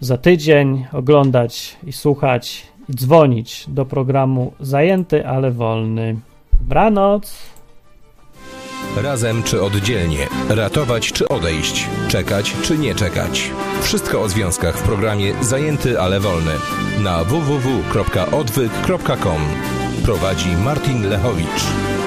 za 0.00 0.18
tydzień 0.18 0.86
oglądać 0.92 1.76
i 1.86 1.92
słuchać 1.92 2.66
i 2.88 2.94
dzwonić 2.94 3.64
do 3.68 3.84
programu 3.84 4.52
Zajęty, 4.60 5.26
ale 5.26 5.50
wolny. 5.50 6.16
Dobranoc! 6.52 7.32
Razem 9.02 9.42
czy 9.42 9.62
oddzielnie, 9.62 10.26
ratować 10.48 11.12
czy 11.12 11.28
odejść, 11.28 11.88
czekać 12.08 12.56
czy 12.62 12.78
nie 12.78 12.94
czekać. 12.94 13.50
Wszystko 13.82 14.22
o 14.22 14.28
związkach 14.28 14.78
w 14.78 14.82
programie 14.82 15.32
Zajęty, 15.40 16.00
ale 16.00 16.20
wolny 16.20 16.52
na 17.02 17.24
www.odwyk.com. 17.24 19.40
Prowadzi 20.04 20.50
Martin 20.64 21.08
Lechowicz. 21.08 21.97